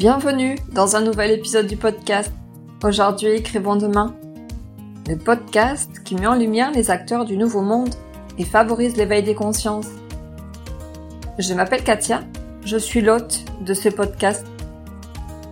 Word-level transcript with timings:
Bienvenue 0.00 0.56
dans 0.72 0.96
un 0.96 1.02
nouvel 1.02 1.30
épisode 1.30 1.66
du 1.66 1.76
podcast. 1.76 2.32
Aujourd'hui, 2.82 3.28
écrivons 3.32 3.76
demain. 3.76 4.14
Le 5.06 5.18
podcast 5.18 6.02
qui 6.02 6.14
met 6.14 6.26
en 6.26 6.36
lumière 6.36 6.72
les 6.72 6.90
acteurs 6.90 7.26
du 7.26 7.36
nouveau 7.36 7.60
monde 7.60 7.94
et 8.38 8.46
favorise 8.46 8.96
l'éveil 8.96 9.22
des 9.22 9.34
consciences. 9.34 9.88
Je 11.38 11.52
m'appelle 11.52 11.84
Katia, 11.84 12.22
je 12.64 12.78
suis 12.78 13.02
l'hôte 13.02 13.44
de 13.60 13.74
ce 13.74 13.90
podcast. 13.90 14.46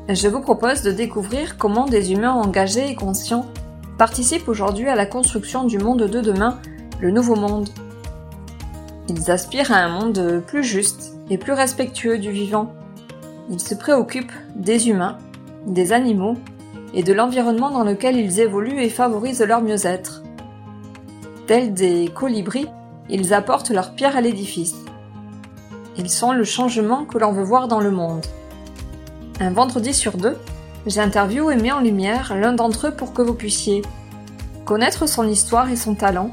Je 0.09 0.29
vous 0.29 0.41
propose 0.41 0.81
de 0.81 0.93
découvrir 0.93 1.59
comment 1.59 1.85
des 1.85 2.13
humains 2.13 2.33
engagés 2.33 2.89
et 2.89 2.95
conscients 2.95 3.45
participent 3.99 4.49
aujourd'hui 4.49 4.89
à 4.89 4.95
la 4.95 5.05
construction 5.05 5.65
du 5.65 5.77
monde 5.77 6.05
de 6.05 6.21
demain, 6.23 6.59
le 7.01 7.11
nouveau 7.11 7.37
monde. 7.37 7.69
Ils 9.11 9.31
aspirent 9.31 9.73
à 9.73 9.81
un 9.81 9.91
monde 9.91 10.43
plus 10.47 10.65
juste 10.65 11.13
et 11.29 11.37
plus 11.37 11.53
respectueux 11.53 12.17
du 12.17 12.31
vivant 12.31 12.73
ils 13.51 13.61
se 13.61 13.75
préoccupent 13.75 14.33
des 14.55 14.89
humains, 14.89 15.19
des 15.67 15.93
animaux 15.93 16.37
et 16.95 17.03
de 17.03 17.13
l'environnement 17.13 17.71
dans 17.71 17.85
lequel 17.85 18.17
ils 18.17 18.41
évoluent 18.41 18.83
et 18.83 18.89
favorisent 18.89 19.43
leur 19.43 19.63
mieux-être. 19.63 20.23
Tels 21.47 21.73
des 21.73 22.11
colibris, 22.15 22.69
ils 23.09 23.33
apportent 23.33 23.71
leur 23.71 23.95
pierre 23.95 24.17
à 24.17 24.21
l'édifice. 24.21 24.77
Ils 25.97 26.11
sont 26.11 26.33
le 26.33 26.45
changement 26.45 27.05
que 27.05 27.19
l'on 27.19 27.33
veut 27.33 27.43
voir 27.43 27.69
dans 27.69 27.81
le 27.81 27.91
monde. 27.91 28.25
Un 29.41 29.51
vendredi 29.51 29.95
sur 29.95 30.17
deux, 30.17 30.37
j'interviewe 30.87 31.51
et 31.51 31.57
mets 31.57 31.73
en 31.73 31.81
lumière 31.81 32.37
l'un 32.37 32.53
d'entre 32.53 32.89
eux 32.89 32.91
pour 32.95 33.13
que 33.13 33.23
vous 33.23 33.35
puissiez 33.35 33.83
connaître 34.65 35.09
son 35.09 35.27
histoire 35.27 35.71
et 35.71 35.77
son 35.77 35.95
talent, 35.95 36.31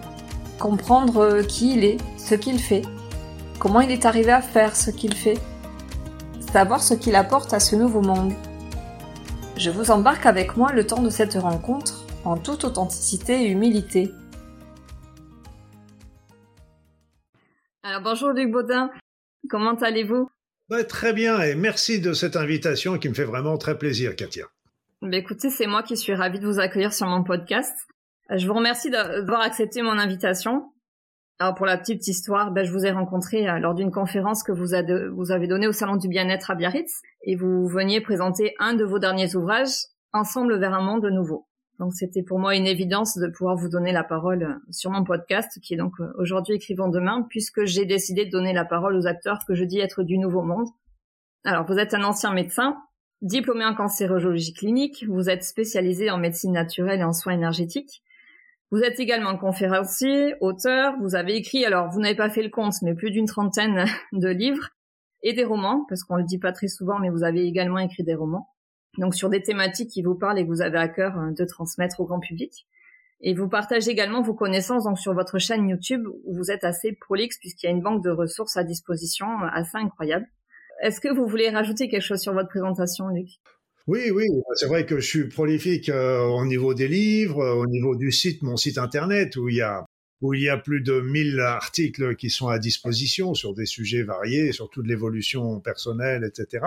comprendre 0.60 1.42
qui 1.42 1.74
il 1.76 1.86
est, 1.86 1.98
ce 2.18 2.36
qu'il 2.36 2.60
fait, 2.60 2.82
comment 3.60 3.80
il 3.80 3.92
est 3.92 4.06
arrivé 4.06 4.32
à 4.32 4.42
faire 4.42 4.76
ce 4.76 4.92
qu'il 4.92 5.16
fait, 5.16 5.38
savoir 6.56 6.82
ce 6.82 6.94
qu'il 6.94 7.16
apporte 7.16 7.52
à 7.52 7.60
ce 7.60 7.76
nouveau 7.76 8.00
monde. 8.00 8.32
Je 9.58 9.70
vous 9.70 9.92
embarque 9.92 10.26
avec 10.26 10.56
moi 10.56 10.72
le 10.72 10.88
temps 10.88 11.02
de 11.02 11.10
cette 11.10 11.34
rencontre 11.34 12.06
en 12.24 12.38
toute 12.38 12.64
authenticité 12.64 13.42
et 13.42 13.48
humilité. 13.48 14.10
Alors 17.84 18.00
bonjour 18.02 18.30
Luc 18.30 18.52
Baudin, 18.52 18.90
comment 19.50 19.76
allez-vous? 19.76 20.30
Bah, 20.70 20.86
Très 20.86 21.12
bien 21.12 21.42
et 21.42 21.56
merci 21.56 22.00
de 22.00 22.14
cette 22.14 22.38
invitation 22.38 23.00
qui 23.00 23.10
me 23.10 23.14
fait 23.14 23.26
vraiment 23.26 23.58
très 23.58 23.78
plaisir 23.78 24.16
Katia. 24.16 24.46
Bah, 25.02 25.18
écoutez, 25.18 25.50
c'est 25.50 25.68
moi 25.68 25.84
qui 25.84 25.98
suis 25.98 26.16
ravie 26.16 26.40
de 26.40 26.48
vous 26.48 26.62
accueillir 26.62 26.94
sur 26.94 27.08
mon 27.08 27.26
podcast. 27.26 27.76
Je 28.34 28.48
vous 28.48 28.54
remercie 28.54 28.90
d'avoir 28.90 29.42
accepté 29.42 29.82
mon 29.82 30.00
invitation. 30.00 30.72
Alors 31.38 31.54
pour 31.54 31.66
la 31.66 31.78
petite 31.78 32.08
histoire, 32.08 32.52
ben, 32.52 32.64
je 32.64 32.72
vous 32.72 32.86
ai 32.86 32.92
rencontré 32.92 33.50
euh, 33.50 33.60
lors 33.60 33.76
d'une 33.76 33.92
conférence 33.92 34.42
que 34.42 34.54
vous, 34.54 34.74
avez 34.74 35.48
donnée 35.48 35.68
au 35.68 35.74
Salon 35.74 35.98
du 35.98 36.08
Bien-être 36.08 36.50
à 36.50 36.56
Biarritz 36.56 37.02
et 37.24 37.36
vous 37.36 37.68
veniez 37.68 38.00
présenter 38.00 38.54
un 38.58 38.74
de 38.74 38.86
vos 38.86 39.00
derniers 39.00 39.36
ouvrages, 39.36 39.76
Ensemble 40.14 40.58
vers 40.58 40.74
un 40.74 40.82
monde 40.82 41.06
nouveau. 41.08 41.46
Donc 41.78 41.92
c'était 41.94 42.24
pour 42.24 42.40
moi 42.40 42.56
une 42.56 42.68
évidence 42.68 43.18
de 43.18 43.28
pouvoir 43.28 43.58
vous 43.58 43.68
donner 43.68 43.92
la 43.92 44.06
parole 44.06 44.44
euh, 44.44 44.72
sur 44.72 44.92
mon 44.92 45.04
podcast 45.04 45.60
qui 45.62 45.74
est 45.74 45.78
donc 45.78 45.92
euh, 46.00 46.10
aujourd'hui 46.18 46.56
Écrivons 46.56 46.88
demain 46.88 47.28
puisque 47.30 47.66
j'ai 47.66 47.84
décidé 47.84 48.26
de 48.26 48.32
donner 48.32 48.54
la 48.54 48.64
parole 48.64 48.96
aux 48.96 49.08
acteurs 49.08 49.40
que 49.46 49.56
je 49.56 49.66
dis 49.66 49.80
être 49.80 50.04
du 50.04 50.18
nouveau 50.18 50.42
monde. 50.42 50.70
Alors 51.44 51.66
vous 51.66 51.78
êtes 51.78 51.94
un 51.94 52.06
ancien 52.06 52.34
médecin, 52.34 52.78
diplômé 53.22 53.66
en 53.66 53.76
cancérologie 53.76 54.54
clinique, 54.54 55.06
vous 55.10 55.30
êtes 55.30 55.44
spécialisé 55.44 56.10
en 56.10 56.18
médecine 56.18 56.54
naturelle 56.54 57.02
et 57.02 57.04
en 57.04 57.12
soins 57.12 57.34
énergétiques. 57.34 58.04
Vous 58.72 58.80
êtes 58.80 59.00
également 59.00 59.38
conférencier, 59.38 60.36
auteur, 60.42 60.96
vous 61.00 61.16
avez 61.16 61.36
écrit, 61.36 61.66
alors 61.66 61.90
vous 61.92 62.00
n'avez 62.00 62.16
pas 62.16 62.30
fait 62.30 62.42
le 62.42 62.50
compte, 62.50 62.74
mais 62.82 62.96
plus 62.96 63.12
d'une 63.12 63.28
trentaine 63.28 63.86
de 64.12 64.30
livres 64.30 64.70
et 65.22 65.34
des 65.34 65.44
romans, 65.44 65.86
parce 65.88 66.04
qu'on 66.04 66.16
le 66.16 66.24
dit 66.24 66.40
pas 66.40 66.52
très 66.52 66.68
souvent, 66.68 67.00
mais 67.00 67.10
vous 67.10 67.24
avez 67.24 67.46
également 67.46 67.80
écrit 67.80 68.04
des 68.04 68.16
romans. 68.16 68.50
Donc 68.98 69.16
sur 69.16 69.30
des 69.30 69.42
thématiques 69.42 69.92
qui 69.92 70.02
vous 70.02 70.16
parlent 70.16 70.40
et 70.40 70.44
que 70.44 70.50
vous 70.50 70.62
avez 70.62 70.78
à 70.78 70.88
cœur 70.88 71.18
euh, 71.18 71.32
de 71.32 71.46
transmettre 71.46 72.00
au 72.00 72.06
grand 72.06 72.20
public. 72.20 72.68
Et 73.22 73.34
vous 73.34 73.48
partagez 73.48 73.92
également 73.92 74.22
vos 74.22 74.34
connaissances 74.34 74.84
donc 74.84 75.00
sur 75.00 75.14
votre 75.14 75.40
chaîne 75.40 75.68
YouTube 75.68 76.06
où 76.26 76.36
vous 76.36 76.52
êtes 76.52 76.64
assez 76.64 76.92
prolixe 76.94 77.38
puisqu'il 77.40 77.68
y 77.68 77.70
a 77.70 77.72
une 77.72 77.82
banque 77.82 78.04
de 78.04 78.10
ressources 78.10 78.58
à 78.58 78.64
disposition 78.64 79.28
euh, 79.28 79.48
assez 79.52 79.78
incroyable. 79.78 80.28
Est-ce 80.82 81.00
que 81.00 81.14
vous 81.14 81.26
voulez 81.26 81.50
rajouter 81.50 81.88
quelque 81.88 82.02
chose 82.02 82.22
sur 82.22 82.34
votre 82.34 82.50
présentation, 82.50 83.08
Luc? 83.08 83.30
Oui, 83.88 84.10
oui, 84.10 84.26
c'est 84.56 84.66
vrai 84.66 84.86
que 84.88 85.00
je 85.00 85.06
suis 85.06 85.30
prolifique 85.30 85.90
euh, 85.90 86.24
au 86.24 86.44
niveau 86.46 86.74
des 86.74 86.88
livres, 86.88 87.42
euh, 87.42 87.54
au 87.54 87.68
niveau 87.68 87.96
du 87.96 88.12
site, 88.12 88.42
mon 88.42 88.58
site 88.58 88.80
internet, 88.80 89.36
où 89.36 89.48
il 89.48 89.58
y 89.58 89.62
a 89.62 89.86
où 90.22 90.34
il 90.34 90.42
y 90.42 90.50
a 90.50 90.58
plus 90.58 90.82
de 90.82 91.02
1000 91.02 91.40
articles 91.42 92.16
qui 92.16 92.30
sont 92.32 92.48
à 92.48 92.58
disposition 92.58 93.34
sur 93.36 93.54
des 93.54 93.66
sujets 93.68 94.02
variés, 94.02 94.54
sur 94.54 94.70
toute 94.70 94.88
l'évolution 94.88 95.60
personnelle, 95.60 96.24
etc. 96.24 96.66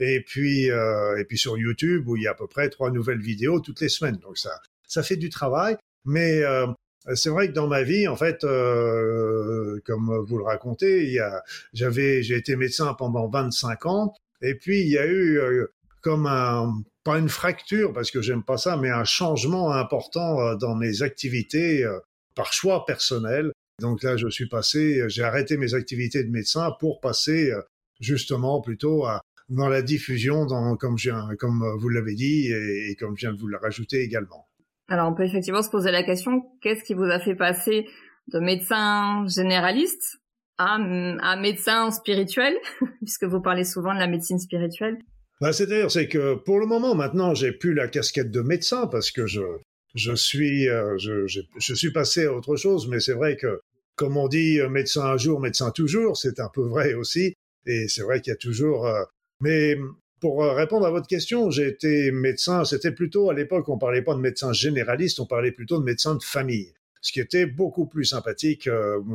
Et 0.00 0.22
puis 0.22 0.70
euh, 0.70 1.18
et 1.18 1.24
puis 1.24 1.36
sur 1.36 1.58
YouTube 1.58 2.08
où 2.08 2.16
il 2.16 2.22
y 2.22 2.26
a 2.28 2.30
à 2.30 2.34
peu 2.34 2.46
près 2.46 2.70
trois 2.70 2.90
nouvelles 2.90 3.20
vidéos 3.20 3.60
toutes 3.60 3.80
les 3.80 3.90
semaines. 3.90 4.16
Donc 4.22 4.38
ça 4.38 4.58
ça 4.86 5.02
fait 5.02 5.16
du 5.16 5.28
travail, 5.28 5.76
mais 6.06 6.42
c'est 7.14 7.30
vrai 7.30 7.48
que 7.48 7.52
dans 7.52 7.66
ma 7.66 7.82
vie, 7.82 8.06
en 8.08 8.16
fait, 8.16 8.42
comme 8.42 10.24
vous 10.26 10.38
le 10.38 10.44
racontez, 10.44 11.04
il 11.04 11.12
y 11.12 11.18
a, 11.18 11.42
j'avais, 11.72 12.22
j'ai 12.22 12.36
été 12.36 12.54
médecin 12.56 12.94
pendant 12.94 13.28
25 13.28 13.86
ans, 13.86 14.14
et 14.40 14.54
puis 14.54 14.80
il 14.82 14.88
y 14.88 14.98
a 14.98 15.06
eu 15.06 15.66
comme 16.04 16.26
un, 16.26 16.82
pas 17.02 17.18
une 17.18 17.30
fracture 17.30 17.92
parce 17.92 18.10
que 18.10 18.20
j'aime 18.20 18.44
pas 18.44 18.58
ça, 18.58 18.76
mais 18.76 18.90
un 18.90 19.04
changement 19.04 19.72
important 19.72 20.38
euh, 20.40 20.54
dans 20.56 20.76
mes 20.76 21.02
activités 21.02 21.82
euh, 21.82 21.98
par 22.36 22.52
choix 22.52 22.84
personnel. 22.84 23.50
Donc 23.80 24.02
là, 24.02 24.16
je 24.16 24.28
suis 24.28 24.48
passé, 24.48 25.02
j'ai 25.08 25.22
arrêté 25.22 25.56
mes 25.56 25.74
activités 25.74 26.22
de 26.22 26.30
médecin 26.30 26.70
pour 26.78 27.00
passer 27.00 27.50
euh, 27.50 27.60
justement 28.00 28.60
plutôt 28.60 29.06
à, 29.06 29.22
dans 29.48 29.68
la 29.68 29.82
diffusion, 29.82 30.44
dans, 30.46 30.76
comme 30.76 30.96
vous 31.78 31.88
l'avez 31.88 32.14
dit 32.14 32.52
et, 32.52 32.94
comme 32.96 33.16
je 33.16 33.26
viens 33.26 33.32
de 33.32 33.38
vous 33.38 33.48
le 33.48 33.56
rajouter 33.56 34.02
également. 34.02 34.46
Alors 34.88 35.10
on 35.10 35.14
peut 35.14 35.24
effectivement 35.24 35.62
se 35.62 35.70
poser 35.70 35.90
la 35.90 36.02
question, 36.02 36.42
qu'est-ce 36.60 36.84
qui 36.84 36.94
vous 36.94 37.04
a 37.04 37.18
fait 37.18 37.34
passer 37.34 37.86
de 38.28 38.38
médecin 38.38 39.26
généraliste 39.26 40.18
à, 40.58 40.74
à 40.76 41.36
médecin 41.36 41.90
spirituel, 41.90 42.54
puisque 43.02 43.24
vous 43.24 43.40
parlez 43.40 43.64
souvent 43.64 43.94
de 43.94 43.98
la 43.98 44.06
médecine 44.06 44.38
spirituelle 44.38 44.98
bah, 45.40 45.52
C'est-à-dire, 45.52 45.90
c'est 45.90 46.08
que 46.08 46.34
pour 46.34 46.60
le 46.60 46.66
moment, 46.66 46.94
maintenant, 46.94 47.34
j'ai 47.34 47.52
plus 47.52 47.74
la 47.74 47.88
casquette 47.88 48.30
de 48.30 48.40
médecin 48.40 48.86
parce 48.86 49.10
que 49.10 49.26
je, 49.26 49.42
je 49.94 50.14
suis, 50.14 50.68
euh, 50.68 50.96
je, 50.98 51.26
je, 51.26 51.74
suis 51.74 51.92
passé 51.92 52.26
à 52.26 52.32
autre 52.32 52.56
chose, 52.56 52.88
mais 52.88 53.00
c'est 53.00 53.12
vrai 53.12 53.36
que, 53.36 53.60
comme 53.96 54.16
on 54.16 54.28
dit, 54.28 54.60
euh, 54.60 54.68
médecin 54.68 55.04
un 55.04 55.16
jour, 55.16 55.40
médecin 55.40 55.70
toujours, 55.70 56.16
c'est 56.16 56.40
un 56.40 56.48
peu 56.48 56.62
vrai 56.62 56.94
aussi. 56.94 57.34
Et 57.66 57.88
c'est 57.88 58.02
vrai 58.02 58.20
qu'il 58.20 58.30
y 58.32 58.34
a 58.34 58.36
toujours. 58.36 58.86
Euh, 58.86 59.04
mais 59.40 59.76
pour 60.20 60.42
répondre 60.42 60.86
à 60.86 60.90
votre 60.90 61.06
question, 61.06 61.50
j'ai 61.50 61.68
été 61.68 62.10
médecin. 62.10 62.64
C'était 62.64 62.92
plutôt 62.92 63.30
à 63.30 63.34
l'époque, 63.34 63.68
on 63.68 63.78
parlait 63.78 64.02
pas 64.02 64.14
de 64.14 64.20
médecin 64.20 64.52
généraliste, 64.52 65.20
on 65.20 65.26
parlait 65.26 65.52
plutôt 65.52 65.78
de 65.78 65.84
médecin 65.84 66.14
de 66.14 66.22
famille 66.22 66.72
ce 67.02 67.12
qui 67.12 67.20
était 67.20 67.44
beaucoup 67.44 67.84
plus 67.84 68.06
sympathique 68.06 68.66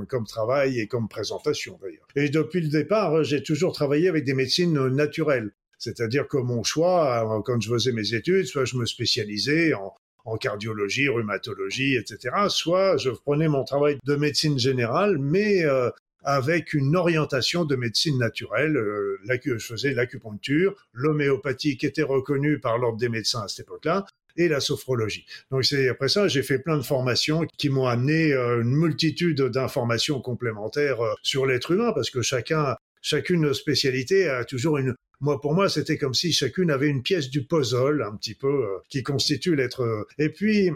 comme 0.07 0.27
travail 0.27 0.79
et 0.79 0.85
comme 0.85 1.09
présentation 1.09 1.79
d'ailleurs. 1.81 2.05
Et 2.15 2.29
depuis 2.29 2.61
le 2.61 2.67
départ, 2.67 3.23
j'ai 3.23 3.41
toujours 3.41 3.73
travaillé 3.73 4.07
avec 4.07 4.25
des 4.25 4.35
médecines 4.35 4.89
naturelles. 4.89 5.53
C'est-à-dire 5.79 6.27
que 6.27 6.37
mon 6.37 6.63
choix, 6.63 7.37
euh, 7.37 7.41
quand 7.41 7.59
je 7.59 7.69
faisais 7.69 7.93
mes 7.93 8.13
études, 8.13 8.45
soit 8.45 8.65
je 8.65 8.75
me 8.75 8.85
spécialisais 8.85 9.73
en, 9.73 9.95
cardiologie, 10.39 11.09
rhumatologie, 11.09 11.95
etc., 11.95 12.35
soit 12.49 12.97
je 12.97 13.09
prenais 13.09 13.47
mon 13.47 13.63
travail 13.63 13.97
de 14.05 14.15
médecine 14.15 14.59
générale, 14.59 15.17
mais 15.17 15.65
euh, 15.65 15.89
avec 16.23 16.75
une 16.75 16.95
orientation 16.95 17.65
de 17.65 17.75
médecine 17.75 18.19
naturelle. 18.19 18.77
Euh, 18.77 19.17
je 19.43 19.57
faisais 19.57 19.91
l'acupuncture, 19.95 20.75
l'homéopathie 20.93 21.77
qui 21.77 21.87
était 21.87 22.03
reconnue 22.03 22.59
par 22.59 22.77
l'ordre 22.77 22.99
des 22.99 23.09
médecins 23.09 23.41
à 23.41 23.47
cette 23.47 23.61
époque-là, 23.65 24.05
et 24.37 24.47
la 24.47 24.59
sophrologie. 24.59 25.25
Donc 25.49 25.65
c'est 25.65 25.89
après 25.89 26.09
ça, 26.09 26.27
j'ai 26.27 26.43
fait 26.43 26.59
plein 26.59 26.77
de 26.77 26.83
formations 26.83 27.47
qui 27.57 27.69
m'ont 27.69 27.87
amené 27.87 28.31
une 28.33 28.75
multitude 28.75 29.41
d'informations 29.41 30.21
complémentaires 30.21 30.99
sur 31.23 31.47
l'être 31.47 31.71
humain, 31.71 31.91
parce 31.93 32.11
que 32.11 32.21
chacun, 32.21 32.75
chacune 33.01 33.53
spécialité 33.53 34.27
a 34.29 34.45
toujours 34.45 34.77
une, 34.77 34.95
moi, 35.21 35.41
pour 35.41 35.53
moi, 35.53 35.67
c'était 35.67 35.97
comme 35.97 36.13
si 36.13 36.31
chacune 36.31 36.71
avait 36.71 36.87
une 36.87 37.03
pièce 37.03 37.29
du 37.29 37.43
puzzle, 37.43 38.03
un 38.03 38.15
petit 38.15 38.35
peu, 38.35 38.47
euh, 38.47 38.77
qui 38.89 39.03
constitue 39.03 39.55
l'être. 39.55 39.81
Euh. 39.81 40.03
Et 40.17 40.29
puis, 40.29 40.71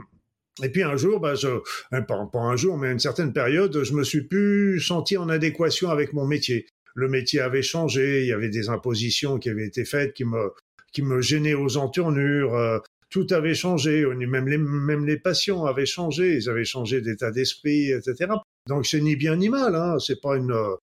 et 0.62 0.70
puis 0.70 0.84
un 0.84 0.98
jour, 0.98 1.20
bah, 1.20 1.36
je, 1.36 1.48
hein, 1.92 2.02
pas, 2.02 2.26
pas 2.32 2.40
un 2.40 2.58
jour, 2.58 2.78
mais 2.78 2.92
une 2.92 3.00
certaine 3.00 3.32
période, 3.32 3.84
je 3.84 3.94
me 3.94 4.04
suis 4.04 4.24
plus 4.24 4.82
senti 4.82 5.18
en 5.18 5.30
adéquation 5.30 5.90
avec 5.90 6.14
mon 6.14 6.28
métier. 6.28 6.68
Le 6.94 7.08
métier 7.08 7.40
avait 7.40 7.62
changé, 7.62 8.22
il 8.22 8.28
y 8.28 8.34
avait 8.34 8.50
des 8.50 8.70
impositions 8.70 9.40
qui 9.40 9.50
avaient 9.50 9.66
été 9.66 9.86
faites 9.86 10.14
qui 10.14 10.26
me, 10.26 10.52
qui 10.92 11.02
me 11.02 11.22
gênaient 11.22 11.56
aux 11.56 11.78
entournures. 11.78 12.54
Euh, 12.56 12.80
tout 13.10 13.28
avait 13.32 13.56
changé, 13.56 14.06
même 14.06 14.48
les, 14.48 14.58
même 14.58 15.06
les 15.06 15.18
patients 15.18 15.66
avaient 15.66 15.86
changé, 15.86 16.36
ils 16.36 16.50
avaient 16.50 16.66
changé 16.66 17.00
d'état 17.00 17.32
d'esprit, 17.32 17.92
etc. 17.92 18.34
Donc 18.68 18.88
c'est 18.88 19.02
ni 19.02 19.16
bien 19.16 19.36
ni 19.36 19.50
mal, 19.50 19.76
hein, 19.76 20.00
c'est 20.00 20.20
pas 20.20 20.36
une, 20.36 20.52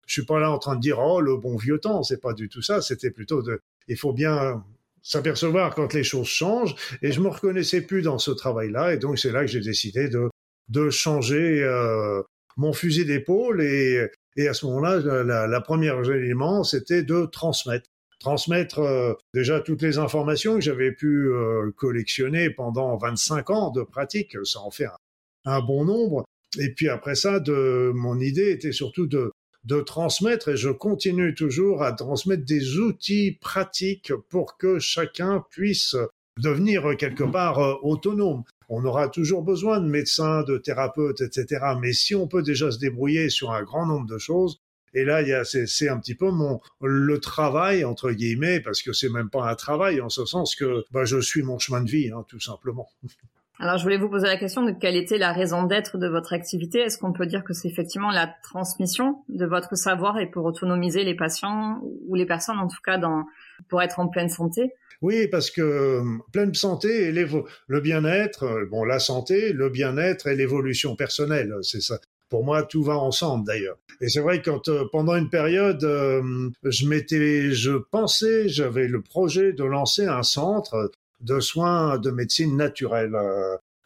je 0.08 0.14
suis 0.14 0.26
pas 0.26 0.40
là 0.40 0.52
en 0.52 0.58
train 0.58 0.76
de 0.76 0.82
dire 0.82 0.98
oh 1.00 1.22
le 1.22 1.38
bon 1.38 1.56
vieux 1.58 1.80
temps, 1.80 2.02
c'est 2.02 2.22
pas 2.22 2.34
du 2.34 2.50
tout 2.50 2.64
ça. 2.64 2.82
C'était 2.82 3.12
plutôt 3.12 3.44
de, 3.44 3.62
il 3.88 3.98
faut 3.98 4.14
bien 4.14 4.64
s'apercevoir 5.04 5.76
quand 5.76 5.94
les 5.94 6.04
choses 6.04 6.28
changent. 6.28 6.76
Et 7.02 7.12
je 7.12 7.22
me 7.22 7.28
reconnaissais 7.28 7.82
plus 7.82 8.02
dans 8.02 8.18
ce 8.18 8.32
travail-là, 8.32 8.94
et 8.94 8.98
donc 8.98 9.20
c'est 9.20 9.32
là 9.32 9.42
que 9.42 9.48
j'ai 9.48 9.62
décidé 9.62 10.10
de 10.10 10.30
de 10.70 10.90
changer 10.90 11.64
euh, 11.64 12.22
mon 12.58 12.74
fusil 12.74 13.06
d'épaule 13.06 13.62
et 13.62 14.08
et 14.38 14.48
à 14.48 14.54
ce 14.54 14.68
moment-là, 14.68 15.24
la, 15.24 15.48
la 15.48 15.62
première 15.62 16.00
élément, 16.10 16.64
c'était 16.64 17.02
de 17.02 17.26
transmettre. 17.26 17.90
transmettre 18.20 18.80
euh, 18.80 19.14
déjà 19.34 19.60
toutes 19.60 19.82
les 19.82 19.98
informations 19.98 20.56
que 20.56 20.62
j'avais 20.62 20.92
pu 20.92 21.30
euh, 21.30 21.72
collectionner 21.76 22.52
pendant 22.52 22.96
25 22.98 23.50
ans 23.50 23.72
de 23.72 23.82
pratique, 23.82 24.38
ça 24.44 24.60
en 24.60 24.70
fait 24.70 24.86
un, 24.86 24.98
un, 25.46 25.62
bon 25.62 25.86
nombre. 25.86 26.24
Et 26.60 26.72
puis 26.72 26.88
après 26.88 27.16
ça, 27.16 27.40
de, 27.40 27.92
mon 27.96 28.20
idée 28.20 28.52
était 28.52 28.72
surtout 28.72 29.08
de, 29.08 29.32
de 29.64 29.82
transmettre, 29.82 30.50
et 30.50 30.58
je 30.58 30.70
continue 30.70 31.36
toujours 31.36 31.84
à 31.84 31.92
transmettre 31.92 32.46
des 32.46 32.78
outils 32.78 33.38
pratiques 33.42 34.14
pour 34.30 34.58
que 34.58 34.80
chacun 34.80 35.44
puisse 35.50 35.96
devenir 36.40 36.96
quelque 36.98 37.24
part 37.24 37.60
euh, 37.60 37.76
autonome. 37.82 38.44
On 38.70 38.84
aura 38.86 39.08
toujours 39.08 39.44
besoin 39.44 39.80
de 39.80 39.88
médecins, 39.88 40.44
de 40.44 40.58
thérapeutes, 40.58 41.22
etc. 41.22 41.66
Mais 41.80 41.94
si 41.94 42.16
on 42.16 42.28
peut 42.28 42.44
déjà 42.44 42.70
se 42.72 42.80
débrouiller 42.80 43.30
sur 43.30 43.52
un 43.52 43.64
grand 43.64 43.86
nombre 43.86 44.08
de 44.08 44.18
choses, 44.18 44.60
et 44.94 45.04
là, 45.04 45.22
il 45.22 45.28
y 45.28 45.34
a, 45.34 45.44
c'est, 45.44 45.90
un 45.90 46.00
petit 46.00 46.16
peu 46.16 46.32
mon 46.32 46.60
le 46.82 47.20
travail 47.20 47.86
entre 47.86 48.12
guillemets, 48.12 48.60
parce 48.60 48.82
que 48.82 48.94
c'est 48.94 49.10
même 49.10 49.30
pas 49.30 49.50
un 49.50 49.56
travail 49.56 50.02
en 50.02 50.10
ce 50.10 50.26
sens 50.26 50.56
que 50.56 50.84
bah, 50.92 51.06
je 51.06 51.20
suis 51.20 51.44
mon 51.44 51.60
chemin 51.60 51.82
de 51.82 51.90
vie, 51.90 52.10
hein, 52.10 52.26
tout 52.28 52.40
simplement. 52.40 52.90
Alors, 53.60 53.78
je 53.78 53.84
voulais 53.84 53.98
vous 53.98 54.10
poser 54.10 54.28
la 54.28 54.38
question 54.38 54.64
de 54.64 54.72
quelle 54.72 54.96
était 54.96 55.18
la 55.18 55.34
raison 55.34 55.64
d'être 55.64 55.98
de 55.98 56.08
votre 56.08 56.34
activité. 56.34 56.80
Est-ce 56.80 57.00
qu'on 57.00 57.12
peut 57.12 57.26
dire 57.26 57.44
que 57.44 57.54
c'est 57.54 57.68
effectivement 57.68 58.12
la 58.12 58.32
transmission 58.44 59.24
de 59.30 59.46
votre 59.48 59.76
savoir 59.76 60.20
et 60.20 60.30
pour 60.30 60.46
autonomiser 60.46 61.04
les 61.04 61.16
patients 61.16 61.82
ou 62.08 62.14
les 62.14 62.28
personnes, 62.28 62.60
en 62.60 62.68
tout 62.68 62.82
cas, 62.86 63.00
dans, 63.00 63.26
pour 63.68 63.82
être 63.82 64.00
en 64.00 64.10
pleine 64.10 64.30
santé? 64.30 64.74
Oui, 65.02 65.28
parce 65.28 65.50
que 65.50 65.62
euh, 65.62 66.04
pleine 66.32 66.54
santé 66.54 67.08
et 67.08 67.12
le 67.12 67.82
bien-être, 67.82 68.44
euh, 68.44 68.66
bon, 68.70 68.84
la 68.84 69.00
santé, 69.00 69.54
le 69.54 69.70
bien-être 69.70 70.28
et 70.28 70.36
l'évolution 70.36 70.96
personnelle, 70.96 71.54
c'est 71.64 71.82
ça. 71.82 72.00
Pour 72.30 72.44
moi, 72.44 72.62
tout 72.64 72.84
va 72.84 72.98
ensemble 72.98 73.46
d'ailleurs. 73.46 73.78
Et 74.02 74.10
c'est 74.10 74.20
vrai 74.20 74.42
que 74.42 74.50
quand 74.50 74.68
euh, 74.68 74.86
pendant 74.92 75.16
une 75.16 75.30
période, 75.30 75.82
je 75.82 76.88
m'étais, 76.88 77.52
je 77.52 77.72
pensais, 77.72 78.50
j'avais 78.50 78.88
le 78.88 79.02
projet 79.02 79.54
de 79.54 79.64
lancer 79.64 80.06
un 80.06 80.24
centre 80.24 80.92
de 81.22 81.40
soins 81.40 81.98
de 81.98 82.12
médecine 82.12 82.56
naturelle, 82.56 83.16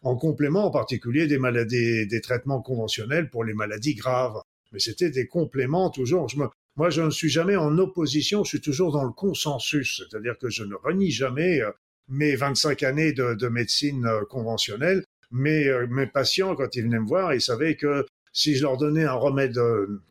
en 0.02 0.16
complément 0.16 0.66
en 0.66 0.70
particulier 0.70 1.26
des 1.26 1.38
maladies, 1.38 2.06
des 2.06 2.20
traitements 2.20 2.60
conventionnels 2.60 3.30
pour 3.30 3.44
les 3.44 3.54
maladies 3.54 3.94
graves. 3.94 4.40
Mais 4.72 4.78
c'était 4.78 5.10
des 5.10 5.26
compléments 5.26 5.90
toujours. 5.90 6.28
Je 6.28 6.38
me, 6.38 6.46
moi, 6.76 6.88
je 6.88 7.02
ne 7.02 7.10
suis 7.10 7.28
jamais 7.28 7.56
en 7.56 7.76
opposition, 7.78 8.44
je 8.44 8.48
suis 8.48 8.60
toujours 8.60 8.92
dans 8.92 9.04
le 9.04 9.12
consensus, 9.12 10.02
c'est-à-dire 10.08 10.38
que 10.38 10.48
je 10.48 10.64
ne 10.64 10.74
renie 10.74 11.10
jamais 11.10 11.60
euh, 11.60 11.70
mes 12.08 12.34
25 12.34 12.82
années 12.82 13.12
de, 13.12 13.48
médecine 13.48 14.06
euh, 14.06 14.24
conventionnelle, 14.24 15.04
mais 15.30 15.68
euh, 15.68 15.86
mes 15.90 16.06
patients, 16.06 16.56
quand 16.56 16.74
ils 16.74 16.84
venaient 16.84 17.00
me 17.00 17.06
voir, 17.06 17.34
ils 17.34 17.42
savaient 17.42 17.76
que 17.76 18.06
si 18.32 18.54
je 18.54 18.62
leur 18.62 18.78
donnais 18.78 19.04
un 19.04 19.12
remède 19.12 19.60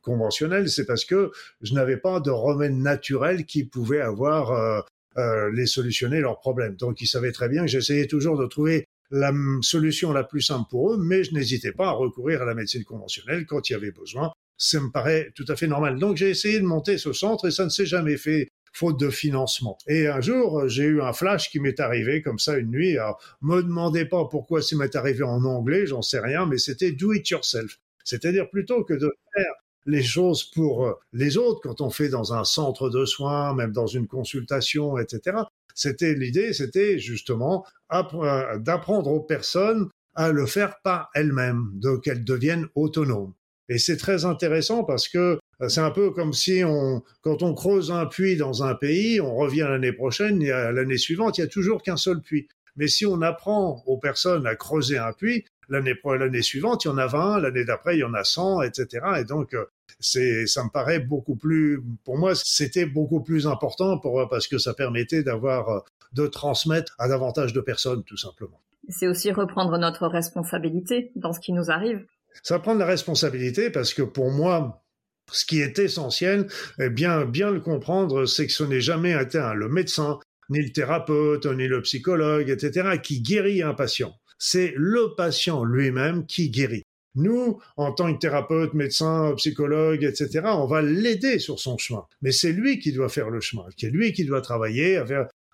conventionnel, 0.04 0.70
c'est 0.70 0.86
parce 0.86 1.06
que 1.06 1.32
je 1.62 1.74
n'avais 1.74 1.98
pas 1.98 2.20
de 2.20 2.30
remède 2.30 2.76
naturel 2.76 3.46
qui 3.46 3.64
pouvait 3.64 4.02
avoir 4.02 4.86
les 5.18 5.66
solutionner 5.66 6.20
leurs 6.20 6.40
problèmes. 6.40 6.76
Donc 6.76 7.02
ils 7.02 7.08
savaient 7.08 7.32
très 7.32 7.50
bien 7.50 7.62
que 7.64 7.72
j'essayais 7.72 8.08
toujours 8.08 8.38
de 8.38 8.46
trouver 8.46 8.86
la 9.10 9.34
solution 9.62 10.14
la 10.14 10.24
plus 10.24 10.42
simple 10.42 10.68
pour 10.70 10.94
eux, 10.94 10.98
mais 10.98 11.24
je 11.24 11.34
n'hésitais 11.34 11.74
pas 11.74 11.88
à 11.88 11.92
recourir 11.92 12.42
à 12.42 12.46
la 12.46 12.54
médecine 12.54 12.86
conventionnelle 12.86 13.46
quand 13.46 13.70
il 13.70 13.74
y 13.74 13.76
avait 13.76 13.92
besoin 13.92 14.32
ça 14.62 14.80
me 14.80 14.92
paraît 14.92 15.32
tout 15.36 15.46
à 15.48 15.56
fait 15.56 15.68
normal. 15.68 15.98
Donc 15.98 16.18
j'ai 16.18 16.30
essayé 16.30 16.60
de 16.60 16.66
monter 16.66 16.98
ce 16.98 17.14
centre 17.14 17.48
et 17.48 17.52
ça 17.52 17.66
ne 17.66 17.70
s'est 17.70 17.86
jamais 17.86 18.16
fait 18.16 18.48
faute 18.74 19.00
de 19.00 19.10
financement. 19.10 19.78
Et 19.88 20.08
un 20.08 20.22
jour, 20.22 20.68
j'ai 20.68 20.84
eu 20.84 21.02
un 21.02 21.14
flash 21.14 21.50
qui 21.50 21.60
m'est 21.60 21.80
arrivé 21.80 22.22
comme 22.22 22.40
ça 22.40 22.58
une 22.58 22.70
nuit. 22.70 22.98
Alors, 22.98 23.22
me 23.42 23.62
demandez 23.62 24.06
pas 24.06 24.26
pourquoi 24.30 24.62
ça 24.62 24.76
m'est 24.78 24.96
arrivé 24.96 25.24
en 25.24 25.44
anglais, 25.44 25.88
j'en 25.88 26.02
sais 26.02 26.20
rien, 26.20 26.46
mais 26.46 26.58
c'était 26.58 26.92
do 26.92 27.12
it 27.12 27.28
yourself. 27.30 27.80
C'est-à-dire 28.06 28.50
plutôt 28.50 28.84
que 28.84 28.94
de 28.94 29.12
faire 29.36 29.54
les 29.86 30.04
choses 30.04 30.44
pour 30.44 30.86
euh, 30.86 30.94
les 31.14 31.38
autres, 31.38 31.62
quand 31.62 31.82
on 31.82 31.90
fait 31.90 32.10
dans 32.10 32.34
un 32.34 32.44
centre 32.44 32.90
de 32.90 33.06
soins, 33.06 33.54
même 33.54 33.72
dans 33.72 33.88
une 33.88 34.08
consultation, 34.08 34.98
etc. 34.98 35.38
C'était 35.74 36.14
l'idée, 36.14 36.54
c'était 36.54 37.00
justement 37.00 37.66
euh, 37.94 38.58
d'apprendre 38.60 39.12
aux 39.12 39.22
personnes 39.22 39.90
à 40.16 40.32
le 40.32 40.46
faire 40.46 40.82
par 40.84 41.10
elles-mêmes, 41.16 41.72
donc 41.76 42.04
qu'elles 42.04 42.26
deviennent 42.26 42.68
autonomes. 42.76 43.34
Et 43.70 43.78
c'est 43.78 43.98
très 43.98 44.26
intéressant 44.26 44.84
parce 44.84 45.08
que 45.08 45.40
euh, 45.62 45.70
c'est 45.70 45.80
un 45.80 45.92
peu 45.92 46.12
comme 46.12 46.34
si 46.34 46.64
on, 46.66 47.02
quand 47.22 47.42
on 47.44 47.54
creuse 47.54 47.92
un 47.92 48.06
puits 48.06 48.36
dans 48.36 48.64
un 48.64 48.76
pays, 48.76 49.22
on 49.22 49.36
revient 49.36 49.68
l'année 49.70 49.94
prochaine, 49.94 50.44
l'année 50.44 50.98
suivante, 50.98 51.38
il 51.38 51.42
y 51.42 51.44
a 51.46 51.48
toujours 51.48 51.82
qu'un 51.82 51.98
seul 51.98 52.22
puits. 52.22 52.48
Mais 52.76 52.88
si 52.88 53.06
on 53.06 53.22
apprend 53.22 53.84
aux 53.86 53.98
personnes 53.98 54.48
à 54.48 54.56
creuser 54.56 54.98
un 54.98 55.14
puits, 55.14 55.46
l'année 55.72 55.96
l'année 56.04 56.42
suivante, 56.42 56.86
il 56.86 56.90
y 56.90 56.92
en 56.92 56.98
a 56.98 57.08
20, 57.08 57.40
l'année 57.40 57.66
d'après, 57.66 57.96
il 57.96 58.00
y 58.00 58.04
en 58.04 58.14
a 58.14 58.24
100, 58.24 58.62
etc. 58.64 59.06
Et 59.20 59.24
donc, 59.24 59.54
euh, 59.54 59.66
c'est, 60.00 60.46
ça 60.46 60.64
me 60.64 60.70
paraît 60.70 61.00
beaucoup 61.00 61.36
plus, 61.36 61.82
pour 62.04 62.18
moi, 62.18 62.34
c'était 62.36 62.86
beaucoup 62.86 63.22
plus 63.22 63.48
important 63.48 63.98
pour, 63.98 64.28
parce 64.30 64.48
que 64.48 64.58
ça 64.58 64.74
permettait 64.74 65.24
d'avoir, 65.24 65.70
euh, 65.70 65.80
de 66.14 66.28
transmettre 66.28 66.94
à 67.00 67.08
davantage 67.08 67.54
de 67.54 67.62
personnes, 67.62 68.04
tout 68.04 68.18
simplement. 68.18 68.60
C'est 68.90 69.08
aussi 69.08 69.32
reprendre 69.32 69.78
notre 69.78 70.08
responsabilité 70.08 71.12
dans 71.16 71.34
ce 71.34 71.40
qui 71.40 71.54
nous 71.54 71.72
arrive. 71.72 72.06
Ça 72.44 72.60
prend 72.60 72.74
de 72.74 72.80
la 72.80 72.86
responsabilité 72.86 73.70
parce 73.70 73.94
que 73.94 74.02
pour 74.02 74.32
moi, 74.32 74.84
ce 75.32 75.46
qui 75.46 75.62
est 75.62 75.80
essentiel, 75.80 76.48
et 76.80 76.90
bien, 76.90 77.26
bien 77.26 77.52
le 77.52 77.62
comprendre, 77.62 78.26
c'est 78.26 78.48
que 78.48 78.54
ce 78.54 78.64
n'est 78.64 78.82
jamais 78.82 79.12
été 79.22 79.40
le 79.56 79.70
médecin, 79.70 80.20
ni 80.50 80.62
le 80.62 80.72
thérapeute, 80.72 81.46
ni 81.46 81.68
le 81.68 81.82
psychologue, 81.82 82.50
etc., 82.50 83.00
qui 83.02 83.22
guérit 83.22 83.62
un 83.62 83.74
patient. 83.74 84.14
C'est 84.44 84.74
le 84.76 85.14
patient 85.16 85.64
lui-même 85.64 86.26
qui 86.26 86.50
guérit. 86.50 86.82
Nous, 87.14 87.60
en 87.78 87.92
tant 87.92 88.12
que 88.12 88.18
thérapeute, 88.18 88.74
médecin, 88.74 89.36
psychologue, 89.38 90.04
etc., 90.04 90.42
on 90.46 90.66
va 90.66 90.82
l'aider 90.82 91.38
sur 91.38 91.60
son 91.60 91.78
chemin. 91.78 92.06
Mais 92.24 92.32
c'est 92.32 92.52
lui 92.52 92.80
qui 92.80 92.92
doit 92.92 93.10
faire 93.10 93.30
le 93.30 93.40
chemin, 93.40 93.66
c'est 93.78 93.92
lui 93.92 94.14
qui 94.14 94.26
doit 94.26 94.42
travailler 94.42 95.00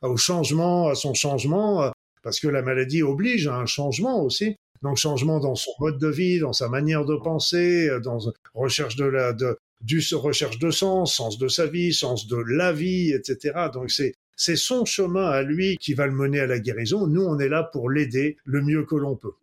au 0.01 0.15
changement, 0.15 0.87
à 0.87 0.95
son 0.95 1.13
changement, 1.13 1.91
parce 2.23 2.39
que 2.39 2.47
la 2.47 2.61
maladie 2.61 3.03
oblige 3.03 3.49
à 3.49 3.57
un 3.57 3.65
changement 3.65 4.23
aussi. 4.23 4.55
Donc 4.81 4.95
changement 4.95 5.41
dans 5.41 5.55
son 5.55 5.71
mode 5.81 5.97
de 5.97 6.07
vie, 6.07 6.39
dans 6.39 6.53
sa 6.53 6.69
manière 6.69 7.03
de 7.03 7.17
penser, 7.17 7.89
euh, 7.89 7.99
dans 7.99 8.19
recherche 8.53 8.95
de 8.95 9.05
la 9.05 9.33
de 9.33 9.57
du 9.81 10.01
recherche 10.13 10.59
de 10.59 10.71
sens, 10.71 11.15
sens 11.15 11.37
de 11.37 11.49
sa 11.49 11.65
vie, 11.65 11.93
sens 11.93 12.27
de 12.27 12.37
la 12.37 12.71
vie, 12.71 13.11
etc. 13.11 13.67
Donc 13.73 13.91
c'est 13.91 14.13
c'est 14.37 14.55
son 14.55 14.85
chemin 14.85 15.25
à 15.25 15.41
lui 15.41 15.77
qui 15.77 15.93
va 15.93 16.05
le 16.05 16.13
mener 16.13 16.39
à 16.39 16.47
la 16.47 16.59
guérison. 16.59 17.07
Nous, 17.07 17.23
on 17.23 17.39
est 17.39 17.49
là 17.49 17.63
pour 17.63 17.89
l'aider 17.89 18.37
le 18.45 18.61
mieux 18.61 18.85
que 18.85 18.95
l'on 18.95 19.15
peut. 19.15 19.33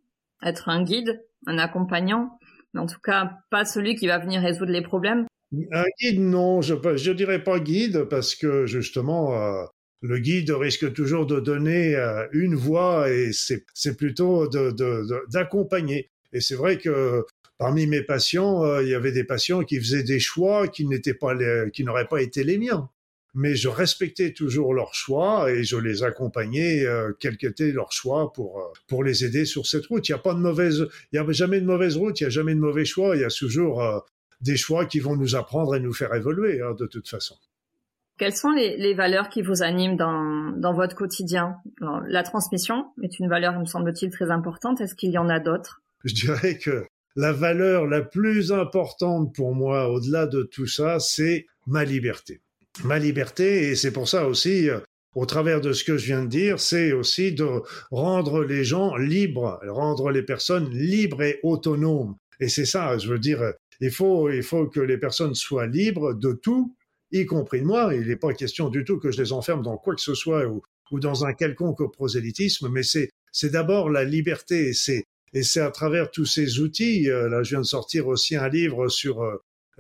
Être 0.42 0.68
un 0.68 0.84
guide, 0.84 1.22
un 1.46 1.58
accompagnant, 1.58 2.38
mais 2.72 2.80
en 2.80 2.86
tout 2.86 3.00
cas 3.02 3.32
pas 3.50 3.64
celui 3.64 3.96
qui 3.96 4.06
va 4.06 4.18
venir 4.18 4.40
résoudre 4.40 4.72
les 4.72 4.82
problèmes. 4.82 5.26
Un 5.72 5.84
guide, 6.00 6.20
non, 6.20 6.62
je 6.62 6.74
je 6.96 7.12
dirais 7.12 7.42
pas 7.42 7.60
guide 7.60 8.04
parce 8.04 8.34
que 8.34 8.66
justement, 8.66 9.34
euh, 9.34 9.64
le 10.00 10.18
guide 10.18 10.50
risque 10.50 10.92
toujours 10.92 11.26
de 11.26 11.40
donner 11.40 11.96
euh, 11.96 12.26
une 12.32 12.54
voix 12.54 13.10
et 13.10 13.30
c'est 13.32 13.96
plutôt 13.96 14.48
d'accompagner. 15.28 16.10
Et 16.32 16.40
c'est 16.40 16.56
vrai 16.56 16.78
que 16.78 17.24
parmi 17.58 17.86
mes 17.86 18.02
patients, 18.02 18.64
euh, 18.64 18.82
il 18.82 18.88
y 18.88 18.94
avait 18.94 19.12
des 19.12 19.24
patients 19.24 19.62
qui 19.62 19.78
faisaient 19.78 20.02
des 20.02 20.20
choix 20.20 20.68
qui 20.68 20.86
n'étaient 20.86 21.14
pas 21.14 21.34
qui 21.72 21.84
n'auraient 21.84 22.08
pas 22.08 22.22
été 22.22 22.44
les 22.44 22.58
miens. 22.58 22.90
Mais 23.34 23.56
je 23.56 23.68
respectais 23.68 24.32
toujours 24.32 24.74
leurs 24.74 24.94
choix 24.94 25.50
et 25.50 25.64
je 25.64 25.76
les 25.76 26.04
accompagnais, 26.04 26.84
euh, 26.86 27.12
quel 27.18 27.36
qu'était 27.36 27.72
leur 27.72 27.90
choix, 27.90 28.32
pour 28.32 28.72
pour 28.86 29.02
les 29.02 29.24
aider 29.24 29.44
sur 29.44 29.66
cette 29.66 29.86
route. 29.86 30.08
Il 30.08 30.12
n'y 30.12 30.18
a 30.18 30.22
pas 30.22 30.34
de 30.34 30.38
mauvaise, 30.40 30.86
il 31.12 31.16
y 31.16 31.18
a 31.18 31.32
jamais 31.32 31.60
de 31.60 31.66
mauvaise 31.66 31.96
route, 31.96 32.20
il 32.20 32.24
n'y 32.24 32.28
a 32.28 32.30
jamais 32.30 32.54
de 32.54 32.60
mauvais 32.60 32.84
choix. 32.84 33.16
Il 33.16 33.22
y 33.22 33.24
a 33.24 33.28
toujours 33.28 34.04
des 34.40 34.56
choix 34.56 34.86
qui 34.86 35.00
vont 35.00 35.16
nous 35.16 35.34
apprendre 35.34 35.74
et 35.74 35.80
nous 35.80 35.92
faire 35.92 36.14
évoluer, 36.14 36.60
hein, 36.60 36.74
de 36.78 36.86
toute 36.86 37.08
façon. 37.08 37.36
Quelles 38.16 38.36
sont 38.36 38.50
les, 38.50 38.94
valeurs 38.94 39.28
qui 39.28 39.42
vous 39.42 39.62
animent 39.62 39.96
dans, 39.96 40.72
votre 40.72 40.94
quotidien? 40.94 41.56
La 42.06 42.22
transmission 42.22 42.86
est 43.02 43.18
une 43.18 43.28
valeur, 43.28 43.58
me 43.58 43.64
semble-t-il, 43.64 44.10
très 44.10 44.30
importante. 44.30 44.80
Est-ce 44.80 44.94
qu'il 44.94 45.10
y 45.10 45.18
en 45.18 45.28
a 45.28 45.40
d'autres? 45.40 45.82
Je 46.04 46.14
dirais 46.14 46.58
que 46.58 46.86
la 47.16 47.32
valeur 47.32 47.86
la 47.86 48.02
plus 48.02 48.52
importante 48.52 49.34
pour 49.34 49.54
moi, 49.54 49.88
au-delà 49.88 50.26
de 50.26 50.42
tout 50.42 50.66
ça, 50.66 51.00
c'est 51.00 51.46
ma 51.66 51.84
liberté. 51.84 52.40
Ma 52.82 52.98
liberté, 52.98 53.68
et 53.68 53.76
c'est 53.76 53.92
pour 53.92 54.08
ça 54.08 54.26
aussi, 54.26 54.68
euh, 54.68 54.80
au 55.14 55.26
travers 55.26 55.60
de 55.60 55.72
ce 55.72 55.84
que 55.84 55.96
je 55.96 56.06
viens 56.06 56.24
de 56.24 56.28
dire, 56.28 56.58
c'est 56.58 56.92
aussi 56.92 57.32
de 57.32 57.62
rendre 57.92 58.42
les 58.44 58.64
gens 58.64 58.96
libres, 58.96 59.60
rendre 59.68 60.10
les 60.10 60.22
personnes 60.22 60.70
libres 60.70 61.22
et 61.22 61.38
autonomes. 61.44 62.16
Et 62.40 62.48
c'est 62.48 62.64
ça, 62.64 62.98
je 62.98 63.08
veux 63.08 63.20
dire, 63.20 63.52
il 63.80 63.90
faut, 63.90 64.28
il 64.28 64.42
faut 64.42 64.66
que 64.66 64.80
les 64.80 64.98
personnes 64.98 65.34
soient 65.34 65.66
libres 65.66 66.14
de 66.14 66.32
tout, 66.32 66.74
y 67.12 67.26
compris 67.26 67.60
de 67.60 67.66
moi. 67.66 67.94
Il 67.94 68.08
n'est 68.08 68.16
pas 68.16 68.32
question 68.32 68.68
du 68.68 68.84
tout 68.84 68.98
que 68.98 69.12
je 69.12 69.20
les 69.20 69.32
enferme 69.32 69.62
dans 69.62 69.76
quoi 69.76 69.94
que 69.94 70.00
ce 70.00 70.14
soit 70.14 70.46
ou, 70.46 70.62
dans 70.98 71.24
un 71.24 71.32
quelconque 71.32 71.92
prosélytisme, 71.92 72.68
mais 72.68 72.84
c'est 72.84 73.10
c'est 73.32 73.50
d'abord 73.50 73.90
la 73.90 74.04
liberté 74.04 74.68
et 74.68 74.72
c'est 74.74 75.02
et 75.32 75.42
c'est 75.42 75.60
à 75.60 75.70
travers 75.70 76.10
tous 76.12 76.26
ces 76.26 76.60
outils. 76.60 77.10
Euh, 77.10 77.28
là, 77.28 77.42
je 77.42 77.50
viens 77.50 77.60
de 77.60 77.66
sortir 77.66 78.06
aussi 78.06 78.36
un 78.36 78.48
livre 78.48 78.88
sur 78.88 79.22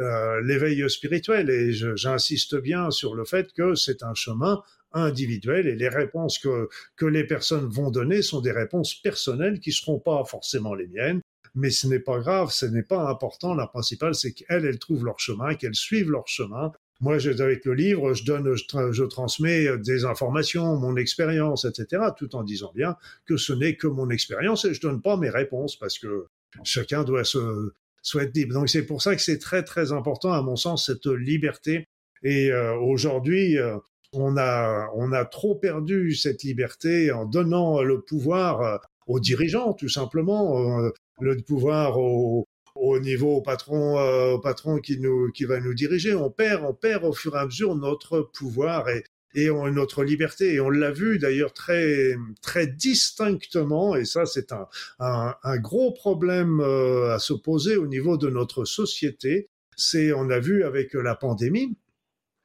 euh, 0.00 0.04
euh, 0.04 0.40
l'éveil 0.42 0.88
spirituel 0.88 1.50
et 1.50 1.72
j'insiste 1.72 2.56
bien 2.56 2.90
sur 2.90 3.14
le 3.14 3.24
fait 3.24 3.52
que 3.52 3.74
c'est 3.74 4.02
un 4.02 4.14
chemin 4.14 4.62
individuel 4.92 5.66
et 5.66 5.74
les 5.74 5.88
réponses 5.88 6.38
que 6.38 6.68
que 6.96 7.06
les 7.06 7.24
personnes 7.24 7.66
vont 7.66 7.90
donner 7.90 8.22
sont 8.22 8.40
des 8.40 8.52
réponses 8.52 8.94
personnelles 8.94 9.58
qui 9.60 9.72
seront 9.72 9.98
pas 9.98 10.24
forcément 10.24 10.74
les 10.74 10.86
miennes 10.86 11.20
mais 11.56 11.70
ce 11.70 11.86
n'est 11.86 12.00
pas 12.00 12.18
grave, 12.18 12.50
ce 12.50 12.66
n'est 12.66 12.82
pas 12.82 13.08
important. 13.08 13.54
La 13.54 13.68
principale, 13.68 14.16
c'est 14.16 14.32
qu'elles, 14.32 14.64
elles 14.66 14.80
trouvent 14.80 15.04
leur 15.04 15.20
chemin, 15.20 15.54
qu'elles 15.54 15.76
suivent 15.76 16.10
leur 16.10 16.26
chemin 16.26 16.72
moi, 17.00 17.16
avec 17.16 17.64
le 17.64 17.74
livre, 17.74 18.14
je 18.14 18.24
donne, 18.24 18.54
je, 18.54 19.04
transmets 19.04 19.76
des 19.78 20.04
informations, 20.04 20.76
mon 20.76 20.96
expérience, 20.96 21.64
etc., 21.64 22.02
tout 22.16 22.34
en 22.36 22.44
disant 22.44 22.72
bien 22.74 22.96
que 23.26 23.36
ce 23.36 23.52
n'est 23.52 23.76
que 23.76 23.88
mon 23.88 24.10
expérience 24.10 24.64
et 24.64 24.74
je 24.74 24.80
donne 24.80 25.02
pas 25.02 25.16
mes 25.16 25.28
réponses 25.28 25.76
parce 25.76 25.98
que 25.98 26.26
chacun 26.62 27.02
doit 27.04 27.24
se, 27.24 27.72
souhaite 28.04 28.36
libre. 28.36 28.54
Donc 28.54 28.68
c'est 28.68 28.86
pour 28.86 29.02
ça 29.02 29.16
que 29.16 29.22
c'est 29.22 29.38
très 29.38 29.64
très 29.64 29.90
important, 29.90 30.32
à 30.32 30.42
mon 30.42 30.56
sens, 30.56 30.86
cette 30.86 31.06
liberté. 31.06 31.88
Et 32.22 32.52
euh, 32.52 32.76
aujourd'hui, 32.76 33.58
euh, 33.58 33.76
on 34.12 34.36
a 34.36 34.88
on 34.94 35.10
a 35.12 35.24
trop 35.24 35.56
perdu 35.56 36.14
cette 36.14 36.44
liberté 36.44 37.10
en 37.10 37.24
donnant 37.24 37.82
le 37.82 38.00
pouvoir 38.02 38.60
euh, 38.60 38.76
aux 39.06 39.20
dirigeants, 39.20 39.74
tout 39.74 39.88
simplement, 39.88 40.80
le 41.20 41.36
pouvoir 41.42 41.98
au, 41.98 42.46
au 42.74 42.98
niveau 43.00 43.36
au 43.36 43.42
patron, 43.42 43.98
au 44.32 44.38
patron 44.38 44.78
qui 44.78 44.98
nous 44.98 45.30
qui 45.32 45.44
va 45.44 45.60
nous 45.60 45.74
diriger. 45.74 46.14
On 46.14 46.30
perd 46.30 46.64
on 46.64 46.74
perd 46.74 47.04
au 47.04 47.12
fur 47.12 47.36
et 47.36 47.40
à 47.40 47.44
mesure 47.46 47.74
notre 47.74 48.20
pouvoir 48.20 48.88
et 48.88 49.04
et 49.34 49.50
notre 49.50 50.04
liberté. 50.04 50.54
Et 50.54 50.60
on 50.60 50.70
l'a 50.70 50.90
vu 50.90 51.18
d'ailleurs 51.18 51.52
très 51.52 52.14
très 52.42 52.66
distinctement, 52.66 53.96
et 53.96 54.04
ça 54.04 54.26
c'est 54.26 54.52
un, 54.52 54.66
un, 55.00 55.34
un, 55.42 55.58
gros 55.58 55.92
problème 55.92 56.60
euh, 56.60 57.14
à 57.14 57.18
se 57.18 57.32
poser 57.32 57.76
au 57.76 57.86
niveau 57.86 58.16
de 58.16 58.28
notre 58.28 58.64
société. 58.64 59.48
C'est 59.76 60.12
on 60.12 60.30
a 60.30 60.38
vu 60.38 60.64
avec 60.64 60.94
la 60.94 61.14
pandémie, 61.14 61.76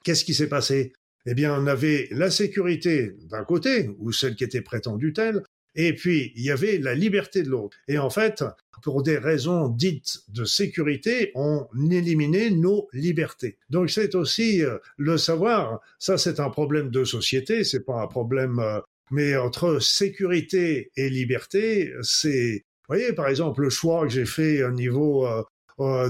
qu'est-ce 0.04 0.26
qui 0.26 0.34
s'est 0.34 0.50
passé? 0.50 0.94
Eh 1.26 1.34
bien, 1.36 1.54
on 1.54 1.68
avait 1.68 2.08
la 2.12 2.32
sécurité 2.32 3.12
d'un 3.30 3.44
côté, 3.44 3.92
ou 4.00 4.12
celle 4.12 4.36
qui 4.36 4.44
était 4.44 4.62
prétendue 4.62 5.14
telle, 5.14 5.44
et 5.82 5.94
puis, 5.94 6.34
il 6.36 6.44
y 6.44 6.52
avait 6.52 6.78
la 6.78 6.94
liberté 6.94 7.42
de 7.42 7.48
l'autre. 7.48 7.78
Et 7.88 7.98
en 7.98 8.10
fait, 8.10 8.44
pour 8.84 9.02
des 9.02 9.18
raisons 9.18 9.70
dites 9.70 10.20
de 10.28 10.44
sécurité, 10.44 11.32
on 11.36 11.68
éliminait 11.90 12.50
nos 12.50 12.90
libertés. 12.92 13.58
Donc 13.70 13.90
c'est 13.90 14.14
aussi 14.14 14.62
euh, 14.62 14.78
le 14.98 15.18
savoir. 15.18 15.80
Ça, 15.98 16.18
c'est 16.18 16.42
un 16.42 16.50
problème 16.50 16.90
de 16.90 17.06
société. 17.06 17.64
C'est 17.64 17.86
pas 17.86 18.02
un 18.02 18.08
problème. 18.08 18.60
Euh, 18.60 18.82
mais 19.12 19.38
entre 19.38 19.80
sécurité 19.80 20.92
et 20.98 21.10
liberté, 21.10 21.94
c'est. 22.02 22.66
Vous 22.90 22.96
voyez, 22.96 23.14
par 23.14 23.30
exemple, 23.30 23.62
le 23.62 23.70
choix 23.70 24.04
que 24.04 24.10
j'ai 24.10 24.26
fait 24.26 24.62
au 24.64 24.72
niveau 24.72 25.26
euh, 25.26 25.44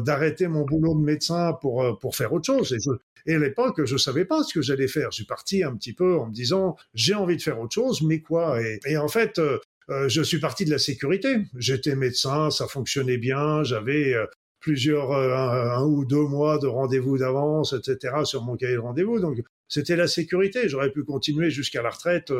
d'arrêter 0.03 0.47
mon 0.47 0.65
boulot 0.65 0.95
de 0.95 1.01
médecin 1.01 1.53
pour 1.53 1.99
pour 1.99 2.15
faire 2.15 2.33
autre 2.33 2.45
chose. 2.45 2.73
Et, 2.73 2.79
et 3.25 3.35
à 3.35 3.39
l'époque, 3.39 3.85
je 3.85 3.97
savais 3.97 4.25
pas 4.25 4.43
ce 4.43 4.53
que 4.53 4.61
j'allais 4.61 4.87
faire. 4.87 5.11
Je 5.11 5.17
suis 5.17 5.25
parti 5.25 5.63
un 5.63 5.75
petit 5.75 5.93
peu 5.93 6.17
en 6.17 6.27
me 6.27 6.33
disant 6.33 6.75
j'ai 6.93 7.13
envie 7.13 7.37
de 7.37 7.41
faire 7.41 7.59
autre 7.59 7.73
chose, 7.73 8.01
mais 8.01 8.21
quoi? 8.21 8.61
Et, 8.61 8.79
et, 8.85 8.97
en 8.97 9.07
fait, 9.07 9.39
euh, 9.39 9.59
euh, 9.89 10.09
je 10.09 10.21
suis 10.21 10.39
parti 10.39 10.65
de 10.65 10.71
la 10.71 10.79
sécurité. 10.79 11.37
J'étais 11.57 11.95
médecin, 11.95 12.49
ça 12.49 12.67
fonctionnait 12.67 13.17
bien, 13.17 13.63
j'avais 13.63 14.13
euh, 14.13 14.25
plusieurs 14.59 15.11
un, 15.13 15.83
ou 15.85 16.05
deux 16.05 16.23
mois 16.23 16.57
de 16.59 16.67
rendez-vous 16.67 17.17
d'avance, 17.17 17.73
etc. 17.73 18.25
sur 18.25 18.43
mon 18.43 18.55
cahier 18.57 18.75
de 18.75 18.79
rendez-vous. 18.79 19.19
Donc 19.19 19.39
c'était 19.67 19.95
la 19.95 20.07
sécurité. 20.07 20.67
J'aurais 20.67 20.91
pu 20.91 21.03
continuer 21.03 21.49
jusqu'à 21.49 21.81
la 21.81 21.91
retraite 21.91 22.33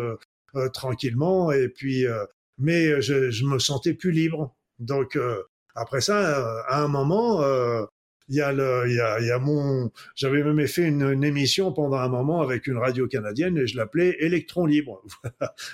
tranquillement 0.74 1.52
et 1.54 1.70
puis 1.70 2.06
mais 2.58 3.02
je, 3.02 3.32
je, 3.32 3.46
me 3.46 3.58
sentais 3.58 3.94
plus 3.94 4.12
libre. 4.12 4.54
Donc 4.80 5.18
après 5.76 6.02
ça, 6.02 6.64
à 6.68 6.82
un 6.82 6.88
moment, 6.88 7.42
il 8.30 8.36
y 8.36 8.42
a 8.42 8.52
le, 8.52 8.86
il 8.88 8.96
y 8.96 9.00
a, 9.00 9.20
il 9.20 9.28
y 9.28 9.32
a 9.32 9.40
mon, 9.40 9.92
j'avais 10.16 10.44
même 10.44 10.66
fait 10.68 10.88
une, 10.88 11.02
une, 11.02 11.24
émission 11.24 11.74
pendant 11.74 11.98
un 11.98 12.10
moment 12.10 12.42
avec 12.42 12.68
une 12.68 12.78
radio 12.78 13.08
canadienne 13.08 13.58
et 13.58 13.66
je 13.66 13.76
l'appelais 13.76 14.16
Électron 14.20 14.66
libre. 14.66 15.02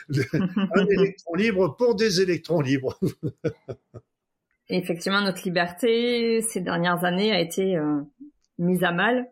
un 0.09 0.85
électron 0.89 1.35
libre 1.35 1.75
pour 1.77 1.95
des 1.95 2.21
électrons 2.21 2.61
libres. 2.61 2.97
Effectivement, 4.69 5.21
notre 5.21 5.43
liberté 5.43 6.41
ces 6.41 6.61
dernières 6.61 7.03
années 7.03 7.31
a 7.31 7.39
été 7.39 7.75
euh, 7.75 8.01
mise 8.57 8.83
à 8.83 8.91
mal. 8.91 9.27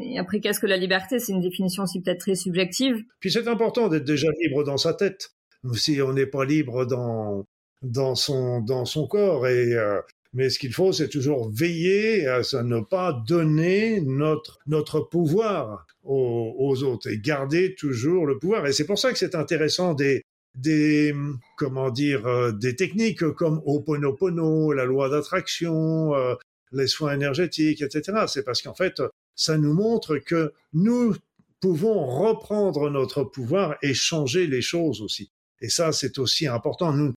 Et 0.00 0.18
après, 0.18 0.40
qu'est-ce 0.40 0.60
que 0.60 0.66
la 0.66 0.76
liberté? 0.76 1.18
C'est 1.18 1.32
une 1.32 1.40
définition 1.40 1.82
aussi 1.82 2.00
peut-être 2.00 2.20
très 2.20 2.34
subjective. 2.34 3.04
Puis 3.20 3.30
c'est 3.30 3.48
important 3.48 3.88
d'être 3.88 4.04
déjà 4.04 4.28
libre 4.40 4.64
dans 4.64 4.76
sa 4.76 4.94
tête. 4.94 5.30
Si 5.74 6.00
on 6.00 6.12
n'est 6.12 6.26
pas 6.26 6.44
libre 6.44 6.86
dans 6.86 7.44
dans 7.82 8.14
son 8.14 8.60
dans 8.60 8.84
son 8.84 9.06
corps 9.06 9.46
et 9.46 9.74
euh, 9.74 10.00
mais 10.34 10.50
ce 10.50 10.58
qu'il 10.58 10.72
faut, 10.74 10.92
c'est 10.92 11.08
toujours 11.08 11.50
veiller 11.50 12.26
à 12.26 12.42
ne 12.62 12.80
pas 12.80 13.12
donner 13.26 14.00
notre, 14.02 14.58
notre 14.66 15.00
pouvoir 15.00 15.86
aux, 16.02 16.54
aux, 16.58 16.82
autres 16.84 17.08
et 17.08 17.18
garder 17.18 17.74
toujours 17.74 18.26
le 18.26 18.38
pouvoir. 18.38 18.66
Et 18.66 18.72
c'est 18.72 18.84
pour 18.84 18.98
ça 18.98 19.10
que 19.10 19.18
c'est 19.18 19.34
intéressant 19.34 19.94
des, 19.94 20.22
des, 20.54 21.14
comment 21.56 21.90
dire, 21.90 22.26
euh, 22.26 22.52
des 22.52 22.76
techniques 22.76 23.24
comme 23.30 23.62
Oponopono, 23.64 24.72
la 24.72 24.84
loi 24.84 25.08
d'attraction, 25.08 26.14
euh, 26.14 26.34
les 26.72 26.86
soins 26.86 27.14
énergétiques, 27.14 27.80
etc. 27.80 28.24
C'est 28.26 28.44
parce 28.44 28.60
qu'en 28.60 28.74
fait, 28.74 29.02
ça 29.34 29.56
nous 29.56 29.72
montre 29.72 30.18
que 30.18 30.52
nous 30.74 31.16
pouvons 31.60 32.06
reprendre 32.06 32.90
notre 32.90 33.24
pouvoir 33.24 33.76
et 33.82 33.94
changer 33.94 34.46
les 34.46 34.62
choses 34.62 35.00
aussi. 35.00 35.30
Et 35.60 35.68
ça, 35.68 35.92
c'est 35.92 36.18
aussi 36.18 36.46
important. 36.46 36.92
Nous, 36.92 37.14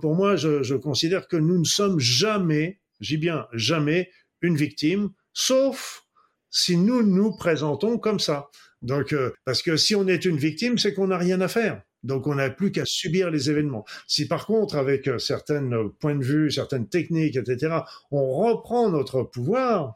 pour 0.00 0.14
moi, 0.14 0.36
je, 0.36 0.74
considère 0.74 1.28
que 1.28 1.36
nous 1.36 1.58
ne 1.58 1.64
sommes 1.64 1.98
jamais, 1.98 2.80
j'y 3.00 3.16
bien 3.16 3.46
jamais, 3.52 4.10
une 4.40 4.56
victime, 4.56 5.10
sauf 5.32 6.04
si 6.50 6.76
nous 6.76 7.02
nous 7.02 7.36
présentons 7.36 7.98
comme 7.98 8.20
ça. 8.20 8.48
Donc, 8.82 9.12
euh, 9.12 9.32
parce 9.44 9.62
que 9.62 9.76
si 9.76 9.94
on 9.94 10.06
est 10.06 10.24
une 10.24 10.36
victime, 10.36 10.78
c'est 10.78 10.94
qu'on 10.94 11.08
n'a 11.08 11.18
rien 11.18 11.40
à 11.40 11.48
faire. 11.48 11.82
Donc, 12.02 12.26
on 12.26 12.34
n'a 12.34 12.50
plus 12.50 12.70
qu'à 12.70 12.84
subir 12.84 13.30
les 13.30 13.50
événements. 13.50 13.86
Si 14.06 14.28
par 14.28 14.46
contre, 14.46 14.76
avec 14.76 15.08
euh, 15.08 15.18
certains 15.18 15.68
points 16.00 16.14
de 16.14 16.22
vue, 16.22 16.50
certaines 16.50 16.88
techniques, 16.88 17.36
etc., 17.36 17.78
on 18.10 18.30
reprend 18.30 18.90
notre 18.90 19.22
pouvoir, 19.22 19.94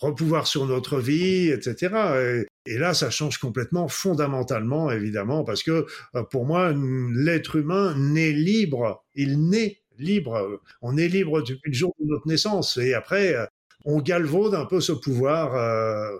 repouvoir 0.00 0.46
sur 0.46 0.66
notre 0.66 0.98
vie, 0.98 1.50
etc. 1.50 2.46
Et, 2.66 2.78
là, 2.78 2.94
ça 2.94 3.10
change 3.10 3.38
complètement, 3.38 3.88
fondamentalement, 3.88 4.90
évidemment, 4.90 5.44
parce 5.44 5.62
que 5.62 5.86
euh, 6.14 6.22
pour 6.22 6.44
moi, 6.44 6.72
l'être 6.72 7.56
humain 7.56 7.94
naît 7.96 8.32
libre. 8.32 9.04
Il 9.14 9.48
naît 9.48 9.80
libre. 9.98 10.60
On 10.82 10.96
est 10.96 11.08
libre 11.08 11.42
depuis 11.42 11.70
le 11.70 11.76
jour 11.76 11.94
de 12.00 12.06
notre 12.06 12.26
naissance. 12.26 12.76
Et 12.78 12.94
après, 12.94 13.34
euh, 13.34 13.46
on 13.84 14.00
galvaude 14.00 14.54
un 14.54 14.64
peu 14.64 14.80
ce 14.80 14.92
pouvoir 14.92 15.54
euh, 15.54 16.16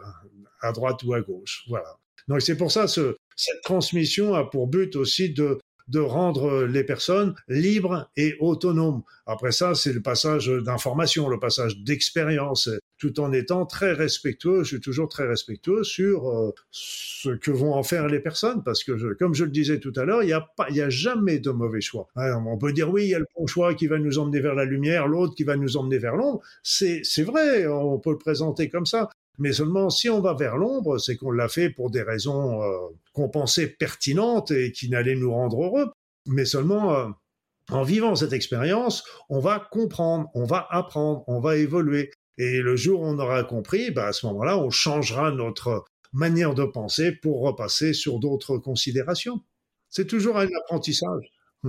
à 0.60 0.72
droite 0.72 1.02
ou 1.04 1.14
à 1.14 1.20
gauche. 1.20 1.64
Voilà. 1.68 1.96
Donc 2.28 2.42
c'est 2.42 2.56
pour 2.56 2.70
ça 2.70 2.86
ce, 2.86 3.16
cette 3.34 3.62
transmission 3.62 4.34
a 4.34 4.44
pour 4.44 4.68
but 4.68 4.94
aussi 4.96 5.30
de 5.30 5.58
de 5.88 5.98
rendre 5.98 6.66
les 6.66 6.84
personnes 6.84 7.34
libres 7.48 8.08
et 8.16 8.36
autonomes. 8.38 9.02
Après 9.26 9.50
ça, 9.50 9.74
c'est 9.74 9.92
le 9.92 10.00
passage 10.00 10.46
d'information, 10.46 11.28
le 11.28 11.40
passage 11.40 11.78
d'expérience, 11.78 12.70
tout 13.00 13.18
en 13.18 13.32
étant 13.32 13.66
très 13.66 13.92
respectueux. 13.92 14.62
Je 14.62 14.68
suis 14.68 14.80
toujours 14.80 15.08
très 15.08 15.26
respectueux 15.26 15.82
sur 15.82 16.30
euh, 16.30 16.54
ce 16.70 17.30
que 17.30 17.50
vont 17.50 17.74
en 17.74 17.82
faire 17.82 18.06
les 18.06 18.20
personnes, 18.20 18.62
parce 18.62 18.84
que, 18.84 19.14
comme 19.14 19.34
je 19.34 19.44
le 19.44 19.50
disais 19.50 19.80
tout 19.80 19.92
à 19.96 20.04
l'heure, 20.04 20.22
il 20.22 20.26
n'y 20.26 20.32
a 20.32 20.46
a 20.84 20.90
jamais 20.90 21.40
de 21.40 21.50
mauvais 21.50 21.80
choix. 21.80 22.08
on 22.14 22.58
peut 22.58 22.72
dire 22.72 22.90
oui, 22.90 23.04
il 23.04 23.08
y 23.08 23.14
a 23.14 23.18
le 23.18 23.26
bon 23.36 23.46
choix 23.46 23.74
qui 23.74 23.86
va 23.86 23.98
nous 23.98 24.18
emmener 24.18 24.40
vers 24.40 24.54
la 24.54 24.64
lumière, 24.64 25.08
l'autre 25.08 25.34
qui 25.34 25.44
va 25.44 25.56
nous 25.56 25.76
emmener 25.76 25.98
vers 25.98 26.14
l'ombre. 26.14 26.40
C'est, 26.62 27.00
c'est 27.02 27.22
vrai, 27.22 27.66
on 27.66 27.98
peut 27.98 28.10
le 28.10 28.18
présenter 28.18 28.68
comme 28.68 28.86
ça. 28.86 29.08
Mais 29.38 29.52
seulement 29.54 29.88
si 29.88 30.10
on 30.10 30.20
va 30.20 30.34
vers 30.34 30.58
l'ombre, 30.58 30.98
c'est 30.98 31.16
qu'on 31.16 31.30
l'a 31.30 31.48
fait 31.48 31.70
pour 31.70 31.90
des 31.90 32.02
raisons 32.02 32.62
euh, 32.62 32.76
qu'on 33.14 33.30
pensait 33.30 33.66
pertinentes 33.66 34.50
et 34.50 34.70
qui 34.70 34.90
n'allaient 34.90 35.16
nous 35.16 35.32
rendre 35.32 35.64
heureux. 35.64 35.90
Mais 36.26 36.44
seulement 36.44 36.94
euh, 36.94 37.08
en 37.70 37.82
vivant 37.82 38.14
cette 38.14 38.34
expérience, 38.34 39.04
on 39.30 39.40
va 39.40 39.66
comprendre, 39.70 40.28
on 40.34 40.44
va 40.44 40.66
apprendre, 40.70 41.24
on 41.26 41.40
va 41.40 41.56
évoluer. 41.56 42.10
Et 42.42 42.62
le 42.62 42.74
jour 42.74 43.02
où 43.02 43.04
on 43.04 43.18
aura 43.18 43.44
compris, 43.44 43.90
bah 43.90 44.06
à 44.06 44.12
ce 44.14 44.24
moment-là, 44.24 44.56
on 44.56 44.70
changera 44.70 45.30
notre 45.30 45.84
manière 46.14 46.54
de 46.54 46.64
penser 46.64 47.12
pour 47.12 47.42
repasser 47.42 47.92
sur 47.92 48.18
d'autres 48.18 48.56
considérations. 48.56 49.42
C'est 49.90 50.06
toujours 50.06 50.38
un 50.38 50.46
apprentissage. 50.62 51.34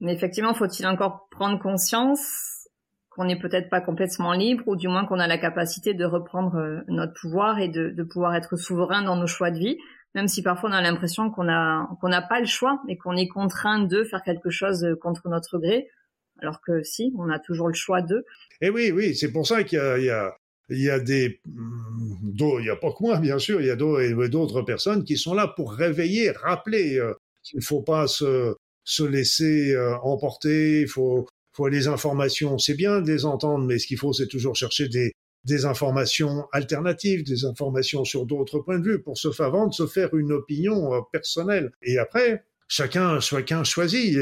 Mais 0.00 0.14
effectivement, 0.14 0.54
faut-il 0.54 0.86
encore 0.86 1.28
prendre 1.30 1.60
conscience 1.60 2.66
qu'on 3.10 3.26
n'est 3.26 3.38
peut-être 3.38 3.68
pas 3.68 3.82
complètement 3.82 4.32
libre, 4.32 4.64
ou 4.66 4.74
du 4.74 4.88
moins 4.88 5.04
qu'on 5.04 5.18
a 5.18 5.26
la 5.26 5.36
capacité 5.36 5.92
de 5.92 6.06
reprendre 6.06 6.56
euh, 6.56 6.80
notre 6.88 7.12
pouvoir 7.20 7.58
et 7.58 7.68
de, 7.68 8.02
pouvoir 8.02 8.34
être 8.34 8.56
souverain 8.56 9.02
dans 9.02 9.16
nos 9.16 9.26
choix 9.26 9.50
de 9.50 9.58
vie, 9.58 9.76
même 10.14 10.28
si 10.28 10.42
parfois 10.42 10.70
on 10.70 10.72
a 10.72 10.80
l'impression 10.80 11.30
qu'on 11.30 11.44
qu'on 12.00 12.08
n'a 12.08 12.22
pas 12.22 12.40
le 12.40 12.46
choix 12.46 12.80
et 12.88 12.96
qu'on 12.96 13.16
est 13.16 13.28
contraint 13.28 13.80
de 13.80 14.02
faire 14.04 14.22
quelque 14.22 14.48
chose 14.48 14.82
euh, 14.82 14.96
contre 14.96 15.28
notre 15.28 15.58
gré, 15.58 15.90
alors 16.42 16.60
que 16.60 16.82
si, 16.82 17.12
on 17.18 17.28
a 17.30 17.38
toujours 17.38 17.68
le 17.68 17.74
choix 17.74 18.02
de. 18.02 18.24
Et 18.60 18.66
eh 18.66 18.70
oui, 18.70 18.90
oui, 18.90 19.14
c'est 19.14 19.32
pour 19.32 19.46
ça 19.46 19.64
qu'il 19.64 19.78
y 19.78 20.04
y 20.04 20.10
a 20.10 20.36
il 20.72 20.80
y 20.80 20.90
a 20.90 21.00
des, 21.00 21.40
mm, 21.46 22.32
il 22.60 22.64
y 22.64 22.70
a 22.70 22.76
pas 22.76 22.92
que 22.92 23.02
moi, 23.02 23.18
bien 23.18 23.40
sûr, 23.40 23.60
il 23.60 23.66
y 23.66 23.70
a 23.70 23.76
d'autres 23.76 24.62
personnes 24.62 25.02
qui 25.04 25.16
sont 25.16 25.34
là 25.34 25.48
pour 25.48 25.72
réveiller, 25.72 26.30
rappeler 26.30 26.96
euh, 26.96 27.12
qu'il 27.42 27.58
ne 27.58 27.64
faut 27.64 27.82
pas 27.82 28.06
se, 28.06 28.54
se 28.84 29.02
laisser 29.02 29.76
emporter, 30.02 30.82
il 30.82 30.88
faut, 30.88 31.26
faut 31.52 31.68
les 31.68 31.88
informations, 31.88 32.58
c'est 32.58 32.74
bien 32.74 33.00
de 33.00 33.10
les 33.10 33.24
entendre, 33.24 33.64
mais 33.64 33.78
ce 33.78 33.86
qu'il 33.86 33.98
faut, 33.98 34.12
c'est 34.12 34.28
toujours 34.28 34.56
chercher 34.56 34.88
des, 34.88 35.12
informations 35.64 36.46
alternatives, 36.52 37.24
des 37.24 37.44
informations 37.44 38.04
sur 38.04 38.26
d'autres 38.26 38.60
points 38.60 38.78
de 38.78 38.84
vue 38.84 39.02
pour 39.02 39.18
se 39.18 39.28
avant 39.42 39.66
de 39.66 39.74
se 39.74 39.86
faire 39.86 40.14
une 40.14 40.32
opinion 40.32 40.94
euh, 40.94 41.00
personnelle. 41.12 41.72
Et 41.82 41.98
après, 41.98 42.44
chacun, 42.68 43.20
chacun 43.20 43.64
choisit. 43.64 44.16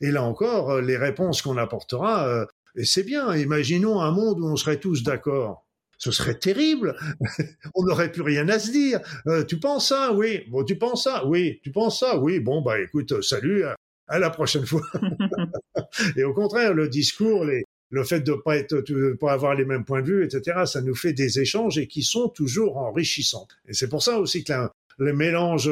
Et 0.00 0.10
là 0.10 0.22
encore, 0.22 0.70
euh, 0.70 0.80
les 0.80 0.96
réponses 0.96 1.42
qu'on 1.42 1.56
apportera, 1.56 2.28
euh, 2.28 2.46
c'est 2.84 3.04
bien. 3.04 3.34
Imaginons 3.34 4.00
un 4.00 4.10
monde 4.10 4.40
où 4.40 4.46
on 4.46 4.56
serait 4.56 4.78
tous 4.78 5.02
d'accord. 5.02 5.66
ce 5.98 6.10
serait 6.10 6.38
terrible. 6.38 6.94
On 7.74 7.84
n'aurait 7.84 8.12
plus 8.12 8.22
rien 8.22 8.48
à 8.50 8.58
se 8.58 8.70
dire. 8.70 9.00
Euh, 9.26 9.44
tu 9.44 9.58
penses 9.58 9.88
ça? 9.88 10.12
Oui. 10.12 10.44
Bon, 10.50 10.62
tu 10.62 10.76
penses 10.76 11.04
ça? 11.04 11.26
Oui. 11.26 11.58
Tu 11.62 11.70
penses 11.70 12.00
ça? 12.00 12.18
Oui. 12.18 12.38
Bon, 12.38 12.60
bah 12.60 12.78
écoute, 12.80 13.12
euh, 13.12 13.22
salut. 13.22 13.64
À 14.08 14.18
la 14.18 14.30
prochaine 14.30 14.66
fois. 14.66 14.82
et 16.16 16.24
au 16.24 16.34
contraire, 16.34 16.74
le 16.74 16.88
discours, 16.88 17.44
les, 17.46 17.64
le 17.90 18.04
fait 18.04 18.20
de 18.20 18.34
pas 18.34 18.56
être, 18.56 18.74
de 18.74 19.16
pas 19.18 19.32
avoir 19.32 19.54
les 19.54 19.64
mêmes 19.64 19.84
points 19.84 20.02
de 20.02 20.06
vue, 20.06 20.24
etc., 20.24 20.64
ça 20.66 20.82
nous 20.82 20.94
fait 20.94 21.12
des 21.14 21.40
échanges 21.40 21.78
et 21.78 21.88
qui 21.88 22.02
sont 22.02 22.28
toujours 22.28 22.76
enrichissants. 22.76 23.48
Et 23.66 23.72
c'est 23.72 23.88
pour 23.88 24.02
ça 24.02 24.20
aussi 24.20 24.44
que 24.44 24.52
le 24.98 25.12
mélange 25.12 25.70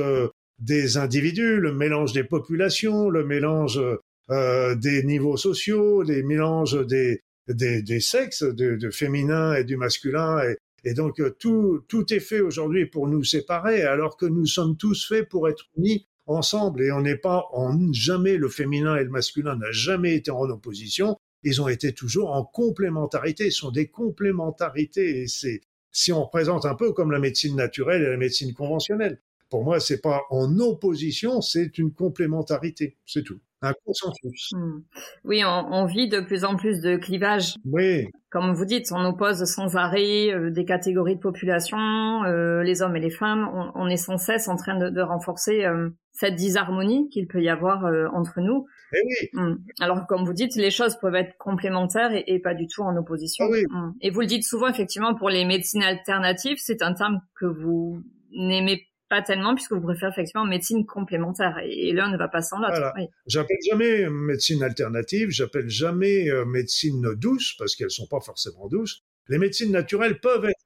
des 0.58 0.96
individus, 0.96 1.60
le 1.60 1.72
mélange 1.72 2.12
des 2.12 2.24
populations, 2.24 3.08
le 3.08 3.24
mélange 3.24 3.80
euh, 4.30 4.74
des 4.74 5.02
niveaux 5.02 5.36
sociaux, 5.36 6.02
les 6.02 6.22
mélanges 6.22 6.86
des, 6.86 7.20
des, 7.48 7.82
des 7.82 8.00
sexes, 8.00 8.42
du 8.42 8.90
féminin 8.92 9.54
et 9.54 9.64
du 9.64 9.76
masculin. 9.76 10.42
Et, 10.42 10.56
et 10.84 10.94
donc 10.94 11.20
euh, 11.20 11.30
tout, 11.38 11.82
tout 11.88 12.12
est 12.12 12.20
fait 12.20 12.40
aujourd'hui 12.40 12.86
pour 12.86 13.08
nous 13.08 13.24
séparer, 13.24 13.82
alors 13.82 14.16
que 14.16 14.26
nous 14.26 14.46
sommes 14.46 14.76
tous 14.76 15.06
faits 15.06 15.28
pour 15.28 15.48
être 15.48 15.66
unis 15.76 16.06
ensemble. 16.26 16.82
Et 16.82 16.92
on 16.92 17.02
n'est 17.02 17.16
pas 17.18 17.46
en 17.52 17.92
jamais 17.92 18.36
le 18.36 18.48
féminin 18.48 18.96
et 18.96 19.04
le 19.04 19.10
masculin 19.10 19.56
n'a 19.56 19.72
jamais 19.72 20.14
été 20.14 20.30
en 20.30 20.48
opposition. 20.48 21.16
Ils 21.42 21.60
ont 21.60 21.68
été 21.68 21.92
toujours 21.92 22.32
en 22.32 22.44
complémentarité. 22.44 23.46
Ils 23.46 23.52
sont 23.52 23.70
des 23.70 23.88
complémentarités. 23.88 25.22
Et 25.22 25.26
c'est 25.26 25.60
si 25.92 26.12
on 26.12 26.24
représente 26.24 26.64
un 26.64 26.74
peu 26.74 26.92
comme 26.92 27.12
la 27.12 27.18
médecine 27.18 27.56
naturelle 27.56 28.02
et 28.02 28.10
la 28.10 28.16
médecine 28.16 28.54
conventionnelle. 28.54 29.20
Pour 29.50 29.62
moi, 29.62 29.78
c'est 29.78 30.00
pas 30.00 30.22
en 30.30 30.58
opposition, 30.58 31.40
c'est 31.40 31.78
une 31.78 31.92
complémentarité. 31.92 32.96
C'est 33.06 33.22
tout 33.22 33.38
un 33.64 33.74
consensus. 33.84 34.50
Hmm. 34.52 34.80
Oui, 35.24 35.42
on, 35.44 35.86
vit 35.86 36.08
de 36.08 36.20
plus 36.20 36.44
en 36.44 36.56
plus 36.56 36.80
de 36.80 36.96
clivages. 36.96 37.54
Oui. 37.64 38.06
Comme 38.30 38.52
vous 38.52 38.64
dites, 38.64 38.90
on 38.92 39.04
oppose 39.04 39.44
sans 39.44 39.76
arrêt 39.76 40.32
euh, 40.32 40.50
des 40.50 40.64
catégories 40.64 41.16
de 41.16 41.20
population, 41.20 41.78
euh, 42.24 42.62
les 42.62 42.82
hommes 42.82 42.96
et 42.96 43.00
les 43.00 43.10
femmes. 43.10 43.48
On, 43.74 43.88
est 43.88 43.96
sans 43.96 44.18
cesse 44.18 44.48
en 44.48 44.56
train 44.56 44.78
de, 44.78 45.00
renforcer 45.00 45.64
euh, 45.64 45.90
cette 46.12 46.34
disharmonie 46.34 47.08
qu'il 47.10 47.26
peut 47.26 47.42
y 47.42 47.48
avoir 47.48 47.84
entre 48.12 48.40
nous. 48.40 48.66
Eh 48.92 49.00
oui. 49.06 49.28
Hmm. 49.32 49.56
Alors, 49.80 50.06
comme 50.06 50.24
vous 50.24 50.32
dites, 50.32 50.56
les 50.56 50.70
choses 50.70 50.96
peuvent 51.00 51.14
être 51.14 51.36
complémentaires 51.38 52.10
et, 52.12 52.38
pas 52.40 52.54
du 52.54 52.66
tout 52.66 52.82
en 52.82 52.96
opposition. 52.96 53.44
Ah 53.46 53.50
oui. 53.50 53.64
Hmm. 53.70 53.92
Et 54.00 54.10
vous 54.10 54.20
le 54.20 54.26
dites 54.26 54.44
souvent, 54.44 54.68
effectivement, 54.68 55.14
pour 55.14 55.30
les 55.30 55.44
médecines 55.44 55.82
alternatives, 55.82 56.58
c'est 56.60 56.82
un 56.82 56.94
terme 56.94 57.20
que 57.38 57.46
vous 57.46 58.02
n'aimez 58.32 58.86
pas 59.14 59.22
tellement 59.22 59.54
puisque 59.54 59.72
vous 59.72 59.80
préférez 59.80 60.10
effectivement 60.10 60.44
médecine 60.44 60.84
complémentaire 60.84 61.60
et, 61.62 61.92
l'un 61.92 62.10
ne 62.10 62.16
va 62.16 62.26
pas 62.26 62.42
sans 62.42 62.58
l'autre. 62.58 62.92
J'appelle 63.26 63.58
jamais 63.70 64.08
médecine 64.10 64.62
alternative, 64.62 65.30
j'appelle 65.30 65.68
jamais 65.68 66.28
euh, 66.28 66.44
médecine 66.44 67.14
douce 67.14 67.54
parce 67.56 67.76
qu'elles 67.76 67.92
sont 67.92 68.08
pas 68.08 68.20
forcément 68.20 68.66
douces. 68.68 69.04
Les 69.28 69.38
médecines 69.38 69.70
naturelles 69.70 70.18
peuvent 70.20 70.44
être 70.44 70.64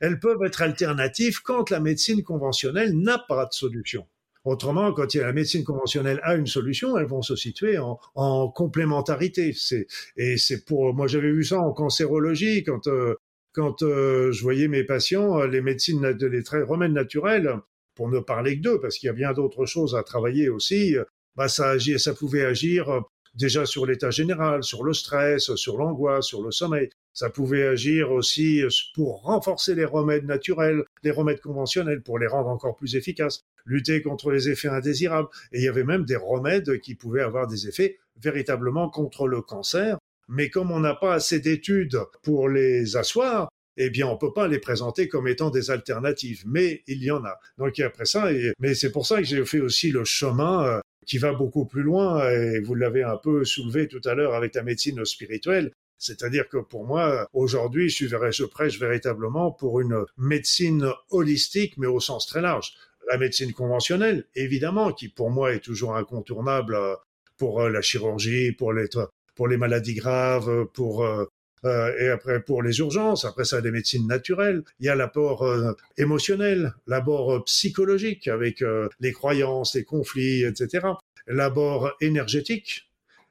elles 0.00 0.20
peuvent 0.20 0.42
être 0.44 0.62
alternatives 0.62 1.40
quand 1.42 1.70
la 1.70 1.80
médecine 1.80 2.22
conventionnelle 2.22 2.96
n'a 2.96 3.18
pas 3.18 3.46
de 3.46 3.52
solution. 3.52 4.06
Autrement, 4.44 4.92
quand 4.92 5.14
la 5.14 5.32
médecine 5.32 5.64
conventionnelle 5.64 6.20
a 6.22 6.34
une 6.34 6.46
solution, 6.46 6.98
elles 6.98 7.06
vont 7.06 7.22
se 7.22 7.34
situer 7.34 7.78
en, 7.78 7.98
en 8.14 8.48
complémentarité. 8.48 9.54
C'est 9.54 9.86
et 10.16 10.36
c'est 10.36 10.64
pour 10.64 10.94
moi 10.94 11.06
j'avais 11.06 11.32
vu 11.32 11.44
ça 11.44 11.58
en 11.58 11.72
cancérologie 11.72 12.62
quand 12.62 12.86
euh, 12.86 13.14
quand 13.54 13.82
euh, 13.82 14.32
je 14.32 14.42
voyais 14.42 14.68
mes 14.68 14.84
patients, 14.84 15.40
euh, 15.40 15.46
les 15.46 15.60
médecines, 15.60 16.04
les 16.04 16.62
remèdes 16.62 16.92
naturels, 16.92 17.54
pour 17.94 18.08
ne 18.08 18.18
parler 18.18 18.56
que 18.56 18.62
d'eux, 18.62 18.80
parce 18.80 18.98
qu'il 18.98 19.06
y 19.06 19.10
a 19.10 19.14
bien 19.14 19.32
d'autres 19.32 19.64
choses 19.64 19.94
à 19.94 20.02
travailler 20.02 20.48
aussi, 20.48 20.96
euh, 20.96 21.04
bah 21.36 21.48
ça 21.48 21.70
agit, 21.70 21.98
ça 21.98 22.12
pouvait 22.12 22.44
agir 22.44 23.02
déjà 23.34 23.66
sur 23.66 23.86
l'état 23.86 24.10
général, 24.10 24.62
sur 24.62 24.84
le 24.84 24.92
stress, 24.92 25.54
sur 25.54 25.76
l'angoisse, 25.78 26.26
sur 26.26 26.42
le 26.42 26.50
sommeil. 26.50 26.90
Ça 27.12 27.30
pouvait 27.30 27.66
agir 27.66 28.10
aussi 28.12 28.62
pour 28.94 29.22
renforcer 29.22 29.74
les 29.74 29.84
remèdes 29.84 30.24
naturels, 30.24 30.84
les 31.02 31.10
remèdes 31.10 31.40
conventionnels, 31.40 32.02
pour 32.02 32.18
les 32.18 32.26
rendre 32.26 32.48
encore 32.48 32.76
plus 32.76 32.96
efficaces, 32.96 33.40
lutter 33.66 34.02
contre 34.02 34.30
les 34.30 34.48
effets 34.48 34.68
indésirables. 34.68 35.28
Et 35.52 35.58
il 35.58 35.64
y 35.64 35.68
avait 35.68 35.84
même 35.84 36.04
des 36.04 36.16
remèdes 36.16 36.80
qui 36.80 36.94
pouvaient 36.94 37.22
avoir 37.22 37.46
des 37.48 37.68
effets 37.68 37.98
véritablement 38.20 38.88
contre 38.88 39.26
le 39.26 39.42
cancer 39.42 39.98
mais 40.28 40.50
comme 40.50 40.70
on 40.70 40.80
n'a 40.80 40.94
pas 40.94 41.14
assez 41.14 41.40
d'études 41.40 41.98
pour 42.22 42.48
les 42.48 42.96
asseoir, 42.96 43.48
eh 43.76 43.90
bien, 43.90 44.06
on 44.06 44.16
peut 44.16 44.32
pas 44.32 44.46
les 44.46 44.58
présenter 44.58 45.08
comme 45.08 45.26
étant 45.26 45.50
des 45.50 45.70
alternatives, 45.70 46.44
mais 46.46 46.82
il 46.86 47.02
y 47.02 47.10
en 47.10 47.24
a. 47.24 47.38
Donc 47.58 47.78
après 47.80 48.04
ça, 48.04 48.28
mais 48.60 48.74
c'est 48.74 48.92
pour 48.92 49.06
ça 49.06 49.18
que 49.18 49.24
j'ai 49.24 49.44
fait 49.44 49.60
aussi 49.60 49.90
le 49.90 50.04
chemin 50.04 50.64
euh, 50.64 50.80
qui 51.06 51.18
va 51.18 51.32
beaucoup 51.32 51.66
plus 51.66 51.82
loin, 51.82 52.28
et 52.30 52.60
vous 52.60 52.74
l'avez 52.74 53.02
un 53.02 53.16
peu 53.16 53.44
soulevé 53.44 53.88
tout 53.88 54.00
à 54.04 54.14
l'heure 54.14 54.34
avec 54.34 54.54
la 54.54 54.62
médecine 54.62 55.04
spirituelle. 55.04 55.72
C'est-à-dire 55.98 56.48
que 56.48 56.58
pour 56.58 56.86
moi, 56.86 57.26
aujourd'hui, 57.32 57.88
je, 57.88 58.06
je 58.06 58.44
prêche 58.44 58.78
véritablement 58.78 59.50
pour 59.50 59.80
une 59.80 60.04
médecine 60.18 60.90
holistique, 61.10 61.76
mais 61.78 61.86
au 61.86 62.00
sens 62.00 62.26
très 62.26 62.40
large. 62.40 62.74
La 63.10 63.18
médecine 63.18 63.52
conventionnelle, 63.52 64.24
évidemment, 64.34 64.92
qui 64.92 65.08
pour 65.08 65.30
moi 65.30 65.52
est 65.52 65.60
toujours 65.60 65.96
incontournable 65.96 66.74
euh, 66.74 66.94
pour 67.36 67.60
euh, 67.60 67.70
la 67.70 67.82
chirurgie, 67.82 68.52
pour 68.52 68.72
les, 68.72 68.88
pour 69.34 69.48
les 69.48 69.56
maladies 69.56 69.94
graves, 69.94 70.66
pour 70.72 71.04
euh, 71.04 71.26
euh, 71.64 71.92
et 71.98 72.08
après 72.08 72.42
pour 72.42 72.62
les 72.62 72.78
urgences. 72.78 73.24
Après 73.24 73.44
ça, 73.44 73.60
des 73.60 73.70
médecines 73.70 74.06
naturelles. 74.06 74.62
Il 74.80 74.86
y 74.86 74.88
a 74.88 74.94
l'apport 74.94 75.42
euh, 75.42 75.72
émotionnel, 75.96 76.74
l'apport 76.86 77.44
psychologique 77.44 78.28
avec 78.28 78.62
les 79.00 79.12
croyances, 79.12 79.74
les 79.74 79.84
conflits, 79.84 80.44
etc. 80.44 80.86
L'abord 81.26 81.92
énergétique 82.00 82.90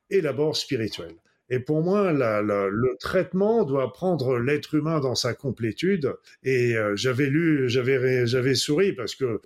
et 0.10 0.22
l'abord 0.22 0.58
spirituel. 0.58 1.16
Et 1.50 1.60
pour 1.60 1.84
moi, 1.84 2.12
le 2.12 2.98
traitement 3.00 3.64
doit 3.64 3.94
prendre 3.94 4.40
l'être 4.40 4.74
humain 4.74 5.00
dans 5.00 5.14
sa 5.14 5.36
complétude. 5.36 6.16
Et 6.44 6.74
j'avais 6.96 7.28
lu, 7.28 7.70
j'avais 7.70 8.56
souri 8.56 8.94
parce 8.94 9.14
que 9.14 9.42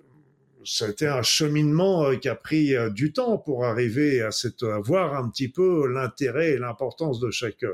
c'était 0.64 1.06
un 1.06 1.22
cheminement 1.22 2.06
euh, 2.06 2.16
qui 2.16 2.28
a 2.28 2.34
pris 2.34 2.74
euh, 2.74 2.90
du 2.90 3.12
temps 3.12 3.38
pour 3.38 3.64
arriver 3.64 4.22
à 4.22 4.30
cette, 4.30 4.62
à 4.62 4.78
voir 4.78 5.14
un 5.14 5.28
petit 5.28 5.48
peu 5.48 5.86
l'intérêt 5.86 6.52
et 6.52 6.58
l'importance 6.58 7.20
de 7.20 7.30
chaque, 7.30 7.64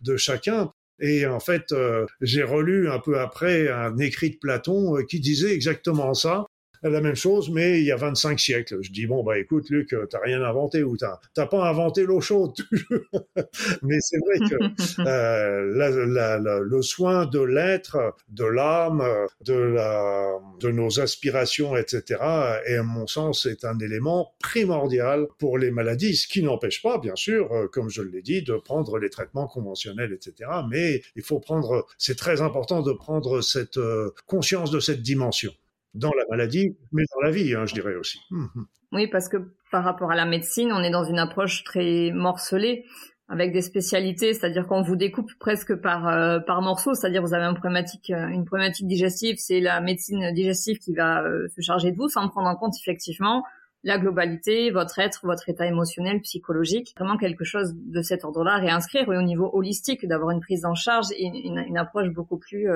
de 0.00 0.16
chacun. 0.16 0.72
Et 1.00 1.26
en 1.26 1.40
fait, 1.40 1.72
euh, 1.72 2.06
j'ai 2.20 2.42
relu 2.42 2.88
un 2.88 2.98
peu 2.98 3.18
après 3.18 3.68
un 3.68 3.96
écrit 3.98 4.30
de 4.30 4.36
Platon 4.36 5.04
qui 5.08 5.20
disait 5.20 5.54
exactement 5.54 6.14
ça 6.14 6.46
la 6.90 7.00
même 7.00 7.14
chose, 7.14 7.50
mais 7.50 7.80
il 7.80 7.84
y 7.84 7.92
a 7.92 7.96
25 7.96 8.38
siècles. 8.40 8.78
Je 8.80 8.90
dis, 8.90 9.06
bon, 9.06 9.22
bah 9.22 9.38
écoute, 9.38 9.70
Luc, 9.70 9.94
t'as 10.10 10.20
rien 10.20 10.42
inventé 10.42 10.82
ou 10.82 10.96
t'as, 10.96 11.18
t'as 11.34 11.46
pas 11.46 11.68
inventé 11.68 12.04
l'eau 12.04 12.20
chaude. 12.20 12.54
mais 13.82 13.98
c'est 14.00 14.18
vrai 14.18 14.48
que 14.48 15.02
euh, 15.06 15.72
la, 15.76 15.90
la, 15.90 16.38
la, 16.38 16.58
le 16.60 16.82
soin 16.82 17.26
de 17.26 17.40
l'être, 17.40 18.14
de 18.28 18.44
l'âme, 18.44 19.02
de, 19.44 19.54
la, 19.54 20.38
de 20.60 20.70
nos 20.70 21.00
aspirations, 21.00 21.76
etc., 21.76 22.20
et 22.66 22.76
à 22.76 22.82
mon 22.82 23.06
sens, 23.06 23.46
est 23.46 23.64
un 23.64 23.78
élément 23.78 24.34
primordial 24.40 25.26
pour 25.38 25.58
les 25.58 25.70
maladies, 25.70 26.16
ce 26.16 26.28
qui 26.28 26.42
n'empêche 26.42 26.82
pas, 26.82 26.98
bien 26.98 27.16
sûr, 27.16 27.52
euh, 27.52 27.68
comme 27.68 27.90
je 27.90 28.02
l'ai 28.02 28.22
dit, 28.22 28.42
de 28.42 28.54
prendre 28.54 28.98
les 28.98 29.10
traitements 29.10 29.46
conventionnels, 29.46 30.12
etc. 30.12 30.50
Mais 30.68 31.02
il 31.16 31.22
faut 31.22 31.40
prendre, 31.40 31.86
c'est 31.98 32.16
très 32.16 32.40
important 32.40 32.82
de 32.82 32.92
prendre 32.92 33.40
cette 33.40 33.78
euh, 33.78 34.10
conscience 34.26 34.70
de 34.70 34.80
cette 34.80 35.02
dimension 35.02 35.52
dans 35.94 36.12
la 36.12 36.24
maladie, 36.30 36.76
mais 36.92 37.02
dans 37.14 37.20
la 37.20 37.30
vie, 37.30 37.54
hein, 37.54 37.66
je 37.66 37.74
dirais 37.74 37.94
aussi. 37.96 38.18
Hum, 38.30 38.48
hum. 38.54 38.66
Oui, 38.92 39.06
parce 39.06 39.28
que 39.28 39.38
par 39.70 39.84
rapport 39.84 40.10
à 40.10 40.16
la 40.16 40.26
médecine, 40.26 40.70
on 40.72 40.82
est 40.82 40.90
dans 40.90 41.04
une 41.04 41.18
approche 41.18 41.64
très 41.64 42.10
morcelée 42.12 42.84
avec 43.28 43.52
des 43.52 43.62
spécialités, 43.62 44.34
c'est-à-dire 44.34 44.66
qu'on 44.66 44.82
vous 44.82 44.96
découpe 44.96 45.30
presque 45.38 45.74
par 45.76 46.06
euh, 46.06 46.38
par 46.40 46.60
morceaux, 46.60 46.92
c'est-à-dire 46.92 47.22
vous 47.22 47.32
avez 47.32 47.44
une 47.44 47.54
problématique 47.54 48.10
euh, 48.10 48.28
une 48.28 48.44
problématique 48.44 48.86
digestive, 48.86 49.36
c'est 49.38 49.60
la 49.60 49.80
médecine 49.80 50.32
digestive 50.32 50.78
qui 50.78 50.94
va 50.94 51.22
euh, 51.22 51.48
se 51.48 51.62
charger 51.62 51.92
de 51.92 51.96
vous 51.96 52.08
sans 52.08 52.28
prendre 52.28 52.48
en 52.48 52.56
compte 52.56 52.74
effectivement 52.78 53.42
la 53.84 53.98
globalité, 53.98 54.70
votre 54.70 54.98
être, 54.98 55.20
votre 55.24 55.48
état 55.48 55.66
émotionnel, 55.66 56.20
psychologique, 56.20 56.94
vraiment 56.98 57.16
quelque 57.16 57.44
chose 57.44 57.74
de 57.74 58.02
cet 58.02 58.24
ordre-là, 58.24 58.58
réinscrire 58.58 59.08
oui, 59.08 59.16
au 59.16 59.22
niveau 59.22 59.50
holistique, 59.52 60.06
d'avoir 60.06 60.30
une 60.30 60.40
prise 60.40 60.64
en 60.64 60.74
charge 60.74 61.06
et 61.16 61.24
une, 61.24 61.76
approche 61.76 62.08
beaucoup 62.10 62.38
plus 62.38 62.68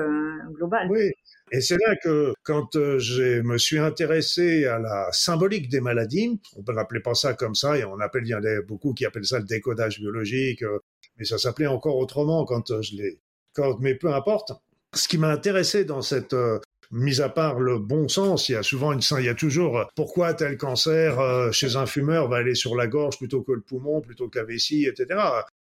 globale. 0.53 0.87
Oui, 0.89 1.11
et 1.51 1.61
c'est 1.61 1.77
là 1.77 1.95
que 1.95 2.33
quand 2.43 2.75
euh, 2.75 2.99
je 2.99 3.41
me 3.41 3.57
suis 3.57 3.79
intéressé 3.79 4.65
à 4.65 4.79
la 4.79 5.09
symbolique 5.11 5.69
des 5.69 5.79
maladies, 5.79 6.41
on 6.57 6.71
l'appeler 6.71 6.99
pas 6.99 7.13
ça 7.13 7.33
comme 7.33 7.55
ça, 7.55 7.77
et 7.77 7.85
on 7.85 7.99
appelle, 7.99 8.23
il 8.25 8.29
y 8.29 8.35
en 8.35 8.43
a 8.43 8.61
beaucoup 8.61 8.93
qui 8.93 9.05
appellent 9.05 9.25
ça 9.25 9.39
le 9.39 9.45
décodage 9.45 9.99
biologique, 9.99 10.61
euh, 10.63 10.79
mais 11.17 11.23
ça 11.23 11.37
s'appelait 11.37 11.67
encore 11.67 11.97
autrement 11.97 12.43
quand 12.43 12.71
euh, 12.71 12.81
je 12.81 12.95
l'ai, 12.97 13.19
mais 13.79 13.95
peu 13.95 14.13
importe. 14.13 14.51
Ce 14.93 15.07
qui 15.07 15.17
m'a 15.17 15.29
intéressé 15.29 15.85
dans 15.85 16.01
cette 16.01 16.35
Mis 16.91 17.19
à 17.19 17.29
part 17.29 17.59
le 17.59 17.79
bon 17.79 18.07
sens, 18.07 18.49
il 18.49 18.53
y 18.53 18.55
a 18.55 18.63
souvent 18.63 18.93
une, 18.93 19.01
il 19.19 19.25
y 19.25 19.29
a 19.29 19.35
toujours 19.35 19.89
pourquoi 19.95 20.33
tel 20.33 20.57
cancer 20.57 21.51
chez 21.51 21.75
un 21.75 21.85
fumeur 21.85 22.29
va 22.29 22.37
aller 22.37 22.55
sur 22.55 22.75
la 22.75 22.87
gorge 22.87 23.17
plutôt 23.17 23.41
que 23.41 23.51
le 23.51 23.61
poumon, 23.61 23.99
plutôt 23.99 24.29
que 24.29 24.39
la 24.39 24.45
vessie, 24.45 24.85
etc 24.85 25.19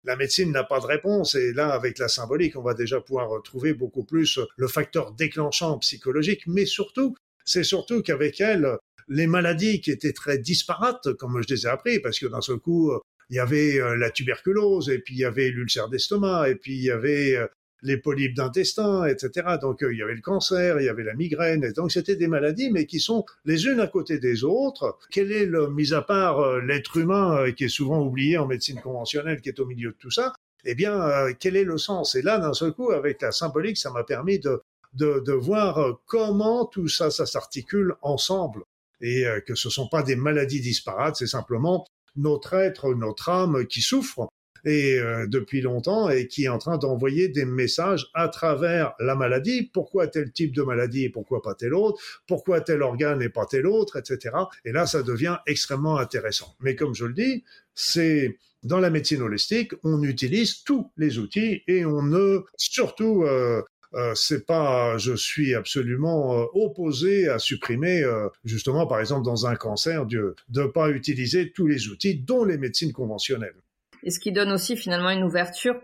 la 0.03 0.15
médecine 0.15 0.51
n'a 0.51 0.63
pas 0.63 0.79
de 0.79 0.85
réponse 0.85 1.35
et 1.35 1.53
là, 1.53 1.69
avec 1.69 1.97
la 1.97 2.07
symbolique, 2.07 2.55
on 2.55 2.61
va 2.61 2.73
déjà 2.73 2.99
pouvoir 2.99 3.29
retrouver 3.29 3.73
beaucoup 3.73 4.03
plus 4.03 4.39
le 4.57 4.67
facteur 4.67 5.13
déclenchant 5.13 5.77
psychologique, 5.79 6.43
mais 6.47 6.65
surtout, 6.65 7.15
c'est 7.45 7.63
surtout 7.63 8.01
qu'avec 8.01 8.41
elle, 8.41 8.77
les 9.07 9.27
maladies 9.27 9.81
qui 9.81 9.91
étaient 9.91 10.13
très 10.13 10.37
disparates, 10.37 11.13
comme 11.13 11.41
je 11.41 11.53
les 11.53 11.65
ai 11.65 11.69
appris, 11.69 11.99
parce 11.99 12.19
que 12.19 12.27
d'un 12.27 12.41
seul 12.41 12.57
coup, 12.57 12.91
il 13.29 13.37
y 13.37 13.39
avait 13.39 13.79
euh, 13.79 13.95
la 13.95 14.09
tuberculose, 14.11 14.89
et 14.89 14.99
puis 14.99 15.15
il 15.15 15.19
y 15.19 15.25
avait 15.25 15.49
l'ulcère 15.49 15.89
d'estomac, 15.89 16.49
et 16.49 16.55
puis 16.55 16.73
il 16.73 16.83
y 16.83 16.91
avait 16.91 17.35
euh, 17.35 17.47
les 17.83 17.97
polypes 17.97 18.35
d'intestin, 18.35 19.05
etc. 19.05 19.57
Donc 19.61 19.79
il 19.81 19.97
y 19.97 20.01
avait 20.01 20.15
le 20.15 20.21
cancer, 20.21 20.79
il 20.79 20.85
y 20.85 20.89
avait 20.89 21.03
la 21.03 21.13
migraine, 21.13 21.63
et 21.63 21.73
donc 21.73 21.91
c'était 21.91 22.15
des 22.15 22.27
maladies, 22.27 22.71
mais 22.71 22.85
qui 22.85 22.99
sont 22.99 23.25
les 23.45 23.65
unes 23.65 23.79
à 23.79 23.87
côté 23.87 24.17
des 24.19 24.43
autres. 24.43 24.97
Quel 25.11 25.31
est 25.31 25.45
le, 25.45 25.69
mis 25.69 25.93
à 25.93 26.01
part 26.01 26.59
l'être 26.59 26.97
humain 26.97 27.51
qui 27.51 27.65
est 27.65 27.69
souvent 27.69 28.01
oublié 28.01 28.37
en 28.37 28.47
médecine 28.47 28.79
conventionnelle, 28.81 29.41
qui 29.41 29.49
est 29.49 29.59
au 29.59 29.65
milieu 29.65 29.91
de 29.91 29.97
tout 29.97 30.11
ça, 30.11 30.33
eh 30.65 30.75
bien, 30.75 31.27
quel 31.39 31.55
est 31.55 31.65
le 31.65 31.77
sens? 31.77 32.15
Et 32.15 32.21
là, 32.21 32.39
d'un 32.39 32.53
seul 32.53 32.71
coup, 32.71 32.91
avec 32.91 33.21
la 33.21 33.31
symbolique, 33.31 33.77
ça 33.77 33.91
m'a 33.91 34.03
permis 34.03 34.39
de, 34.39 34.61
de, 34.93 35.19
de, 35.19 35.33
voir 35.33 35.99
comment 36.05 36.65
tout 36.65 36.87
ça, 36.87 37.11
ça 37.11 37.25
s'articule 37.25 37.95
ensemble 38.01 38.63
et 39.01 39.25
que 39.45 39.55
ce 39.55 39.69
sont 39.69 39.89
pas 39.89 40.01
des 40.01 40.15
maladies 40.15 40.61
disparates, 40.61 41.17
c'est 41.17 41.27
simplement 41.27 41.85
notre 42.15 42.53
être, 42.53 42.93
notre 42.93 43.29
âme 43.29 43.65
qui 43.67 43.81
souffre 43.81 44.29
et 44.65 44.97
euh, 44.99 45.27
depuis 45.27 45.61
longtemps 45.61 46.09
et 46.09 46.27
qui 46.27 46.45
est 46.45 46.49
en 46.49 46.57
train 46.57 46.77
d'envoyer 46.77 47.27
des 47.27 47.45
messages 47.45 48.07
à 48.13 48.27
travers 48.27 48.93
la 48.99 49.15
maladie. 49.15 49.69
Pourquoi 49.73 50.07
tel 50.07 50.31
type 50.31 50.53
de 50.53 50.61
maladie 50.61 51.05
et 51.05 51.09
pourquoi 51.09 51.41
pas 51.41 51.55
tel 51.55 51.73
autre? 51.73 52.01
Pourquoi 52.27 52.61
tel 52.61 52.81
organe 52.81 53.21
et 53.21 53.29
pas 53.29 53.45
tel 53.45 53.67
autre, 53.67 53.97
etc. 53.97 54.35
Et 54.65 54.71
là, 54.71 54.85
ça 54.85 55.03
devient 55.03 55.37
extrêmement 55.47 55.97
intéressant. 55.97 56.55
Mais 56.61 56.75
comme 56.75 56.95
je 56.95 57.05
le 57.05 57.13
dis, 57.13 57.43
c'est 57.75 58.37
dans 58.63 58.79
la 58.79 58.89
médecine 58.89 59.21
holistique, 59.21 59.73
on 59.83 60.01
utilise 60.03 60.63
tous 60.63 60.91
les 60.97 61.19
outils 61.19 61.63
et 61.67 61.85
on 61.85 62.01
ne 62.01 62.39
surtout 62.57 63.23
euh, 63.23 63.61
euh, 63.95 64.13
c'est 64.15 64.45
pas, 64.45 64.97
je 64.97 65.13
suis 65.13 65.53
absolument 65.53 66.39
euh, 66.39 66.45
opposé 66.53 67.27
à 67.29 67.37
supprimer, 67.37 68.01
euh, 68.01 68.27
justement, 68.43 68.87
par 68.87 68.99
exemple, 68.99 69.23
dans 69.23 69.45
un 69.45 69.55
cancer, 69.55 70.05
de 70.07 70.35
ne 70.49 70.65
pas 70.65 70.89
utiliser 70.89 71.51
tous 71.51 71.67
les 71.67 71.89
outils, 71.89 72.15
dont 72.15 72.43
les 72.43 72.57
médecines 72.57 72.91
conventionnelles. 72.91 73.55
Et 74.03 74.11
ce 74.11 74.19
qui 74.19 74.31
donne 74.31 74.51
aussi 74.51 74.75
finalement 74.75 75.09
une 75.09 75.23
ouverture 75.23 75.75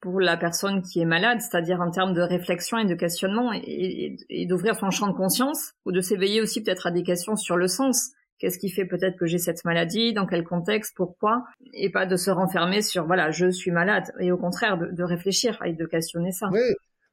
pour 0.00 0.20
la 0.20 0.36
personne 0.36 0.82
qui 0.82 1.00
est 1.00 1.04
malade, 1.04 1.40
c'est-à-dire 1.40 1.80
en 1.80 1.90
termes 1.90 2.12
de 2.12 2.20
réflexion 2.20 2.76
et 2.76 2.84
de 2.84 2.94
questionnement, 2.94 3.52
et, 3.52 4.46
d'ouvrir 4.46 4.74
son 4.74 4.90
champ 4.90 5.06
de 5.06 5.12
conscience, 5.12 5.74
ou 5.86 5.92
de 5.92 6.00
s'éveiller 6.00 6.42
aussi 6.42 6.62
peut-être 6.62 6.88
à 6.88 6.90
des 6.90 7.04
questions 7.04 7.36
sur 7.36 7.56
le 7.56 7.68
sens. 7.68 8.10
Qu'est-ce 8.38 8.58
qui 8.58 8.70
fait 8.70 8.84
peut-être 8.84 9.16
que 9.16 9.26
j'ai 9.26 9.38
cette 9.38 9.64
maladie? 9.64 10.12
Dans 10.12 10.26
quel 10.26 10.42
contexte? 10.42 10.94
Pourquoi? 10.96 11.44
Et 11.72 11.90
pas 11.90 12.06
de 12.06 12.16
se 12.16 12.32
renfermer 12.32 12.82
sur 12.82 13.06
voilà, 13.06 13.30
je 13.30 13.48
suis 13.50 13.70
malade. 13.70 14.12
Et 14.18 14.32
au 14.32 14.36
contraire, 14.36 14.76
de, 14.76 15.04
réfléchir 15.04 15.60
et 15.64 15.72
de 15.72 15.86
questionner 15.86 16.32
ça. 16.32 16.48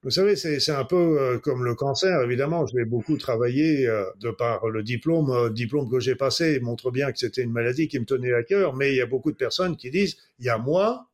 Vous 0.04 0.12
savez, 0.12 0.38
c'est 0.38 0.72
un 0.72 0.86
peu 0.86 1.20
euh, 1.20 1.40
comme 1.40 1.66
le 1.66 1.76
cancer, 1.76 2.22
évidemment. 2.22 2.66
Je 2.66 2.78
l'ai 2.78 2.86
beaucoup 2.86 3.18
travaillé 3.18 3.86
euh, 3.86 4.06
de 4.22 4.32
par 4.32 4.70
le 4.70 4.82
diplôme. 4.82 5.30
Euh, 5.30 5.50
diplôme 5.50 5.90
que 5.90 6.00
j'ai 6.00 6.16
passé 6.16 6.62
montre 6.62 6.90
bien 6.90 7.12
que 7.12 7.20
c'était 7.20 7.42
une 7.42 7.52
maladie 7.52 7.90
qui 7.90 8.00
me 8.00 8.06
tenait 8.06 8.34
à 8.34 8.44
cœur. 8.44 8.76
Mais 8.76 8.94
il 8.94 8.96
y 8.96 9.02
a 9.02 9.06
beaucoup 9.06 9.32
de 9.32 9.38
personnes 9.38 9.76
qui 9.76 9.92
disent, 9.92 10.16
il 10.40 10.46
y 10.46 10.50
a 10.50 10.58
moi 10.58 11.10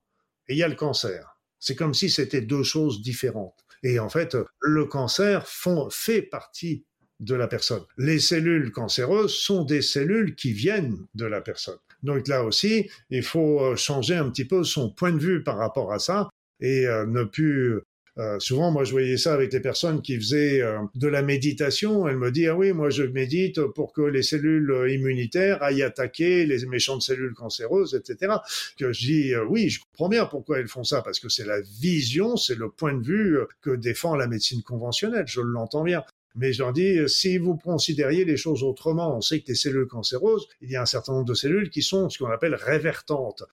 et 0.47 0.53
il 0.53 0.57
y 0.59 0.63
a 0.63 0.67
le 0.67 0.75
cancer. 0.75 1.35
C'est 1.59 1.75
comme 1.75 1.95
si 1.95 2.11
c'était 2.11 2.41
deux 2.41 2.61
choses 2.61 3.01
différentes. 3.01 3.65
Et 3.81 3.97
en 3.97 4.09
fait, 4.09 4.37
le 4.59 4.85
cancer 4.85 5.47
fait 5.89 6.21
partie 6.21 6.85
de 7.19 7.33
la 7.33 7.47
personne. 7.47 7.83
Les 7.97 8.19
cellules 8.19 8.71
cancéreuses 8.71 9.33
sont 9.33 9.63
des 9.63 9.81
cellules 9.81 10.35
qui 10.35 10.53
viennent 10.53 11.07
de 11.15 11.25
la 11.25 11.41
personne. 11.41 11.77
Donc 12.03 12.27
là 12.27 12.43
aussi, 12.43 12.91
il 13.09 13.23
faut 13.23 13.75
changer 13.75 14.15
un 14.15 14.29
petit 14.29 14.45
peu 14.45 14.63
son 14.63 14.91
point 14.91 15.11
de 15.11 15.19
vue 15.19 15.43
par 15.43 15.57
rapport 15.57 15.91
à 15.91 15.97
ça 15.97 16.29
et 16.59 16.85
ne 16.85 17.23
plus 17.23 17.81
euh, 18.17 18.39
souvent, 18.39 18.71
moi, 18.71 18.85
je 18.85 18.91
voyais 18.91 19.17
ça 19.17 19.33
avec 19.33 19.51
les 19.51 19.59
personnes 19.59 20.01
qui 20.01 20.15
faisaient 20.15 20.61
euh, 20.61 20.79
de 20.95 21.07
la 21.07 21.21
méditation. 21.21 22.07
Elles 22.07 22.17
me 22.17 22.31
disent, 22.31 22.47
ah 22.49 22.55
oui, 22.55 22.71
moi, 22.71 22.89
je 22.89 23.03
médite 23.03 23.61
pour 23.61 23.91
que 23.91 24.01
les 24.01 24.23
cellules 24.23 24.89
immunitaires 24.89 25.61
aillent 25.61 25.83
attaquer 25.83 26.45
les 26.45 26.65
méchantes 26.65 27.01
cellules 27.01 27.33
cancéreuses, 27.33 27.93
etc. 27.93 28.35
Que 28.79 28.93
je 28.93 29.05
dis, 29.05 29.33
euh, 29.33 29.43
oui, 29.45 29.69
je 29.69 29.81
comprends 29.81 30.07
bien 30.07 30.25
pourquoi 30.25 30.59
elles 30.59 30.69
font 30.69 30.85
ça, 30.85 31.01
parce 31.01 31.19
que 31.19 31.27
c'est 31.27 31.45
la 31.45 31.59
vision, 31.59 32.37
c'est 32.37 32.55
le 32.55 32.69
point 32.69 32.93
de 32.93 33.05
vue 33.05 33.37
que 33.61 33.71
défend 33.71 34.15
la 34.15 34.27
médecine 34.27 34.63
conventionnelle. 34.63 35.25
Je 35.27 35.41
l'entends 35.41 35.83
bien. 35.83 36.03
Mais 36.37 36.53
je 36.53 36.63
leur 36.63 36.73
dis, 36.73 36.97
si 37.07 37.37
vous 37.37 37.55
considériez 37.57 38.25
les 38.25 38.37
choses 38.37 38.63
autrement, 38.63 39.15
on 39.15 39.21
sait 39.21 39.39
que 39.39 39.47
les 39.49 39.55
cellules 39.55 39.87
cancéreuses, 39.87 40.47
il 40.61 40.69
y 40.69 40.75
a 40.75 40.81
un 40.81 40.85
certain 40.85 41.13
nombre 41.13 41.25
de 41.25 41.33
cellules 41.33 41.69
qui 41.69 41.81
sont 41.81 42.09
ce 42.09 42.17
qu'on 42.17 42.29
appelle 42.29 42.55
révertantes 42.55 43.43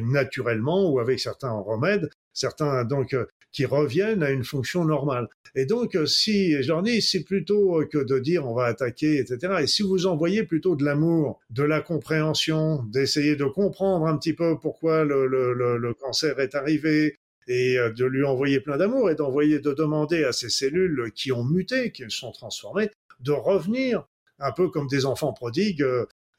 naturellement 0.00 0.90
ou 0.90 0.98
avec 1.00 1.20
certains 1.20 1.52
remèdes, 1.52 2.10
certains 2.32 2.84
donc 2.84 3.14
euh, 3.14 3.26
qui 3.52 3.66
reviennent 3.66 4.22
à 4.22 4.30
une 4.30 4.44
fonction 4.44 4.84
normale. 4.84 5.28
Et 5.54 5.66
donc 5.66 5.94
euh, 5.94 6.06
si 6.06 6.62
j'en 6.62 6.84
ai, 6.84 7.00
c'est 7.00 7.24
plutôt 7.24 7.80
euh, 7.80 7.86
que 7.86 7.98
de 7.98 8.18
dire 8.18 8.46
on 8.46 8.54
va 8.54 8.64
attaquer, 8.64 9.18
etc. 9.18 9.54
Et 9.60 9.66
si 9.66 9.82
vous 9.82 10.06
envoyez 10.06 10.44
plutôt 10.44 10.76
de 10.76 10.84
l'amour, 10.84 11.40
de 11.50 11.62
la 11.62 11.80
compréhension, 11.80 12.82
d'essayer 12.84 13.36
de 13.36 13.44
comprendre 13.44 14.06
un 14.06 14.16
petit 14.16 14.32
peu 14.32 14.58
pourquoi 14.58 15.04
le, 15.04 15.26
le, 15.26 15.94
cancer 15.94 16.38
est 16.40 16.54
arrivé, 16.54 17.18
et 17.48 17.76
de 17.76 18.04
lui 18.04 18.24
envoyer 18.24 18.60
plein 18.60 18.76
d'amour 18.76 19.10
et 19.10 19.16
d'envoyer, 19.16 19.58
de 19.58 19.72
demander 19.72 20.22
à 20.22 20.32
ces 20.32 20.48
cellules 20.48 21.10
qui 21.12 21.32
ont 21.32 21.44
muté, 21.44 21.90
qui 21.90 22.04
sont 22.08 22.30
transformées, 22.30 22.88
de 23.20 23.32
revenir 23.32 24.06
un 24.38 24.52
peu 24.52 24.68
comme 24.68 24.86
des 24.86 25.06
enfants 25.06 25.32
prodigues 25.32 25.84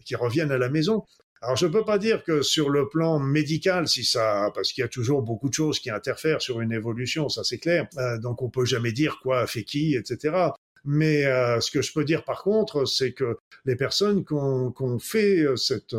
qui 0.05 0.15
reviennent 0.15 0.51
à 0.51 0.57
la 0.57 0.69
maison. 0.69 1.03
Alors 1.43 1.58
je 1.58 1.67
ne 1.67 1.73
peux 1.73 1.84
pas 1.84 1.97
dire 1.97 2.23
que 2.23 2.41
sur 2.41 2.69
le 2.69 2.88
plan 2.88 3.19
médical, 3.19 3.89
si 3.89 4.06
ça, 4.06 4.49
parce 4.56 4.71
qu'il 4.71 4.82
y 4.82 4.86
a 4.86 4.88
toujours 4.88 5.21
beaucoup 5.21 5.49
de 5.49 5.53
choses 5.53 5.77
qui 5.79 5.89
interfèrent 5.89 6.41
sur 6.41 6.62
une 6.62 6.71
évolution, 6.71 7.27
ça 7.27 7.43
c'est 7.43 7.58
clair. 7.58 7.86
Euh, 7.97 8.17
donc 8.17 8.41
on 8.41 8.49
peut 8.49 8.63
jamais 8.63 8.93
dire 8.93 9.19
quoi 9.21 9.45
fait 9.45 9.65
qui, 9.65 9.93
etc. 9.95 10.38
Mais 10.86 11.25
euh, 11.25 11.60
ce 11.60 11.69
que 11.69 11.82
je 11.82 11.91
peux 11.91 12.06
dire 12.06 12.23
par 12.23 12.43
contre, 12.43 12.86
c'est 12.86 13.12
que 13.12 13.38
les 13.65 13.75
personnes 13.75 14.23
qui 14.23 14.34
ont, 14.34 14.99
fait 14.99 15.41
euh, 15.41 15.58
cette, 15.58 15.97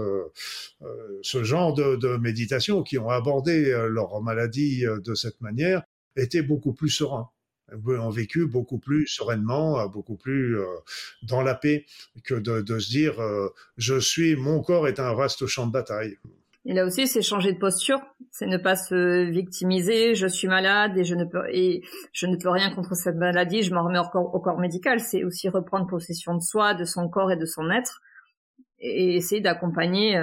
ce 1.20 1.44
genre 1.44 1.74
de, 1.74 1.96
de, 1.96 2.16
méditation, 2.16 2.82
qui 2.82 2.96
ont 2.96 3.10
abordé 3.10 3.70
leur 3.90 4.22
maladie 4.22 4.84
de 4.86 5.14
cette 5.14 5.42
manière, 5.42 5.82
étaient 6.16 6.42
beaucoup 6.42 6.72
plus 6.72 6.90
sereins 6.90 7.28
ont 7.86 8.10
vécu 8.10 8.46
beaucoup 8.46 8.78
plus 8.78 9.06
sereinement, 9.06 9.80
euh, 9.80 9.88
beaucoup 9.88 10.16
plus 10.16 10.58
euh, 10.58 10.64
dans 11.22 11.42
la 11.42 11.54
paix 11.54 11.86
que 12.24 12.34
de, 12.34 12.78
se 12.78 12.90
dire 12.90 13.20
euh, 13.20 13.48
je 13.76 13.98
suis, 13.98 14.36
mon 14.36 14.62
corps 14.62 14.88
est 14.88 15.00
un 15.00 15.14
vaste 15.14 15.46
champ 15.46 15.66
de 15.66 15.72
bataille. 15.72 16.16
Et 16.66 16.72
là 16.72 16.86
aussi, 16.86 17.06
c'est 17.06 17.20
changer 17.20 17.52
de 17.52 17.58
posture, 17.58 18.00
c'est 18.30 18.46
ne 18.46 18.56
pas 18.56 18.74
se 18.74 19.24
victimiser. 19.30 20.14
Je 20.14 20.26
suis 20.26 20.48
malade 20.48 20.96
et 20.96 21.04
je 21.04 21.14
ne 21.14 21.24
peux 22.36 22.48
rien 22.48 22.70
contre 22.74 22.94
cette 22.94 23.16
maladie. 23.16 23.62
Je 23.62 23.74
m'en 23.74 23.84
remets 23.84 23.98
au 23.98 24.08
corps, 24.10 24.34
au 24.34 24.40
corps 24.40 24.58
médical. 24.58 24.98
C'est 24.98 25.24
aussi 25.24 25.50
reprendre 25.50 25.86
possession 25.86 26.34
de 26.34 26.40
soi, 26.40 26.72
de 26.72 26.84
son 26.84 27.10
corps 27.10 27.30
et 27.30 27.36
de 27.36 27.44
son 27.44 27.70
être, 27.70 28.00
et 28.78 29.14
essayer 29.14 29.42
d'accompagner 29.42 30.18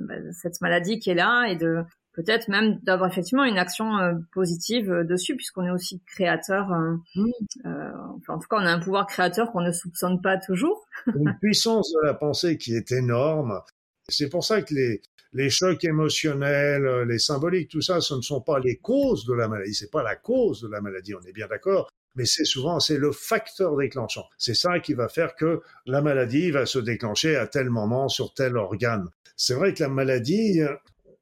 bah, 0.00 0.14
cette 0.32 0.60
maladie 0.60 0.98
qui 0.98 1.10
est 1.10 1.14
là 1.14 1.46
et 1.46 1.54
de 1.54 1.84
peut-être 2.14 2.48
même 2.48 2.78
d'avoir 2.82 3.10
effectivement 3.10 3.44
une 3.44 3.58
action 3.58 3.98
euh, 3.98 4.14
positive 4.32 4.90
euh, 4.90 5.04
dessus, 5.04 5.36
puisqu'on 5.36 5.64
est 5.66 5.70
aussi 5.70 6.00
créateur. 6.06 6.72
Euh, 6.72 6.96
enfin, 7.64 8.34
en 8.34 8.38
tout 8.38 8.48
cas, 8.48 8.56
on 8.56 8.66
a 8.66 8.70
un 8.70 8.80
pouvoir 8.80 9.06
créateur 9.06 9.52
qu'on 9.52 9.62
ne 9.62 9.72
soupçonne 9.72 10.22
pas 10.22 10.38
toujours. 10.38 10.86
une 11.14 11.36
puissance 11.40 11.92
de 11.92 12.06
la 12.06 12.14
pensée 12.14 12.56
qui 12.56 12.74
est 12.74 12.92
énorme. 12.92 13.60
C'est 14.08 14.28
pour 14.28 14.44
ça 14.44 14.62
que 14.62 14.74
les, 14.74 15.02
les 15.32 15.50
chocs 15.50 15.82
émotionnels, 15.84 17.02
les 17.08 17.18
symboliques, 17.18 17.70
tout 17.70 17.82
ça, 17.82 18.00
ce 18.00 18.14
ne 18.14 18.22
sont 18.22 18.40
pas 18.40 18.58
les 18.58 18.76
causes 18.76 19.26
de 19.26 19.34
la 19.34 19.48
maladie. 19.48 19.74
C'est 19.74 19.90
pas 19.90 20.02
la 20.02 20.14
cause 20.14 20.60
de 20.62 20.68
la 20.68 20.80
maladie. 20.80 21.14
On 21.14 21.26
est 21.26 21.32
bien 21.32 21.48
d'accord. 21.48 21.90
Mais 22.16 22.26
c'est 22.26 22.44
souvent, 22.44 22.78
c'est 22.78 22.98
le 22.98 23.10
facteur 23.10 23.76
déclenchant. 23.76 24.26
C'est 24.38 24.54
ça 24.54 24.78
qui 24.78 24.94
va 24.94 25.08
faire 25.08 25.34
que 25.34 25.62
la 25.84 26.00
maladie 26.00 26.52
va 26.52 26.64
se 26.64 26.78
déclencher 26.78 27.34
à 27.34 27.48
tel 27.48 27.70
moment 27.70 28.08
sur 28.08 28.32
tel 28.34 28.56
organe. 28.56 29.08
C'est 29.36 29.54
vrai 29.54 29.74
que 29.74 29.82
la 29.82 29.88
maladie, 29.88 30.60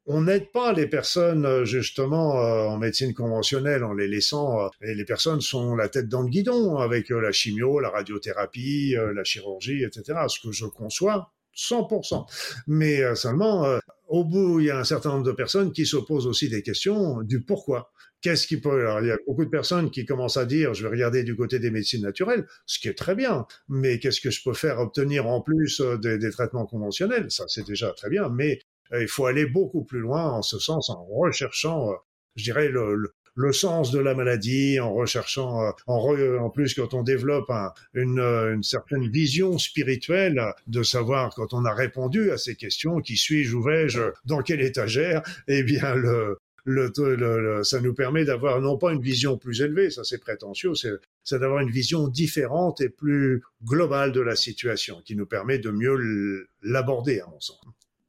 on 0.07 0.23
n'aide 0.23 0.51
pas 0.51 0.73
les 0.73 0.87
personnes 0.87 1.47
euh, 1.47 1.65
justement 1.65 2.41
euh, 2.41 2.67
en 2.67 2.79
médecine 2.79 3.15
conventionnelle 3.15 3.85
en 3.85 3.93
les 3.93 4.09
laissant. 4.09 4.65
Euh, 4.65 4.69
et 4.83 4.95
les 4.95 5.05
personnes 5.05 5.41
sont 5.41 5.77
la 5.77 5.89
tête 5.89 6.09
dans 6.09 6.23
le 6.23 6.29
guidon 6.29 6.77
avec 6.79 7.11
la 7.11 7.33
chimio, 7.33 7.81
la 7.81 7.91
radiothérapie, 7.91 8.95
la 9.15 9.25
chirurgie, 9.25 9.85
etc. 9.85 10.19
Ce 10.29 10.41
que 10.41 10.53
je 10.53 10.67
conçois 10.67 11.33
100%. 11.57 12.27
Mais 12.67 13.15
seulement, 13.15 13.79
au 14.09 14.25
bout, 14.25 14.61
il 14.61 14.67
y 14.67 14.71
a 14.71 14.79
un 14.79 14.85
certain 14.85 15.11
nombre 15.11 15.25
de 15.25 15.33
personnes 15.33 15.73
qui 15.73 15.87
se 15.87 15.97
posent 15.97 16.27
aussi 16.27 16.49
des 16.49 16.63
questions 16.63 17.23
du 17.23 17.43
pourquoi. 17.43 17.93
Qu'est-ce 18.23 18.47
qui 18.47 18.59
peut 18.61 18.81
Alors, 18.81 19.01
il 19.01 19.09
y 19.09 19.11
a 19.11 19.19
beaucoup 19.27 19.45
de 19.45 19.51
personnes 19.51 19.91
qui 19.91 20.05
commencent 20.07 20.37
à 20.37 20.47
dire, 20.47 20.75
je 20.75 20.85
vais 20.85 20.91
regarder 20.91 21.25
du 21.25 21.37
côté 21.37 21.59
des 21.59 21.71
médecines 21.71 22.03
naturelles, 22.03 22.47
ce 22.67 22.79
qui 22.79 22.89
est 22.89 22.97
très 22.97 23.15
bien. 23.15 23.47
Mais 23.69 23.99
qu'est-ce 23.99 24.21
que 24.21 24.31
je 24.31 24.43
peux 24.43 24.55
faire 24.55 24.79
obtenir 24.79 25.27
en 25.27 25.41
plus 25.41 25.83
des, 26.01 26.19
des 26.19 26.31
traitements 26.31 26.67
conventionnels? 26.67 27.31
Ça, 27.31 27.45
c'est 27.49 27.67
déjà 27.67 27.93
très 27.93 28.09
bien. 28.09 28.29
Mais 28.29 28.61
il 29.01 29.09
faut 29.09 29.27
aller 29.27 29.47
beaucoup 29.47 29.85
plus 29.85 30.01
loin 30.01 30.25
en 30.31 30.43
ce 30.43 30.59
sens, 30.59 30.91
en 30.91 31.05
recherchant, 31.05 31.91
euh, 31.91 31.95
je 32.37 32.45
dirais, 32.45 32.69
le, 32.69 33.13
le, 33.35 33.53
sens 33.53 33.91
de 33.91 33.99
la 33.99 34.15
maladie, 34.15 34.79
en 34.81 34.93
recherchant, 34.93 35.63
euh, 35.63 35.71
en, 35.87 36.17
en 36.39 36.51
plus 36.51 36.75
quand 36.75 36.95
on 36.95 37.03
développe 37.03 37.51
une, 37.95 38.19
euh, 38.19 38.55
une, 38.55 38.63
certaine 38.63 39.09
vision 39.09 39.59
spirituelle, 39.59 40.43
de 40.67 40.83
savoir 40.83 41.35
quand 41.35 41.55
on 41.55 41.65
a 41.65 41.75
répondu 41.75 42.31
à 42.31 42.39
ces 42.39 42.55
questions, 42.55 43.01
qui 43.01 43.17
suis-je, 43.17 43.57
où 43.57 43.63
vais-je, 43.63 44.03
dans 44.25 44.43
quelle 44.43 44.61
étagère, 44.61 45.23
eh 45.49 45.63
bien 45.63 45.95
le, 45.95 46.39
le, 46.65 46.93
le, 46.97 47.65
ça 47.65 47.81
nous 47.81 47.95
permet 47.95 48.25
d'avoir 48.25 48.61
non 48.61 48.79
pas 48.79 48.93
une 48.93 49.01
vision 49.01 49.37
plus 49.37 49.63
élevée, 49.63 49.91
ça 49.91 50.05
c'est 50.05 50.19
prétentieux, 50.21 50.73
c'est 50.75 51.39
d'avoir 51.39 51.61
une 51.61 51.71
vision 51.71 52.09
différente 52.09 52.81
et 52.81 52.89
plus 52.89 53.43
globale 53.65 54.13
de 54.13 54.21
la 54.21 54.37
situation, 54.37 55.01
qui 55.05 55.17
nous 55.17 55.27
permet 55.27 55.59
de 55.59 55.71
mieux 55.71 56.47
l'aborder, 56.63 57.21
à 57.21 57.27
mon 57.27 57.41
sens. 57.41 57.61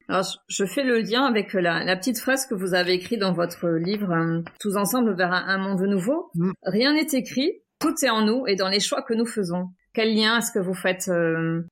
Alors, 0.08 0.26
je 0.48 0.64
fais 0.66 0.82
le 0.82 1.00
lien 1.00 1.24
avec 1.24 1.54
la, 1.54 1.96
petite 1.96 2.18
phrase 2.18 2.46
que 2.46 2.54
vous 2.54 2.74
avez 2.74 2.92
écrite 2.92 3.20
dans 3.20 3.32
votre 3.32 3.68
livre 3.68 4.12
euh, 4.12 4.42
Tous 4.60 4.76
ensemble 4.76 5.16
vers 5.16 5.32
un, 5.32 5.58
monde 5.58 5.82
nouveau. 5.82 6.30
Mm. 6.34 6.52
Rien 6.62 6.94
n'est 6.94 7.06
écrit, 7.12 7.62
tout 7.78 7.94
est 8.02 8.10
en 8.10 8.22
nous 8.22 8.46
et 8.46 8.56
dans 8.56 8.68
les 8.68 8.80
choix 8.80 9.02
que 9.02 9.14
nous 9.14 9.26
faisons. 9.26 9.68
Quel 9.94 10.14
lien 10.14 10.38
est-ce 10.38 10.52
que 10.52 10.58
vous 10.58 10.74
faites 10.74 11.08
euh, 11.08 11.62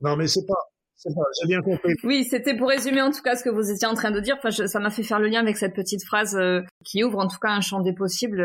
Non, 0.00 0.16
mais 0.16 0.26
c'est 0.26 0.46
pas. 0.46 0.54
J'ai 1.02 1.48
bien 1.48 1.62
compris. 1.62 1.94
Oui, 2.04 2.24
c'était 2.24 2.54
pour 2.54 2.68
résumer 2.68 3.00
en 3.00 3.10
tout 3.10 3.22
cas 3.22 3.34
ce 3.34 3.42
que 3.42 3.48
vous 3.48 3.70
étiez 3.70 3.88
en 3.88 3.94
train 3.94 4.10
de 4.10 4.20
dire. 4.20 4.36
Enfin, 4.36 4.50
ça 4.50 4.80
m'a 4.80 4.90
fait 4.90 5.02
faire 5.02 5.18
le 5.18 5.28
lien 5.28 5.40
avec 5.40 5.56
cette 5.56 5.74
petite 5.74 6.04
phrase 6.04 6.36
euh, 6.36 6.60
qui 6.84 7.02
ouvre 7.02 7.18
en 7.20 7.26
tout 7.26 7.38
cas 7.38 7.48
un 7.48 7.62
champ 7.62 7.80
des 7.80 7.94
possibles 7.94 8.44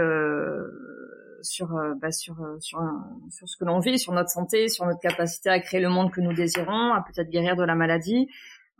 sur 1.41 1.67
bah, 2.01 2.13
sur 2.13 2.37
sur 2.61 2.79
sur 3.29 3.49
ce 3.49 3.57
que 3.57 3.65
l'on 3.65 3.79
vit, 3.79 3.99
sur 3.99 4.13
notre 4.13 4.29
santé, 4.29 4.69
sur 4.69 4.85
notre 4.85 5.01
capacité 5.01 5.49
à 5.49 5.59
créer 5.59 5.81
le 5.81 5.89
monde 5.89 6.11
que 6.11 6.21
nous 6.21 6.31
désirons, 6.31 6.93
à 6.93 7.03
peut-être 7.05 7.29
guérir 7.29 7.57
de 7.57 7.63
la 7.65 7.75
maladie, 7.75 8.29
euh, 8.29 8.29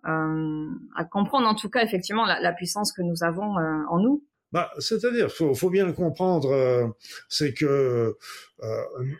à 0.05 1.03
comprendre 1.05 1.47
en 1.47 1.55
tout 1.55 1.69
cas 1.69 1.83
effectivement 1.83 2.25
la, 2.25 2.53
puissance 2.53 2.91
que 2.91 3.01
nous 3.01 3.23
avons 3.23 3.57
euh, 3.57 3.83
en 3.89 3.99
nous. 3.99 4.23
Bah, 4.51 4.71
c'est-à-dire, 4.79 5.29
faut, 5.29 5.53
faut 5.53 5.69
bien 5.69 5.85
le 5.85 5.91
comprendre, 5.91 6.49
euh, 6.49 6.87
c'est 7.27 7.53
que 7.53 8.15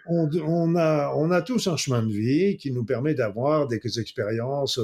on, 0.08 0.76
a, 0.76 1.14
on 1.14 1.30
a 1.30 1.42
tous 1.42 1.68
un 1.68 1.76
chemin 1.76 2.04
de 2.04 2.12
vie 2.12 2.56
qui 2.56 2.72
nous 2.72 2.86
permet 2.86 3.16
d'avoir 3.16 3.68
des 3.68 3.82
expériences 4.00 4.80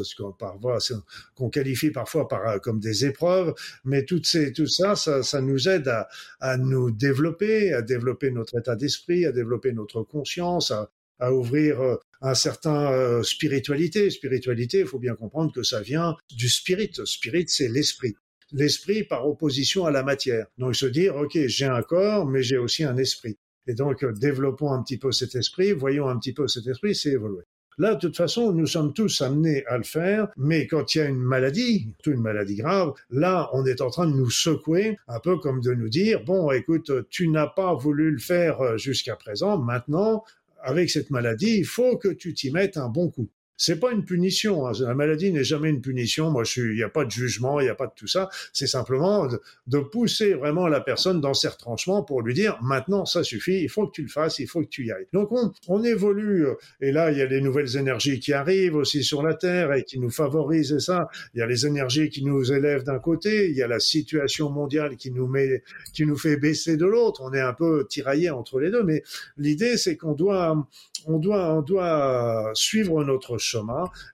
qu'on 1.37 1.49
qualifie 1.49 1.91
parfois 1.91 2.27
par, 2.27 2.59
comme 2.59 2.79
des 2.79 3.05
épreuves, 3.05 3.53
mais 3.85 4.03
toutes 4.03 4.25
ces, 4.25 4.51
tout 4.51 4.67
ça, 4.67 4.95
ça, 4.95 5.41
nous 5.41 5.69
aide 5.69 5.89
à, 6.41 6.57
nous 6.57 6.91
développer, 6.91 7.73
à 7.73 7.81
développer 7.81 8.29
notre 8.31 8.59
état 8.59 8.75
d'esprit, 8.75 9.25
à 9.25 9.31
développer 9.31 9.71
notre 9.71 10.03
conscience, 10.03 10.73
à, 11.19 11.31
ouvrir 11.31 11.79
euh, 11.79 11.95
un 12.21 12.35
certain 12.35 12.91
euh, 12.91 13.23
spiritualité. 13.23 14.09
Spiritualité, 14.09 14.79
il 14.79 14.85
faut 14.85 14.99
bien 14.99 15.15
comprendre 15.15 15.51
que 15.51 15.63
ça 15.63 15.81
vient 15.81 16.15
du 16.31 16.49
spirit. 16.49 16.91
Spirit, 17.05 17.45
c'est 17.47 17.67
l'esprit. 17.67 18.15
L'esprit 18.51 19.03
par 19.03 19.27
opposition 19.27 19.85
à 19.85 19.91
la 19.91 20.03
matière. 20.03 20.45
Donc 20.57 20.75
se 20.75 20.85
dire, 20.85 21.15
ok, 21.15 21.37
j'ai 21.47 21.65
un 21.65 21.81
corps, 21.81 22.25
mais 22.25 22.43
j'ai 22.43 22.57
aussi 22.57 22.83
un 22.83 22.97
esprit. 22.97 23.37
Et 23.67 23.73
donc 23.73 24.03
euh, 24.03 24.11
développons 24.11 24.71
un 24.71 24.83
petit 24.83 24.97
peu 24.97 25.11
cet 25.11 25.35
esprit, 25.35 25.71
voyons 25.71 26.07
un 26.09 26.17
petit 26.17 26.33
peu 26.33 26.47
cet 26.47 26.67
esprit, 26.67 26.95
c'est 26.95 27.11
évoluer. 27.11 27.43
Là, 27.77 27.95
de 27.95 27.99
toute 27.99 28.17
façon, 28.17 28.51
nous 28.51 28.67
sommes 28.67 28.93
tous 28.93 29.21
amenés 29.21 29.65
à 29.65 29.77
le 29.77 29.83
faire, 29.83 30.27
mais 30.35 30.67
quand 30.67 30.93
il 30.93 30.97
y 30.97 31.01
a 31.01 31.05
une 31.05 31.21
maladie, 31.21 31.95
une 32.05 32.21
maladie 32.21 32.55
grave, 32.55 32.93
là, 33.09 33.49
on 33.53 33.65
est 33.65 33.81
en 33.81 33.89
train 33.89 34.07
de 34.07 34.13
nous 34.13 34.29
secouer, 34.29 34.97
un 35.07 35.19
peu 35.19 35.37
comme 35.37 35.61
de 35.61 35.73
nous 35.73 35.87
dire, 35.87 36.21
bon, 36.23 36.51
écoute, 36.51 36.91
tu 37.09 37.29
n'as 37.29 37.47
pas 37.47 37.73
voulu 37.73 38.11
le 38.11 38.19
faire 38.19 38.77
jusqu'à 38.77 39.15
présent, 39.15 39.57
maintenant, 39.57 40.23
avec 40.63 40.89
cette 40.89 41.09
maladie, 41.09 41.57
il 41.57 41.65
faut 41.65 41.97
que 41.97 42.09
tu 42.09 42.33
t'y 42.33 42.51
mettes 42.51 42.77
un 42.77 42.89
bon 42.89 43.09
coup 43.09 43.29
c'est 43.61 43.79
pas 43.79 43.91
une 43.91 44.03
punition. 44.03 44.65
Hein. 44.65 44.71
La 44.79 44.95
maladie 44.95 45.31
n'est 45.31 45.43
jamais 45.43 45.69
une 45.69 45.81
punition. 45.81 46.31
Moi, 46.31 46.43
il 46.57 46.73
n'y 46.73 46.81
a 46.81 46.89
pas 46.89 47.05
de 47.05 47.11
jugement, 47.11 47.59
il 47.59 47.65
n'y 47.65 47.69
a 47.69 47.75
pas 47.75 47.85
de 47.85 47.93
tout 47.95 48.07
ça. 48.07 48.27
C'est 48.53 48.65
simplement 48.65 49.27
de, 49.27 49.79
pousser 49.91 50.33
vraiment 50.33 50.67
la 50.67 50.81
personne 50.81 51.21
dans 51.21 51.35
ses 51.35 51.47
retranchements 51.47 52.01
pour 52.01 52.21
lui 52.23 52.33
dire 52.33 52.57
maintenant, 52.63 53.05
ça 53.05 53.23
suffit, 53.23 53.61
il 53.61 53.69
faut 53.69 53.85
que 53.85 53.91
tu 53.91 54.01
le 54.01 54.07
fasses, 54.07 54.39
il 54.39 54.47
faut 54.47 54.61
que 54.61 54.67
tu 54.67 54.85
y 54.85 54.91
ailles. 54.91 55.07
Donc, 55.13 55.29
on, 55.67 55.83
évolue. 55.83 56.47
Euh, 56.47 56.55
et 56.81 56.91
là, 56.91 57.11
il 57.11 57.19
y 57.19 57.21
a 57.21 57.25
les 57.25 57.39
nouvelles 57.39 57.77
énergies 57.77 58.19
qui 58.19 58.33
arrivent 58.33 58.75
aussi 58.75 59.03
sur 59.03 59.21
la 59.21 59.35
Terre 59.35 59.73
et 59.73 59.83
qui 59.83 59.99
nous 59.99 60.09
favorisent 60.09 60.79
ça. 60.79 61.07
Il 61.35 61.39
y 61.39 61.41
a 61.43 61.45
les 61.45 61.67
énergies 61.67 62.09
qui 62.09 62.23
nous 62.23 62.51
élèvent 62.51 62.83
d'un 62.83 62.99
côté, 62.99 63.49
il 63.49 63.55
y 63.55 63.61
a 63.61 63.67
la 63.67 63.79
situation 63.79 64.49
mondiale 64.49 64.95
qui 64.95 65.11
nous 65.11 65.27
met, 65.27 65.63
qui 65.93 66.07
nous 66.07 66.17
fait 66.17 66.37
baisser 66.37 66.77
de 66.77 66.85
l'autre. 66.87 67.21
On 67.23 67.31
est 67.33 67.41
un 67.41 67.53
peu 67.53 67.85
tiraillé 67.87 68.31
entre 68.31 68.59
les 68.59 68.71
deux, 68.71 68.83
mais 68.83 69.03
l'idée, 69.37 69.77
c'est 69.77 69.97
qu'on 69.97 70.13
doit, 70.13 70.67
on 71.05 71.19
doit, 71.19 71.53
on 71.53 71.61
doit 71.61 72.51
suivre 72.55 73.03
notre 73.03 73.37
chemin 73.37 73.50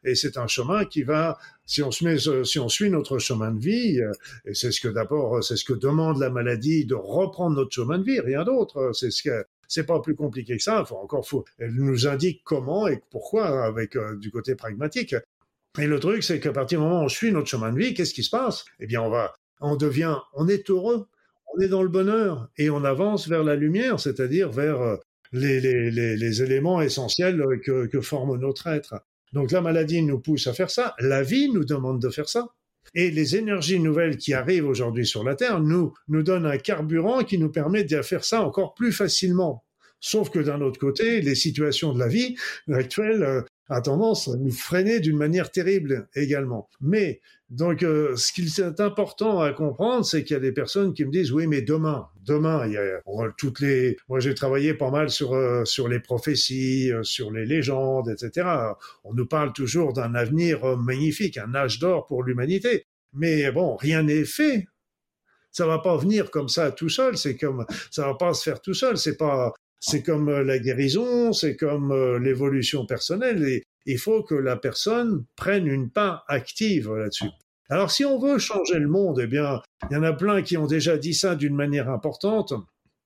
et 0.03 0.15
c'est 0.15 0.37
un 0.37 0.47
chemin 0.47 0.85
qui 0.85 1.03
va 1.03 1.37
si 1.65 1.83
on 1.83 1.91
se 1.91 2.05
met, 2.05 2.17
si 2.45 2.59
on 2.59 2.69
suit 2.69 2.89
notre 2.89 3.19
chemin 3.19 3.51
de 3.51 3.59
vie, 3.59 3.99
et 4.45 4.53
c'est 4.53 4.71
ce 4.71 4.79
que 4.79 4.87
d'abord, 4.87 5.43
c'est 5.43 5.57
ce 5.57 5.65
que 5.65 5.73
demande 5.73 6.19
la 6.19 6.29
maladie, 6.29 6.85
de 6.85 6.95
reprendre 6.95 7.57
notre 7.57 7.71
chemin 7.73 7.97
de 7.97 8.03
vie, 8.03 8.19
rien 8.21 8.43
d'autre. 8.45 8.91
C'est 8.93 9.11
ce 9.11 9.21
que, 9.21 9.45
c'est 9.67 9.85
pas 9.85 9.99
plus 9.99 10.15
compliqué 10.15 10.57
que 10.57 10.63
ça. 10.63 10.85
Encore, 10.91 11.27
faut, 11.27 11.45
elle 11.59 11.73
nous 11.73 12.07
indique 12.07 12.41
comment 12.43 12.87
et 12.87 13.01
pourquoi 13.11 13.65
avec 13.65 13.95
euh, 13.95 14.15
du 14.15 14.31
côté 14.31 14.55
pragmatique. 14.55 15.15
Et 15.79 15.87
le 15.87 15.99
truc, 15.99 16.23
c'est 16.23 16.39
qu'à 16.39 16.51
partir 16.51 16.79
du 16.79 16.85
moment 16.85 17.01
où 17.01 17.05
on 17.05 17.09
suit 17.09 17.31
notre 17.31 17.47
chemin 17.47 17.71
de 17.71 17.77
vie, 17.77 17.93
qu'est-ce 17.93 18.13
qui 18.13 18.23
se 18.23 18.29
passe? 18.29 18.65
Eh 18.79 18.87
bien, 18.87 19.01
on 19.01 19.09
va, 19.09 19.33
on 19.61 19.75
devient, 19.75 20.15
on 20.33 20.47
est 20.47 20.69
heureux, 20.69 21.07
on 21.53 21.61
est 21.61 21.67
dans 21.67 21.83
le 21.83 21.89
bonheur 21.89 22.49
et 22.57 22.69
on 22.69 22.83
avance 22.83 23.27
vers 23.27 23.43
la 23.43 23.55
lumière, 23.55 23.99
c'est-à-dire 23.99 24.49
vers 24.49 24.81
euh, 24.81 24.95
les, 25.33 26.41
éléments 26.41 26.81
essentiels 26.81 27.43
que, 27.63 27.85
que 27.87 28.01
forme 28.01 28.39
notre 28.39 28.67
être. 28.67 28.95
Donc 29.33 29.51
la 29.51 29.61
maladie 29.61 30.01
nous 30.01 30.19
pousse 30.19 30.47
à 30.47 30.53
faire 30.53 30.69
ça, 30.69 30.95
la 30.99 31.23
vie 31.23 31.49
nous 31.49 31.65
demande 31.65 32.01
de 32.01 32.09
faire 32.09 32.29
ça. 32.29 32.47
Et 32.93 33.11
les 33.11 33.35
énergies 33.35 33.79
nouvelles 33.79 34.17
qui 34.17 34.33
arrivent 34.33 34.67
aujourd'hui 34.67 35.05
sur 35.05 35.23
la 35.23 35.35
Terre 35.35 35.59
nous, 35.59 35.93
donnent 36.07 36.45
un 36.45 36.57
carburant 36.57 37.23
qui 37.23 37.37
nous 37.37 37.51
permet 37.51 37.83
de 37.83 38.01
faire 38.01 38.23
ça 38.23 38.41
encore 38.41 38.73
plus 38.73 38.93
facilement. 38.93 39.65
Sauf 39.99 40.29
que 40.29 40.39
d'un 40.39 40.61
autre 40.61 40.79
côté, 40.79 41.21
les 41.21 41.35
situations 41.35 41.91
de 41.91 41.99
la 41.99 42.07
vie 42.07 42.37
actuelle 42.71 43.23
euh, 43.23 43.41
a 43.69 43.81
tendance 43.81 44.27
à 44.27 44.35
nous 44.37 44.51
freiner 44.51 44.99
d'une 44.99 45.17
manière 45.17 45.51
terrible 45.51 46.07
également. 46.15 46.69
Mais 46.81 47.21
donc, 47.49 47.83
euh, 47.83 48.15
ce 48.17 48.33
qu'il 48.33 48.45
est 48.45 48.79
important 48.81 49.41
à 49.41 49.53
comprendre, 49.53 50.05
c'est 50.05 50.23
qu'il 50.23 50.33
y 50.33 50.37
a 50.37 50.41
des 50.41 50.51
personnes 50.51 50.93
qui 50.93 51.05
me 51.05 51.11
disent 51.11 51.31
oui, 51.31 51.47
mais 51.47 51.61
demain, 51.61 52.07
demain, 52.25 52.65
il 52.65 52.73
y 52.73 52.77
a 52.77 53.01
toutes 53.37 53.61
les. 53.61 53.97
Moi, 54.09 54.19
j'ai 54.19 54.35
travaillé 54.35 54.73
pas 54.73 54.91
mal 54.91 55.09
sur 55.09 55.33
euh, 55.33 55.63
sur 55.63 55.87
les 55.87 55.99
prophéties, 55.99 56.91
euh, 56.91 57.03
sur 57.03 57.31
les 57.31 57.45
légendes, 57.45 58.09
etc. 58.09 58.47
On 59.03 59.13
nous 59.13 59.25
parle 59.25 59.53
toujours 59.53 59.93
d'un 59.93 60.13
avenir 60.13 60.77
magnifique, 60.77 61.37
un 61.37 61.55
âge 61.55 61.79
d'or 61.79 62.05
pour 62.05 62.23
l'humanité. 62.23 62.85
Mais 63.13 63.49
bon, 63.51 63.75
rien 63.77 64.03
n'est 64.03 64.25
fait. 64.25 64.67
Ça 65.51 65.65
va 65.65 65.79
pas 65.79 65.97
venir 65.97 66.31
comme 66.31 66.49
ça 66.49 66.71
tout 66.71 66.89
seul. 66.89 67.17
C'est 67.17 67.37
comme 67.37 67.65
ça 67.91 68.05
va 68.07 68.15
pas 68.15 68.33
se 68.33 68.43
faire 68.43 68.61
tout 68.61 68.73
seul. 68.73 68.97
C'est 68.97 69.17
pas 69.17 69.53
c'est 69.79 70.03
comme 70.03 70.29
euh, 70.29 70.43
la 70.43 70.59
guérison, 70.59 71.33
c'est 71.33 71.55
comme 71.55 71.91
euh, 71.91 72.19
l'évolution 72.19 72.85
personnelle. 72.85 73.43
Et 73.43 73.63
il 73.85 73.97
faut 73.97 74.23
que 74.23 74.35
la 74.35 74.55
personne 74.55 75.25
prenne 75.35 75.67
une 75.67 75.89
part 75.89 76.23
active 76.27 76.93
là-dessus. 76.93 77.29
Alors 77.69 77.91
si 77.91 78.05
on 78.05 78.19
veut 78.19 78.37
changer 78.37 78.79
le 78.79 78.87
monde, 78.87 79.19
eh 79.21 79.27
bien, 79.27 79.61
il 79.89 79.93
y 79.93 79.97
en 79.97 80.03
a 80.03 80.13
plein 80.13 80.41
qui 80.41 80.57
ont 80.57 80.67
déjà 80.67 80.97
dit 80.97 81.13
ça 81.13 81.35
d'une 81.35 81.55
manière 81.55 81.89
importante. 81.89 82.53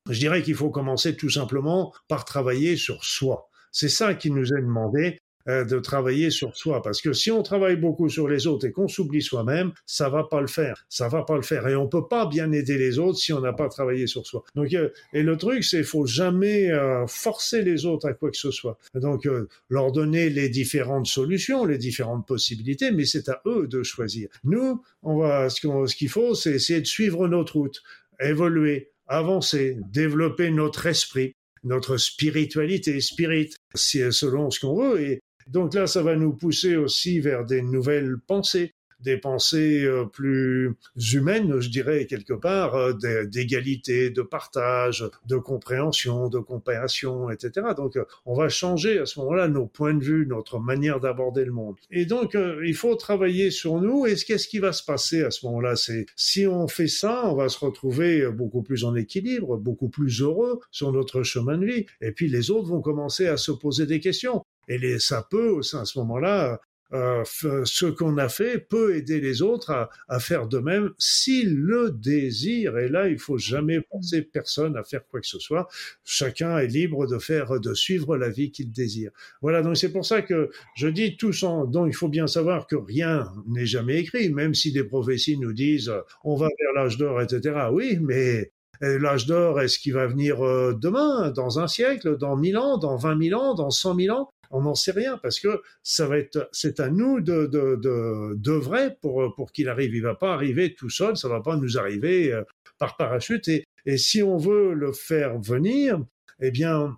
Je 0.09 0.19
dirais 0.19 0.41
qu'il 0.41 0.55
faut 0.55 0.69
commencer 0.69 1.15
tout 1.15 1.29
simplement 1.29 1.93
par 2.07 2.25
travailler 2.25 2.75
sur 2.77 3.03
soi. 3.03 3.49
C'est 3.71 3.89
ça 3.89 4.13
qui 4.13 4.31
nous 4.31 4.53
est 4.53 4.61
demandé 4.61 5.19
de 5.47 5.79
travailler 5.79 6.29
sur 6.29 6.55
soi. 6.55 6.81
Parce 6.81 7.01
que 7.01 7.13
si 7.13 7.31
on 7.31 7.43
travaille 7.43 7.75
beaucoup 7.75 8.09
sur 8.09 8.27
les 8.27 8.47
autres 8.47 8.67
et 8.67 8.71
qu'on 8.71 8.87
s'oublie 8.87 9.21
soi-même, 9.21 9.71
ça 9.85 10.09
va 10.09 10.23
pas 10.23 10.41
le 10.41 10.47
faire. 10.47 10.85
Ça 10.89 11.07
va 11.07 11.23
pas 11.23 11.35
le 11.35 11.41
faire. 11.41 11.67
Et 11.67 11.75
on 11.75 11.87
peut 11.87 12.07
pas 12.07 12.25
bien 12.25 12.51
aider 12.51 12.77
les 12.77 12.99
autres 12.99 13.17
si 13.17 13.33
on 13.33 13.41
n'a 13.41 13.53
pas 13.53 13.69
travaillé 13.69 14.07
sur 14.07 14.25
soi. 14.25 14.43
Donc, 14.55 14.73
euh, 14.73 14.89
et 15.13 15.23
le 15.23 15.37
truc, 15.37 15.63
c'est 15.63 15.83
faut 15.83 16.05
jamais 16.05 16.71
euh, 16.71 17.05
forcer 17.07 17.61
les 17.61 17.85
autres 17.85 18.07
à 18.07 18.13
quoi 18.13 18.31
que 18.31 18.37
ce 18.37 18.51
soit. 18.51 18.77
Donc, 18.95 19.27
leur 19.69 19.91
donner 19.91 20.29
les 20.29 20.49
différentes 20.49 21.07
solutions, 21.07 21.65
les 21.65 21.77
différentes 21.77 22.27
possibilités, 22.27 22.91
mais 22.91 23.05
c'est 23.05 23.29
à 23.29 23.41
eux 23.45 23.67
de 23.67 23.83
choisir. 23.83 24.29
Nous, 24.43 24.81
on 25.03 25.17
va, 25.17 25.49
ce 25.49 25.95
qu'il 25.95 26.09
faut, 26.09 26.35
c'est 26.35 26.53
essayer 26.53 26.81
de 26.81 26.87
suivre 26.87 27.27
notre 27.27 27.57
route, 27.57 27.81
évoluer, 28.19 28.91
avancer, 29.07 29.77
développer 29.91 30.51
notre 30.51 30.85
esprit, 30.85 31.35
notre 31.63 31.97
spiritualité, 31.97 32.99
spirit, 33.01 33.51
selon 33.75 34.49
ce 34.49 34.59
qu'on 34.59 34.75
veut, 34.75 35.19
donc 35.47 35.73
là, 35.73 35.87
ça 35.87 36.03
va 36.03 36.15
nous 36.15 36.33
pousser 36.33 36.75
aussi 36.75 37.19
vers 37.19 37.45
des 37.45 37.61
nouvelles 37.61 38.17
pensées, 38.27 38.73
des 39.03 39.17
pensées 39.17 39.83
euh, 39.83 40.05
plus 40.05 40.75
humaines, 41.13 41.59
je 41.59 41.69
dirais 41.69 42.05
quelque 42.05 42.33
part, 42.33 42.75
euh, 42.75 42.93
d'égalité, 43.25 44.09
de 44.09 44.21
partage, 44.21 45.05
de 45.27 45.37
compréhension, 45.37 46.29
de 46.29 46.39
compassion, 46.39 47.29
etc. 47.29 47.67
Donc 47.75 47.97
euh, 47.97 48.05
on 48.25 48.35
va 48.35 48.49
changer 48.49 48.99
à 48.99 49.05
ce 49.05 49.19
moment-là 49.19 49.47
nos 49.47 49.65
points 49.65 49.93
de 49.93 50.03
vue, 50.03 50.25
notre 50.27 50.59
manière 50.59 50.99
d'aborder 50.99 51.45
le 51.45 51.51
monde. 51.51 51.75
Et 51.89 52.05
donc 52.05 52.37
il 52.63 52.75
faut 52.75 52.95
travailler 52.95 53.51
sur 53.51 53.81
nous. 53.81 54.05
Et 54.05 54.15
qu'est-ce 54.15 54.47
qui 54.47 54.59
va 54.59 54.71
se 54.71 54.83
passer 54.83 55.23
à 55.23 55.31
ce 55.31 55.45
moment-là? 55.45 55.75
C'est 55.75 56.05
si 56.15 56.47
on 56.47 56.67
fait 56.67 56.87
ça, 56.87 57.23
on 57.25 57.35
va 57.35 57.49
se 57.49 57.59
retrouver 57.59 58.29
beaucoup 58.31 58.61
plus 58.61 58.83
en 58.83 58.95
équilibre, 58.95 59.57
beaucoup 59.57 59.89
plus 59.89 60.21
heureux 60.21 60.59
sur 60.71 60.91
notre 60.91 61.23
chemin 61.23 61.57
de 61.57 61.65
vie. 61.65 61.85
Et 62.01 62.11
puis 62.11 62.27
les 62.27 62.51
autres 62.51 62.67
vont 62.67 62.81
commencer 62.81 63.27
à 63.27 63.37
se 63.37 63.51
poser 63.51 63.85
des 63.85 63.99
questions. 63.99 64.43
Et 64.67 64.77
les, 64.77 64.99
ça 64.99 65.25
peut, 65.29 65.59
à 65.73 65.85
ce 65.85 65.99
moment-là, 65.99 66.61
euh, 66.93 67.23
ce 67.25 67.85
qu'on 67.85 68.17
a 68.17 68.29
fait 68.29 68.57
peut 68.59 68.95
aider 68.95 69.21
les 69.21 69.41
autres 69.41 69.71
à, 69.71 69.89
à 70.09 70.19
faire 70.19 70.47
de 70.47 70.59
même 70.59 70.91
s'ils 70.97 71.55
le 71.55 71.91
désirent. 71.91 72.77
Et 72.77 72.89
là, 72.89 73.07
il 73.07 73.19
faut 73.19 73.37
jamais 73.37 73.81
penser 73.81 74.21
personne 74.21 74.75
à 74.75 74.83
faire 74.83 75.05
quoi 75.07 75.21
que 75.21 75.27
ce 75.27 75.39
soit. 75.39 75.67
Chacun 76.03 76.57
est 76.57 76.67
libre 76.67 77.07
de 77.07 77.17
faire, 77.17 77.59
de 77.59 77.73
suivre 77.73 78.17
la 78.17 78.29
vie 78.29 78.51
qu'il 78.51 78.71
désire. 78.71 79.11
Voilà. 79.41 79.61
Donc 79.61 79.77
c'est 79.77 79.91
pour 79.91 80.05
ça 80.05 80.21
que 80.21 80.49
je 80.75 80.87
dis 80.87 81.17
tous 81.17 81.43
en, 81.43 81.65
donc 81.65 81.87
il 81.87 81.95
faut 81.95 82.09
bien 82.09 82.27
savoir 82.27 82.67
que 82.67 82.75
rien 82.75 83.31
n'est 83.47 83.65
jamais 83.65 83.99
écrit, 83.99 84.29
même 84.29 84.53
si 84.53 84.71
des 84.71 84.83
prophéties 84.83 85.37
nous 85.37 85.53
disent 85.53 85.91
on 86.23 86.35
va 86.35 86.47
vers 86.47 86.73
l'âge 86.83 86.97
d'or, 86.97 87.21
etc. 87.21 87.67
Oui, 87.71 87.97
mais 88.01 88.51
l'âge 88.81 89.27
d'or, 89.27 89.61
est-ce 89.61 89.79
qu'il 89.79 89.93
va 89.93 90.07
venir 90.07 90.43
euh, 90.45 90.73
demain, 90.73 91.31
dans 91.31 91.59
un 91.59 91.67
siècle, 91.67 92.17
dans 92.17 92.35
mille 92.35 92.57
ans, 92.57 92.77
dans 92.77 92.97
vingt 92.97 93.15
mille 93.15 93.35
ans, 93.35 93.53
dans 93.53 93.69
cent 93.69 93.93
mille 93.93 94.11
ans? 94.11 94.29
On 94.51 94.61
n'en 94.61 94.75
sait 94.75 94.91
rien 94.91 95.17
parce 95.17 95.39
que 95.39 95.61
ça 95.83 96.07
va 96.07 96.17
être, 96.17 96.49
c'est 96.51 96.79
à 96.79 96.89
nous 96.89 97.21
de 97.21 97.45
de 97.45 97.75
de, 97.75 98.35
de 98.35 98.89
pour 99.01 99.33
pour 99.35 99.51
qu'il 99.51 99.69
arrive. 99.69 99.95
Il 99.95 100.03
va 100.03 100.15
pas 100.15 100.33
arriver 100.33 100.73
tout 100.73 100.89
seul, 100.89 101.17
ça 101.17 101.27
va 101.27 101.41
pas 101.41 101.57
nous 101.57 101.77
arriver 101.77 102.31
euh, 102.33 102.43
par 102.77 102.97
parachute. 102.97 103.47
Et 103.47 103.65
et 103.85 103.97
si 103.97 104.21
on 104.21 104.37
veut 104.37 104.73
le 104.73 104.91
faire 104.91 105.39
venir, 105.39 106.03
eh 106.39 106.51
bien 106.51 106.97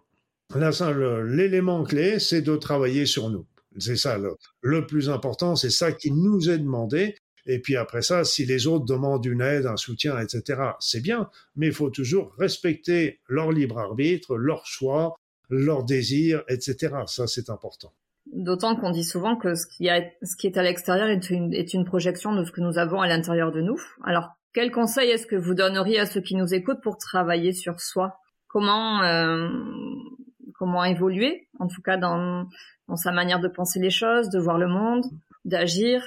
là, 0.55 0.71
l'élément 1.23 1.83
clé, 1.83 2.19
c'est 2.19 2.41
de 2.41 2.55
travailler 2.55 3.05
sur 3.05 3.29
nous. 3.29 3.45
C'est 3.79 3.95
ça 3.95 4.17
le, 4.17 4.35
le 4.61 4.85
plus 4.85 5.09
important, 5.09 5.55
c'est 5.55 5.71
ça 5.71 5.91
qui 5.91 6.11
nous 6.11 6.49
est 6.49 6.59
demandé. 6.59 7.15
Et 7.45 7.59
puis 7.59 7.75
après 7.75 8.01
ça, 8.01 8.23
si 8.23 8.45
les 8.45 8.67
autres 8.67 8.85
demandent 8.85 9.25
une 9.25 9.41
aide, 9.41 9.65
un 9.65 9.77
soutien, 9.77 10.17
etc., 10.19 10.61
c'est 10.79 11.01
bien, 11.01 11.29
mais 11.55 11.67
il 11.67 11.73
faut 11.73 11.89
toujours 11.89 12.33
respecter 12.37 13.19
leur 13.27 13.51
libre 13.51 13.79
arbitre, 13.79 14.37
leur 14.37 14.65
choix, 14.65 15.15
leurs 15.53 15.83
désirs, 15.83 16.43
etc. 16.47 16.95
Ça, 17.07 17.27
c'est 17.27 17.49
important. 17.49 17.91
D'autant 18.31 18.75
qu'on 18.75 18.91
dit 18.91 19.03
souvent 19.03 19.35
que 19.35 19.53
ce 19.55 19.67
qui, 19.67 19.89
ce 20.23 20.35
qui 20.35 20.47
est 20.47 20.57
à 20.57 20.63
l'extérieur 20.63 21.07
est 21.07 21.29
une, 21.29 21.53
est 21.53 21.73
une 21.73 21.85
projection 21.85 22.33
de 22.35 22.43
ce 22.43 22.51
que 22.51 22.61
nous 22.61 22.77
avons 22.77 23.01
à 23.01 23.07
l'intérieur 23.07 23.51
de 23.51 23.61
nous. 23.61 23.79
Alors, 24.03 24.29
quel 24.53 24.71
conseil 24.71 25.09
est-ce 25.09 25.27
que 25.27 25.35
vous 25.35 25.53
donneriez 25.53 25.99
à 25.99 26.05
ceux 26.05 26.21
qui 26.21 26.35
nous 26.35 26.53
écoutent 26.53 26.81
pour 26.81 26.97
travailler 26.97 27.53
sur 27.53 27.79
soi? 27.79 28.19
Comment 28.47 29.03
euh, 29.03 29.49
comment 30.53 30.83
évoluer, 30.85 31.47
en 31.59 31.67
tout 31.67 31.81
cas 31.81 31.97
dans, 31.97 32.47
dans 32.87 32.95
sa 32.95 33.11
manière 33.11 33.39
de 33.39 33.47
penser 33.47 33.79
les 33.79 33.89
choses, 33.89 34.29
de 34.29 34.39
voir 34.39 34.57
le 34.57 34.67
monde, 34.67 35.05
d'agir 35.45 36.01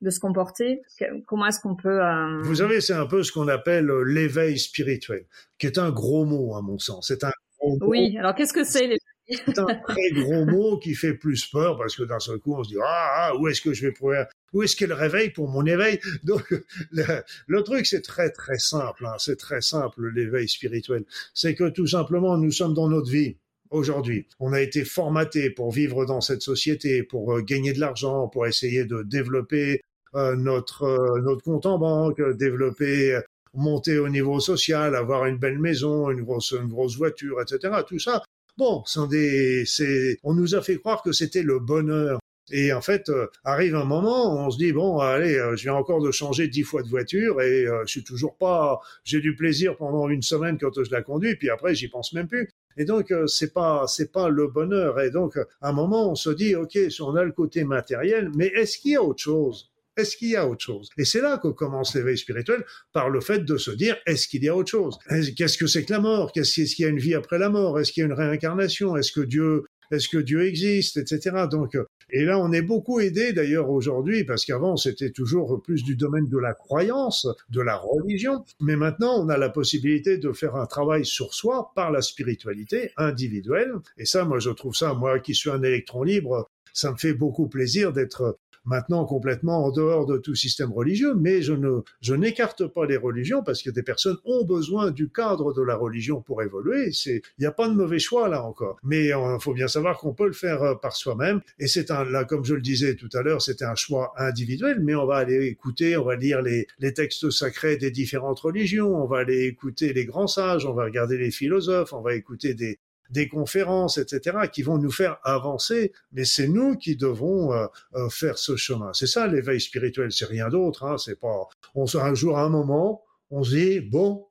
de 0.00 0.10
se 0.10 0.20
comporter? 0.20 0.80
Comment 1.26 1.46
est-ce 1.46 1.60
qu'on 1.60 1.76
peut... 1.76 2.02
Euh... 2.02 2.40
Vous 2.42 2.56
savez, 2.56 2.80
c'est 2.80 2.94
un 2.94 3.06
peu 3.06 3.22
ce 3.22 3.32
qu'on 3.32 3.48
appelle 3.48 3.90
euh, 3.90 4.02
l'éveil 4.02 4.58
spirituel, 4.58 5.26
qui 5.58 5.66
est 5.66 5.78
un 5.78 5.90
gros 5.90 6.24
mot 6.24 6.54
à 6.54 6.62
mon 6.62 6.78
sens. 6.78 7.08
C'est 7.08 7.24
un 7.24 7.32
gros 7.60 7.78
Oui, 7.82 8.16
alors 8.18 8.34
qu'est-ce 8.34 8.52
que 8.52 8.64
c'est 8.64 8.98
C'est 9.28 9.58
un 9.60 9.66
très 9.66 10.10
gros 10.12 10.44
mot 10.44 10.78
qui 10.78 10.94
fait 10.94 11.14
plus 11.14 11.46
peur 11.46 11.78
parce 11.78 11.94
que 11.94 12.02
d'un 12.02 12.18
seul 12.18 12.38
coup, 12.38 12.56
on 12.56 12.64
se 12.64 12.70
dit 12.70 12.78
ah, 12.82 13.28
ah 13.28 13.36
où 13.36 13.46
est-ce 13.46 13.60
que 13.60 13.72
je 13.72 13.86
vais 13.86 13.92
pouvoir 13.92 14.26
où 14.52 14.62
est-ce 14.62 14.74
qu'elle 14.74 14.92
réveille 14.92 15.30
pour 15.30 15.48
mon 15.48 15.64
éveil? 15.66 16.00
Donc 16.24 16.52
le, 16.90 17.04
le 17.46 17.62
truc 17.62 17.86
c'est 17.86 18.02
très 18.02 18.30
très 18.30 18.58
simple, 18.58 19.06
hein, 19.06 19.14
c'est 19.18 19.36
très 19.36 19.60
simple 19.60 20.08
l'éveil 20.12 20.48
spirituel. 20.48 21.04
C'est 21.32 21.54
que 21.54 21.68
tout 21.68 21.86
simplement 21.86 22.36
nous 22.36 22.50
sommes 22.50 22.74
dans 22.74 22.88
notre 22.88 23.10
vie 23.10 23.36
aujourd'hui. 23.70 24.26
On 24.38 24.52
a 24.52 24.60
été 24.60 24.84
formaté 24.84 25.50
pour 25.50 25.70
vivre 25.70 26.04
dans 26.04 26.20
cette 26.20 26.42
société, 26.42 27.02
pour 27.02 27.34
euh, 27.34 27.42
gagner 27.42 27.72
de 27.72 27.80
l'argent, 27.80 28.28
pour 28.28 28.46
essayer 28.46 28.84
de 28.84 29.02
développer 29.02 29.80
euh, 30.14 30.34
notre 30.34 30.82
euh, 30.84 31.20
notre 31.22 31.42
compte 31.42 31.66
en 31.66 31.78
banque, 31.78 32.20
développer, 32.36 33.20
monter 33.54 33.98
au 33.98 34.08
niveau 34.08 34.40
social, 34.40 34.94
avoir 34.94 35.26
une 35.26 35.38
belle 35.38 35.58
maison, 35.58 36.10
une 36.10 36.22
grosse 36.22 36.96
voiture, 36.96 37.40
etc. 37.40 37.74
Tout 37.86 37.98
ça, 37.98 38.22
bon, 38.56 38.84
des, 39.08 39.64
c'est, 39.66 40.18
on 40.22 40.34
nous 40.34 40.54
a 40.54 40.62
fait 40.62 40.76
croire 40.76 41.02
que 41.02 41.12
c'était 41.12 41.42
le 41.42 41.58
bonheur. 41.58 42.18
Et 42.52 42.72
en 42.72 42.80
fait, 42.80 43.10
arrive 43.44 43.76
un 43.76 43.84
moment, 43.84 44.44
on 44.44 44.50
se 44.50 44.58
dit 44.58 44.72
bon, 44.72 44.98
allez, 44.98 45.34
je 45.54 45.62
viens 45.62 45.74
encore 45.74 46.02
de 46.02 46.10
changer 46.10 46.48
dix 46.48 46.64
fois 46.64 46.82
de 46.82 46.88
voiture 46.88 47.40
et 47.40 47.66
je 47.84 47.90
suis 47.90 48.02
toujours 48.02 48.36
pas, 48.36 48.80
j'ai 49.04 49.20
du 49.20 49.36
plaisir 49.36 49.76
pendant 49.76 50.08
une 50.08 50.22
semaine 50.22 50.58
quand 50.58 50.82
je 50.82 50.90
la 50.90 51.02
conduis, 51.02 51.36
puis 51.36 51.48
après 51.48 51.76
j'y 51.76 51.88
pense 51.88 52.12
même 52.12 52.26
plus. 52.26 52.50
Et 52.76 52.84
donc 52.84 53.14
c'est 53.26 53.52
pas 53.52 53.86
c'est 53.86 54.10
pas 54.10 54.28
le 54.28 54.48
bonheur. 54.48 55.00
Et 55.00 55.10
donc 55.10 55.36
à 55.60 55.68
un 55.68 55.72
moment 55.72 56.10
on 56.10 56.16
se 56.16 56.30
dit 56.30 56.56
ok, 56.56 56.76
on 57.00 57.14
a 57.14 57.22
le 57.22 57.32
côté 57.32 57.62
matériel, 57.62 58.30
mais 58.34 58.46
est-ce 58.46 58.78
qu'il 58.78 58.92
y 58.92 58.96
a 58.96 59.02
autre 59.02 59.22
chose? 59.22 59.69
Est-ce 59.96 60.16
qu'il 60.16 60.30
y 60.30 60.36
a 60.36 60.48
autre 60.48 60.64
chose? 60.64 60.88
Et 60.96 61.04
c'est 61.04 61.20
là 61.20 61.38
que 61.38 61.48
commence 61.48 61.94
l'éveil 61.94 62.16
spirituel, 62.16 62.64
par 62.92 63.10
le 63.10 63.20
fait 63.20 63.44
de 63.44 63.56
se 63.56 63.70
dire, 63.70 63.96
est-ce 64.06 64.28
qu'il 64.28 64.44
y 64.44 64.48
a 64.48 64.56
autre 64.56 64.70
chose? 64.70 64.98
Qu'est-ce 65.36 65.58
que 65.58 65.66
c'est 65.66 65.84
que 65.84 65.92
la 65.92 66.00
mort? 66.00 66.32
Qu'est-ce 66.32 66.74
qu'il 66.74 66.84
y 66.84 66.86
a 66.86 66.90
une 66.90 66.98
vie 66.98 67.14
après 67.14 67.38
la 67.38 67.48
mort? 67.48 67.78
Est-ce 67.78 67.92
qu'il 67.92 68.02
y 68.02 68.04
a 68.04 68.06
une 68.06 68.14
réincarnation? 68.14 68.96
Est-ce 68.96 69.12
que 69.12 69.20
Dieu 69.20 69.64
est-ce 69.90 70.08
que 70.08 70.18
Dieu 70.18 70.46
existe, 70.46 70.96
etc. 70.98 71.46
Donc, 71.50 71.76
et 72.10 72.24
là, 72.24 72.38
on 72.38 72.52
est 72.52 72.62
beaucoup 72.62 73.00
aidé 73.00 73.32
d'ailleurs 73.32 73.70
aujourd'hui, 73.70 74.24
parce 74.24 74.44
qu'avant, 74.44 74.76
c'était 74.76 75.10
toujours 75.10 75.60
plus 75.62 75.82
du 75.82 75.96
domaine 75.96 76.28
de 76.28 76.38
la 76.38 76.54
croyance, 76.54 77.26
de 77.50 77.60
la 77.60 77.76
religion, 77.76 78.44
mais 78.60 78.76
maintenant, 78.76 79.20
on 79.20 79.28
a 79.28 79.36
la 79.36 79.48
possibilité 79.48 80.18
de 80.18 80.32
faire 80.32 80.54
un 80.56 80.66
travail 80.66 81.04
sur 81.04 81.34
soi 81.34 81.72
par 81.74 81.90
la 81.90 82.02
spiritualité 82.02 82.92
individuelle. 82.96 83.72
Et 83.98 84.04
ça, 84.04 84.24
moi, 84.24 84.38
je 84.38 84.50
trouve 84.50 84.76
ça, 84.76 84.94
moi 84.94 85.18
qui 85.18 85.34
suis 85.34 85.50
un 85.50 85.62
électron 85.62 86.04
libre, 86.04 86.48
ça 86.72 86.92
me 86.92 86.96
fait 86.96 87.14
beaucoup 87.14 87.48
plaisir 87.48 87.92
d'être 87.92 88.38
maintenant 88.64 89.04
complètement 89.04 89.64
en 89.64 89.70
dehors 89.70 90.06
de 90.06 90.18
tout 90.18 90.34
système 90.34 90.72
religieux, 90.72 91.14
mais 91.14 91.42
je 91.42 91.52
ne, 91.52 91.80
je 92.00 92.14
n'écarte 92.14 92.66
pas 92.66 92.86
les 92.86 92.96
religions 92.96 93.42
parce 93.42 93.62
que 93.62 93.70
des 93.70 93.82
personnes 93.82 94.16
ont 94.24 94.44
besoin 94.44 94.90
du 94.90 95.10
cadre 95.10 95.52
de 95.52 95.62
la 95.62 95.76
religion 95.76 96.20
pour 96.20 96.42
évoluer. 96.42 96.92
C'est, 96.92 97.22
il 97.38 97.40
n'y 97.40 97.46
a 97.46 97.52
pas 97.52 97.68
de 97.68 97.74
mauvais 97.74 97.98
choix 97.98 98.28
là 98.28 98.44
encore. 98.44 98.78
Mais 98.82 99.06
il 99.06 99.12
euh, 99.12 99.38
faut 99.38 99.54
bien 99.54 99.68
savoir 99.68 99.98
qu'on 99.98 100.14
peut 100.14 100.26
le 100.26 100.32
faire 100.32 100.62
euh, 100.62 100.74
par 100.74 100.94
soi-même. 100.94 101.40
Et 101.58 101.66
c'est 101.66 101.90
un, 101.90 102.04
là, 102.04 102.24
comme 102.24 102.44
je 102.44 102.54
le 102.54 102.60
disais 102.60 102.96
tout 102.96 103.08
à 103.14 103.22
l'heure, 103.22 103.42
c'était 103.42 103.64
un 103.64 103.74
choix 103.74 104.12
individuel, 104.16 104.80
mais 104.80 104.94
on 104.94 105.06
va 105.06 105.16
aller 105.16 105.46
écouter, 105.46 105.96
on 105.96 106.04
va 106.04 106.16
lire 106.16 106.42
les, 106.42 106.66
les 106.78 106.94
textes 106.94 107.30
sacrés 107.30 107.76
des 107.76 107.90
différentes 107.90 108.40
religions, 108.40 108.94
on 109.02 109.06
va 109.06 109.18
aller 109.18 109.44
écouter 109.44 109.92
les 109.92 110.04
grands 110.04 110.26
sages, 110.26 110.66
on 110.66 110.74
va 110.74 110.84
regarder 110.84 111.18
les 111.18 111.30
philosophes, 111.30 111.92
on 111.92 112.00
va 112.00 112.14
écouter 112.14 112.54
des, 112.54 112.78
des 113.10 113.28
conférences, 113.28 113.98
etc., 113.98 114.38
qui 114.52 114.62
vont 114.62 114.78
nous 114.78 114.90
faire 114.90 115.18
avancer, 115.24 115.92
mais 116.12 116.24
c'est 116.24 116.48
nous 116.48 116.76
qui 116.76 116.96
devons 116.96 117.52
euh, 117.52 117.66
euh, 117.94 118.08
faire 118.08 118.38
ce 118.38 118.56
chemin. 118.56 118.92
C'est 118.92 119.06
ça 119.06 119.26
l'éveil 119.26 119.60
spirituel, 119.60 120.12
c'est 120.12 120.26
rien 120.26 120.48
d'autre. 120.48 120.84
Hein, 120.84 120.96
c'est 120.98 121.18
pas. 121.18 121.48
On 121.74 121.86
un 121.96 122.14
jour, 122.14 122.38
à 122.38 122.44
un 122.44 122.48
moment, 122.48 123.02
on 123.30 123.42
se 123.42 123.54
dit 123.54 123.80
bon, 123.80 124.26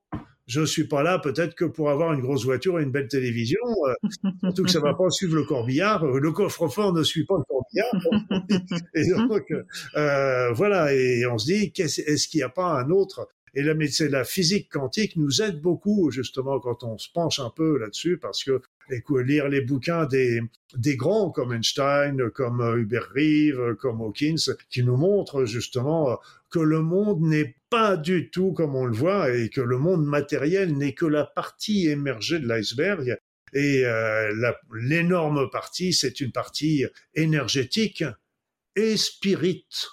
je 0.50 0.66
suis 0.66 0.88
pas 0.88 1.04
là 1.04 1.20
peut-être 1.20 1.54
que 1.54 1.66
pour 1.66 1.92
avoir 1.92 2.12
une 2.12 2.22
grosse 2.22 2.44
voiture 2.44 2.80
et 2.80 2.84
une 2.84 2.92
belle 2.92 3.08
télévision, 3.08 3.60
euh, 3.88 4.30
surtout 4.44 4.64
que 4.64 4.72
ça 4.72 4.80
va 4.80 4.96
pas 4.96 5.10
suivre 5.12 5.36
le 5.36 5.44
corbillard. 5.44 6.06
Le 6.06 6.32
coffre-fort 6.32 6.92
ne 6.92 7.04
suit 7.04 7.26
pas 7.26 7.36
le 7.38 7.44
corbillard. 7.44 8.90
et 8.96 9.08
donc 9.10 9.54
euh, 9.96 10.52
voilà, 10.54 10.94
et 10.94 11.26
on 11.28 11.38
se 11.38 11.46
dit 11.46 11.72
est-ce 11.78 12.28
qu'il 12.28 12.40
n'y 12.40 12.44
a 12.44 12.50
pas 12.50 12.80
un 12.80 12.90
autre 12.90 13.28
et 13.54 13.64
la, 13.64 14.24
physique 14.24 14.70
quantique 14.72 15.16
nous 15.16 15.42
aide 15.42 15.60
beaucoup 15.60 16.12
justement 16.12 16.60
quand 16.60 16.84
on 16.84 16.98
se 16.98 17.10
penche 17.12 17.40
un 17.40 17.50
peu 17.50 17.78
là-dessus 17.78 18.18
parce 18.18 18.44
que 18.44 18.62
lire 19.18 19.50
les 19.50 19.62
bouquins 19.62 20.06
des, 20.06 20.42
grands 20.96 21.30
comme 21.30 21.54
Einstein, 21.54 22.30
comme 22.32 22.62
euh, 22.62 22.78
Hubert 22.78 23.10
Reeve, 23.16 23.76
comme 23.76 24.02
Hawkins, 24.02 24.54
qui 24.70 24.84
nous 24.84 24.98
montrent 24.98 25.46
justement 25.46 26.20
que 26.50 26.60
le 26.60 26.82
monde 26.82 27.22
n'est 27.22 27.56
pas 27.70 27.98
du 27.98 28.30
tout 28.32 28.54
comme 28.54 28.76
on 28.76 28.86
le 28.86 28.96
voit 28.96 29.32
et 29.32 29.50
que 29.50 29.62
le 29.62 29.78
monde 29.78 30.06
matériel 30.06 30.76
n'est 30.76 30.94
que 30.94 31.06
la 31.06 31.26
partie 31.26 31.88
émergée 31.88 32.40
de 32.40 32.48
l'iceberg. 32.48 33.18
Et 33.54 33.86
euh, 33.86 34.32
l'énorme 34.74 35.50
partie, 35.50 35.94
c'est 35.94 36.20
une 36.20 36.32
partie 36.32 36.86
énergétique 37.16 38.04
et 38.76 38.96
spirite 38.98 39.88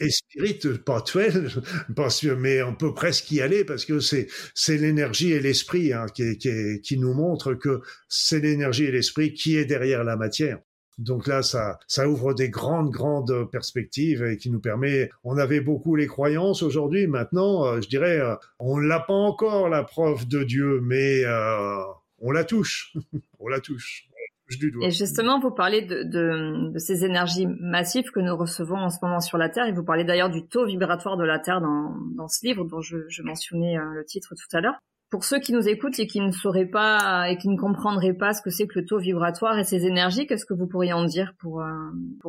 et 0.00 0.10
spirit, 0.10 0.60
parce 0.84 2.20
que, 2.20 2.34
mais 2.34 2.62
on 2.62 2.74
peut 2.74 2.94
presque 2.94 3.30
y 3.30 3.40
aller 3.40 3.64
parce 3.64 3.84
que 3.84 4.00
c'est 4.00 4.26
c'est 4.54 4.76
l'énergie 4.76 5.32
et 5.32 5.40
l'esprit 5.40 5.92
hein, 5.92 6.06
qui, 6.14 6.36
qui, 6.36 6.80
qui 6.82 6.98
nous 6.98 7.14
montre 7.14 7.54
que 7.54 7.80
c'est 8.08 8.40
l'énergie 8.40 8.84
et 8.84 8.90
l'esprit 8.90 9.34
qui 9.34 9.56
est 9.56 9.64
derrière 9.64 10.04
la 10.04 10.16
matière. 10.16 10.58
Donc 10.98 11.26
là, 11.26 11.42
ça, 11.42 11.78
ça 11.88 12.08
ouvre 12.08 12.34
des 12.34 12.50
grandes, 12.50 12.90
grandes 12.90 13.50
perspectives 13.50 14.22
et 14.24 14.36
qui 14.36 14.50
nous 14.50 14.60
permet. 14.60 15.10
On 15.24 15.38
avait 15.38 15.60
beaucoup 15.60 15.96
les 15.96 16.06
croyances 16.06 16.62
aujourd'hui. 16.62 17.06
Maintenant, 17.06 17.66
euh, 17.66 17.80
je 17.80 17.88
dirais, 17.88 18.20
euh, 18.20 18.36
on 18.58 18.78
l'a 18.78 19.00
pas 19.00 19.14
encore 19.14 19.68
la 19.68 19.82
preuve 19.82 20.28
de 20.28 20.44
Dieu, 20.44 20.80
mais 20.82 21.24
euh, 21.24 21.82
on 22.18 22.30
la 22.30 22.44
touche. 22.44 22.94
on 23.40 23.48
la 23.48 23.60
touche. 23.60 24.08
Et 24.82 24.90
justement, 24.90 25.40
vous 25.40 25.50
parlez 25.50 25.82
de, 25.82 26.72
ces 26.76 27.04
énergies 27.04 27.46
massives 27.46 28.10
que 28.10 28.20
nous 28.20 28.36
recevons 28.36 28.76
en 28.76 28.90
ce 28.90 28.98
moment 29.02 29.20
sur 29.20 29.38
la 29.38 29.48
Terre, 29.48 29.66
et 29.66 29.72
vous 29.72 29.84
parlez 29.84 30.04
d'ailleurs 30.04 30.30
du 30.30 30.46
taux 30.46 30.66
vibratoire 30.66 31.16
de 31.16 31.24
la 31.24 31.38
Terre 31.38 31.60
dans, 31.60 31.94
dans 32.16 32.28
ce 32.28 32.46
livre 32.46 32.64
dont 32.64 32.80
je, 32.80 32.98
je 33.08 33.22
mentionnais 33.22 33.78
euh, 33.78 33.84
le 33.94 34.04
titre 34.04 34.34
tout 34.34 34.56
à 34.56 34.60
l'heure. 34.60 34.78
Pour 35.14 35.22
ceux 35.22 35.38
qui 35.38 35.52
nous 35.52 35.68
écoutent 35.68 36.00
et 36.00 36.08
qui 36.08 36.20
ne 36.20 36.32
sauraient 36.32 36.66
pas 36.66 37.30
et 37.30 37.38
qui 37.38 37.48
ne 37.48 37.56
comprendraient 37.56 38.14
pas 38.14 38.32
ce 38.32 38.42
que 38.42 38.50
c'est 38.50 38.66
que 38.66 38.80
le 38.80 38.84
taux 38.84 38.98
vibratoire 38.98 39.56
et 39.56 39.62
ces 39.62 39.86
énergies, 39.86 40.26
qu'est-ce 40.26 40.44
que 40.44 40.54
vous 40.54 40.66
pourriez 40.66 40.92
en 40.92 41.04
dire 41.04 41.34
pour, 41.38 41.62
euh, 41.62 41.66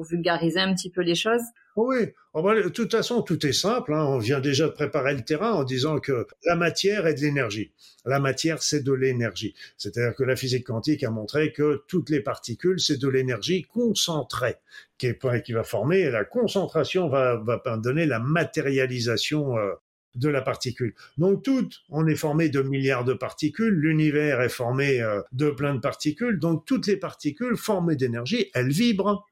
vulgariser 0.08 0.60
un 0.60 0.72
petit 0.76 0.92
peu 0.92 1.02
les 1.02 1.16
choses? 1.16 1.42
Oh 1.76 1.88
oui, 1.90 2.10
oh 2.36 2.44
bah, 2.44 2.54
de 2.54 2.70
toute 2.70 2.92
façon, 2.92 3.24
tout 3.24 3.44
est 3.44 3.54
simple. 3.54 3.92
Hein. 3.92 4.06
On 4.06 4.20
vient 4.20 4.40
déjà 4.40 4.68
de 4.68 4.72
préparer 4.72 5.16
le 5.16 5.24
terrain 5.24 5.54
en 5.54 5.64
disant 5.64 5.98
que 5.98 6.28
la 6.46 6.56
matière 6.56 7.08
est 7.08 7.16
de 7.16 7.22
l'énergie. 7.22 7.72
La 8.06 8.20
matière, 8.20 8.62
c'est 8.62 8.84
de 8.84 8.94
l'énergie. 8.94 9.56
C'est-à-dire 9.78 10.14
que 10.14 10.24
la 10.24 10.36
physique 10.36 10.68
quantique 10.68 11.04
a 11.04 11.10
montré 11.10 11.54
que 11.54 11.82
toutes 11.88 12.12
les 12.12 12.22
particules, 12.22 12.80
c'est 12.80 13.02
de 13.02 13.08
l'énergie 13.08 13.64
concentrée 13.64 14.58
qui, 15.00 15.08
est, 15.08 15.44
qui 15.44 15.54
va 15.54 15.64
former, 15.64 16.12
la 16.12 16.24
concentration 16.24 17.10
va, 17.10 17.36
va 17.38 17.78
donner 17.78 18.06
la 18.06 18.20
matérialisation 18.20 19.58
euh, 19.58 19.72
de 20.16 20.30
la 20.30 20.42
particule. 20.42 20.94
Donc 21.18 21.44
tout, 21.44 21.70
on 21.90 22.08
est 22.08 22.16
formé 22.16 22.50
de 22.50 22.62
milliards 22.62 23.04
de 23.04 23.14
particules, 23.14 23.74
l'univers 23.74 24.42
est 24.42 24.50
formé 24.50 25.02
euh, 25.02 25.22
de 25.32 25.50
plein 25.50 25.76
de 25.76 25.80
particules, 25.80 26.40
donc 26.40 26.66
toutes 26.66 26.88
les 26.88 26.98
particules 26.98 27.58
formées 27.58 27.96
d'énergie, 27.96 28.50
elles 28.54 28.72
vibrent. 28.72 29.26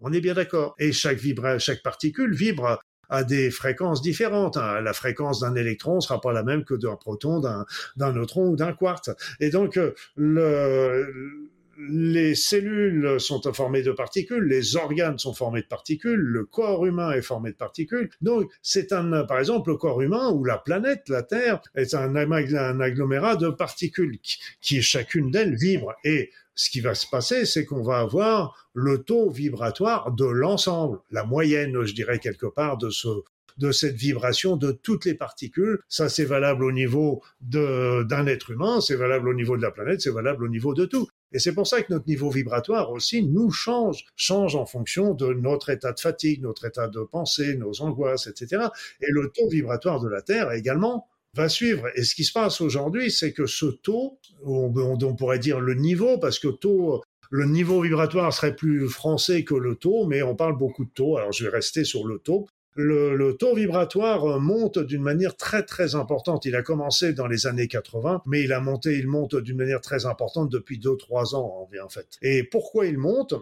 On 0.00 0.12
est 0.12 0.20
bien 0.20 0.34
d'accord. 0.34 0.74
Et 0.78 0.92
chaque, 0.92 1.18
vibre, 1.18 1.58
chaque 1.58 1.82
particule 1.82 2.34
vibre 2.34 2.78
à 3.08 3.24
des 3.24 3.50
fréquences 3.50 4.02
différentes. 4.02 4.56
Hein. 4.56 4.80
La 4.80 4.92
fréquence 4.92 5.40
d'un 5.40 5.54
électron 5.54 6.00
sera 6.00 6.20
pas 6.20 6.32
la 6.32 6.42
même 6.42 6.64
que 6.64 6.74
d'un 6.74 6.96
proton, 6.96 7.40
d'un 7.40 8.12
neutron 8.12 8.48
ou 8.48 8.56
d'un 8.56 8.72
quartz. 8.72 9.10
Et 9.40 9.50
donc, 9.50 9.76
euh, 9.76 9.94
le, 10.16 11.50
les 11.78 12.34
cellules 12.34 13.20
sont 13.20 13.40
formées 13.52 13.82
de 13.82 13.92
particules, 13.92 14.44
les 14.44 14.76
organes 14.76 15.18
sont 15.18 15.34
formés 15.34 15.62
de 15.62 15.66
particules, 15.66 16.20
le 16.20 16.44
corps 16.44 16.86
humain 16.86 17.12
est 17.12 17.22
formé 17.22 17.50
de 17.50 17.56
particules. 17.56 18.10
Donc, 18.20 18.50
c'est 18.62 18.92
un, 18.92 19.24
par 19.24 19.38
exemple, 19.38 19.70
le 19.70 19.76
corps 19.76 20.00
humain 20.02 20.30
ou 20.30 20.44
la 20.44 20.58
planète, 20.58 21.08
la 21.08 21.22
Terre, 21.22 21.60
est 21.74 21.94
un, 21.94 22.14
un 22.14 22.80
agglomérat 22.80 23.36
de 23.36 23.48
particules 23.48 24.18
qui, 24.20 24.38
qui 24.60 24.82
chacune 24.82 25.30
d'elles 25.30 25.56
vibre. 25.56 25.94
Et 26.04 26.30
ce 26.54 26.70
qui 26.70 26.80
va 26.80 26.94
se 26.94 27.06
passer, 27.06 27.46
c'est 27.46 27.64
qu'on 27.64 27.82
va 27.82 27.98
avoir 27.98 28.68
le 28.74 29.02
taux 29.02 29.30
vibratoire 29.30 30.12
de 30.12 30.24
l'ensemble, 30.24 31.00
la 31.10 31.24
moyenne, 31.24 31.84
je 31.84 31.94
dirais 31.94 32.18
quelque 32.18 32.46
part, 32.46 32.78
de 32.78 32.90
ce 32.90 33.08
de 33.56 33.72
cette 33.72 33.96
vibration 33.96 34.56
de 34.56 34.72
toutes 34.72 35.04
les 35.04 35.14
particules. 35.14 35.80
Ça, 35.88 36.08
c'est 36.08 36.24
valable 36.24 36.64
au 36.64 36.72
niveau 36.72 37.22
d'un 37.40 38.26
être 38.26 38.50
humain, 38.50 38.80
c'est 38.80 38.96
valable 38.96 39.28
au 39.28 39.34
niveau 39.34 39.56
de 39.56 39.62
la 39.62 39.70
planète, 39.70 40.00
c'est 40.00 40.10
valable 40.10 40.44
au 40.44 40.48
niveau 40.48 40.74
de 40.74 40.84
tout. 40.84 41.08
Et 41.32 41.38
c'est 41.38 41.52
pour 41.52 41.66
ça 41.66 41.82
que 41.82 41.92
notre 41.92 42.06
niveau 42.06 42.30
vibratoire 42.30 42.92
aussi 42.92 43.24
nous 43.24 43.50
change, 43.50 44.04
change 44.14 44.54
en 44.54 44.66
fonction 44.66 45.14
de 45.14 45.32
notre 45.32 45.70
état 45.70 45.92
de 45.92 45.98
fatigue, 45.98 46.42
notre 46.42 46.64
état 46.64 46.86
de 46.86 47.00
pensée, 47.00 47.56
nos 47.56 47.82
angoisses, 47.82 48.28
etc. 48.28 48.66
Et 49.00 49.10
le 49.10 49.30
taux 49.34 49.48
vibratoire 49.48 50.00
de 50.00 50.08
la 50.08 50.22
Terre 50.22 50.52
également 50.52 51.08
va 51.34 51.48
suivre. 51.48 51.88
Et 51.96 52.04
ce 52.04 52.14
qui 52.14 52.22
se 52.24 52.32
passe 52.32 52.60
aujourd'hui, 52.60 53.10
c'est 53.10 53.32
que 53.32 53.46
ce 53.46 53.66
taux, 53.66 54.18
on, 54.44 55.16
pourrait 55.16 55.40
dire 55.40 55.58
le 55.58 55.74
niveau, 55.74 56.18
parce 56.18 56.38
que 56.38 56.48
taux, 56.48 57.02
le 57.30 57.46
niveau 57.46 57.80
vibratoire 57.80 58.32
serait 58.32 58.54
plus 58.54 58.88
français 58.88 59.42
que 59.42 59.54
le 59.54 59.74
taux, 59.74 60.06
mais 60.06 60.22
on 60.22 60.36
parle 60.36 60.56
beaucoup 60.56 60.84
de 60.84 60.90
taux. 60.90 61.16
Alors 61.16 61.32
je 61.32 61.44
vais 61.44 61.50
rester 61.50 61.82
sur 61.82 62.06
le 62.06 62.18
taux 62.18 62.46
le, 62.74 63.32
taux 63.32 63.54
vibratoire 63.54 64.40
monte 64.40 64.78
d'une 64.78 65.02
manière 65.02 65.36
très 65.36 65.62
très 65.62 65.94
importante. 65.94 66.44
Il 66.44 66.56
a 66.56 66.62
commencé 66.62 67.12
dans 67.12 67.26
les 67.26 67.46
années 67.46 67.68
80, 67.68 68.22
mais 68.26 68.42
il 68.42 68.52
a 68.52 68.60
monté, 68.60 68.98
il 68.98 69.06
monte 69.06 69.36
d'une 69.36 69.56
manière 69.56 69.80
très 69.80 70.06
importante 70.06 70.50
depuis 70.50 70.78
2-3 70.78 71.34
ans 71.34 71.68
en 71.82 71.88
fait. 71.88 72.08
Et 72.22 72.44
pourquoi 72.44 72.86
il 72.86 72.98
monte? 72.98 73.34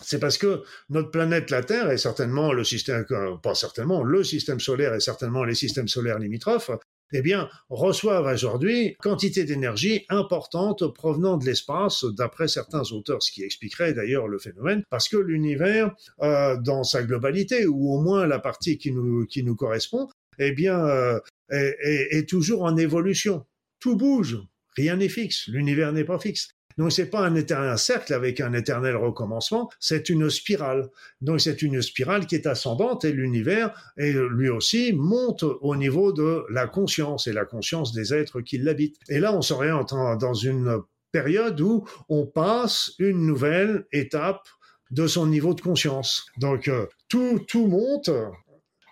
C'est 0.00 0.18
parce 0.18 0.38
que 0.38 0.62
notre 0.88 1.10
planète, 1.10 1.50
la 1.50 1.62
Terre, 1.62 1.90
est 1.90 1.98
certainement 1.98 2.52
le 2.52 2.64
système, 2.64 3.06
pas 3.42 3.54
certainement, 3.54 4.02
le 4.02 4.24
système 4.24 4.58
solaire 4.58 4.94
et 4.94 5.00
certainement 5.00 5.44
les 5.44 5.54
systèmes 5.54 5.88
solaires 5.88 6.18
limitrophes, 6.18 6.70
eh 7.12 7.22
bien, 7.22 7.48
reçoivent 7.68 8.26
aujourd'hui 8.26 8.96
quantité 9.00 9.44
d'énergie 9.44 10.04
importante 10.08 10.92
provenant 10.94 11.36
de 11.36 11.44
l'espace, 11.44 12.04
d'après 12.04 12.48
certains 12.48 12.82
auteurs, 12.92 13.22
ce 13.22 13.30
qui 13.30 13.42
expliquerait 13.42 13.92
d'ailleurs 13.92 14.28
le 14.28 14.38
phénomène, 14.38 14.82
parce 14.90 15.08
que 15.08 15.16
l'univers, 15.16 15.94
euh, 16.22 16.56
dans 16.56 16.84
sa 16.84 17.02
globalité, 17.02 17.66
ou 17.66 17.94
au 17.94 18.00
moins 18.00 18.26
la 18.26 18.38
partie 18.38 18.78
qui 18.78 18.92
nous, 18.92 19.26
qui 19.26 19.42
nous 19.42 19.56
correspond, 19.56 20.08
eh 20.38 20.52
bien, 20.52 20.78
euh, 20.86 21.20
est, 21.50 22.18
est 22.18 22.28
toujours 22.28 22.62
en 22.62 22.76
évolution. 22.76 23.44
Tout 23.80 23.96
bouge, 23.96 24.38
rien 24.76 24.96
n'est 24.96 25.08
fixe, 25.08 25.48
l'univers 25.48 25.92
n'est 25.92 26.04
pas 26.04 26.18
fixe. 26.18 26.48
Donc 26.78 26.92
c'est 26.92 27.10
pas 27.10 27.20
un 27.20 27.34
éternel 27.34 27.78
cercle 27.78 28.14
avec 28.14 28.40
un 28.40 28.52
éternel 28.52 28.96
recommencement, 28.96 29.70
c'est 29.80 30.08
une 30.08 30.30
spirale. 30.30 30.88
Donc 31.20 31.40
c'est 31.40 31.62
une 31.62 31.82
spirale 31.82 32.26
qui 32.26 32.34
est 32.34 32.46
ascendante 32.46 33.04
et 33.04 33.12
l'univers, 33.12 33.72
et 33.96 34.12
lui 34.12 34.48
aussi, 34.48 34.92
monte 34.92 35.42
au 35.42 35.76
niveau 35.76 36.12
de 36.12 36.44
la 36.50 36.66
conscience 36.66 37.26
et 37.26 37.32
la 37.32 37.44
conscience 37.44 37.92
des 37.92 38.14
êtres 38.14 38.40
qui 38.40 38.58
l'habitent. 38.58 38.98
Et 39.08 39.18
là, 39.18 39.34
on 39.34 39.42
s'oriente 39.42 39.94
dans 40.20 40.34
une 40.34 40.82
période 41.12 41.60
où 41.60 41.86
on 42.08 42.26
passe 42.26 42.92
une 42.98 43.26
nouvelle 43.26 43.86
étape 43.92 44.48
de 44.90 45.06
son 45.06 45.26
niveau 45.26 45.54
de 45.54 45.60
conscience. 45.60 46.26
Donc 46.38 46.68
euh, 46.68 46.86
tout, 47.08 47.40
tout 47.46 47.66
monte, 47.66 48.10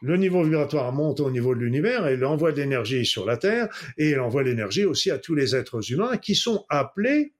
le 0.02 0.16
niveau 0.16 0.42
vibratoire 0.42 0.92
monte 0.92 1.20
au 1.20 1.30
niveau 1.30 1.54
de 1.54 1.60
l'univers 1.60 2.06
et 2.06 2.16
de 2.16 2.50
l'énergie 2.56 3.04
sur 3.04 3.26
la 3.26 3.36
Terre 3.36 3.68
et 3.98 4.10
il 4.10 4.20
envoie 4.20 4.42
l'énergie 4.42 4.84
aussi 4.84 5.10
à 5.10 5.18
tous 5.18 5.34
les 5.34 5.54
êtres 5.54 5.92
humains 5.92 6.16
qui 6.16 6.34
sont 6.34 6.64
appelés 6.70 7.34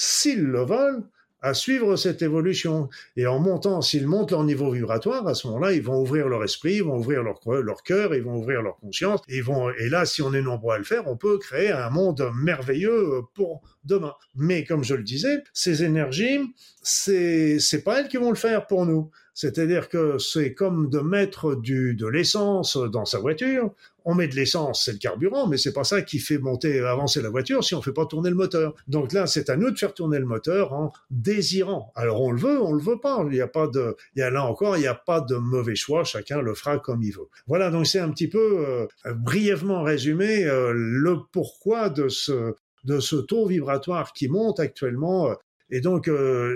s'ils 0.00 0.44
le 0.44 0.64
veulent, 0.64 1.02
à 1.40 1.54
suivre 1.54 1.96
cette 1.96 2.22
évolution. 2.22 2.88
Et 3.16 3.26
en 3.26 3.38
montant, 3.38 3.80
s'ils 3.80 4.06
montent 4.06 4.30
leur 4.30 4.44
niveau 4.44 4.70
vibratoire, 4.70 5.26
à 5.26 5.34
ce 5.34 5.46
moment-là, 5.48 5.72
ils 5.72 5.82
vont 5.82 6.00
ouvrir 6.00 6.28
leur 6.28 6.42
esprit, 6.44 6.74
ils 6.74 6.84
vont 6.84 6.98
ouvrir 6.98 7.22
leur, 7.22 7.40
leur 7.46 7.82
cœur, 7.82 8.14
ils 8.14 8.22
vont 8.22 8.36
ouvrir 8.36 8.62
leur 8.62 8.76
conscience. 8.78 9.20
Et, 9.28 9.40
vont, 9.40 9.70
et 9.70 9.88
là, 9.88 10.04
si 10.04 10.22
on 10.22 10.32
est 10.34 10.42
nombreux 10.42 10.74
à 10.74 10.78
le 10.78 10.84
faire, 10.84 11.06
on 11.06 11.16
peut 11.16 11.38
créer 11.38 11.70
un 11.70 11.90
monde 11.90 12.30
merveilleux 12.34 13.22
pour 13.34 13.62
demain. 13.84 14.14
Mais 14.34 14.64
comme 14.64 14.84
je 14.84 14.94
le 14.94 15.02
disais, 15.02 15.42
ces 15.52 15.82
énergies, 15.82 16.40
c'est, 16.82 17.58
c'est 17.58 17.82
pas 17.82 18.00
elles 18.00 18.08
qui 18.08 18.18
vont 18.18 18.30
le 18.30 18.36
faire 18.36 18.66
pour 18.66 18.86
nous. 18.86 19.10
C'est-à-dire 19.34 19.88
que 19.88 20.18
c'est 20.18 20.52
comme 20.52 20.90
de 20.90 20.98
mettre 20.98 21.54
du, 21.54 21.94
de 21.94 22.06
l'essence 22.06 22.76
dans 22.76 23.04
sa 23.04 23.20
voiture. 23.20 23.72
On 24.10 24.14
met 24.14 24.26
de 24.26 24.34
l'essence, 24.34 24.86
c'est 24.86 24.92
le 24.92 24.98
carburant, 24.98 25.46
mais 25.46 25.58
c'est 25.58 25.74
pas 25.74 25.84
ça 25.84 26.00
qui 26.00 26.18
fait 26.18 26.38
monter, 26.38 26.80
avancer 26.80 27.20
la 27.20 27.28
voiture 27.28 27.62
si 27.62 27.74
on 27.74 27.82
fait 27.82 27.92
pas 27.92 28.06
tourner 28.06 28.30
le 28.30 28.36
moteur. 28.36 28.74
Donc 28.86 29.12
là, 29.12 29.26
c'est 29.26 29.50
à 29.50 29.56
nous 29.58 29.70
de 29.70 29.78
faire 29.78 29.92
tourner 29.92 30.18
le 30.18 30.24
moteur 30.24 30.72
en 30.72 30.94
désirant. 31.10 31.92
Alors 31.94 32.22
on 32.22 32.30
le 32.30 32.40
veut, 32.40 32.58
on 32.58 32.72
le 32.72 32.82
veut 32.82 32.98
pas. 32.98 33.22
Il 33.26 33.34
n'y 33.34 33.42
a 33.42 33.46
pas 33.46 33.66
de, 33.66 33.96
il 34.16 34.20
y 34.20 34.22
a 34.22 34.30
là 34.30 34.46
encore, 34.46 34.78
il 34.78 34.80
n'y 34.80 34.86
a 34.86 34.94
pas 34.94 35.20
de 35.20 35.36
mauvais 35.36 35.74
choix. 35.74 36.04
Chacun 36.04 36.40
le 36.40 36.54
fera 36.54 36.78
comme 36.78 37.02
il 37.02 37.12
veut. 37.12 37.28
Voilà. 37.48 37.70
Donc 37.70 37.86
c'est 37.86 37.98
un 37.98 38.08
petit 38.10 38.28
peu 38.28 38.88
euh, 39.04 39.14
brièvement 39.14 39.82
résumé 39.82 40.46
euh, 40.46 40.72
le 40.74 41.18
pourquoi 41.30 41.90
de 41.90 42.08
ce 42.08 42.54
de 42.84 43.00
ce 43.00 43.16
taux 43.16 43.46
vibratoire 43.46 44.14
qui 44.14 44.28
monte 44.28 44.58
actuellement 44.58 45.28
euh, 45.28 45.34
et 45.70 45.82
donc, 45.82 46.10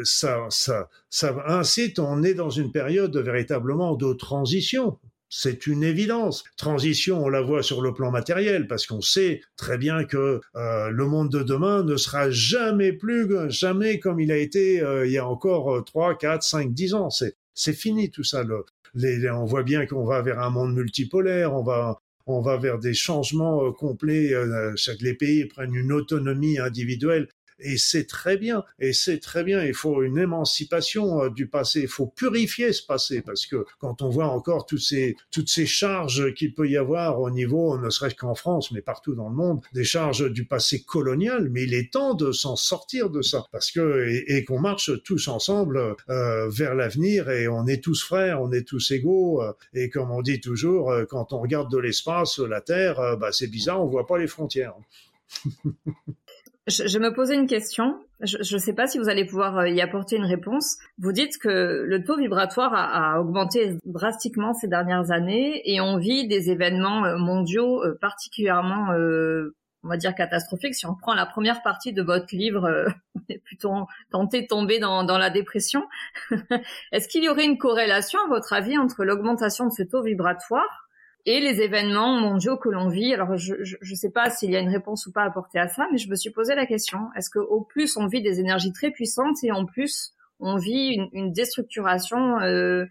ça, 0.05 0.47
ça, 0.49 0.89
ça 1.11 1.37
incite, 1.47 1.99
on 1.99 2.23
est 2.23 2.33
dans 2.33 2.49
une 2.49 2.73
période 2.73 3.15
véritablement 3.15 3.95
de 3.95 4.15
transition. 4.15 4.99
C'est 5.35 5.67
une 5.67 5.83
évidence. 5.83 6.45
Transition, 6.59 7.25
on 7.25 7.31
la 7.31 7.41
voit 7.41 7.63
sur 7.63 7.81
le 7.81 7.95
plan 7.95 8.11
matériel, 8.11 8.67
parce 8.67 8.87
qu'on 8.87 9.01
sait 9.01 9.41
très 9.57 9.79
bien 9.79 10.05
que 10.05 10.43
euh, 10.57 10.91
le 10.91 11.07
monde 11.07 11.33
de 11.33 11.43
demain 11.43 11.83
ne 11.83 11.97
sera 11.97 12.31
jamais 12.31 12.93
plus, 12.93 13.27
jamais 13.49 13.99
comme 13.99 14.21
il 14.21 14.31
a 14.31 14.37
été 14.37 14.83
euh, 14.83 15.07
il 15.07 15.13
y 15.13 15.17
a 15.17 15.27
encore 15.27 15.83
3, 15.87 16.19
4, 16.19 16.43
5, 16.43 16.75
10 16.75 16.93
ans. 16.93 17.09
C'est, 17.09 17.73
fini 17.73 18.11
tout 18.11 18.25
ça. 18.25 18.45
On 18.95 19.45
voit 19.47 19.63
bien 19.63 19.87
qu'on 19.87 20.05
va 20.05 20.21
vers 20.21 20.39
un 20.39 20.51
monde 20.51 20.75
multipolaire, 20.75 21.55
on 21.55 21.63
va, 21.63 22.57
vers 22.59 22.79
des 22.79 22.93
changements 22.93 23.73
complets. 23.73 24.35
chaque 24.77 25.01
les 25.01 25.15
pays 25.15 25.47
prennent 25.47 25.75
une 25.75 25.93
autonomie 25.93 26.59
individuelle 26.59 27.27
et 27.63 27.79
c'est 27.79 28.07
très 28.07 28.37
bien, 28.37 28.65
et 28.79 28.93
c'est 28.93 29.19
très 29.19 29.45
bien. 29.45 29.65
Il 29.65 29.75
faut 29.75 30.03
une 30.03 30.19
émancipation 30.19 31.25
euh, 31.25 31.31
du 31.31 31.47
passé. 31.47 31.83
Il 31.83 31.89
faut 31.89 32.07
purifier 32.07 32.73
ce 32.73 32.85
passé 32.85 33.23
parce 33.23 33.47
que 33.47 33.65
quand 33.79 34.03
on 34.03 34.09
voit 34.09 34.29
encore 34.29 34.67
toutes 34.67 34.81
ces 34.81 35.17
toutes 35.31 35.49
ces 35.49 35.67
charges 35.67 36.35
qu'il 36.35 36.55
peut 36.55 36.69
y 36.69 36.77
avoir 36.77 37.21
au 37.21 37.31
niveau, 37.31 37.79
ne 37.79 37.91
serait-ce 37.91 38.15
qu'en 38.15 38.35
France, 38.35 38.71
mais 38.73 38.81
partout 38.81 39.15
dans 39.15 39.29
le 39.29 39.35
monde, 39.35 39.61
des 39.73 39.85
charges 39.85 40.31
du 40.31 40.45
passé 40.45 40.83
colonial. 40.83 41.49
Mais 41.51 41.65
il 41.65 41.75
est 41.75 41.93
temps 41.93 42.15
de 42.15 42.33
s'en 42.33 42.57
sortir 42.57 43.11
de 43.11 43.23
ça 43.23 43.45
parce 43.53 43.71
que 43.71 44.07
et, 44.29 44.45
qu'on 44.45 44.61
marche 44.61 44.91
tous 45.05 45.29
ensemble 45.29 45.97
euh, 46.11 46.49
vers 46.49 46.75
l'avenir 46.75 47.31
et 47.31 47.49
on 47.49 47.67
est 47.67 47.83
tous 47.83 48.03
frères, 48.03 48.43
on 48.43 48.53
est 48.53 48.67
tous 48.67 48.91
égaux. 48.91 49.43
Euh, 49.43 49.53
et 49.75 49.89
comme 49.89 50.11
on 50.11 50.23
dit 50.23 50.41
toujours, 50.41 50.93
quand 51.09 51.33
on 51.33 51.41
regarde 51.41 51.71
de 51.71 51.79
l'espace, 51.79 52.39
la 52.39 52.61
Terre, 52.61 53.17
bah, 53.19 53.33
c'est 53.33 53.47
bizarre, 53.47 53.83
on 53.83 53.87
voit 53.87 54.07
pas 54.07 54.19
les 54.19 54.27
frontières. 54.27 54.75
Je, 56.69 56.87
je, 56.87 56.99
me 56.99 57.13
posais 57.13 57.35
une 57.35 57.49
question. 57.49 57.99
Je 58.21 58.55
ne 58.55 58.61
sais 58.61 58.73
pas 58.73 58.87
si 58.87 58.99
vous 58.99 59.09
allez 59.09 59.25
pouvoir 59.25 59.59
euh, 59.59 59.69
y 59.69 59.81
apporter 59.81 60.15
une 60.17 60.25
réponse. 60.25 60.79
Vous 60.99 61.11
dites 61.11 61.39
que 61.39 61.85
le 61.85 62.05
taux 62.05 62.17
vibratoire 62.17 62.73
a, 62.73 63.15
a, 63.15 63.21
augmenté 63.21 63.77
drastiquement 63.85 64.55
ces 64.55 64.69
dernières 64.69 65.11
années 65.11 65.61
et 65.65 65.81
on 65.81 65.97
vit 65.97 66.29
des 66.29 66.51
événements 66.51 67.05
euh, 67.05 67.17
mondiaux 67.17 67.83
euh, 67.83 67.99
particulièrement, 68.01 68.91
on 69.85 69.89
va 69.89 69.97
dire, 69.97 70.15
catastrophiques. 70.15 70.77
Si 70.77 70.87
on 70.87 70.95
prend 70.95 71.15
la 71.15 71.27
première 71.27 71.63
partie 71.63 71.93
de 71.93 72.03
votre 72.03 72.33
livre, 72.33 72.87
on 73.17 73.21
est 73.29 73.39
plutôt 73.39 73.73
tenté 74.13 74.43
de 74.43 74.47
tomber 74.47 74.79
dans, 74.79 75.03
dans 75.03 75.19
la 75.19 75.31
dépression. 75.31 75.89
Est-ce 76.93 77.09
qu'il 77.09 77.25
y 77.25 77.29
aurait 77.29 77.45
une 77.45 77.59
corrélation, 77.59 78.21
à 78.25 78.29
votre 78.29 78.53
avis, 78.53 78.79
entre 78.79 79.05
l'augmentation 79.05 79.67
de 79.67 79.73
ce 79.73 79.83
taux 79.83 80.03
vibratoire 80.03 80.89
et 81.25 81.41
les 81.41 81.61
événements 81.61 82.21
mondiaux 82.21 82.57
que 82.57 82.69
l'on 82.69 82.89
vit. 82.89 83.15
Alors, 83.15 83.37
je 83.37 83.55
ne 83.55 83.95
sais 83.95 84.11
pas 84.11 84.31
s'il 84.31 84.51
y 84.51 84.57
a 84.57 84.61
une 84.61 84.71
réponse 84.71 85.07
ou 85.07 85.13
pas 85.13 85.23
apportée 85.23 85.59
à 85.59 85.69
ça, 85.69 85.87
mais 85.93 85.99
je 85.99 86.09
me 86.09 86.17
suis 86.17 86.31
posé 86.31 86.55
la 86.55 86.67
question. 86.67 86.99
Est-ce 87.17 87.31
qu'au 87.31 87.61
plus 87.63 87.97
on 87.97 88.07
vit 88.07 88.23
des 88.23 88.41
énergies 88.41 88.73
très 88.73 88.91
puissantes 88.91 89.37
et 89.45 89.53
en 89.53 89.65
plus 89.65 90.15
on 90.41 90.57
vit 90.57 90.95
une, 90.95 91.09
une 91.13 91.33
déstructuration 91.33 92.41
euh, 92.41 92.85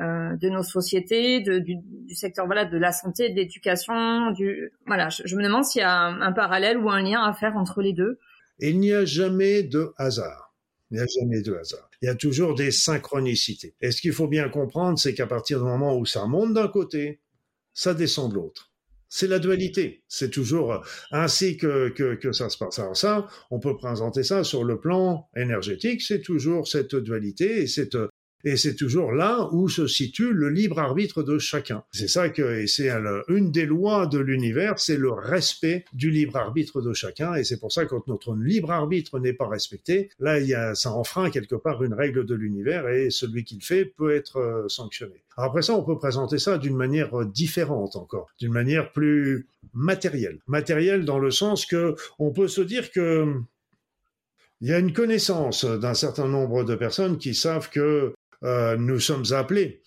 euh, 0.00 0.34
de 0.36 0.48
nos 0.48 0.62
sociétés, 0.62 1.40
de, 1.40 1.58
du, 1.58 1.76
du, 1.76 2.14
secteur 2.14 2.46
voilà 2.46 2.64
de 2.64 2.78
la 2.78 2.90
santé, 2.90 3.28
de 3.28 3.36
l'éducation, 3.36 4.30
du 4.32 4.72
voilà. 4.86 5.10
Je, 5.10 5.22
je, 5.24 5.36
me 5.36 5.42
demande 5.42 5.64
s'il 5.64 5.82
y 5.82 5.84
a 5.84 5.92
un, 5.92 6.20
un, 6.20 6.32
parallèle 6.32 6.78
ou 6.78 6.90
un 6.90 7.02
lien 7.02 7.22
à 7.22 7.32
faire 7.32 7.56
entre 7.56 7.82
les 7.82 7.92
deux. 7.92 8.18
Il 8.58 8.80
n'y 8.80 8.92
a 8.92 9.04
jamais 9.04 9.62
de 9.62 9.92
hasard. 9.98 10.54
Il 10.90 10.96
n'y 10.96 11.02
a 11.02 11.06
jamais 11.06 11.42
de 11.42 11.54
hasard. 11.54 11.88
Il 12.02 12.06
y 12.06 12.08
a 12.08 12.14
toujours 12.14 12.54
des 12.54 12.70
synchronicités. 12.70 13.74
Et 13.80 13.90
ce 13.90 14.00
qu'il 14.00 14.12
faut 14.12 14.28
bien 14.28 14.48
comprendre, 14.48 14.98
c'est 14.98 15.14
qu'à 15.14 15.26
partir 15.26 15.58
du 15.58 15.64
moment 15.64 15.96
où 15.96 16.06
ça 16.06 16.26
monte 16.26 16.54
d'un 16.54 16.68
côté, 16.68 17.20
ça 17.74 17.92
descend 17.94 18.30
de 18.30 18.36
l'autre. 18.36 18.70
C'est 19.08 19.28
la 19.28 19.38
dualité. 19.38 20.02
C'est 20.08 20.30
toujours 20.30 20.82
ainsi 21.12 21.56
que, 21.56 21.88
que, 21.90 22.14
que, 22.14 22.32
ça 22.32 22.48
se 22.48 22.58
passe. 22.58 22.78
Alors 22.80 22.96
ça, 22.96 23.28
on 23.50 23.60
peut 23.60 23.76
présenter 23.76 24.24
ça 24.24 24.42
sur 24.42 24.64
le 24.64 24.80
plan 24.80 25.28
énergétique. 25.36 26.02
C'est 26.02 26.20
toujours 26.20 26.66
cette 26.66 26.96
dualité 26.96 27.62
et 27.62 27.66
cette 27.68 27.96
Et 28.44 28.56
c'est 28.56 28.74
toujours 28.74 29.12
là 29.12 29.48
où 29.52 29.68
se 29.68 29.86
situe 29.86 30.32
le 30.32 30.50
libre 30.50 30.78
arbitre 30.78 31.22
de 31.22 31.38
chacun. 31.38 31.82
C'est 31.92 32.08
ça 32.08 32.28
que, 32.28 32.60
et 32.60 32.66
c'est 32.66 32.90
une 33.28 33.50
des 33.50 33.64
lois 33.64 34.06
de 34.06 34.18
l'univers, 34.18 34.78
c'est 34.78 34.98
le 34.98 35.10
respect 35.12 35.84
du 35.92 36.10
libre 36.10 36.36
arbitre 36.36 36.82
de 36.82 36.92
chacun. 36.92 37.34
Et 37.34 37.44
c'est 37.44 37.58
pour 37.58 37.72
ça 37.72 37.84
que 37.84 37.90
quand 37.90 38.06
notre 38.08 38.34
libre 38.34 38.70
arbitre 38.70 39.18
n'est 39.18 39.32
pas 39.32 39.48
respecté, 39.48 40.10
là, 40.18 40.38
il 40.40 40.46
y 40.46 40.54
a, 40.54 40.74
ça 40.74 40.92
enfreint 40.92 41.30
quelque 41.30 41.54
part 41.54 41.82
une 41.82 41.94
règle 41.94 42.26
de 42.26 42.34
l'univers 42.34 42.88
et 42.88 43.10
celui 43.10 43.44
qui 43.44 43.56
le 43.56 43.64
fait 43.64 43.84
peut 43.84 44.14
être 44.14 44.36
euh, 44.38 44.68
sanctionné. 44.68 45.22
Après 45.36 45.62
ça, 45.62 45.74
on 45.74 45.82
peut 45.82 45.98
présenter 45.98 46.38
ça 46.38 46.58
d'une 46.58 46.76
manière 46.76 47.18
euh, 47.20 47.24
différente 47.24 47.96
encore, 47.96 48.28
d'une 48.40 48.52
manière 48.52 48.92
plus 48.92 49.48
matérielle. 49.72 50.38
Matérielle 50.46 51.04
dans 51.04 51.18
le 51.18 51.30
sens 51.30 51.66
que 51.66 51.96
on 52.18 52.30
peut 52.30 52.48
se 52.48 52.60
dire 52.60 52.90
que 52.90 53.34
il 54.60 54.68
y 54.68 54.72
a 54.72 54.78
une 54.78 54.92
connaissance 54.92 55.64
d'un 55.64 55.94
certain 55.94 56.28
nombre 56.28 56.64
de 56.64 56.74
personnes 56.74 57.18
qui 57.18 57.34
savent 57.34 57.68
que 57.68 58.14
nous 58.44 59.00
sommes 59.00 59.24
appelés 59.32 59.82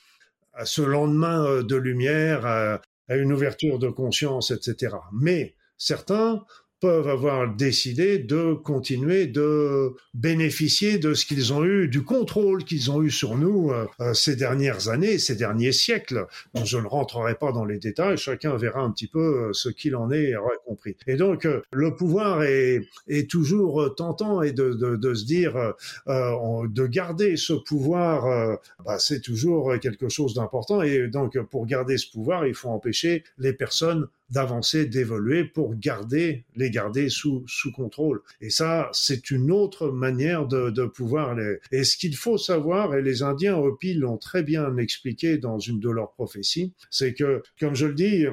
à 0.58 0.66
ce 0.66 0.82
lendemain 0.82 1.46
euh, 1.46 1.64
de 1.64 1.76
lumière, 1.76 2.46
à 2.46 2.82
une 3.16 3.32
ouverture 3.32 3.80
de 3.80 3.90
conscience, 3.90 4.52
etc. 4.52 4.96
Mais 5.14 5.56
certains 5.78 6.44
peuvent 6.80 7.08
avoir 7.08 7.56
décidé 7.56 8.20
de 8.20 8.54
continuer 8.54 9.26
de 9.28 9.94
bénéficier 10.14 10.98
de 11.00 11.14
ce 11.14 11.26
qu'ils 11.26 11.54
ont 11.54 11.66
eu, 11.66 11.88
du 11.88 12.04
contrôle 12.04 12.64
qu'ils 12.64 12.92
ont 12.92 13.02
eu 13.02 13.10
sur 13.10 13.36
nous 13.36 13.72
euh, 13.72 13.86
euh, 14.00 14.14
ces 14.14 14.36
dernières 14.36 14.90
années, 14.90 15.18
ces 15.18 15.36
derniers 15.36 15.72
siècles. 15.72 16.28
je 16.64 16.78
ne 16.78 16.86
rentrerai 16.86 17.36
pas 17.36 17.52
dans 17.52 17.66
les 17.66 17.80
détails, 17.80 18.18
chacun 18.18 18.56
verra 18.58 18.82
un 18.82 18.92
petit 18.92 19.08
peu 19.08 19.20
euh, 19.20 19.54
ce 19.54 19.70
qu'il 19.70 19.96
en 19.96 20.12
est 20.12 20.36
aura 20.36 20.52
compris. 20.66 20.96
Et 21.08 21.16
donc, 21.16 21.48
le 21.72 21.96
pouvoir 21.96 22.44
est, 22.44 22.82
est 23.08 23.30
toujours 23.30 23.96
tentant 23.96 24.42
et 24.42 24.52
de, 24.52 24.74
de, 24.74 24.96
de 24.96 25.14
se 25.14 25.26
dire, 25.26 25.74
euh, 26.08 26.68
de 26.68 26.88
garder 26.88 27.38
ce 27.38 27.54
pouvoir, 27.54 28.58
bah, 28.86 29.00
c'est 29.00 29.22
toujours 29.22 29.74
quelque 29.80 30.10
chose 30.10 30.34
d'important. 30.34 30.82
Et 30.82 31.08
donc, 31.08 31.40
pour 31.50 31.66
garder 31.66 31.98
ce 31.98 32.10
pouvoir, 32.12 32.46
il 32.46 32.54
faut 32.54 32.70
empêcher 32.70 33.24
les 33.38 33.54
personnes 33.54 34.08
d'avancer, 34.30 34.86
d'évoluer 34.86 35.46
pour 35.46 35.76
garder, 35.76 36.46
les 36.56 36.70
garder 36.70 37.10
sous, 37.10 37.44
sous 37.48 37.72
contrôle. 37.72 38.22
Et 38.42 38.50
ça, 38.50 38.90
c'est 38.94 39.32
une 39.32 39.52
autre 39.52 39.90
manière 39.90 40.48
de, 40.48 40.70
de 40.70 40.86
pouvoir 40.86 41.36
les... 41.36 41.60
Et 41.72 41.84
ce 41.84 41.98
qu'il 41.98 42.16
faut 42.16 42.38
savoir, 42.38 42.96
et 42.96 43.02
les 43.02 43.24
Indiens 43.24 43.58
Hopi 43.58 43.94
l'ont 43.94 44.18
très 44.18 44.44
bien 44.44 44.78
expliqué 44.78 45.38
dans 45.38 45.60
une 45.60 45.80
de 45.80 45.90
leurs 45.90 46.12
prophéties, 46.12 46.74
c'est 46.90 47.14
que, 47.14 47.42
comme 47.60 47.76
je 47.76 47.88
le 47.88 47.94
dis, 47.94 48.26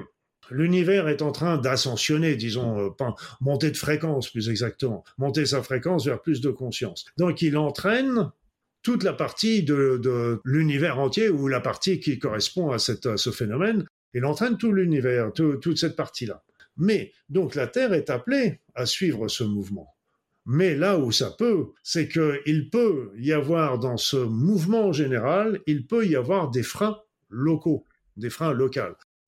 L'univers 0.50 1.08
est 1.08 1.22
en 1.22 1.32
train 1.32 1.56
d'ascensionner, 1.56 2.36
disons, 2.36 2.78
euh, 2.78 3.10
monter 3.40 3.70
de 3.70 3.76
fréquence 3.76 4.30
plus 4.30 4.48
exactement, 4.50 5.04
monter 5.18 5.46
sa 5.46 5.62
fréquence 5.62 6.04
vers 6.06 6.20
plus 6.20 6.40
de 6.40 6.50
conscience. 6.50 7.06
Donc 7.16 7.42
il 7.42 7.56
entraîne 7.56 8.30
toute 8.82 9.02
la 9.02 9.14
partie 9.14 9.62
de, 9.62 9.98
de 10.02 10.40
l'univers 10.44 10.98
entier 10.98 11.30
ou 11.30 11.48
la 11.48 11.60
partie 11.60 12.00
qui 12.00 12.18
correspond 12.18 12.70
à, 12.70 12.78
cette, 12.78 13.06
à 13.06 13.16
ce 13.16 13.30
phénomène 13.30 13.86
il 14.14 14.24
entraîne 14.24 14.56
tout 14.56 14.72
l'univers, 14.72 15.32
toute 15.32 15.76
cette 15.76 15.96
partie-là. 15.96 16.42
Mais 16.76 17.12
donc 17.28 17.54
la 17.54 17.66
Terre 17.66 17.92
est 17.92 18.10
appelée 18.10 18.60
à 18.74 18.86
suivre 18.86 19.28
ce 19.28 19.44
mouvement. 19.44 19.94
Mais 20.46 20.74
là 20.74 20.98
où 20.98 21.10
ça 21.10 21.30
peut, 21.30 21.68
c'est 21.82 22.08
qu'il 22.08 22.68
peut 22.70 23.12
y 23.16 23.32
avoir 23.32 23.78
dans 23.78 23.96
ce 23.96 24.16
mouvement 24.16 24.92
général, 24.92 25.60
il 25.66 25.86
peut 25.86 26.06
y 26.06 26.16
avoir 26.16 26.50
des 26.50 26.62
freins 26.62 26.98
locaux, 27.30 27.84
des 28.16 28.30
freins 28.30 28.52
locaux, 28.52 28.80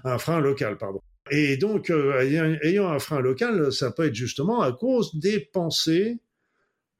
un 0.05 0.18
frein 0.18 0.41
local, 0.41 0.76
pardon. 0.76 1.01
Et 1.30 1.57
donc, 1.57 1.91
euh, 1.91 2.20
ayant 2.62 2.89
un 2.89 2.99
frein 2.99 3.20
local, 3.20 3.72
ça 3.72 3.91
peut 3.91 4.07
être 4.07 4.14
justement 4.14 4.61
à 4.61 4.72
cause 4.72 5.14
des 5.16 5.41
pensées 5.41 6.18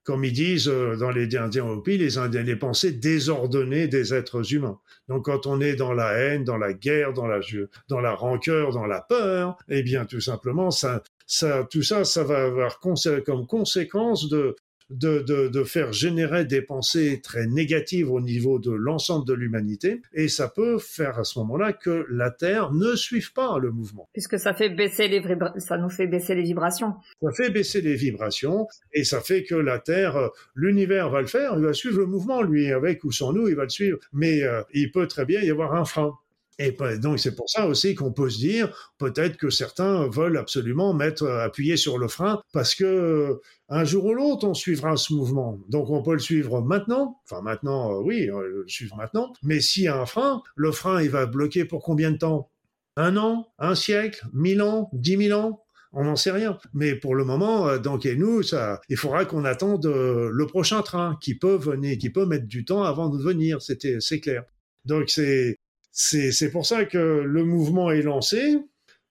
comme 0.07 0.25
ils 0.25 0.33
disent 0.33 0.69
euh, 0.69 0.97
dans 0.97 1.11
les 1.11 1.37
Indiens 1.37 1.67
Hopi, 1.67 1.99
les 1.99 2.17
Indiens, 2.17 2.43
les 2.43 2.57
pensées 2.57 2.93
désordonnées 2.93 3.89
des 3.89 4.15
êtres 4.15 4.55
humains. 4.55 4.79
Donc 5.09 5.25
quand 5.25 5.47
on 5.47 5.61
est 5.61 5.75
dans 5.75 5.93
la 5.93 6.13
haine, 6.13 6.45
dans 6.45 6.57
la 6.57 6.73
guerre, 6.73 7.13
dans 7.13 7.27
la, 7.27 7.41
dans 7.89 8.01
la 8.01 8.15
rancœur, 8.15 8.73
dans 8.73 8.87
la 8.87 9.01
peur, 9.01 9.59
eh 9.69 9.83
bien 9.83 10.07
tout 10.07 10.21
simplement, 10.21 10.71
ça, 10.71 11.03
ça, 11.27 11.67
tout 11.71 11.83
ça, 11.83 12.05
ça 12.05 12.23
va 12.23 12.45
avoir 12.45 12.79
comme 12.79 13.47
conséquence 13.47 14.29
de, 14.29 14.55
de, 14.91 15.21
de, 15.21 15.49
de, 15.49 15.65
faire 15.65 15.93
générer 15.93 16.45
des 16.45 16.63
pensées 16.63 17.21
très 17.23 17.47
négatives 17.47 18.11
au 18.11 18.21
niveau 18.21 18.59
de 18.59 18.71
l'ensemble 18.71 19.27
de 19.27 19.35
l'humanité, 19.35 20.03
et 20.13 20.29
ça 20.29 20.49
peut 20.49 20.79
faire 20.79 21.19
à 21.19 21.25
ce 21.25 21.39
moment-là 21.41 21.73
que 21.73 22.07
la 22.11 22.31
Terre 22.31 22.73
ne 22.73 22.95
suive 22.95 23.33
pas 23.33 23.59
le 23.59 23.71
mouvement. 23.71 24.09
Puisque 24.13 24.39
ça 24.39 24.55
fait 24.55 24.69
baisser 24.69 25.09
les 25.09 25.23
ça 25.59 25.79
nous 25.79 25.91
fait 25.91 26.07
baisser 26.07 26.35
les 26.35 26.43
vibrations. 26.43 26.95
Ça 27.21 27.31
fait 27.33 27.51
baisser 27.51 27.81
les 27.81 27.95
vibrations, 27.95 28.67
et 28.93 29.05
ça 29.05 29.21
fait 29.21 29.45
que 29.45 29.55
la 29.55 29.79
Terre, 29.79 30.31
l'univers 30.55 31.11
va 31.11 31.21
le 31.21 31.27
faire, 31.27 31.55
il 31.57 31.65
va 31.65 31.73
suivre 31.73 31.99
le 31.99 32.07
mouvement, 32.07 32.43
lui, 32.43 32.73
avec 32.73 33.05
ou 33.05 33.13
sans 33.13 33.33
nous, 33.33 33.49
il 33.49 33.57
va 33.57 33.65
le 33.65 33.69
suivre, 33.69 33.99
mais 34.13 34.43
euh, 34.43 34.63
il 34.73 34.91
peut 34.93 35.07
très 35.07 35.25
bien 35.25 35.41
y 35.41 35.51
avoir 35.51 35.75
un 35.75 35.85
frein. 35.85 36.13
Et 36.59 36.75
donc 37.03 37.19
c'est 37.19 37.35
pour 37.35 37.51
ça 37.51 37.67
aussi 37.67 37.95
qu'on 37.95 38.13
peut 38.13 38.31
se 38.31 38.39
dire 38.39 38.95
peut-être 38.99 39.37
que 39.37 39.51
certains 39.51 40.09
veulent 40.09 40.39
absolument 40.39 40.95
mettre 40.95 41.25
euh, 41.25 41.45
appuyer 41.45 41.77
sur 41.77 41.99
le 41.99 42.09
frein 42.09 42.41
parce 42.53 42.75
que 42.75 42.85
euh, 42.85 43.43
un 43.69 43.85
jour 43.85 44.07
ou 44.07 44.15
l'autre 44.15 44.47
on 44.47 44.55
suivra 44.55 44.97
ce 44.97 45.13
mouvement. 45.13 45.59
Donc 45.69 45.91
on 45.91 46.03
peut 46.03 46.15
le 46.15 46.19
suivre 46.19 46.63
maintenant, 46.63 47.21
enfin 47.25 47.43
maintenant 47.43 47.93
euh, 47.93 48.03
oui, 48.03 48.27
le 48.27 48.65
suivre 48.69 48.97
maintenant, 48.97 49.35
mais 49.43 49.61
s'il 49.61 49.83
y 49.85 49.89
a 49.89 50.01
un 50.01 50.07
frein, 50.07 50.43
le 50.55 50.73
frein 50.73 51.03
il 51.03 51.11
va 51.11 51.27
bloquer 51.27 51.67
pour 51.67 51.83
combien 51.83 52.11
de 52.11 52.17
temps? 52.19 52.51
Un 52.97 53.19
an, 53.19 53.49
un 53.59 53.75
siècle, 53.75 54.25
mille 54.33 54.63
ans, 54.63 54.89
dix 54.95 55.19
mille 55.19 55.35
ans? 55.35 55.63
On 55.93 56.05
n'en 56.05 56.17
sait 56.17 56.31
rien. 56.31 56.59
Mais 56.75 56.95
pour 56.95 57.15
le 57.15 57.25
moment, 57.25 57.79
donc 57.79 58.07
et 58.07 58.17
nous, 58.17 58.43
ça, 58.43 58.81
il 58.89 58.97
faudra 58.97 59.25
qu'on 59.25 59.45
attende 59.45 59.87
le 59.87 60.47
prochain 60.47 60.83
train 60.83 61.19
qui 61.23 61.35
peut 61.35 61.57
venir, 61.57 61.97
qui 61.99 62.11
peut 62.11 62.27
mettre 62.27 62.47
du 62.47 62.65
temps 62.65 62.83
avant 62.85 63.09
de 63.09 63.23
venir. 63.23 63.63
C'était, 63.63 63.99
c'est 64.01 64.21
clair. 64.21 64.45
Donc 64.85 65.11
c'est 65.11 65.57
c'est 65.99 66.51
pour 66.51 66.67
ça 66.67 66.85
que 66.85 66.99
le 66.99 67.43
mouvement 67.43 67.91
est 67.91 68.03
lancé. 68.03 68.59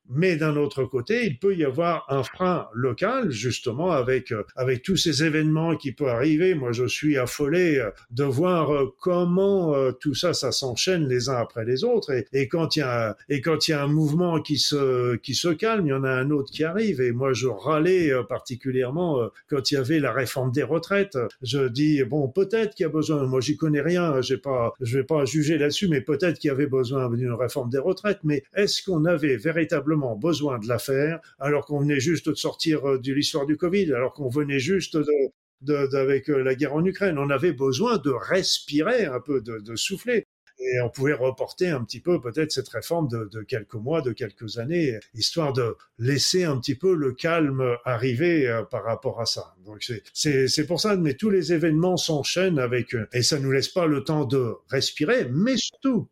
Mais 0.10 0.36
d'un 0.36 0.56
autre 0.56 0.84
côté, 0.84 1.26
il 1.26 1.39
peut 1.39 1.56
y 1.56 1.64
avoir 1.64 2.06
un 2.10 2.24
frein 2.24 2.68
local, 2.74 3.32
justement, 3.32 3.91
avec 3.91 4.32
euh, 4.32 4.43
avec 4.56 4.84
tous 4.84 4.97
ces 4.97 5.24
événements 5.24 5.76
qui 5.76 5.91
peuvent 5.91 6.10
arriver. 6.10 6.53
Moi, 6.53 6.72
je 6.72 6.86
suis 6.86 7.18
affolé 7.18 7.80
euh, 7.80 7.89
de 8.12 8.24
voir 8.24 8.74
euh, 8.74 8.93
comment 8.99 9.74
tout 9.99 10.14
ça, 10.14 10.34
ça 10.34 10.51
s'enchaîne 10.51 11.08
les 11.08 11.30
uns 11.30 11.38
après 11.38 11.66
les 11.66 11.84
autres. 11.84 12.12
Et, 12.34 12.47
quand 12.47 12.76
il 12.76 12.80
y 12.80 12.82
a 12.84 13.16
et 13.30 13.41
quand 13.41 13.68
il 13.68 13.72
y 13.72 13.74
a 13.74 13.84
un 13.84 13.88
mouvement 13.88 14.41
qui 14.41 14.58
se 14.58 15.16
qui 15.18 15.34
se 15.34 15.49
calme, 15.49 15.88
il 15.88 15.89
y 15.89 15.93
en 15.93 16.03
a 16.03 16.12
un 16.12 16.30
autre 16.30 16.51
qui 16.51 16.64
arrive. 16.64 17.01
Et 17.01 17.12
moi, 17.12 17.34
je 17.34 17.47
râlais 17.47 18.12
particulièrement 18.30 19.30
quand 19.49 19.72
il 19.72 19.76
y 19.76 19.78
avait 19.78 19.99
la 19.99 20.12
réforme 20.12 20.51
des 20.51 20.64
retraites. 20.64 21.18
Je 21.41 21.68
dis 21.68 22.03
bon, 22.03 22.28
peut-être 22.28 22.76
qu'il 22.76 22.84
y 22.84 22.88
a 22.88 22.89
besoin. 22.89 23.26
Moi, 23.26 23.41
j'y 23.41 23.58
connais 23.58 23.82
rien. 23.82 24.22
J'ai 24.22 24.38
pas, 24.38 24.74
je 24.82 24.99
vais 24.99 25.03
pas 25.03 25.26
juger 25.26 25.58
là-dessus, 25.58 25.88
mais 25.88 26.01
peut-être 26.01 26.39
qu'il 26.39 26.49
y 26.49 26.51
avait 26.51 26.68
besoin 26.68 27.10
d'une 27.10 27.34
réforme 27.34 27.70
des 27.70 27.80
retraites. 27.80 28.20
Mais 28.24 28.43
est-ce 28.56 28.84
qu'on 28.84 29.06
avait 29.06 29.38
véritablement 29.38 29.95
besoin 30.16 30.60
de 30.60 30.68
la 30.68 30.80
faire, 30.80 31.20
alors 31.39 31.66
qu'on 31.66 31.80
venait 31.80 32.00
juste 32.00 32.30
de 32.30 32.36
sortir 32.36 32.88
euh, 32.88 33.00
de 33.00 33.14
l'histoire 33.14 33.46
du 33.46 33.58
Covid, 33.58 33.93
alors 33.93 34.14
qu'on 34.14 34.30
venait 34.30 34.60
juste 34.60 34.98
de, 34.98 35.96
avec 35.96 36.30
euh, 36.30 36.43
la 36.43 36.56
guerre 36.56 36.74
en 36.74 36.86
Ukraine. 36.86 37.18
On 37.18 37.30
avait 37.30 37.54
besoin 37.54 37.98
de 37.98 38.12
respirer 38.12 39.06
un 39.06 39.20
peu, 39.20 39.41
de, 39.41 39.76
souffler. 39.76 40.26
Et 40.58 40.80
on 40.82 40.89
pouvait 40.89 41.14
reporter 41.14 41.68
un 41.68 41.84
petit 41.84 42.00
peu 42.00 42.22
peut-être 42.22 42.52
cette 42.52 42.70
réforme 42.70 43.10
de, 43.10 43.41
quelques 43.41 43.76
mois, 43.76 44.02
de 44.02 44.14
quelques 44.14 44.58
années, 44.58 44.98
histoire 45.14 45.52
de 45.52 45.76
laisser 46.00 46.46
un 46.46 46.58
petit 46.60 46.76
peu 46.76 46.96
le 46.96 47.12
calme 47.12 47.62
arriver 47.84 48.48
euh, 48.48 48.64
par 48.64 48.86
rapport 48.86 49.20
à 49.20 49.26
ça. 49.26 49.56
Donc 49.66 49.86
c'est 50.14 50.66
pour 50.66 50.80
ça, 50.80 50.96
mais 50.96 51.16
tous 51.16 51.30
les 51.30 51.52
événements 51.52 51.98
s'enchaînent 51.98 52.60
avec, 52.60 52.96
et 53.12 53.22
ça 53.22 53.38
nous 53.38 53.52
laisse 53.52 53.68
pas 53.68 53.86
le 53.86 54.06
temps 54.06 54.24
de 54.24 54.54
respirer, 54.70 55.28
mais 55.30 55.58
surtout, 55.58 56.10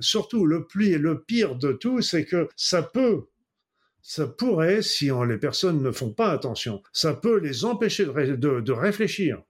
surtout 0.00 0.46
le 0.46 0.66
pli 0.66 0.90
le 0.98 1.22
pire 1.22 1.56
de 1.56 1.72
tout, 1.72 2.00
c'est 2.00 2.24
que 2.24 2.48
ça 2.56 2.82
peut, 2.82 3.26
ça 4.02 4.26
pourrait, 4.26 4.82
si 4.82 5.10
les 5.28 5.38
personnes 5.38 5.82
ne 5.82 5.90
font 5.90 6.12
pas 6.12 6.30
attention, 6.30 6.82
ça 6.92 7.14
peut 7.14 7.38
les 7.38 7.64
empêcher 7.64 8.06
de, 8.06 8.72
réfléchir. 8.72 9.42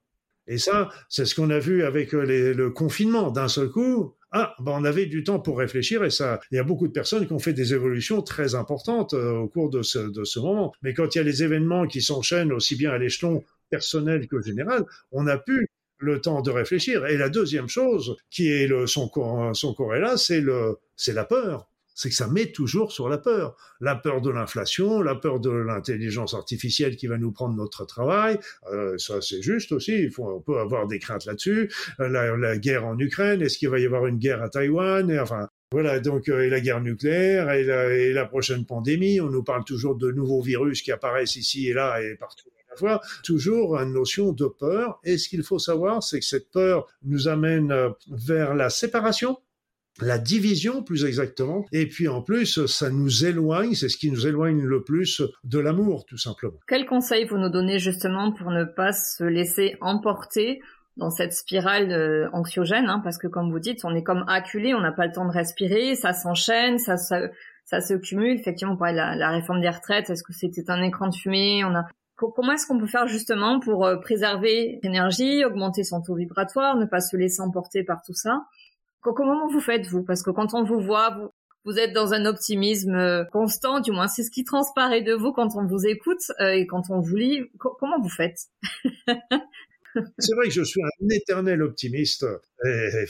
Et 0.48 0.58
ça, 0.58 0.90
c'est 1.08 1.24
ce 1.24 1.34
qu'on 1.34 1.50
a 1.50 1.60
vu 1.60 1.84
avec 1.84 2.14
euh, 2.14 2.52
le 2.52 2.70
confinement. 2.70 3.30
D'un 3.30 3.46
seul 3.46 3.70
coup, 3.70 4.16
ah, 4.32 4.54
ben 4.58 4.72
on 4.72 4.84
avait 4.84 5.06
du 5.06 5.22
temps 5.22 5.38
pour 5.38 5.58
réfléchir 5.58 6.02
et 6.04 6.10
ça, 6.10 6.40
il 6.50 6.56
y 6.56 6.58
a 6.58 6.64
beaucoup 6.64 6.88
de 6.88 6.92
personnes 6.92 7.26
qui 7.26 7.32
ont 7.32 7.38
fait 7.38 7.52
des 7.52 7.74
évolutions 7.74 8.22
très 8.22 8.54
importantes 8.54 9.14
euh, 9.14 9.32
au 9.32 9.48
cours 9.48 9.70
de 9.70 9.82
ce, 9.82 9.98
de 9.98 10.24
ce 10.24 10.40
moment. 10.40 10.72
Mais 10.82 10.94
quand 10.94 11.14
il 11.14 11.18
y 11.18 11.20
a 11.20 11.24
les 11.24 11.44
événements 11.44 11.86
qui 11.86 12.02
s'enchaînent 12.02 12.52
aussi 12.52 12.74
bien 12.74 12.90
à 12.90 12.98
l'échelon 12.98 13.44
personnel 13.70 14.26
que 14.26 14.42
général, 14.42 14.84
on 15.12 15.26
a 15.26 15.38
pu 15.38 15.68
le 16.02 16.20
temps 16.20 16.42
de 16.42 16.50
réfléchir. 16.50 17.06
Et 17.06 17.16
la 17.16 17.28
deuxième 17.28 17.68
chose, 17.68 18.16
qui 18.30 18.48
est 18.48 18.66
le, 18.66 18.86
son, 18.86 19.10
son 19.54 19.74
corrélat, 19.74 20.16
c'est 20.16 20.40
le, 20.40 20.78
c'est 20.96 21.12
la 21.12 21.24
peur. 21.24 21.68
C'est 21.94 22.08
que 22.08 22.14
ça 22.14 22.26
met 22.26 22.46
toujours 22.46 22.90
sur 22.90 23.08
la 23.08 23.18
peur. 23.18 23.54
La 23.80 23.94
peur 23.94 24.20
de 24.22 24.30
l'inflation, 24.30 25.02
la 25.02 25.14
peur 25.14 25.40
de 25.40 25.50
l'intelligence 25.50 26.34
artificielle 26.34 26.96
qui 26.96 27.06
va 27.06 27.18
nous 27.18 27.32
prendre 27.32 27.54
notre 27.54 27.84
travail. 27.84 28.38
Euh, 28.72 28.96
ça, 28.98 29.20
c'est 29.20 29.42
juste 29.42 29.72
aussi. 29.72 29.92
Il 30.04 30.10
faut, 30.10 30.24
on 30.24 30.40
peut 30.40 30.58
avoir 30.58 30.86
des 30.86 30.98
craintes 30.98 31.26
là-dessus. 31.26 31.70
Euh, 32.00 32.08
la, 32.08 32.36
la, 32.36 32.56
guerre 32.56 32.86
en 32.86 32.98
Ukraine. 32.98 33.42
Est-ce 33.42 33.58
qu'il 33.58 33.68
va 33.68 33.78
y 33.78 33.84
avoir 33.84 34.06
une 34.06 34.18
guerre 34.18 34.42
à 34.42 34.48
Taïwan? 34.48 35.10
Et, 35.10 35.18
Enfin, 35.18 35.48
voilà, 35.70 36.00
donc 36.00 36.28
euh, 36.28 36.42
et 36.42 36.50
la 36.50 36.60
guerre 36.60 36.80
nucléaire 36.80 37.50
et 37.52 37.64
la, 37.64 37.94
et 37.94 38.12
la, 38.12 38.26
prochaine 38.26 38.64
pandémie. 38.64 39.20
On 39.20 39.30
nous 39.30 39.44
parle 39.44 39.64
toujours 39.64 39.94
de 39.94 40.10
nouveaux 40.10 40.42
virus 40.42 40.82
qui 40.82 40.92
apparaissent 40.92 41.36
ici 41.36 41.68
et 41.68 41.72
là 41.74 42.02
et 42.02 42.16
partout 42.16 42.48
fois, 42.78 43.00
toujours 43.24 43.76
une 43.76 43.92
notion 43.92 44.32
de 44.32 44.46
peur. 44.46 45.00
Et 45.04 45.18
ce 45.18 45.28
qu'il 45.28 45.42
faut 45.42 45.58
savoir, 45.58 46.02
c'est 46.02 46.20
que 46.20 46.26
cette 46.26 46.50
peur 46.50 46.86
nous 47.02 47.28
amène 47.28 47.74
vers 48.08 48.54
la 48.54 48.70
séparation 48.70 49.38
la 50.00 50.18
division 50.18 50.82
plus 50.82 51.04
exactement, 51.04 51.66
et 51.70 51.86
puis 51.86 52.08
en 52.08 52.22
plus 52.22 52.64
ça 52.66 52.90
nous 52.90 53.24
éloigne, 53.26 53.74
c'est 53.74 53.88
ce 53.88 53.98
qui 53.98 54.10
nous 54.10 54.26
éloigne 54.26 54.62
le 54.62 54.82
plus 54.82 55.22
de 55.44 55.58
l'amour 55.58 56.06
tout 56.06 56.16
simplement. 56.16 56.58
Quel 56.66 56.86
conseil 56.86 57.26
vous 57.26 57.36
nous 57.36 57.50
donnez 57.50 57.78
justement 57.78 58.32
pour 58.32 58.50
ne 58.50 58.64
pas 58.64 58.92
se 58.92 59.24
laisser 59.24 59.76
emporter 59.80 60.60
dans 60.96 61.10
cette 61.10 61.32
spirale 61.32 61.90
euh, 61.90 62.28
anxiogène, 62.32 62.88
hein, 62.88 63.00
parce 63.02 63.18
que 63.18 63.26
comme 63.26 63.50
vous 63.50 63.58
dites, 63.58 63.84
on 63.84 63.94
est 63.94 64.02
comme 64.02 64.24
acculé, 64.28 64.74
on 64.74 64.80
n'a 64.80 64.92
pas 64.92 65.06
le 65.06 65.12
temps 65.12 65.24
de 65.24 65.32
respirer, 65.32 65.94
ça 65.94 66.12
s'enchaîne, 66.12 66.78
ça, 66.78 66.96
ça, 66.98 67.80
se 67.80 67.94
cumule. 67.94 68.38
Effectivement, 68.38 68.74
on 68.74 68.76
parlait 68.76 68.92
de 68.92 69.18
la, 69.18 69.30
réforme 69.30 69.62
des 69.62 69.70
retraites, 69.70 70.10
est-ce 70.10 70.22
que 70.22 70.34
c'était 70.34 70.70
un 70.70 70.82
écran 70.82 71.08
de 71.08 71.14
fumée? 71.14 71.64
Comment 72.30 72.52
est-ce 72.52 72.66
qu'on 72.66 72.78
peut 72.78 72.86
faire 72.86 73.08
justement 73.08 73.60
pour 73.60 73.84
euh, 73.84 73.96
préserver 73.96 74.78
l'énergie, 74.82 75.44
augmenter 75.44 75.84
son 75.84 76.02
taux 76.02 76.14
vibratoire, 76.14 76.76
ne 76.76 76.84
pas 76.84 77.00
se 77.00 77.16
laisser 77.16 77.40
emporter 77.40 77.84
par 77.84 78.02
tout 78.02 78.14
ça? 78.14 78.44
Comment 79.00 79.48
vous 79.48 79.60
faites 79.60 79.86
vous? 79.86 80.04
Parce 80.04 80.22
que 80.22 80.30
quand 80.30 80.54
on 80.54 80.62
vous 80.62 80.78
voit, 80.78 81.10
vous, 81.10 81.28
vous 81.64 81.78
êtes 81.78 81.92
dans 81.92 82.12
un 82.12 82.24
optimisme 82.24 82.94
euh, 82.94 83.24
constant, 83.32 83.80
du 83.80 83.92
moins 83.92 84.08
c'est 84.08 84.22
ce 84.22 84.30
qui 84.30 84.44
transparaît 84.44 85.02
de 85.02 85.14
vous 85.14 85.32
quand 85.32 85.56
on 85.56 85.66
vous 85.66 85.86
écoute 85.86 86.30
euh, 86.40 86.52
et 86.52 86.66
quand 86.66 86.90
on 86.90 87.00
vous 87.00 87.16
lit. 87.16 87.50
comment 87.58 88.00
vous 88.00 88.08
faites? 88.08 88.38
C'est 90.18 90.34
vrai 90.34 90.48
que 90.48 90.54
je 90.54 90.62
suis 90.62 90.82
un 90.82 91.08
éternel 91.10 91.62
optimiste, 91.62 92.26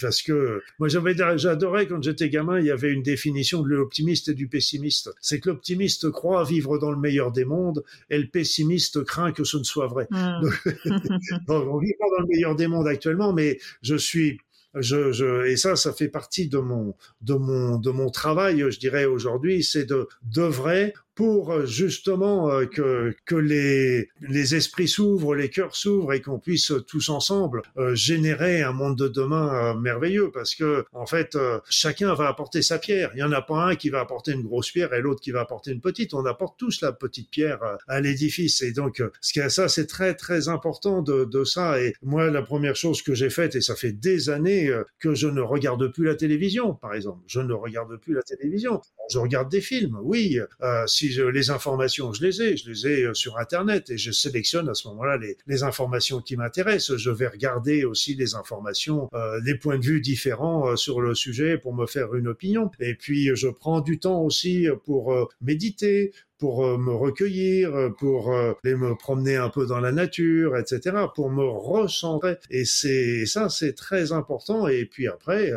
parce 0.01 0.23
que 0.23 0.63
moi 0.79 0.89
j'avais 0.89 1.15
j'adorais 1.39 1.87
quand 1.87 2.03
j'étais 2.03 2.29
gamin, 2.29 2.59
il 2.61 2.67
y 2.67 2.71
avait 2.71 2.91
une 2.91 3.03
définition 3.03 3.63
de 3.63 3.69
l'optimiste 3.69 4.29
et 4.29 4.35
du 4.35 4.49
pessimiste. 4.49 5.11
C'est 5.21 5.41
que 5.41 5.51
l'optimiste 5.51 6.11
croit 6.11 6.45
vivre 6.45 6.79
dans 6.79 6.91
le 6.91 6.99
meilleur 6.99 7.33
des 7.33 7.45
mondes 7.45 7.85
et 8.11 8.19
le 8.19 8.27
pessimiste 8.27 9.05
craint 9.05 9.33
que 9.33 9.45
ce 9.45 9.59
ne 9.59 9.65
soit 9.65 9.87
vrai. 9.87 10.07
Hmm. 10.11 10.41
on 11.49 11.79
vit 11.79 11.95
pas 11.99 12.07
dans 12.17 12.23
le 12.23 12.29
meilleur 12.29 12.57
des 12.57 12.67
mondes 12.67 12.89
actuellement, 12.89 13.33
mais 13.33 13.59
je 13.83 13.97
suis 13.97 14.39
je, 14.81 15.13
je, 15.13 15.47
et 15.47 15.57
ça, 15.57 15.77
ça 15.77 15.93
fait 15.93 16.09
partie 16.09 16.49
de 16.49 16.59
mon, 16.59 16.95
de 17.21 17.35
mon, 17.35 17.77
de 17.77 17.91
mon 17.91 18.11
travail, 18.11 18.65
je 18.71 18.79
dirais 18.79 19.05
aujourd'hui, 19.05 19.63
c'est 19.63 19.85
de 19.85 20.09
d'œuvrer 20.23 20.95
pour 21.15 21.53
euh, 21.53 21.67
justement 21.67 22.51
euh, 22.51 22.67
que, 22.67 23.15
que 23.27 23.35
les, 23.35 24.09
les 24.21 24.55
esprits 24.55 24.89
s'ouvrent, 24.89 25.35
les 25.35 25.51
cœurs 25.51 25.77
s'ouvrent 25.77 26.13
et 26.13 26.21
qu'on 26.21 26.39
puisse 26.39 26.73
tous 26.87 27.09
ensemble 27.11 27.63
euh, 27.77 27.95
générer 27.95 28.63
un 28.63 28.73
monde 28.73 28.97
de 28.97 29.09
demain 29.09 29.75
merveilleux 29.81 30.31
parce 30.33 30.55
que 30.55 30.85
en 30.93 31.07
fait 31.07 31.37
chacun 31.69 32.15
va 32.15 32.29
apporter 32.29 32.63
sa 32.63 32.79
pierre. 32.79 33.11
Il 33.15 33.21
y 33.21 33.23
en 33.23 33.33
a 33.33 33.43
pas 33.43 33.65
un 33.65 33.77
qui 33.77 33.91
va 33.91 34.01
apporter 34.01 34.33
une 34.33 34.43
grosse 34.43 34.71
pierre 34.71 34.93
et 34.95 35.01
l'autre 35.01 35.21
qui 35.21 35.31
va 35.31 35.41
apporter 35.41 35.73
une 35.73 35.81
petite. 35.81 36.15
On 36.15 36.25
apporte 36.25 36.59
tous 36.59 36.81
la 36.81 36.93
petite 36.93 37.31
pierre 37.31 37.59
à 37.89 38.01
l'édifice 38.01 38.63
et 38.63 38.73
donc 38.73 39.03
ce 39.21 39.33
qui 39.33 39.51
ça 39.51 39.69
c'est 39.69 39.87
très 39.87 40.15
très 40.15 40.49
important 40.49 41.03
de, 41.03 41.25
de 41.25 41.45
ça 41.45 41.81
et 41.81 41.95
moi 42.03 42.31
la 42.31 42.43
première 42.43 42.77
chose 42.77 43.03
que 43.03 43.15
j'ai 43.15 43.31
faite 43.31 43.55
et 43.57 43.61
ça 43.61 43.75
fait 43.75 43.93
des 43.93 44.31
années 44.31 44.71
que 44.99 45.15
je 45.15 45.27
ne 45.27 45.41
regarde 45.41 45.93
plus 45.93 46.05
la 46.05 46.15
télévision 46.15 46.75
par 46.75 46.95
exemple. 46.95 47.21
Je 47.27 47.41
ne 47.41 47.53
regarde 47.53 47.97
plus 47.97 48.15
la 48.15 48.23
télévision. 48.23 48.81
Je 49.11 49.19
regarde 49.19 49.51
des 49.51 49.61
films. 49.61 49.99
Oui, 50.03 50.39
si 50.87 51.02
les 51.09 51.51
informations, 51.51 52.13
je 52.13 52.25
les 52.25 52.43
ai, 52.43 52.57
je 52.57 52.71
les 52.71 52.87
ai 52.87 53.03
euh, 53.05 53.15
sur 53.15 53.39
Internet 53.39 53.91
et 53.91 53.99
je 53.99 54.11
sélectionne 54.11 54.69
à 54.69 54.75
ce 54.75 54.89
moment-là 54.89 55.19
les, 55.47 55.63
informations 55.63 56.21
qui 56.21 56.37
m'intéressent. 56.37 56.97
Je 56.97 57.11
vais 57.11 57.29
regarder 57.29 57.85
aussi 57.85 58.15
les 58.15 58.35
informations, 58.35 59.09
euh, 59.15 59.41
des 59.43 59.57
points 59.57 59.79
de 59.79 59.85
vue 59.85 60.01
différents 60.01 60.69
euh, 60.69 60.77
sur 60.77 61.01
le 61.01 61.15
sujet 61.15 61.59
pour 61.59 61.75
me 61.75 61.87
faire 61.87 62.15
une 62.15 62.29
opinion. 62.29 62.71
Et 62.81 62.95
puis, 62.95 63.31
je 63.35 63.49
prends 63.49 63.81
du 63.81 63.99
temps 63.99 64.23
aussi 64.23 64.67
pour 64.85 65.31
méditer, 65.41 66.13
pour 66.43 66.67
euh, 66.67 66.77
me 66.77 66.91
recueillir, 66.91 67.73
euh, 67.77 67.91
pour 67.91 68.35
euh, 68.35 68.55
aller 68.65 68.75
me 68.75 68.97
promener 68.97 69.37
un 69.37 69.49
peu 69.49 69.65
dans 69.65 69.79
la 69.79 69.93
nature, 69.93 70.57
etc., 70.57 70.97
pour 71.15 71.31
me 71.31 71.45
recentrer. 71.45 72.35
Et 72.51 72.65
c'est 72.65 73.27
ça, 73.27 73.49
c'est 73.49 73.75
très 73.75 74.11
important. 74.11 74.67
Et 74.67 74.85
puis 74.85 75.07
après, 75.07 75.53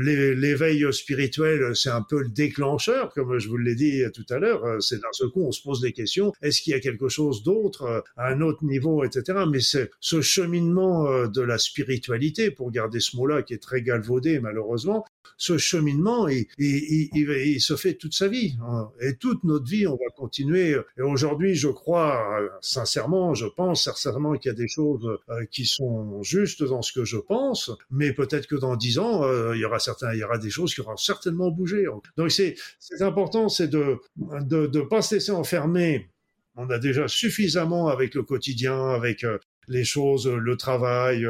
l'éveil 0.00 0.90
spirituel, 0.90 1.76
c'est 1.76 1.90
un 1.90 2.00
peu 2.00 2.22
le 2.22 2.30
déclencheur, 2.30 3.12
comme 3.12 3.38
je 3.38 3.46
vous 3.46 3.58
l'ai 3.58 3.74
dit 3.74 4.02
tout 4.14 4.24
à 4.30 4.38
l'heure. 4.38 4.82
C'est 4.82 5.02
d'un 5.02 5.12
seul 5.12 5.28
coup, 5.28 5.42
on 5.42 5.52
se 5.52 5.60
pose 5.62 5.82
des 5.82 5.92
questions. 5.92 6.32
Est-ce 6.40 6.62
qu'il 6.62 6.72
y 6.72 6.76
a 6.76 6.80
quelque 6.80 7.10
chose 7.10 7.42
d'autre 7.42 8.02
à 8.16 8.28
un 8.28 8.40
autre 8.40 8.64
niveau, 8.64 9.04
etc. 9.04 9.40
Mais 9.50 9.60
c'est 9.60 9.90
ce 10.00 10.22
cheminement 10.22 11.26
de 11.26 11.42
la 11.42 11.58
spiritualité, 11.58 12.50
pour 12.50 12.70
garder 12.70 13.00
ce 13.00 13.16
mot-là 13.16 13.42
qui 13.42 13.52
est 13.52 13.62
très 13.62 13.82
galvaudé 13.82 14.40
malheureusement, 14.40 15.04
ce 15.36 15.58
cheminement, 15.58 16.28
il, 16.28 17.60
se 17.60 17.76
fait 17.76 17.94
toute 17.94 18.14
sa 18.14 18.28
vie. 18.28 18.56
Et 19.00 19.16
toute 19.16 19.44
notre 19.44 19.66
vie, 19.66 19.86
on 19.86 19.96
va 19.96 20.10
continuer. 20.16 20.76
Et 20.98 21.02
aujourd'hui, 21.02 21.54
je 21.54 21.68
crois, 21.68 22.40
sincèrement, 22.60 23.34
je 23.34 23.46
pense 23.46 23.84
sincèrement 23.84 24.34
qu'il 24.34 24.50
y 24.50 24.54
a 24.54 24.56
des 24.56 24.68
choses 24.68 25.18
euh, 25.28 25.44
qui 25.50 25.66
sont 25.66 26.22
justes 26.22 26.62
dans 26.62 26.82
ce 26.82 26.92
que 26.92 27.04
je 27.04 27.16
pense, 27.16 27.70
mais 27.90 28.12
peut-être 28.12 28.46
que 28.46 28.56
dans 28.56 28.76
dix 28.76 28.98
ans, 28.98 29.24
euh, 29.24 29.54
il 29.54 29.60
y 29.60 29.64
aura 29.64 29.78
certains, 29.78 30.12
des 30.40 30.50
choses 30.50 30.74
qui 30.74 30.80
auront 30.80 30.96
certainement 30.96 31.50
bougé. 31.50 31.86
Donc 32.16 32.30
c'est, 32.30 32.56
important, 33.00 33.48
c'est 33.48 33.68
de, 33.68 33.98
de 34.16 34.80
pas 34.80 35.02
se 35.02 35.16
laisser 35.16 35.32
enfermer. 35.32 36.08
On 36.56 36.68
a 36.70 36.78
déjà 36.78 37.08
suffisamment 37.08 37.88
avec 37.88 38.14
le 38.14 38.22
quotidien, 38.22 38.90
avec 38.90 39.24
euh, 39.24 39.38
les 39.68 39.84
choses, 39.84 40.28
le 40.28 40.56
travail, 40.56 41.26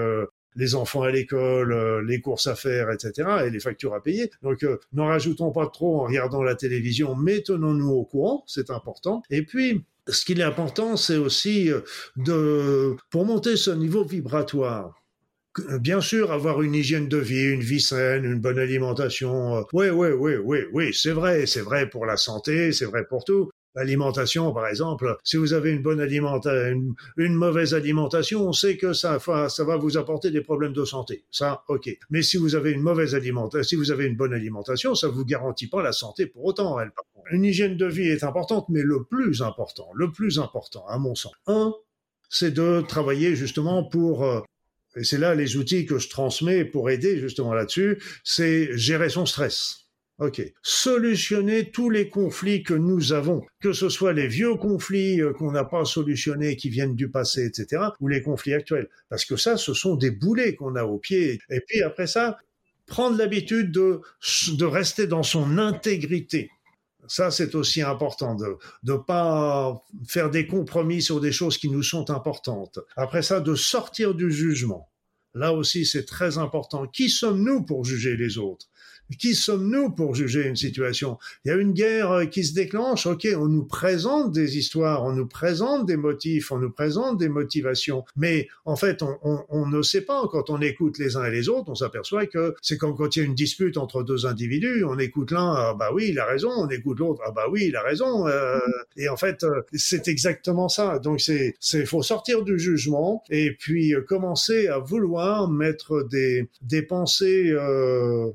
les 0.57 0.75
enfants 0.75 1.03
à 1.03 1.11
l'école, 1.11 1.73
euh, 1.73 2.03
les 2.03 2.21
courses 2.21 2.47
à 2.47 2.55
faire, 2.55 2.91
etc., 2.91 3.29
et 3.47 3.51
les 3.51 3.61
factures 3.61 3.95
à 3.95 4.03
payer. 4.03 4.31
Donc, 4.43 4.63
euh, 4.63 4.79
n'en 4.93 5.07
rajoutons 5.07 5.51
pas 5.53 5.67
trop 5.67 6.01
en 6.01 6.05
regardant 6.05 6.43
la 6.43 6.55
télévision, 6.55 7.15
mais 7.15 7.43
tenons-nous 7.43 7.91
au 7.91 8.05
courant, 8.05 8.45
c'est 8.47 8.71
important. 8.71 9.23
Et 9.31 9.43
puis, 9.43 9.85
ce 10.09 10.25
qui 10.25 10.33
est 10.33 10.43
important, 10.43 10.97
c'est 10.97 11.17
aussi 11.17 11.71
euh, 11.71 11.81
de, 12.17 12.97
pour 13.11 13.25
monter 13.25 13.57
ce 13.57 13.71
niveau 13.71 14.05
vibratoire, 14.05 14.95
bien 15.81 16.01
sûr, 16.01 16.33
avoir 16.33 16.63
une 16.63 16.75
hygiène 16.75 17.09
de 17.09 17.19
vie, 17.19 17.51
une 17.53 17.61
vie 17.61 17.81
saine, 17.81 18.25
une 18.25 18.41
bonne 18.41 18.59
alimentation. 18.59 19.67
Oui, 19.73 19.91
oui, 19.91 20.09
oui, 20.09 20.37
oui, 20.37 20.59
oui, 20.73 20.95
c'est 20.95 21.11
vrai, 21.11 21.47
c'est 21.47 21.61
vrai 21.61 21.89
pour 21.89 22.07
la 22.07 22.17
santé, 22.17 22.73
c'est 22.73 22.87
vrai 22.87 23.05
pour 23.09 23.25
tout. 23.25 23.51
L'alimentation, 23.75 24.53
par 24.53 24.69
exemple, 24.69 25.17
si 25.25 25.37
vous 25.37 25.55
avez 25.55 25.71
une 25.71 25.83
bonne 25.83 26.01
alimentation, 26.01 26.95
une, 27.17 27.35
mauvaise 27.35 27.73
alimentation, 27.75 28.47
on 28.47 28.53
sait 28.53 28.77
que 28.77 28.93
ça, 28.93 29.19
va 29.19 29.77
vous 29.77 29.97
apporter 29.97 30.31
des 30.31 30.43
problèmes 30.43 30.75
de 30.75 30.85
santé. 30.85 31.25
Ça, 31.31 31.65
ok. 31.69 31.91
Mais 32.11 32.23
si 32.23 32.37
vous 32.37 32.55
avez 32.55 32.73
une 32.73 32.83
mauvaise 32.83 33.15
alimentation, 33.15 33.67
si 33.67 33.77
vous 33.77 33.91
avez 33.91 34.07
une 34.07 34.17
bonne 34.17 34.35
alimentation, 34.35 34.95
ça 34.95 35.09
vous 35.09 35.25
garantit 35.25 35.69
pas 35.69 35.83
la 35.83 35.93
santé 35.93 36.27
pour 36.27 36.45
autant. 36.45 36.79
Une 37.31 37.45
hygiène 37.45 37.77
de 37.77 37.87
vie 37.87 38.09
est 38.09 38.25
importante, 38.25 38.67
mais 38.69 38.83
le 38.83 39.05
plus 39.05 39.43
important, 39.43 39.89
le 39.95 40.11
plus 40.11 40.39
important, 40.39 40.87
à 40.89 40.99
mon 40.99 41.15
sens, 41.15 41.33
un, 41.47 41.73
c'est 42.29 42.53
de 42.53 42.83
travailler 42.87 43.37
justement 43.37 43.85
pour 43.85 44.25
euh, 44.25 44.41
et 44.97 45.05
c'est 45.05 45.19
là 45.19 45.35
les 45.35 45.57
outils 45.57 45.87
que 45.87 45.99
je 45.99 46.09
transmets 46.09 46.65
pour 46.65 46.91
aider 46.91 47.19
justement 47.19 47.55
là-dessus, 47.55 48.03
c'est 48.25 48.77
gérer 48.77 49.09
son 49.09 49.27
stress. 49.27 49.82
OK. 50.19 50.43
Solutionner 50.63 51.71
tous 51.71 51.91
les 51.91 52.09
conflits 52.09 52.63
que 52.63 52.75
nous 52.75 53.13
avons, 53.13 53.43
que 53.61 53.73
ce 53.73 53.89
soit 53.89 54.13
les 54.13 54.29
vieux 54.29 54.55
conflits 54.55 55.21
euh, 55.21 55.33
qu'on 55.33 55.53
n'a 55.53 55.65
pas 55.65 55.85
solutionnés, 55.85 56.57
qui 56.57 56.69
viennent 56.69 56.95
du 56.95 57.11
passé, 57.11 57.45
etc., 57.47 57.83
ou 58.01 58.09
les 58.09 58.23
conflits 58.23 58.55
actuels. 58.55 58.89
Parce 59.09 59.25
que 59.25 59.37
ça, 59.37 59.57
ce 59.57 59.75
sont 59.75 59.97
des 59.97 60.11
boulets 60.11 60.55
qu'on 60.55 60.77
a 60.77 60.85
au 60.85 60.99
pied. 60.99 61.41
Et 61.51 61.61
puis 61.61 61.83
après 61.83 62.07
ça, 62.07 62.39
prendre 62.87 63.17
l'habitude 63.17 63.73
de, 63.73 64.01
de 64.53 64.65
rester 64.65 65.07
dans 65.07 65.23
son 65.23 65.59
intégrité. 65.59 66.51
Ça, 67.09 67.31
c'est 67.31 67.55
aussi 67.55 67.83
important 67.83 68.37
de 68.37 68.59
ne 68.85 68.95
pas 68.95 69.83
faire 70.07 70.31
des 70.31 70.47
compromis 70.47 71.03
sur 71.03 71.21
des 71.21 71.33
choses 71.33 71.59
qui 71.59 71.69
nous 71.69 71.83
sont 71.83 72.11
importantes. 72.11 72.79
Après 72.97 73.23
ça, 73.23 73.41
de 73.41 73.55
sortir 73.55 74.15
du 74.15 74.31
jugement. 74.31 74.89
Là 75.35 75.53
aussi, 75.53 75.87
c'est 75.87 76.05
très 76.05 76.39
important. 76.39 76.87
Qui 76.87 77.09
sommes-nous 77.09 77.65
pour 77.65 77.85
juger 77.85 78.17
les 78.17 78.39
autres? 78.39 78.67
Qui 79.19 79.35
sommes-nous 79.35 79.91
pour 79.91 80.15
juger 80.15 80.47
une 80.47 80.57
situation? 80.57 81.19
Il 81.45 81.49
y 81.49 81.51
a 81.51 81.57
une 81.57 81.73
guerre 81.73 82.11
euh, 82.11 82.25
qui 82.25 82.45
se 82.45 82.55
déclenche, 82.55 83.07
ok, 83.07 83.29
on 83.37 83.47
nous 83.47 83.65
présente 83.65 84.33
des 84.33 84.59
histoires, 84.59 85.05
on 85.05 85.13
nous 85.13 85.27
présente 85.27 85.87
des 85.87 85.97
motifs, 85.97 86.51
on 86.51 86.59
nous 86.59 86.71
présente 86.71 87.19
des 87.19 87.29
motivations, 87.29 88.05
mais 88.17 88.49
en 88.65 88.77
fait, 88.77 89.03
on, 89.03 89.19
on, 89.23 89.45
on 89.49 89.67
ne 89.67 89.83
sait 89.83 90.03
pas. 90.03 90.29
Quand 90.31 90.51
on 90.51 90.61
écoute 90.61 90.99
les 90.99 91.17
uns 91.17 91.25
et 91.25 91.31
les 91.31 91.49
autres, 91.49 91.69
on 91.69 91.75
s'aperçoit 91.75 92.27
que 92.27 92.55
c'est 92.63 92.77
comme 92.77 92.97
quand 92.97 93.17
il 93.17 93.19
y 93.19 93.23
a 93.23 93.25
une 93.25 93.35
dispute 93.35 93.77
entre 93.77 94.03
deux 94.03 94.27
individus, 94.27 94.85
on 94.85 94.99
écoute 94.99 95.31
l'un, 95.31 95.53
ah 95.53 95.75
bah 95.79 95.91
oui, 95.93 96.09
il 96.11 96.19
a 96.19 96.27
raison, 96.27 96.51
on 96.51 96.69
écoute 96.69 96.99
l'autre, 96.99 97.21
ah 97.27 97.31
bah 97.31 97.47
oui, 97.51 97.67
il 97.69 97.77
a 97.77 97.83
raison. 97.83 98.27
Euh, 98.27 98.59
et 98.97 99.09
en 99.09 99.17
fait, 99.17 99.45
euh, 99.45 99.63
c'est 99.75 100.09
exactement 100.09 100.69
ça. 100.69 100.99
Donc 100.99 101.21
c'est, 101.21 101.55
faut 101.87 102.03
sortir 102.03 102.43
du 102.43 102.59
jugement 102.59 103.23
et 103.31 103.53
puis 103.53 103.95
commencer 104.07 104.69
à 104.69 104.79
vouloir 104.79 105.51
mettre 105.51 106.03
des 106.09 106.49
des 106.63 106.83
pensées 106.83 107.51
euh, 107.51 108.31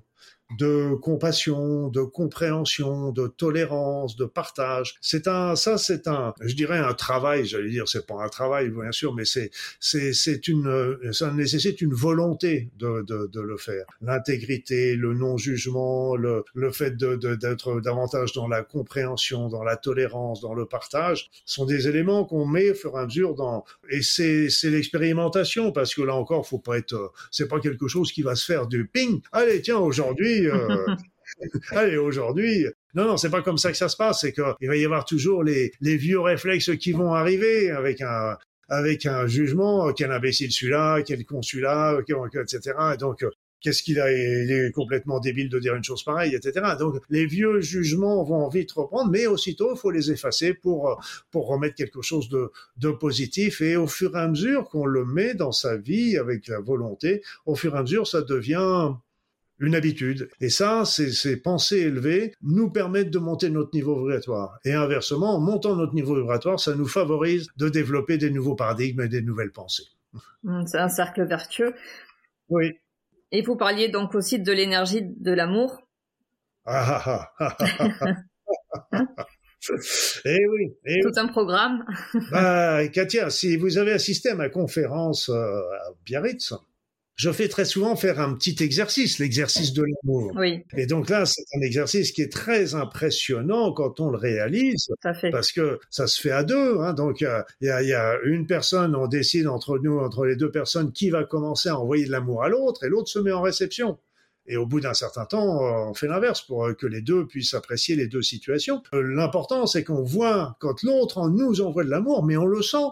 de 0.58 0.96
compassion, 0.96 1.90
de 1.90 2.02
compréhension, 2.02 3.12
de 3.12 3.28
tolérance, 3.28 4.16
de 4.16 4.26
partage. 4.26 4.96
C'est 5.02 5.28
un, 5.28 5.56
ça, 5.56 5.78
c'est 5.78 6.08
un, 6.08 6.34
je 6.42 6.56
dirais 6.56 6.78
un 6.78 6.94
travail. 6.94 7.46
J'allais 7.46 7.70
dire, 7.70 7.88
c'est 7.88 8.06
pas 8.06 8.24
un 8.24 8.30
travail, 8.30 8.70
bien 8.70 8.92
sûr, 8.92 9.14
mais 9.14 9.26
c'est, 9.26 9.52
c'est, 9.80 10.14
c'est 10.14 10.48
une, 10.48 10.98
ça 11.12 11.32
nécessite 11.32 11.82
une 11.82 11.94
volonté 11.94 12.70
de, 12.80 13.04
de, 13.08 13.28
de 13.32 13.42
le 13.42 13.58
faire. 13.58 13.86
L'intégrité, 14.02 14.96
le 14.96 15.14
non-jugement, 15.14 16.16
le, 16.16 16.44
le 16.54 16.72
fait 16.72 16.96
de, 16.96 17.16
d'être 17.36 17.82
davantage 17.82 18.34
dans 18.34 18.48
la 18.48 18.64
compréhension, 18.64 19.50
dans 19.50 19.64
la 19.64 19.76
tolérance, 19.76 20.42
dans 20.42 20.54
le 20.54 20.66
partage, 20.66 21.30
sont 21.46 21.66
des 21.66 21.88
éléments 21.88 22.26
qu'on 22.26 22.46
met 22.46 22.72
au 22.72 22.74
fur 22.74 22.96
et 22.96 23.00
à 23.00 23.06
mesure 23.06 23.36
dans, 23.36 23.66
et 23.90 24.02
c'est, 24.02 24.50
c'est 24.50 24.70
l'expérimentation 24.70 25.72
parce 25.72 25.94
que 25.94 26.02
là 26.02 26.16
encore, 26.16 26.48
faut 26.48 26.60
pas 26.60 26.78
être, 26.78 27.12
c'est 27.32 27.48
pas 27.48 27.60
quelque 27.60 27.88
chose 27.88 28.12
qui 28.12 28.22
va 28.22 28.36
se 28.36 28.46
faire 28.46 28.68
du 28.68 28.88
ping. 28.88 29.22
Allez, 29.32 29.62
tiens, 29.62 29.78
aujourd'hui, 29.78 30.37
euh, 30.46 30.86
allez, 31.72 31.98
aujourd'hui, 31.98 32.66
non, 32.94 33.06
non, 33.06 33.18
c'est 33.18 33.30
pas 33.30 33.42
comme 33.42 33.58
ça 33.58 33.72
que 33.72 33.78
ça 33.78 33.90
se 33.90 33.98
passe. 33.98 34.22
C'est 34.22 34.34
qu'il 34.34 34.68
va 34.68 34.76
y 34.76 34.86
avoir 34.86 35.06
toujours 35.06 35.44
les, 35.44 35.72
vieux 35.82 36.20
réflexes 36.20 36.76
qui 36.78 36.92
vont 36.92 37.14
arriver 37.14 37.72
avec 37.72 38.02
un, 38.02 38.38
avec 38.70 39.06
un 39.06 39.28
jugement, 39.28 39.94
quel 39.94 40.12
imbécile 40.12 40.52
celui-là, 40.52 41.02
quel 41.04 41.26
con 41.26 41.42
celui-là, 41.42 42.00
etc. 42.42 42.74
donc, 43.00 43.24
qu'est-ce 43.62 43.82
qu'il 43.82 44.00
a, 44.00 44.12
il 44.12 44.52
est 44.52 44.72
complètement 44.72 45.20
débile 45.20 45.50
de 45.50 45.60
dire 45.60 45.76
une 45.76 45.84
chose 45.84 46.04
pareille, 46.04 46.36
etc. 46.36 46.74
Donc, 46.80 47.02
les 47.10 47.26
vieux 47.26 47.60
jugements 47.60 48.24
vont 48.24 48.48
vite 48.50 48.72
reprendre, 48.72 49.10
mais 49.10 49.28
aussitôt, 49.28 49.74
il 49.74 49.78
faut 49.78 49.92
les 49.92 50.12
effacer 50.12 50.54
pour, 50.54 51.02
pour 51.32 51.48
remettre 51.48 51.76
quelque 51.76 52.02
chose 52.02 52.30
de 52.30 52.92
positif. 52.92 53.62
Et 53.62 53.76
au 53.76 53.88
fur 53.88 54.16
et 54.16 54.20
à 54.20 54.28
mesure 54.28 54.70
qu'on 54.70 54.86
le 54.86 55.06
met 55.06 55.34
dans 55.34 55.52
sa 55.52 55.78
vie 55.78 56.18
avec 56.18 56.48
la 56.48 56.60
volonté, 56.60 57.24
au 57.46 57.56
fur 57.56 57.76
et 57.76 57.80
à 57.80 57.82
mesure, 57.82 58.08
ça 58.08 58.22
devient 58.22 58.92
une 59.60 59.76
habitude. 59.76 60.30
Et 60.42 60.50
ça, 60.50 60.84
ces, 60.86 61.38
pensées 61.38 61.80
élevées 61.80 62.34
nous 62.42 62.70
permettent 62.70 63.10
de 63.12 63.20
monter 63.20 63.50
notre 63.50 63.72
niveau 63.74 63.96
vibratoire. 63.96 64.60
Et 64.66 64.74
inversement, 64.74 65.36
en 65.36 65.40
montant 65.40 65.76
notre 65.76 65.94
niveau 65.94 66.16
vibratoire, 66.16 66.60
ça 66.60 66.76
nous 66.76 66.88
favorise 66.88 67.48
de 67.58 67.70
développer 67.70 68.18
des 68.18 68.30
nouveaux 68.30 68.56
paradigmes 68.56 69.02
et 69.02 69.10
des 69.10 69.22
nouvelles 69.22 69.52
pensées. 69.52 69.86
Hum, 70.46 70.66
c'est 70.68 70.80
un 70.80 70.90
cercle 70.90 71.26
vertueux. 71.26 71.74
Oui. 72.50 72.74
Et 73.32 73.42
vous 73.42 73.56
parliez 73.56 73.90
donc 73.90 74.16
aussi 74.16 74.40
de 74.40 74.52
l'énergie 74.52 75.02
de 75.04 75.32
l'amour. 75.32 75.82
Ah, 76.66 77.02
ah, 77.06 77.34
ah, 77.40 77.58
eh 80.26 80.48
oui. 80.48 80.74
Eh 80.86 81.02
Tout 81.02 81.18
un 81.18 81.28
programme. 81.28 81.86
bah, 82.32 82.88
Katia, 82.90 83.30
si 83.30 83.58
vous 83.58 83.78
avez 83.78 83.92
assisté 83.94 84.30
à 84.30 84.36
ma 84.36 84.50
conférence 84.50 85.30
euh, 85.30 85.34
à 85.34 85.92
Biarritz, 86.06 86.54
je 87.18 87.32
fais 87.32 87.48
très 87.48 87.66
souvent 87.66 87.96
faire 87.96 88.20
un 88.20 88.36
petit 88.36 88.56
exercice, 88.64 89.18
l'exercice 89.18 89.74
de 89.74 89.84
l'amour. 89.84 90.34
Oui. 90.36 90.64
Et 90.78 90.86
donc 90.86 91.10
là, 91.10 91.26
c'est 91.26 91.44
un 91.56 91.62
exercice 91.62 92.12
qui 92.12 92.22
est 92.22 92.32
très 92.32 92.76
impressionnant 92.76 93.74
quand 93.74 94.00
on 94.00 94.12
le 94.12 94.18
réalise, 94.18 94.88
parce 95.02 95.52
que 95.52 95.80
ça 95.90 96.06
se 96.06 96.22
fait 96.22 96.32
à 96.32 96.44
deux. 96.44 96.80
Hein, 96.80 96.94
donc 96.94 97.22
il 97.22 97.28
y 97.62 97.70
a, 97.70 97.82
y 97.82 97.94
a, 97.94 98.20
une 98.24 98.46
personne, 98.46 98.96
on 98.96 99.08
décide 99.08 99.48
entre 99.48 99.80
nous, 99.80 99.98
entre 99.98 100.26
les 100.26 100.36
deux 100.36 100.52
personnes, 100.52 100.92
qui 100.92 101.10
va 101.10 101.24
commencer 101.24 101.70
à 101.70 101.80
envoyer 101.80 102.06
de 102.06 102.12
l'amour 102.12 102.44
à 102.44 102.50
l'autre, 102.50 102.84
et 102.84 102.90
l'autre 102.90 103.10
se 103.10 103.18
met 103.18 103.32
en 103.32 103.42
réception. 103.42 103.98
Et 104.46 104.56
au 104.56 104.68
bout 104.68 104.80
d'un 104.80 104.94
certain 104.94 105.26
temps, 105.26 105.90
on 105.90 105.94
fait 105.96 106.08
l'inverse 106.08 106.42
pour 106.42 106.70
que 106.78 106.86
les 106.88 107.02
deux 107.02 107.26
puissent 107.26 107.56
apprécier 107.56 107.96
les 107.96 108.08
deux 108.08 108.22
situations. 108.22 108.82
Euh, 108.94 109.02
l'important, 109.02 109.66
c'est 109.66 109.84
qu'on 109.84 110.04
voit 110.04 110.56
quand 110.60 110.84
l'autre 110.84 111.28
nous 111.30 111.62
envoie 111.62 111.84
de 111.84 111.90
l'amour, 111.90 112.24
mais 112.24 112.38
on 112.38 112.46
le 112.46 112.62
sent 112.62 112.88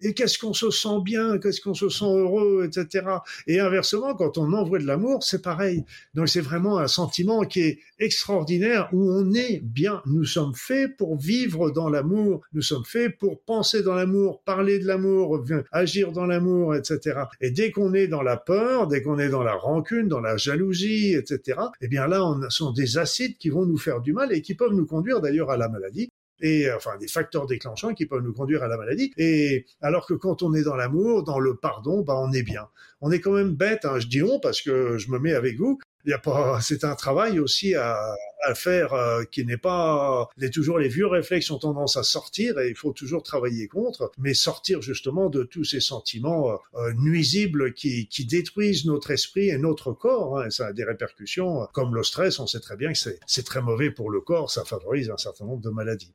et 0.00 0.14
qu'est-ce 0.14 0.38
qu'on 0.38 0.52
se 0.52 0.70
sent 0.70 1.00
bien, 1.04 1.38
qu'est-ce 1.38 1.60
qu'on 1.60 1.74
se 1.74 1.88
sent 1.88 2.04
heureux, 2.04 2.64
etc. 2.66 3.06
Et 3.46 3.60
inversement, 3.60 4.14
quand 4.14 4.38
on 4.38 4.52
envoie 4.52 4.78
de 4.78 4.86
l'amour, 4.86 5.22
c'est 5.22 5.42
pareil. 5.42 5.84
Donc 6.14 6.28
c'est 6.28 6.40
vraiment 6.40 6.78
un 6.78 6.88
sentiment 6.88 7.42
qui 7.44 7.60
est 7.60 7.78
extraordinaire 7.98 8.88
où 8.92 9.10
on 9.10 9.32
est 9.34 9.60
bien. 9.62 10.02
Nous 10.06 10.24
sommes 10.24 10.54
faits 10.54 10.96
pour 10.96 11.16
vivre 11.16 11.70
dans 11.70 11.88
l'amour, 11.88 12.42
nous 12.52 12.62
sommes 12.62 12.84
faits 12.84 13.16
pour 13.18 13.40
penser 13.40 13.82
dans 13.82 13.94
l'amour, 13.94 14.42
parler 14.42 14.78
de 14.78 14.86
l'amour, 14.86 15.44
agir 15.72 16.12
dans 16.12 16.26
l'amour, 16.26 16.74
etc. 16.74 17.20
Et 17.40 17.50
dès 17.50 17.70
qu'on 17.70 17.94
est 17.94 18.08
dans 18.08 18.22
la 18.22 18.36
peur, 18.36 18.86
dès 18.86 19.02
qu'on 19.02 19.18
est 19.18 19.28
dans 19.28 19.42
la 19.42 19.54
rancune, 19.54 20.08
dans 20.08 20.20
la 20.20 20.36
jalousie, 20.36 21.14
etc. 21.14 21.58
Eh 21.80 21.88
bien 21.88 22.06
là, 22.06 22.24
on 22.24 22.48
sont 22.50 22.72
des 22.72 22.98
acides 22.98 23.36
qui 23.38 23.50
vont 23.50 23.66
nous 23.66 23.76
faire 23.76 24.00
du 24.00 24.12
mal 24.12 24.32
et 24.32 24.42
qui 24.42 24.54
peuvent 24.54 24.72
nous 24.72 24.86
conduire 24.86 25.20
d'ailleurs 25.20 25.50
à 25.50 25.56
la 25.56 25.68
maladie 25.68 26.10
et 26.40 26.70
enfin 26.72 26.96
des 26.98 27.08
facteurs 27.08 27.46
déclenchants 27.46 27.94
qui 27.94 28.06
peuvent 28.06 28.22
nous 28.22 28.32
conduire 28.32 28.62
à 28.62 28.68
la 28.68 28.76
maladie. 28.76 29.12
Et 29.16 29.66
alors 29.80 30.06
que 30.06 30.14
quand 30.14 30.42
on 30.42 30.54
est 30.54 30.62
dans 30.62 30.76
l'amour, 30.76 31.24
dans 31.24 31.38
le 31.38 31.56
pardon, 31.56 32.02
bah 32.02 32.14
on 32.16 32.32
est 32.32 32.42
bien. 32.42 32.68
On 33.00 33.10
est 33.10 33.20
quand 33.20 33.32
même 33.32 33.54
bête, 33.54 33.84
hein, 33.84 33.98
je 33.98 34.06
dis 34.06 34.22
on 34.22 34.40
parce 34.40 34.60
que 34.60 34.98
je 34.98 35.10
me 35.10 35.18
mets 35.18 35.34
avec 35.34 35.56
vous. 35.56 35.78
Il 36.04 36.10
y 36.10 36.14
a 36.14 36.18
pas, 36.18 36.60
c'est 36.62 36.84
un 36.84 36.94
travail 36.94 37.38
aussi 37.38 37.74
à, 37.74 37.96
à 38.42 38.54
faire 38.54 38.92
euh, 38.92 39.24
qui 39.24 39.44
n'est 39.44 39.56
pas, 39.56 40.28
les 40.36 40.50
toujours 40.50 40.78
les 40.78 40.88
vieux 40.88 41.06
réflexes 41.06 41.50
ont 41.50 41.58
tendance 41.58 41.96
à 41.96 42.02
sortir 42.02 42.58
et 42.58 42.68
il 42.68 42.76
faut 42.76 42.92
toujours 42.92 43.22
travailler 43.22 43.68
contre, 43.68 44.12
mais 44.18 44.34
sortir 44.34 44.80
justement 44.80 45.28
de 45.28 45.42
tous 45.42 45.64
ces 45.64 45.80
sentiments 45.80 46.58
euh, 46.74 46.92
nuisibles 46.94 47.74
qui, 47.74 48.08
qui 48.08 48.24
détruisent 48.24 48.86
notre 48.86 49.10
esprit 49.10 49.48
et 49.50 49.58
notre 49.58 49.92
corps. 49.92 50.38
Hein, 50.38 50.50
ça 50.50 50.68
a 50.68 50.72
des 50.72 50.84
répercussions 50.84 51.66
comme 51.72 51.94
le 51.94 52.02
stress. 52.02 52.38
On 52.38 52.46
sait 52.46 52.60
très 52.60 52.76
bien 52.76 52.92
que 52.92 52.98
c'est 53.26 53.44
très 53.44 53.62
mauvais 53.62 53.90
pour 53.90 54.10
le 54.10 54.20
corps. 54.20 54.50
Ça 54.50 54.64
favorise 54.64 55.10
un 55.10 55.18
certain 55.18 55.44
nombre 55.44 55.62
de 55.62 55.70
maladies. 55.70 56.14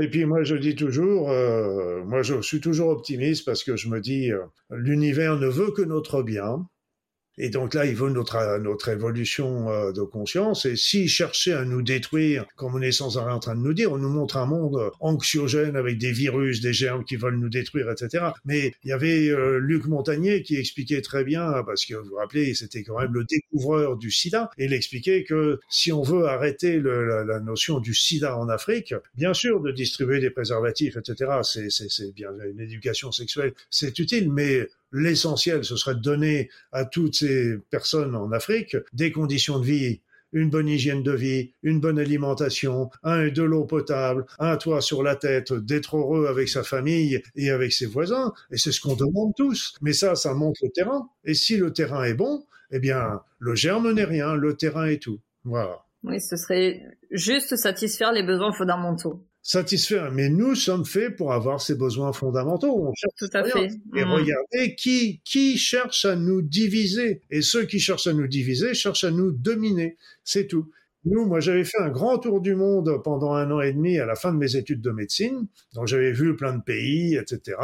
Et 0.00 0.08
puis 0.08 0.24
moi 0.24 0.42
je 0.42 0.56
dis 0.56 0.74
toujours, 0.74 1.30
euh, 1.30 2.02
moi 2.04 2.22
je 2.22 2.40
suis 2.42 2.60
toujours 2.60 2.88
optimiste 2.88 3.44
parce 3.44 3.64
que 3.64 3.76
je 3.76 3.88
me 3.88 4.00
dis, 4.00 4.32
euh, 4.32 4.44
l'univers 4.70 5.38
ne 5.38 5.46
veut 5.46 5.70
que 5.70 5.82
notre 5.82 6.22
bien. 6.22 6.66
Et 7.36 7.48
donc 7.48 7.74
là, 7.74 7.84
il 7.84 7.94
veut 7.94 8.10
notre, 8.10 8.58
notre 8.58 8.88
évolution 8.88 9.70
euh, 9.70 9.92
de 9.92 10.02
conscience. 10.02 10.66
Et 10.66 10.76
s'il 10.76 11.08
cherchait 11.08 11.52
à 11.52 11.64
nous 11.64 11.82
détruire, 11.82 12.46
comme 12.56 12.74
on 12.74 12.80
est 12.80 12.92
sans 12.92 13.18
arrêt 13.18 13.32
en 13.32 13.40
train 13.40 13.56
de 13.56 13.60
nous 13.60 13.74
dire, 13.74 13.92
on 13.92 13.98
nous 13.98 14.08
montre 14.08 14.36
un 14.36 14.46
monde 14.46 14.90
anxiogène 15.00 15.76
avec 15.76 15.98
des 15.98 16.12
virus, 16.12 16.60
des 16.60 16.72
germes 16.72 17.04
qui 17.04 17.16
veulent 17.16 17.38
nous 17.38 17.48
détruire, 17.48 17.90
etc. 17.90 18.26
Mais 18.44 18.72
il 18.84 18.90
y 18.90 18.92
avait 18.92 19.28
euh, 19.28 19.58
Luc 19.58 19.86
Montagnier 19.86 20.42
qui 20.42 20.56
expliquait 20.56 21.00
très 21.00 21.24
bien, 21.24 21.62
parce 21.66 21.84
que 21.86 21.94
vous 21.94 22.10
vous 22.10 22.16
rappelez, 22.16 22.54
c'était 22.54 22.82
quand 22.82 23.00
même 23.00 23.12
le 23.12 23.24
découvreur 23.24 23.96
du 23.96 24.10
sida, 24.10 24.50
et 24.58 24.66
il 24.66 24.72
expliquait 24.72 25.24
que 25.24 25.58
si 25.68 25.92
on 25.92 26.02
veut 26.02 26.26
arrêter 26.26 26.80
la, 26.80 27.40
notion 27.40 27.80
du 27.80 27.94
sida 27.94 28.36
en 28.38 28.48
Afrique, 28.48 28.94
bien 29.16 29.34
sûr, 29.34 29.60
de 29.60 29.70
distribuer 29.72 30.20
des 30.20 30.30
préservatifs, 30.30 30.96
etc., 30.96 31.32
c'est 31.42 32.14
bien 32.14 32.30
une 32.48 32.60
éducation 32.60 33.12
sexuelle, 33.12 33.52
c'est 33.70 33.98
utile, 33.98 34.32
mais 34.32 34.68
l'essentiel, 34.94 35.64
ce 35.64 35.76
serait 35.76 35.96
de 35.96 36.00
donner 36.00 36.48
à 36.72 36.84
toutes 36.84 37.16
ces 37.16 37.58
personnes 37.68 38.14
en 38.14 38.30
Afrique 38.32 38.76
des 38.92 39.12
conditions 39.12 39.58
de 39.58 39.66
vie 39.66 40.00
une 40.34 40.50
bonne 40.50 40.68
hygiène 40.68 41.02
de 41.02 41.12
vie, 41.12 41.52
une 41.62 41.80
bonne 41.80 41.98
alimentation, 41.98 42.90
un 43.04 43.26
et 43.26 43.30
de 43.30 43.42
l'eau 43.42 43.64
potable, 43.64 44.26
un 44.38 44.56
toit 44.56 44.80
sur 44.80 45.02
la 45.02 45.16
tête, 45.16 45.52
d'être 45.52 45.96
heureux 45.96 46.26
avec 46.26 46.48
sa 46.48 46.64
famille 46.64 47.22
et 47.36 47.50
avec 47.50 47.72
ses 47.72 47.86
voisins. 47.86 48.32
Et 48.50 48.58
c'est 48.58 48.72
ce 48.72 48.80
qu'on 48.80 48.96
demande 48.96 49.32
tous. 49.36 49.74
Mais 49.80 49.92
ça, 49.92 50.16
ça 50.16 50.34
montre 50.34 50.60
le 50.64 50.70
terrain. 50.70 51.08
Et 51.24 51.34
si 51.34 51.56
le 51.56 51.72
terrain 51.72 52.02
est 52.02 52.14
bon, 52.14 52.44
eh 52.72 52.80
bien, 52.80 53.20
le 53.38 53.54
germe 53.54 53.92
n'est 53.92 54.04
rien, 54.04 54.34
le 54.34 54.56
terrain 54.56 54.86
est 54.86 55.00
tout. 55.00 55.20
Voilà. 55.44 55.84
Oui, 56.02 56.20
ce 56.20 56.36
serait 56.36 56.82
juste 57.12 57.54
satisfaire 57.54 58.12
les 58.12 58.24
besoins 58.24 58.52
fondamentaux 58.52 59.24
satisfaire. 59.44 60.10
Mais 60.10 60.28
nous 60.28 60.56
sommes 60.56 60.84
faits 60.84 61.14
pour 61.14 61.32
avoir 61.32 61.60
ces 61.60 61.76
besoins 61.76 62.12
fondamentaux. 62.12 62.88
On 62.88 62.92
cherche 62.94 63.14
Tout 63.16 63.36
à 63.36 63.44
fait. 63.44 63.68
Et 63.94 64.04
mmh. 64.04 64.10
regardez 64.10 64.74
qui, 64.74 65.20
qui 65.24 65.56
cherche 65.56 66.04
à 66.04 66.16
nous 66.16 66.42
diviser. 66.42 67.20
Et 67.30 67.42
ceux 67.42 67.64
qui 67.64 67.78
cherchent 67.78 68.08
à 68.08 68.12
nous 68.14 68.26
diviser 68.26 68.74
cherchent 68.74 69.04
à 69.04 69.12
nous 69.12 69.30
dominer. 69.30 69.96
C'est 70.24 70.48
tout. 70.48 70.72
Nous, 71.06 71.26
moi, 71.26 71.40
j'avais 71.40 71.64
fait 71.64 71.78
un 71.80 71.90
grand 71.90 72.18
tour 72.18 72.40
du 72.40 72.54
monde 72.54 73.02
pendant 73.02 73.34
un 73.34 73.50
an 73.50 73.60
et 73.60 73.72
demi 73.72 73.98
à 73.98 74.06
la 74.06 74.14
fin 74.14 74.32
de 74.32 74.38
mes 74.38 74.56
études 74.56 74.80
de 74.80 74.90
médecine. 74.90 75.46
Donc, 75.74 75.86
j'avais 75.86 76.12
vu 76.12 76.34
plein 76.34 76.54
de 76.54 76.62
pays, 76.62 77.16
etc. 77.16 77.58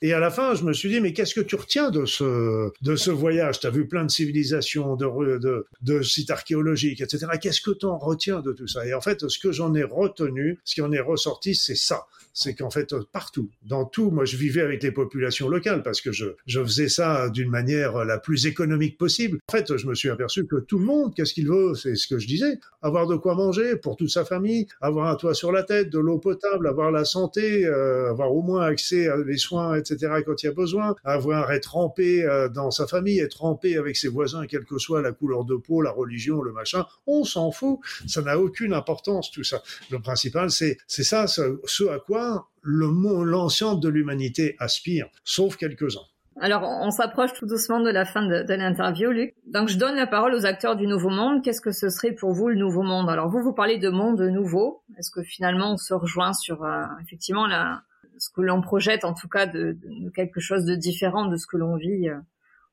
Et 0.00 0.14
à 0.14 0.18
la 0.18 0.30
fin, 0.30 0.54
je 0.54 0.64
me 0.64 0.72
suis 0.72 0.88
dit, 0.88 1.00
mais 1.00 1.12
qu'est-ce 1.12 1.34
que 1.34 1.40
tu 1.40 1.56
retiens 1.56 1.90
de 1.90 2.06
ce, 2.06 2.70
de 2.82 2.96
ce 2.96 3.10
voyage? 3.10 3.60
Tu 3.60 3.66
as 3.66 3.70
vu 3.70 3.86
plein 3.86 4.04
de 4.04 4.10
civilisations, 4.10 4.96
de, 4.96 5.66
de, 5.82 6.02
sites 6.02 6.30
archéologiques, 6.30 7.00
etc. 7.00 7.26
Qu'est-ce 7.40 7.60
que 7.60 7.72
tu 7.72 7.86
en 7.86 7.98
retiens 7.98 8.40
de 8.40 8.52
tout 8.52 8.66
ça? 8.66 8.86
Et 8.86 8.94
en 8.94 9.00
fait, 9.00 9.28
ce 9.28 9.38
que 9.38 9.52
j'en 9.52 9.74
ai 9.74 9.82
retenu, 9.82 10.58
ce 10.64 10.74
qui 10.74 10.82
en 10.82 10.92
est 10.92 11.00
ressorti, 11.00 11.54
c'est 11.54 11.76
ça 11.76 12.06
c'est 12.32 12.54
qu'en 12.54 12.70
fait 12.70 12.94
partout, 13.12 13.50
dans 13.64 13.84
tout, 13.84 14.10
moi 14.10 14.24
je 14.24 14.36
vivais 14.36 14.60
avec 14.60 14.82
les 14.82 14.92
populations 14.92 15.48
locales 15.48 15.82
parce 15.82 16.00
que 16.00 16.12
je, 16.12 16.26
je 16.46 16.62
faisais 16.62 16.88
ça 16.88 17.28
d'une 17.28 17.50
manière 17.50 18.04
la 18.04 18.18
plus 18.18 18.46
économique 18.46 18.98
possible. 18.98 19.38
En 19.48 19.52
fait, 19.52 19.76
je 19.76 19.86
me 19.86 19.94
suis 19.94 20.10
aperçu 20.10 20.46
que 20.46 20.56
tout 20.56 20.78
le 20.78 20.84
monde, 20.84 21.14
qu'est-ce 21.14 21.34
qu'il 21.34 21.48
veut? 21.48 21.74
C'est 21.74 21.96
ce 21.96 22.06
que 22.06 22.18
je 22.18 22.26
disais, 22.26 22.58
avoir 22.82 23.06
de 23.06 23.16
quoi 23.16 23.34
manger 23.34 23.76
pour 23.76 23.96
toute 23.96 24.10
sa 24.10 24.24
famille, 24.24 24.66
avoir 24.80 25.08
un 25.08 25.16
toit 25.16 25.34
sur 25.34 25.52
la 25.52 25.62
tête, 25.62 25.90
de 25.90 25.98
l'eau 25.98 26.18
potable, 26.18 26.66
avoir 26.66 26.90
la 26.90 27.04
santé, 27.04 27.66
euh, 27.66 28.10
avoir 28.10 28.34
au 28.34 28.42
moins 28.42 28.62
accès 28.62 29.08
à 29.08 29.20
des 29.22 29.36
soins, 29.36 29.76
etc. 29.76 30.22
quand 30.24 30.42
il 30.42 30.46
y 30.46 30.48
a 30.48 30.52
besoin, 30.52 30.94
avoir 31.04 31.52
être 31.52 31.64
trempé 31.64 32.24
euh, 32.24 32.48
dans 32.48 32.70
sa 32.70 32.86
famille, 32.86 33.18
être 33.18 33.36
trempé 33.36 33.76
avec 33.76 33.96
ses 33.96 34.08
voisins, 34.08 34.46
quelle 34.46 34.64
que 34.64 34.78
soit 34.78 35.02
la 35.02 35.12
couleur 35.12 35.44
de 35.44 35.56
peau, 35.56 35.82
la 35.82 35.90
religion, 35.90 36.42
le 36.42 36.52
machin, 36.52 36.86
on 37.06 37.24
s'en 37.24 37.50
fout. 37.50 37.80
Ça 38.06 38.22
n'a 38.22 38.38
aucune 38.38 38.72
importance 38.72 39.30
tout 39.30 39.44
ça. 39.44 39.62
Le 39.90 40.00
principal, 40.00 40.50
c'est 40.50 40.78
c'est 40.86 41.04
ça, 41.04 41.26
ce, 41.26 41.88
à 41.88 41.98
quoi 41.98 42.48
le 42.62 42.90
l'ensemble 43.24 43.80
de 43.82 43.88
l'humanité 43.88 44.56
aspire, 44.58 45.08
sauf 45.24 45.56
quelques-uns. 45.56 46.09
Alors, 46.42 46.62
on 46.62 46.90
s'approche 46.90 47.34
tout 47.34 47.44
doucement 47.44 47.80
de 47.80 47.90
la 47.90 48.06
fin 48.06 48.22
de, 48.22 48.54
l'interview, 48.54 49.10
Luc. 49.10 49.34
Donc, 49.46 49.68
je 49.68 49.76
donne 49.76 49.94
la 49.94 50.06
parole 50.06 50.34
aux 50.34 50.46
acteurs 50.46 50.74
du 50.74 50.86
Nouveau 50.86 51.10
Monde. 51.10 51.42
Qu'est-ce 51.44 51.60
que 51.60 51.70
ce 51.70 51.90
serait 51.90 52.12
pour 52.12 52.32
vous 52.32 52.48
le 52.48 52.54
Nouveau 52.54 52.82
Monde? 52.82 53.10
Alors, 53.10 53.28
vous, 53.28 53.42
vous 53.42 53.52
parlez 53.52 53.76
de 53.76 53.90
monde 53.90 54.22
nouveau. 54.22 54.82
Est-ce 54.98 55.10
que 55.10 55.22
finalement, 55.22 55.72
on 55.72 55.76
se 55.76 55.92
rejoint 55.92 56.32
sur, 56.32 56.64
euh, 56.64 56.82
effectivement, 57.02 57.46
la, 57.46 57.82
ce 58.16 58.30
que 58.30 58.40
l'on 58.40 58.62
projette, 58.62 59.04
en 59.04 59.12
tout 59.12 59.28
cas, 59.28 59.44
de, 59.44 59.76
de, 59.82 60.10
quelque 60.10 60.40
chose 60.40 60.64
de 60.64 60.74
différent 60.74 61.26
de 61.26 61.36
ce 61.36 61.46
que 61.46 61.58
l'on 61.58 61.76
vit 61.76 62.08
euh, 62.08 62.16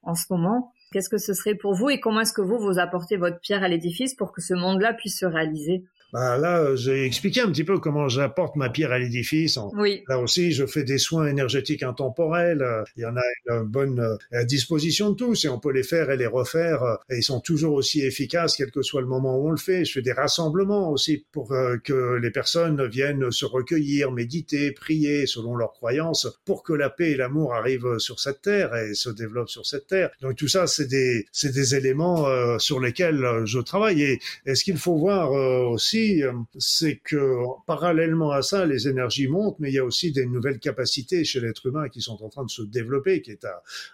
en 0.02 0.16
ce 0.16 0.26
moment? 0.30 0.72
Qu'est-ce 0.94 1.10
que 1.10 1.18
ce 1.18 1.34
serait 1.34 1.56
pour 1.56 1.74
vous 1.74 1.90
et 1.90 2.00
comment 2.00 2.22
est-ce 2.22 2.34
que 2.34 2.42
vous, 2.42 2.58
vous 2.58 2.80
apportez 2.80 3.18
votre 3.18 3.42
pierre 3.42 3.64
à 3.64 3.68
l'édifice 3.68 4.16
pour 4.16 4.32
que 4.32 4.40
ce 4.40 4.54
monde-là 4.54 4.94
puisse 4.94 5.20
se 5.20 5.26
réaliser? 5.26 5.84
Bah 6.14 6.38
là, 6.38 6.76
j'ai 6.76 7.04
expliqué 7.06 7.42
un 7.42 7.52
petit 7.52 7.66
peu 7.66 7.80
comment 7.80 8.08
j'apporte 8.08 8.56
ma 8.56 8.70
pierre 8.70 8.94
à 8.94 9.00
l'édifice. 9.00 9.60
Oui. 9.74 10.04
Là 10.08 10.20
aussi, 10.20 10.54
je 10.54 10.66
fais 10.66 10.84
des 10.84 10.98
soins 10.98 11.28
énergétiques 11.28 11.84
intemporels. 11.84 12.66
Il 12.96 13.02
y 13.02 13.06
en 13.06 13.18
a 13.18 13.22
une 13.50 13.64
bonne 13.64 14.00
euh, 14.00 14.44
disposition 14.46 15.10
de 15.10 15.16
tous 15.16 15.44
et 15.44 15.50
on 15.50 15.60
peut 15.60 15.74
les 15.74 15.84
faire 15.84 16.10
et 16.10 16.18
les 16.18 16.28
refaire. 16.28 16.82
Et 17.10 17.18
ils 17.18 17.24
sont 17.24 17.42
toujours 17.42 17.74
aussi 17.74 18.02
efficaces, 18.02 18.56
quel 18.56 18.72
que 18.72 18.82
soit 18.82 19.02
le 19.02 19.08
moment 19.08 19.38
où 19.38 19.50
on 19.50 19.52
le 19.52 19.58
fait. 19.58 19.84
Je 19.84 19.92
fais 19.94 20.02
des 20.02 20.14
rassemblements 20.14 20.92
aussi 20.92 21.26
pour 21.34 21.52
euh, 21.52 21.76
que 21.84 22.18
les 22.22 22.32
personnes 22.32 22.88
viennent 22.88 23.30
se 23.30 23.46
recueillir, 23.46 24.12
méditer, 24.12 24.72
prier 24.72 25.28
selon 25.28 25.56
leurs 25.56 25.74
croyances, 25.74 26.28
pour 26.46 26.64
que 26.64 26.74
la 26.74 26.90
paix 26.90 27.12
et 27.12 27.16
l'amour 27.18 27.54
arrivent 27.54 27.98
sur 28.00 28.22
cette 28.22 28.42
terre 28.42 28.74
et 28.76 28.94
se 28.94 29.10
développent 29.10 29.50
sur 29.50 29.66
cette 29.66 29.88
terre. 29.88 30.10
Donc 30.22 30.38
tout 30.38 30.48
ça, 30.48 30.68
c'est 30.68 30.88
des, 30.88 31.26
c'est 31.34 31.54
des 31.54 31.76
éléments 31.76 32.28
euh, 32.28 32.58
sur 32.60 32.80
lesquels 32.80 33.42
je 33.44 33.60
travaille. 33.60 34.04
Et, 34.04 34.20
et 34.46 34.56
ce 34.56 34.64
qu'il 34.64 34.78
faut 34.78 34.96
voir 34.96 35.32
aussi, 35.32 35.97
euh, 36.24 36.32
c'est 36.58 36.98
que 36.98 37.38
parallèlement 37.66 38.32
à 38.32 38.42
ça, 38.42 38.66
les 38.66 38.88
énergies 38.88 39.28
montent, 39.28 39.60
mais 39.60 39.70
il 39.70 39.76
y 39.76 39.80
a 39.80 39.86
aussi 39.86 40.12
des 40.12 40.26
nouvelles 40.26 40.60
capacités 40.60 41.24
chez 41.24 41.40
l'être 41.40 41.66
humain 41.68 41.90
qui 41.90 42.02
sont 42.02 42.24
en 42.24 42.30
train 42.30 42.46
de 42.46 42.50
se 42.50 42.62
développer, 42.62 43.22
qui 43.22 43.32
est 43.32 43.46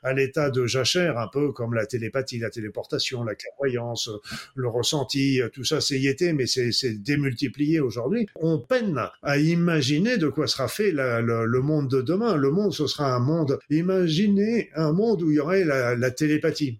à, 0.04 0.14
l'état 0.14 0.49
de 0.49 0.66
jachère, 0.66 1.18
un 1.18 1.28
peu 1.28 1.51
comme 1.51 1.74
la 1.74 1.86
télépathie, 1.86 2.39
la 2.39 2.49
téléportation, 2.49 3.24
la 3.24 3.36
clairvoyance, 3.36 4.10
le 4.56 4.68
ressenti, 4.68 5.41
tout 5.54 5.64
ça 5.64 5.82
c'est 5.82 5.99
y 5.99 6.08
était, 6.08 6.34
mais 6.34 6.45
c'est 6.45 7.01
démultiplié 7.01 7.80
aujourd'hui. 7.80 8.28
On 8.36 8.60
peine 8.60 8.99
à 9.22 9.38
imaginer 9.38 10.18
de 10.18 10.28
quoi 10.28 10.47
sera 10.47 10.68
fait 10.68 10.91
le, 10.91 11.62
monde 11.62 11.89
de 11.89 12.01
demain. 12.01 12.36
Le 12.36 12.51
monde, 12.51 12.74
ce 12.74 12.88
sera 12.88 13.14
un 13.14 13.20
monde. 13.20 13.60
Imaginez 13.70 14.70
un 14.76 14.91
monde 14.91 15.22
où 15.22 15.32
il 15.32 15.36
y 15.36 15.39
aurait 15.39 15.66
la 15.66 16.12
télépathie. 16.12 16.80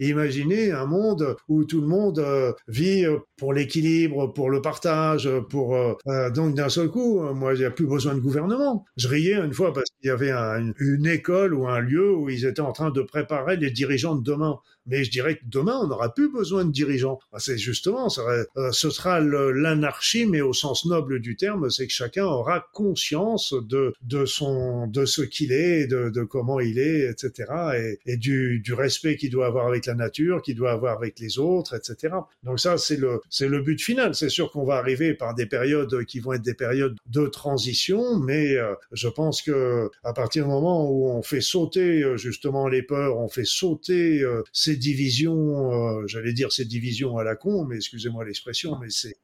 Imaginez 0.00 0.72
un 0.72 0.86
monde 0.86 1.36
où 1.48 1.64
tout 1.64 1.82
le 1.82 1.86
monde 1.86 2.18
euh, 2.20 2.52
vit 2.68 3.04
euh, 3.04 3.18
pour 3.36 3.52
l'équilibre, 3.52 4.32
pour 4.32 4.48
le 4.48 4.62
partage, 4.62 5.28
pour 5.50 5.76
euh, 5.76 6.30
donc 6.30 6.54
d'un 6.54 6.70
seul 6.70 6.88
coup, 6.88 7.20
moi, 7.34 7.52
il 7.52 7.60
n'y 7.60 7.64
a 7.66 7.70
plus 7.70 7.86
besoin 7.86 8.14
de 8.14 8.20
gouvernement. 8.20 8.84
Je 8.96 9.08
riais 9.08 9.34
une 9.34 9.52
fois 9.52 9.72
parce 9.74 9.90
qu'il 9.90 10.08
y 10.08 10.10
avait 10.10 10.32
une 10.78 11.06
école 11.06 11.54
ou 11.54 11.68
un 11.68 11.80
lieu 11.80 12.14
où 12.14 12.30
ils 12.30 12.46
étaient 12.46 12.60
en 12.60 12.72
train 12.72 12.90
de 12.90 13.02
préparer 13.02 13.56
les 13.56 13.70
dirigeants 13.70 14.14
de 14.14 14.22
demain. 14.22 14.58
Mais 14.86 15.04
je 15.04 15.10
dirais 15.10 15.36
que 15.36 15.42
demain, 15.46 15.78
on 15.82 15.86
n'aura 15.86 16.14
plus 16.14 16.30
besoin 16.30 16.64
de 16.64 16.70
dirigeants. 16.70 17.18
C'est 17.38 17.58
justement, 17.58 18.08
euh, 18.18 18.72
ce 18.72 18.90
sera 18.90 19.20
l'anarchie, 19.20 20.26
mais 20.26 20.40
au 20.40 20.52
sens 20.52 20.86
noble 20.86 21.20
du 21.20 21.36
terme, 21.36 21.70
c'est 21.70 21.86
que 21.86 21.92
chacun 21.92 22.24
aura 22.24 22.66
conscience 22.72 23.54
de, 23.68 23.94
de 24.02 24.24
son, 24.24 24.86
de 24.86 25.04
ce 25.04 25.22
qu'il 25.22 25.52
est, 25.52 25.86
de, 25.86 26.10
de 26.10 26.22
comment 26.22 26.60
il 26.60 26.78
est, 26.78 27.10
etc. 27.10 27.52
Et, 27.76 28.12
et 28.12 28.16
du, 28.16 28.60
du 28.60 28.72
respect 28.72 29.16
qu'il 29.16 29.30
doit 29.30 29.46
avoir 29.46 29.66
avec 29.66 29.86
la 29.86 29.94
nature, 29.94 30.42
qu'il 30.42 30.56
doit 30.56 30.72
avoir 30.72 30.96
avec 30.96 31.18
les 31.18 31.38
autres, 31.38 31.74
etc. 31.74 32.14
Donc 32.42 32.60
ça, 32.60 32.78
c'est 32.78 32.96
le, 32.96 33.20
c'est 33.28 33.48
le 33.48 33.60
but 33.60 33.80
final. 33.80 34.14
C'est 34.14 34.28
sûr 34.28 34.50
qu'on 34.50 34.64
va 34.64 34.76
arriver 34.76 35.14
par 35.14 35.34
des 35.34 35.46
périodes 35.46 36.04
qui 36.04 36.20
vont 36.20 36.32
être 36.32 36.42
des 36.42 36.54
périodes 36.54 36.96
de 37.06 37.26
transition, 37.26 38.18
mais 38.18 38.56
euh, 38.56 38.74
je 38.92 39.08
pense 39.08 39.42
que 39.42 39.90
à 40.04 40.12
partir 40.12 40.44
du 40.44 40.50
moment 40.50 40.90
où 40.90 41.08
on 41.10 41.22
fait 41.22 41.40
sauter 41.40 42.02
euh, 42.02 42.16
justement 42.16 42.68
les 42.68 42.82
peurs, 42.82 43.18
on 43.18 43.28
fait 43.28 43.44
sauter 43.44 44.24
ces 44.52 44.76
divisions, 44.80 46.00
euh, 46.00 46.06
j'allais 46.08 46.32
dire 46.32 46.50
ces 46.50 46.64
divisions 46.64 47.16
à 47.18 47.24
la 47.24 47.36
con, 47.36 47.64
mais 47.64 47.76
excusez-moi 47.76 48.24
l'expression, 48.24 48.76
mais 48.80 48.90
c'est 48.90 49.16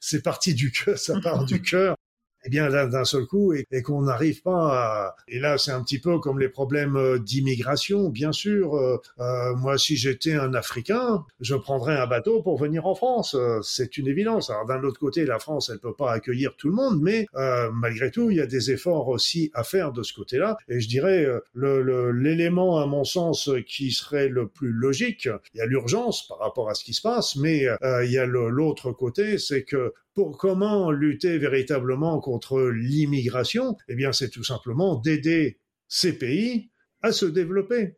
c'est 0.00 0.22
parti 0.22 0.54
du 0.54 0.70
cœur, 0.70 0.98
ça 0.98 1.18
part 1.20 1.44
du 1.44 1.62
cœur 1.70 1.96
eh 2.44 2.48
bien 2.48 2.70
d'un 2.70 3.04
seul 3.04 3.26
coup 3.26 3.52
et, 3.52 3.66
qu'on 3.82 4.02
n'arrive 4.02 4.42
pas 4.42 4.68
à... 4.72 5.16
Et 5.28 5.38
là, 5.38 5.58
c'est 5.58 5.72
un 5.72 5.82
petit 5.82 5.98
peu 5.98 6.18
comme 6.18 6.38
les 6.38 6.48
problèmes 6.48 6.96
euh, 6.96 7.18
d'immigration, 7.18 8.08
bien 8.08 8.32
sûr. 8.32 8.74
Euh, 8.74 8.98
euh, 9.20 9.54
moi, 9.56 9.78
si 9.78 9.96
j'étais 9.96 10.34
un 10.34 10.54
Africain, 10.54 11.24
je 11.40 11.54
prendrais 11.54 11.96
un 11.96 12.06
bateau 12.06 12.42
pour 12.42 12.58
venir 12.58 12.86
en 12.86 12.94
France. 12.94 13.36
c'est 13.62 13.96
une 13.96 14.06
évidence. 14.06 14.50
Alors 14.50 14.66
d'un 14.66 14.82
autre 14.82 14.98
côté, 14.98 15.24
la 15.24 15.38
France, 15.38 15.70
elle 15.72 15.78
peut 15.78 15.94
pas 15.94 16.12
accueillir 16.12 16.54
tout 16.56 16.68
le 16.68 16.74
monde, 16.74 17.00
mais 17.00 17.26
malgré 17.72 18.10
tout, 18.10 18.30
il 18.30 18.38
y 18.38 18.40
a 18.40 18.46
des 18.46 18.70
efforts 18.70 19.08
aussi 19.08 19.50
à 19.54 19.64
faire 19.64 19.92
de 19.92 20.02
ce 20.02 20.12
côté-là. 20.12 20.56
Et 20.68 20.80
je 20.80 20.88
dirais, 20.88 21.26
l'élément, 21.54 22.78
le, 22.78 22.84
à 22.84 22.86
mon 22.86 23.04
sens, 23.04 23.50
qui 23.66 23.92
serait 23.92 24.28
le 24.28 24.48
plus 24.48 24.72
logique, 24.72 25.28
il 25.54 25.58
y 25.58 25.60
a 25.60 25.66
l'urgence 25.66 26.26
par 26.28 26.38
rapport 26.38 26.68
à 26.68 26.74
ce 26.74 26.84
qui 26.84 26.94
se 26.94 27.02
passe, 27.02 27.36
mais 27.36 27.66
il 28.04 28.10
y 28.10 28.18
a 28.18 28.26
l'autre 28.26 28.92
côté, 28.92 29.38
c'est 29.38 29.64
que 29.64 29.92
pour 30.20 30.36
comment 30.36 30.90
lutter 30.90 31.38
véritablement 31.38 32.20
contre 32.20 32.60
l'immigration, 32.60 33.78
eh 33.88 33.94
bien, 33.94 34.12
c'est 34.12 34.28
tout 34.28 34.44
simplement 34.44 34.96
d'aider 34.96 35.58
ces 35.88 36.18
pays 36.18 36.68
à 37.00 37.10
se 37.10 37.24
développer. 37.24 37.96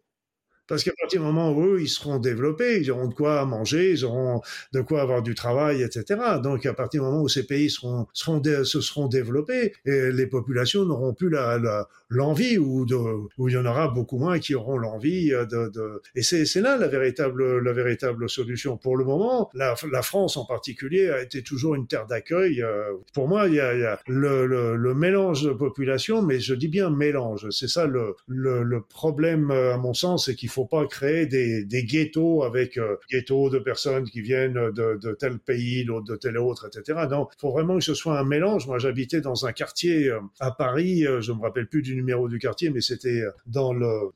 Parce 0.69 0.85
qu'à 0.85 0.93
partir 0.99 1.21
du 1.21 1.27
moment 1.27 1.53
où 1.53 1.65
eux, 1.65 1.81
ils 1.81 1.89
seront 1.89 2.19
développés, 2.19 2.81
ils 2.81 2.91
auront 2.91 3.09
de 3.09 3.15
quoi 3.15 3.45
manger, 3.45 3.93
ils 3.93 4.05
auront 4.05 4.41
de 4.73 4.81
quoi 4.81 5.03
avoir 5.03 5.23
du 5.23 5.35
travail, 5.35 5.83
etc. 5.83 6.21
Donc 6.43 6.67
à 6.67 6.75
partir 6.75 7.03
du 7.03 7.07
moment 7.09 7.23
où 7.23 7.29
ces 7.29 7.47
pays 7.47 7.71
seront, 7.71 8.07
seront 8.13 8.43
se 8.65 8.81
seront 8.81 9.09
développés, 9.09 9.73
et 9.85 10.13
les 10.13 10.27
populations 10.27 10.85
n'auront 10.85 11.15
plus 11.15 11.29
la, 11.31 11.87
l'envie 12.09 12.59
ou 12.59 12.85
de, 12.87 12.95
où 12.95 13.49
il 13.49 13.55
y 13.55 13.57
en 13.57 13.67
aura 13.67 13.89
beaucoup 13.89 14.19
moins 14.19 14.39
qui 14.39 14.55
auront 14.55 14.79
l'envie 14.79 15.31
de, 15.31 15.71
de... 15.71 16.03
et 16.15 16.23
c'est, 16.23 16.61
là 16.61 16.77
la 16.77 16.89
véritable, 16.89 17.59
la 17.61 17.73
véritable 17.73 18.29
solution. 18.29 18.77
Pour 18.77 18.97
le 18.97 19.05
moment, 19.05 19.51
la, 19.55 19.75
la 19.91 20.03
France 20.03 20.37
en 20.37 20.45
particulier 20.45 21.11
a 21.11 21.23
été 21.23 21.43
toujours 21.43 21.75
une 21.75 21.87
terre 21.87 22.07
d'accueil. 22.07 22.63
Euh, 22.63 22.93
pour 23.15 23.29
moi, 23.29 23.49
il 23.49 23.55
y 23.55 23.61
a, 23.61 23.75
il 23.75 23.81
y 23.81 23.85
a 23.85 23.99
le, 24.07 24.47
le, 24.47 24.77
le, 24.77 24.95
mélange 24.95 25.43
de 25.43 25.53
population, 25.53 26.23
mais 26.23 26.39
je 26.39 26.55
dis 26.55 26.69
bien 26.69 26.91
mélange. 26.91 27.49
C'est 27.51 27.69
ça 27.69 27.87
le, 27.87 28.15
le, 28.27 28.63
le 28.63 28.83
problème 28.83 29.51
à 29.51 29.77
mon 29.79 29.95
sens, 29.95 30.27
c'est 30.27 30.35
qu'il 30.35 30.51
faut 30.53 30.67
pas 30.67 30.87
créer 30.87 31.27
des, 31.27 31.85
ghettos 31.85 32.43
avec 32.43 32.79
euh, 32.79 32.97
ghettos 33.11 33.51
de 33.51 33.59
personnes 33.59 34.05
qui 34.05 34.21
viennent 34.21 34.71
de, 34.73 35.17
tel 35.19 35.39
pays, 35.39 35.85
de 35.85 36.17
tel 36.17 36.39
autre, 36.39 36.69
etc. 36.69 37.07
Non, 37.11 37.29
il 37.33 37.41
faut 37.41 37.51
vraiment 37.51 37.79
que 37.79 37.85
ce 37.85 37.95
soit 37.95 38.19
un 38.19 38.25
mélange. 38.25 38.67
Moi, 38.67 38.79
j'habitais 38.79 39.21
dans 39.21 39.47
un 39.47 39.53
quartier 39.53 40.09
euh, 40.09 40.21
à 40.41 40.51
Paris, 40.51 41.07
euh, 41.07 41.21
je 41.21 41.33
me 41.33 41.41
rappelle 41.41 41.67
plus 41.67 41.83
du 41.83 41.95
numéro 41.95 42.29
du 42.29 42.39
quartier, 42.39 42.71
mais 42.71 42.81
c'était 42.81 43.23
dans 43.47 43.73
le 43.73 44.11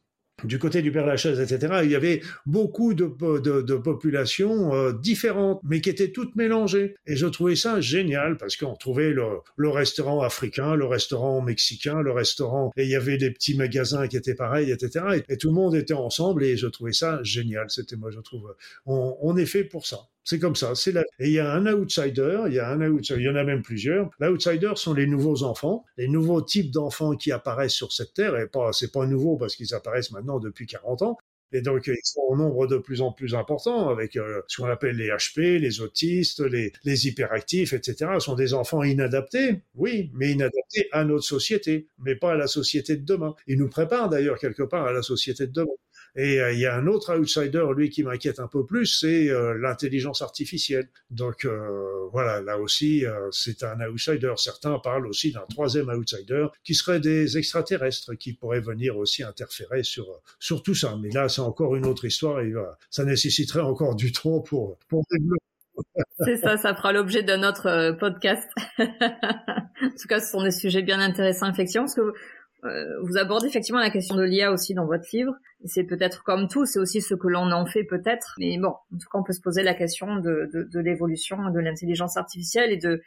du 0.45 0.59
côté 0.59 0.83
du 0.83 0.93
Père 0.93 1.07
Lachaise, 1.07 1.41
etc., 1.41 1.81
il 1.85 1.91
y 1.91 1.95
avait 1.95 2.21
beaucoup 2.45 2.93
de, 2.93 3.07
de, 3.41 3.63
de 3.63 3.75
populations 3.77 4.75
euh, 4.75 4.93
différentes, 4.93 5.61
mais 5.65 5.81
qui 5.81 5.89
étaient 5.89 6.13
toutes 6.13 6.37
mélangées. 6.37 6.95
Et 7.07 7.17
je 7.17 7.27
trouvais 7.27 7.57
ça 7.57 7.81
génial 7.81 8.37
parce 8.37 8.57
qu'on 8.57 8.75
trouvait 8.75 9.11
le, 9.11 9.39
le, 9.57 9.71
restaurant 9.71 10.21
africain, 10.21 10.75
le 10.75 10.85
restaurant 10.85 11.41
mexicain, 11.41 12.03
le 12.03 12.13
restaurant, 12.13 12.71
et 12.77 12.85
il 12.85 12.91
y 12.91 12.97
avait 12.97 13.17
des 13.17 13.31
petits 13.31 13.57
magasins 13.57 14.09
qui 14.09 14.17
étaient 14.17 14.35
pareils, 14.35 14.71
etc. 14.71 15.23
Et, 15.29 15.37
tout 15.37 15.49
le 15.49 15.55
monde 15.55 15.75
était 15.75 15.95
ensemble 15.95 16.45
et 16.45 16.57
je 16.57 16.67
trouvais 16.67 16.93
ça 16.93 17.21
génial. 17.23 17.71
C'était 17.71 17.97
moi, 17.97 18.11
je 18.11 18.21
trouve, 18.21 18.55
on, 18.85 19.17
on 19.21 19.37
est 19.37 19.47
fait 19.47 19.65
pour 19.65 19.87
ça. 19.87 20.09
C'est 20.27 20.41
comme 20.41 20.57
ça. 20.57 20.73
Et 21.21 21.29
il 21.29 21.33
y 21.33 21.39
a 21.39 21.53
un 21.53 21.67
outsider, 21.73 22.41
il 22.49 22.55
y 22.55 22.61
en 22.61 23.37
a 23.37 23.45
même 23.45 23.63
plusieurs. 23.63 24.11
L'outsider 24.19 24.73
sont 24.75 24.93
les 24.93 25.07
nouveaux 25.07 25.45
enfants, 25.45 25.85
les 25.97 26.09
nouveaux 26.09 26.43
types 26.43 26.73
d'enfants 26.73 27.15
qui 27.15 27.31
apparaissent 27.31 27.75
sur 27.75 27.93
cette 27.93 28.13
terre. 28.13 28.37
Et 28.37 28.49
pas, 28.49 28.73
c'est 28.73 28.91
pas 28.91 29.07
nouveau 29.07 29.37
parce 29.37 29.55
qu'ils 29.55 29.73
apparaissent 29.73 30.11
maintenant 30.11 30.41
depuis 30.41 30.67
40 30.67 31.03
ans. 31.03 31.17
Et 31.53 31.61
donc, 31.61 31.87
ils 31.87 31.95
sont 32.03 32.23
en 32.29 32.37
nombre 32.37 32.67
de 32.67 32.77
plus 32.77 33.03
en 33.03 33.13
plus 33.13 33.37
important 33.37 33.89
avec 33.89 34.17
euh, 34.17 34.43
ce 34.49 34.61
qu'on 34.61 34.69
appelle 34.69 34.97
les 34.97 35.11
HP, 35.11 35.61
les 35.61 35.81
autistes, 35.81 36.41
les, 36.41 36.73
les 36.83 37.07
hyperactifs, 37.07 37.73
etc. 37.73 38.11
Ce 38.15 38.21
sont 38.25 38.35
des 38.35 38.53
enfants 38.53 38.83
inadaptés, 38.83 39.63
oui, 39.77 40.11
mais 40.13 40.33
inadaptés 40.33 40.89
à 40.91 41.05
notre 41.05 41.23
société, 41.23 41.87
mais 41.99 42.17
pas 42.17 42.33
à 42.33 42.37
la 42.37 42.49
société 42.49 42.97
de 42.97 43.05
demain. 43.05 43.37
Ils 43.47 43.59
nous 43.59 43.69
préparent 43.69 44.09
d'ailleurs 44.09 44.41
quelque 44.41 44.65
part 44.65 44.87
à 44.87 44.93
la 44.93 45.03
société 45.03 45.47
de 45.47 45.53
demain. 45.53 45.71
Et 46.17 46.41
euh, 46.41 46.53
il 46.53 46.59
y 46.59 46.67
a 46.67 46.75
un 46.75 46.87
autre 46.87 47.15
outsider, 47.15 47.65
lui, 47.77 47.91
qui 47.91 48.03
m'inquiète 48.03 48.41
un 48.41 48.49
peu 48.49 48.65
plus, 48.65 48.87
c'est 48.87 49.29
euh, 49.29 49.53
l'intelligence 49.59 50.23
artificielle. 50.23 50.89
Donc 51.11 51.45
euh, 51.45 52.09
voilà, 52.11 52.41
là 52.41 52.59
aussi, 52.59 53.05
c'est 53.31 53.63
un 53.63 53.79
outsider. 53.87 54.33
Certains 54.37 54.79
parlent 54.79 55.07
aussi 55.07 55.33
d'un 55.33 55.45
troisième 55.51 55.91
outsider, 55.91 56.47
qui 56.65 56.75
serait 56.75 57.01
des 57.01 57.37
extraterrestres, 57.37 58.15
qui 58.15 58.33
pourraient 58.33 58.61
venir 58.61 58.97
aussi 58.97 59.23
interférer 59.23 59.83
sur, 59.83 60.07
sur 60.41 60.63
tout 60.63 60.75
ça. 60.75 60.97
Mais 61.01 61.11
là, 61.11 61.29
c'est 61.29 61.43
encore 61.43 61.77
une 61.77 61.85
autre 61.85 62.07
histoire, 62.07 62.41
et 62.41 62.53
ça 62.91 63.05
nécessiterait 63.05 63.61
encore 63.61 63.95
du 63.95 64.13
temps 64.13 64.41
pour, 64.41 64.79
pour 64.89 65.05
développer. 65.11 65.43
C'est 66.25 66.39
ça, 66.39 66.57
ça 66.57 66.75
fera 66.75 66.93
l'objet 66.93 67.23
d'un 67.23 67.47
autre 67.47 67.93
podcast. 68.01 68.49
en 68.79 68.85
tout 68.87 70.09
cas, 70.09 70.21
ce 70.21 70.31
sont 70.31 70.43
des 70.43 70.51
sujets 70.51 70.83
bien 70.83 71.01
intéressants, 71.01 71.51
effectivement, 71.51 71.85
parce 71.85 71.95
que 71.95 72.15
vous 73.03 73.17
abordez 73.17 73.47
effectivement 73.47 73.81
la 73.81 73.91
question 73.91 74.15
de 74.15 74.23
l'IA 74.23 74.53
aussi 74.53 74.75
dans 74.75 74.87
votre 74.87 75.05
livre. 75.13 75.35
C'est 75.65 75.85
peut-être 75.85 76.23
comme 76.23 76.49
tout, 76.49 76.67
c'est 76.67 76.79
aussi 76.79 77.01
ce 77.01 77.15
que 77.15 77.29
l'on 77.29 77.51
en 77.53 77.67
fait 77.67 77.85
peut-être. 77.85 78.35
Mais 78.39 78.59
bon, 78.59 78.69
en 78.69 78.99
tout 78.99 79.09
cas, 79.11 79.19
on 79.19 79.23
peut 79.23 79.33
se 79.33 79.41
poser 79.41 79.63
la 79.63 79.75
question 79.75 80.17
de, 80.17 80.49
de, 80.53 80.63
de 80.63 80.81
l'évolution 80.81 81.51
de 81.51 81.61
l'intelligence 81.61 82.17
artificielle 82.17 82.73
et 82.73 82.77
de, 82.77 83.03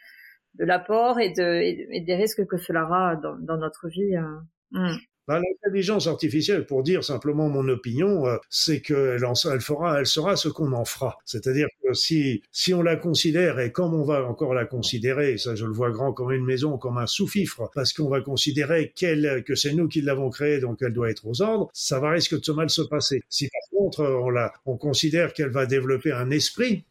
de 0.56 0.66
l'apport 0.66 1.20
et, 1.20 1.32
de, 1.32 1.62
et 1.62 2.02
des 2.02 2.16
risques 2.16 2.46
que 2.46 2.58
cela 2.58 2.86
aura 2.86 3.16
dans, 3.16 3.36
dans 3.38 3.58
notre 3.58 3.88
vie. 3.88 4.16
Euh. 4.16 4.94
Bah, 5.30 5.40
L'intelligence 5.40 6.08
artificielle, 6.08 6.66
pour 6.66 6.82
dire 6.82 7.04
simplement 7.04 7.50
mon 7.50 7.70
opinion, 7.70 8.26
euh, 8.26 8.38
c'est 8.50 8.82
qu'elle 8.82 9.24
elle 9.24 9.62
fera, 9.62 10.00
elle 10.00 10.08
sera 10.08 10.36
ce 10.36 10.50
qu'on 10.50 10.72
en 10.74 10.86
fera. 10.86 11.20
C'est-à-dire 11.24 11.68
que 11.84 11.94
si, 11.94 12.42
on 12.74 12.82
la 12.82 12.96
considère, 12.96 13.60
et 13.60 13.72
comme 13.72 13.94
on 13.94 14.04
va 14.04 14.26
encore 14.26 14.56
la 14.56 14.66
considérer, 14.66 15.38
ça 15.38 15.54
je 15.54 15.68
le 15.68 15.72
vois 15.72 15.92
grand 15.92 16.14
comme 16.14 16.32
une 16.32 16.46
maison, 16.46 16.80
comme 16.80 16.98
un 16.98 17.06
sous-fifre, 17.06 17.70
parce 17.76 17.94
qu'on 17.94 18.10
va 18.10 18.22
considérer 18.22 18.92
que 18.98 19.54
c'est 19.54 19.74
nous 19.74 19.88
qui 19.88 20.02
l'avons 20.02 20.32
créée, 20.32 20.60
donc 20.60 20.80
elle 20.82 20.94
doit 20.94 21.12
être 21.12 21.28
aux 21.28 21.44
ordres, 21.44 21.70
ça 21.74 22.00
va 22.00 22.10
risque 22.10 22.36
de 22.36 22.44
se 22.44 22.52
mal 22.52 22.72
se 22.72 22.82
passer. 22.82 23.22
Si 23.30 23.50
par 23.50 23.80
contre 23.80 24.04
on, 24.04 24.32
la, 24.32 24.52
on 24.66 24.78
considère 24.78 25.34
qu'elle 25.34 25.52
va 25.52 25.68
développer 25.68 26.12
un 26.12 26.32
esprit, 26.32 26.86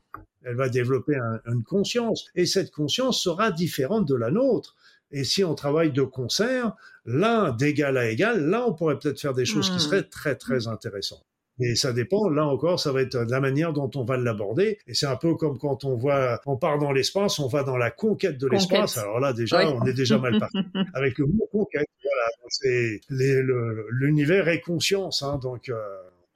elle 0.45 0.55
va 0.55 0.69
développer 0.69 1.17
une 1.47 1.65
conscience, 1.65 2.27
et 2.37 2.47
cette 2.47 2.71
conscience 2.71 3.21
sera 3.21 3.51
différente 3.51 4.07
de 4.07 4.15
la 4.15 4.31
nôtre. 4.31 4.77
Et 5.11 5.25
si 5.25 5.45
on 5.45 5.55
travaille 5.55 5.93
de 5.93 6.03
concert, 6.03 6.75
là, 7.05 7.53
d'égal 7.53 7.97
à 7.97 8.11
égal, 8.11 8.49
là, 8.49 8.67
on 8.67 8.75
pourrait 8.75 8.99
peut-être 8.99 9.21
faire 9.21 9.35
des 9.35 9.47
choses 9.47 9.71
qui 9.71 9.77
hmm. 9.77 9.81
seraient 9.81 10.03
très, 10.03 10.35
très 10.37 10.69
intéressantes. 10.69 11.25
Et 11.61 11.75
ça 11.75 11.93
dépend, 11.93 12.29
là 12.29 12.47
encore, 12.47 12.79
ça 12.79 12.93
va 12.93 13.03
être 13.03 13.17
la 13.17 13.41
manière 13.41 13.73
dont 13.73 13.91
on 13.97 14.05
va 14.05 14.17
l'aborder. 14.17 14.79
Et 14.87 14.95
c'est 14.95 15.07
un 15.07 15.17
peu 15.17 15.35
comme 15.35 15.59
quand 15.59 15.85
on 15.85 15.97
voit, 15.97 16.41
on 16.47 16.57
part 16.57 16.79
dans 16.79 16.93
l'espace, 16.93 17.41
on 17.41 17.49
va 17.49 17.65
dans 17.65 17.77
la 17.77 17.91
conquête 17.91 18.39
de 18.39 18.47
l'espace. 18.47 18.97
Alors 18.97 19.19
là, 19.19 19.33
déjà, 19.33 19.69
on 19.69 19.85
est 19.85 19.93
déjà 19.93 20.19
mal 20.19 20.39
parti. 20.39 20.59
Avec 20.95 21.19
le 21.19 21.27
mot 21.27 21.49
conquête, 21.51 21.89
voilà. 22.03 22.29
C'est 22.49 23.01
l'univers 23.09 24.49
est 24.49 24.61
conscience, 24.61 25.23
hein, 25.23 25.39
donc, 25.43 25.69
euh, 25.69 25.75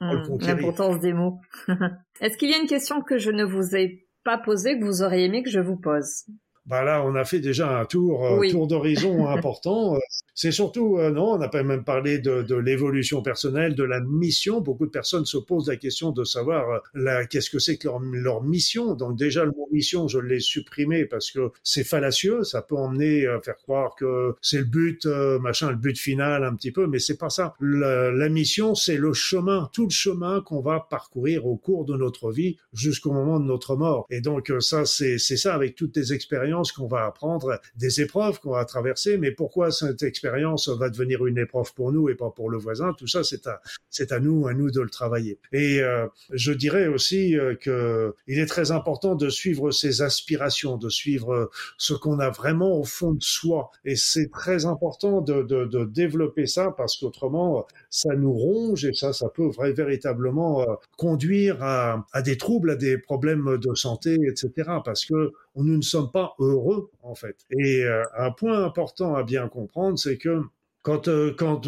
hmm, 0.01 0.37
L'importance 0.41 0.99
des 0.99 1.13
mots. 1.13 1.39
Est-ce 2.21 2.37
qu'il 2.37 2.49
y 2.49 2.53
a 2.53 2.57
une 2.57 2.67
question 2.67 3.01
que 3.01 3.17
je 3.17 3.31
ne 3.31 3.45
vous 3.45 3.75
ai 3.77 4.05
pas 4.25 4.37
posée, 4.37 4.77
que 4.77 4.83
vous 4.83 5.03
auriez 5.03 5.25
aimé 5.25 5.41
que 5.41 5.49
je 5.49 5.59
vous 5.61 5.77
pose? 5.77 6.25
Bah 6.65 6.83
là, 6.83 7.03
on 7.05 7.15
a 7.15 7.25
fait 7.25 7.41
déjà 7.41 7.77
un 7.77 7.85
tour, 7.85 8.25
euh, 8.25 8.49
tour 8.49 8.67
d'horizon 8.67 9.27
important. 9.27 9.97
C'est 10.33 10.51
surtout, 10.51 10.97
euh, 10.97 11.11
non, 11.11 11.33
on 11.33 11.37
n'a 11.37 11.49
pas 11.49 11.61
même 11.61 11.83
parlé 11.83 12.19
de, 12.19 12.41
de 12.41 12.55
l'évolution 12.55 13.21
personnelle, 13.21 13.75
de 13.75 13.83
la 13.83 13.99
mission. 13.99 14.61
Beaucoup 14.61 14.85
de 14.85 14.91
personnes 14.91 15.25
se 15.25 15.37
posent 15.37 15.67
la 15.67 15.75
question 15.75 16.11
de 16.11 16.23
savoir 16.23 16.81
euh, 16.95 17.23
qu'est-ce 17.29 17.49
que 17.49 17.59
c'est 17.59 17.77
que 17.77 17.87
leur, 17.87 17.99
leur, 17.99 18.43
mission. 18.43 18.95
Donc 18.95 19.17
déjà, 19.17 19.43
le 19.43 19.51
mot 19.51 19.67
mission, 19.71 20.07
je 20.07 20.19
l'ai 20.19 20.39
supprimé 20.39 21.05
parce 21.05 21.31
que 21.31 21.51
c'est 21.63 21.83
fallacieux. 21.83 22.43
Ça 22.43 22.61
peut 22.61 22.75
emmener 22.75 23.27
à 23.27 23.41
faire 23.41 23.57
croire 23.57 23.95
que 23.95 24.35
c'est 24.41 24.59
le 24.59 24.63
but, 24.63 25.05
machin, 25.41 25.69
le 25.69 25.75
but 25.75 25.97
final 25.97 26.43
un 26.43 26.55
petit 26.55 26.71
peu, 26.71 26.87
mais 26.87 26.99
c'est 26.99 27.17
pas 27.17 27.29
ça. 27.29 27.55
La, 27.59 28.11
la 28.11 28.29
mission, 28.29 28.73
c'est 28.73 28.97
le 28.97 29.13
chemin, 29.13 29.69
tout 29.73 29.85
le 29.85 29.91
chemin 29.91 30.41
qu'on 30.41 30.61
va 30.61 30.87
parcourir 30.89 31.45
au 31.45 31.57
cours 31.57 31.85
de 31.85 31.95
notre 31.95 32.31
vie 32.31 32.57
jusqu'au 32.73 33.11
moment 33.11 33.39
de 33.39 33.45
notre 33.45 33.75
mort. 33.75 34.05
Et 34.09 34.21
donc 34.21 34.51
ça, 34.59 34.85
c'est 34.85 35.17
ça 35.17 35.53
avec 35.53 35.75
toutes 35.75 35.95
les 35.97 36.13
expériences 36.13 36.52
qu'on 36.61 36.87
va 36.87 37.05
apprendre, 37.05 37.59
des 37.75 38.01
épreuves 38.01 38.39
qu'on 38.39 38.51
va 38.51 38.65
traverser, 38.65 39.17
mais 39.17 39.31
pourquoi 39.31 39.71
cette 39.71 40.03
expérience 40.03 40.69
va 40.69 40.89
devenir 40.89 41.25
une 41.25 41.37
épreuve 41.37 41.73
pour 41.73 41.91
nous 41.91 42.09
et 42.09 42.15
pas 42.15 42.29
pour 42.29 42.49
le 42.49 42.57
voisin, 42.57 42.93
tout 42.93 43.07
ça, 43.07 43.21
c'est 43.23 44.11
à, 44.11 44.19
nous, 44.19 44.47
à 44.47 44.53
nous 44.53 44.71
de 44.71 44.81
le 44.81 44.89
travailler. 44.89 45.39
Et 45.51 45.79
euh, 45.81 46.07
je 46.31 46.51
dirais 46.51 46.87
aussi 46.87 47.37
euh, 47.37 47.55
que 47.55 48.13
il 48.27 48.39
est 48.39 48.45
très 48.45 48.71
important 48.71 49.15
de 49.15 49.29
suivre 49.29 49.71
ses 49.71 50.01
aspirations, 50.01 50.77
de 50.77 50.89
suivre 50.89 51.49
ce 51.77 51.93
qu'on 51.93 52.19
a 52.19 52.29
vraiment 52.29 52.77
au 52.77 52.83
fond 52.83 53.13
de 53.13 53.23
soi. 53.23 53.71
Et 53.85 53.95
c'est 53.95 54.29
très 54.29 54.65
important 54.65 55.21
de 55.21 55.83
développer 55.85 56.45
ça 56.45 56.71
parce 56.75 56.97
qu'autrement, 56.97 57.65
ça 57.89 58.15
nous 58.15 58.33
ronge 58.33 58.85
et 58.85 58.93
ça, 58.93 59.13
ça 59.13 59.29
peut 59.29 59.49
véritablement 59.75 60.61
euh, 60.61 60.75
conduire 60.97 61.61
à, 61.63 62.05
à 62.11 62.21
des 62.21 62.37
troubles, 62.37 62.71
à 62.71 62.75
des 62.75 62.97
problèmes 62.97 63.57
de 63.57 63.73
santé, 63.75 64.17
etc. 64.27 64.69
Parce 64.83 65.05
que 65.05 65.33
nous 65.55 65.77
ne 65.77 65.81
sommes 65.81 66.11
pas 66.11 66.35
heureux 66.39 66.91
en 67.01 67.15
fait. 67.15 67.37
Et 67.51 67.83
euh, 67.83 68.03
un 68.17 68.31
point 68.31 68.63
important 68.63 69.15
à 69.15 69.23
bien 69.23 69.47
comprendre, 69.47 69.97
c'est 69.99 70.17
que 70.17 70.41
quand, 70.81 71.07
euh, 71.07 71.33
quand 71.37 71.67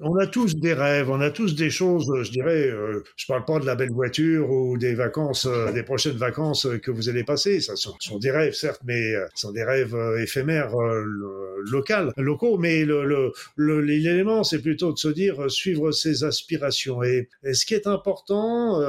on 0.00 0.16
a 0.16 0.26
tous 0.26 0.56
des 0.56 0.74
rêves, 0.74 1.08
on 1.08 1.20
a 1.20 1.30
tous 1.30 1.54
des 1.54 1.70
choses, 1.70 2.06
je 2.22 2.30
dirais, 2.30 2.68
euh, 2.68 3.02
je 3.16 3.26
parle 3.26 3.44
pas 3.46 3.58
de 3.58 3.64
la 3.64 3.74
belle 3.76 3.92
voiture 3.92 4.50
ou 4.50 4.76
des 4.76 4.94
vacances, 4.94 5.46
euh, 5.46 5.72
des 5.72 5.82
prochaines 5.82 6.16
vacances 6.16 6.66
que 6.82 6.90
vous 6.90 7.08
allez 7.08 7.24
passer, 7.24 7.60
ça 7.60 7.74
sont, 7.76 8.18
des 8.18 8.30
rêves 8.30 8.52
certes, 8.52 8.82
mais 8.84 9.14
euh, 9.14 9.26
sont 9.34 9.52
des 9.52 9.64
rêves 9.64 9.96
éphémères, 10.18 10.72
locaux, 10.76 12.12
locaux, 12.18 12.58
mais 12.58 12.84
le, 12.84 13.32
l'élément 13.56 14.44
c'est 14.44 14.60
plutôt 14.60 14.92
de 14.92 14.98
se 14.98 15.08
dire 15.08 15.50
suivre 15.50 15.90
ses 15.92 16.24
aspirations. 16.24 17.02
Et, 17.02 17.28
et 17.42 17.54
ce 17.54 17.64
qui 17.64 17.74
est 17.74 17.86
important 17.86 18.80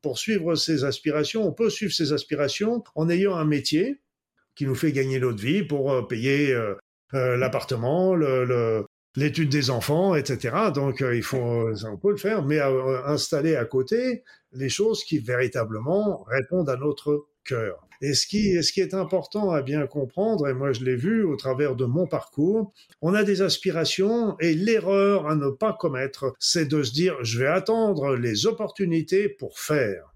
pour 0.00 0.18
suivre 0.18 0.54
ses 0.54 0.84
aspirations, 0.84 1.46
on 1.46 1.52
peut 1.52 1.70
suivre 1.70 1.92
ses 1.92 2.12
aspirations 2.12 2.82
en 2.94 3.08
ayant 3.10 3.36
un 3.36 3.44
métier 3.44 4.00
qui 4.54 4.66
nous 4.66 4.74
fait 4.74 4.92
gagner 4.92 5.18
notre 5.18 5.42
vie 5.42 5.62
pour 5.62 6.06
payer 6.08 6.56
l'appartement, 7.12 8.14
le, 8.14 8.86
l'étude 9.16 9.48
des 9.48 9.70
enfants, 9.70 10.14
etc. 10.14 10.56
Donc 10.74 11.02
euh, 11.02 11.14
il 11.16 11.22
faut, 11.22 11.70
on 11.84 11.96
peut 11.96 12.10
le 12.10 12.16
faire, 12.16 12.44
mais 12.44 12.60
euh, 12.60 13.04
installer 13.06 13.56
à 13.56 13.64
côté 13.64 14.22
les 14.52 14.68
choses 14.68 15.04
qui 15.04 15.18
véritablement 15.18 16.24
répondent 16.28 16.68
à 16.68 16.76
notre 16.76 17.26
cœur. 17.44 17.86
Et 18.00 18.14
ce 18.14 18.26
qui, 18.26 18.60
ce 18.62 18.72
qui 18.72 18.80
est 18.80 18.94
important 18.94 19.52
à 19.52 19.62
bien 19.62 19.86
comprendre, 19.86 20.48
et 20.48 20.54
moi 20.54 20.72
je 20.72 20.84
l'ai 20.84 20.96
vu 20.96 21.24
au 21.24 21.36
travers 21.36 21.76
de 21.76 21.84
mon 21.84 22.06
parcours, 22.06 22.72
on 23.00 23.14
a 23.14 23.22
des 23.22 23.42
aspirations 23.42 24.36
et 24.40 24.54
l'erreur 24.54 25.28
à 25.28 25.36
ne 25.36 25.50
pas 25.50 25.72
commettre, 25.72 26.34
c'est 26.40 26.66
de 26.66 26.82
se 26.82 26.92
dire 26.92 27.16
je 27.22 27.38
vais 27.38 27.46
attendre 27.46 28.16
les 28.16 28.46
opportunités 28.46 29.28
pour 29.28 29.58
faire. 29.58 30.11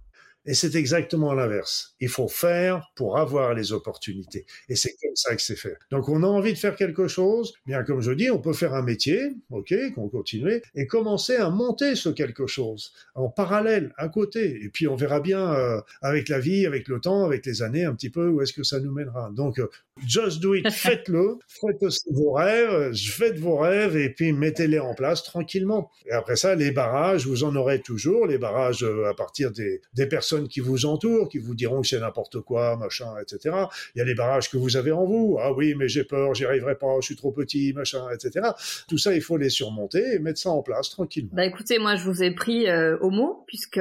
Et 0.46 0.54
c'est 0.54 0.76
exactement 0.76 1.34
l'inverse. 1.34 1.96
Il 2.00 2.08
faut 2.08 2.28
faire 2.28 2.90
pour 2.94 3.18
avoir 3.18 3.52
les 3.54 3.72
opportunités. 3.72 4.46
Et 4.68 4.76
c'est 4.76 4.94
comme 5.02 5.16
ça 5.16 5.34
que 5.34 5.42
c'est 5.42 5.56
fait. 5.56 5.76
Donc 5.90 6.08
on 6.08 6.22
a 6.22 6.26
envie 6.26 6.52
de 6.52 6.58
faire 6.58 6.76
quelque 6.76 7.08
chose, 7.08 7.54
bien 7.66 7.82
comme 7.82 8.00
je 8.00 8.12
dis, 8.12 8.30
on 8.30 8.38
peut 8.38 8.52
faire 8.52 8.74
un 8.74 8.82
métier, 8.82 9.32
ok, 9.50 9.74
qu'on 9.94 10.08
continue, 10.08 10.62
et 10.74 10.86
commencer 10.86 11.36
à 11.36 11.50
monter 11.50 11.96
ce 11.96 12.08
quelque 12.10 12.46
chose 12.46 12.92
en 13.14 13.28
parallèle, 13.28 13.92
à 13.96 14.08
côté. 14.08 14.62
Et 14.64 14.68
puis 14.68 14.86
on 14.86 14.94
verra 14.94 15.20
bien 15.20 15.52
euh, 15.52 15.80
avec 16.00 16.28
la 16.28 16.38
vie, 16.38 16.64
avec 16.64 16.86
le 16.86 17.00
temps, 17.00 17.24
avec 17.24 17.44
les 17.44 17.62
années, 17.62 17.84
un 17.84 17.94
petit 17.94 18.10
peu 18.10 18.28
où 18.28 18.40
est-ce 18.40 18.52
que 18.52 18.62
ça 18.62 18.78
nous 18.78 18.92
mènera. 18.92 19.30
Donc 19.34 19.58
euh, 19.58 19.68
just 20.06 20.40
do 20.40 20.54
it, 20.54 20.70
faites-le, 20.72 21.38
faites 21.48 21.82
vos 22.10 22.32
rêves, 22.32 22.94
faites 22.94 23.38
vos 23.38 23.56
rêves 23.56 23.96
et 23.96 24.10
puis 24.10 24.32
mettez-les 24.32 24.78
en 24.78 24.94
place 24.94 25.24
tranquillement. 25.24 25.90
Et 26.06 26.12
après 26.12 26.36
ça, 26.36 26.54
les 26.54 26.70
barrages, 26.70 27.26
vous 27.26 27.42
en 27.42 27.56
aurez 27.56 27.80
toujours, 27.80 28.26
les 28.26 28.38
barrages 28.38 28.84
euh, 28.84 29.08
à 29.08 29.14
partir 29.14 29.50
des, 29.50 29.80
des 29.94 30.06
personnes 30.06 30.35
qui 30.44 30.60
vous 30.60 30.86
entourent, 30.86 31.28
qui 31.28 31.38
vous 31.38 31.54
diront 31.54 31.80
que 31.80 31.88
c'est 31.88 32.00
n'importe 32.00 32.40
quoi, 32.40 32.76
machin, 32.76 33.08
etc. 33.20 33.54
Il 33.94 33.98
y 33.98 34.00
a 34.00 34.04
les 34.04 34.14
barrages 34.14 34.50
que 34.50 34.56
vous 34.56 34.76
avez 34.76 34.92
en 34.92 35.04
vous. 35.04 35.38
Ah 35.40 35.52
oui, 35.52 35.74
mais 35.74 35.88
j'ai 35.88 36.04
peur, 36.04 36.34
j'y 36.34 36.44
arriverai 36.44 36.76
pas, 36.76 36.96
je 37.00 37.06
suis 37.06 37.16
trop 37.16 37.32
petit, 37.32 37.72
machin, 37.72 38.06
etc. 38.14 38.48
Tout 38.88 38.98
ça, 38.98 39.14
il 39.14 39.22
faut 39.22 39.36
les 39.36 39.50
surmonter 39.50 40.14
et 40.14 40.18
mettre 40.18 40.38
ça 40.38 40.50
en 40.50 40.62
place 40.62 40.90
tranquillement. 40.90 41.30
Bah 41.32 41.44
écoutez, 41.44 41.78
moi 41.78 41.96
je 41.96 42.04
vous 42.04 42.22
ai 42.22 42.30
pris 42.30 42.68
euh, 42.68 42.96
au 42.98 43.10
mot 43.10 43.44
puisque 43.46 43.80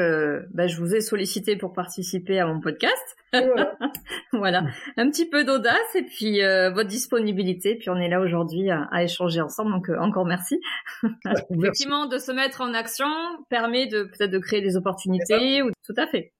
bah, 0.53 0.68
je 0.68 0.78
vous 0.78 0.95
ai 0.95 1.01
sollicité 1.01 1.56
pour 1.56 1.74
participer 1.74 2.39
à 2.39 2.47
mon 2.47 2.60
podcast. 2.60 3.14
Voilà, 4.34 4.66
un 4.98 5.10
petit 5.10 5.28
peu 5.28 5.44
d'audace 5.44 5.96
et 5.96 6.04
puis 6.04 6.44
euh, 6.44 6.70
votre 6.70 6.90
disponibilité. 6.90 7.76
Puis 7.76 7.90
on 7.90 7.98
est 7.98 8.10
là 8.10 8.20
aujourd'hui 8.20 8.70
à, 8.70 9.04
échanger 9.04 9.42
ensemble, 9.42 9.72
donc 9.72 9.90
euh, 9.90 9.98
encore 9.98 10.26
merci. 10.26 10.60
Effectivement, 11.50 12.06
de 12.06 12.18
se 12.18 12.32
mettre 12.32 12.62
en 12.62 12.74
action 12.74 13.08
permet 13.50 13.88
de 13.88 14.04
peut-être 14.04 14.32
de 14.32 14.40
créer 14.40 14.62
des 14.62 14.76
opportunités. 14.76 15.62
Ou... 15.62 15.72
Tout 15.86 15.96
à 15.98 16.08
fait. 16.08 16.34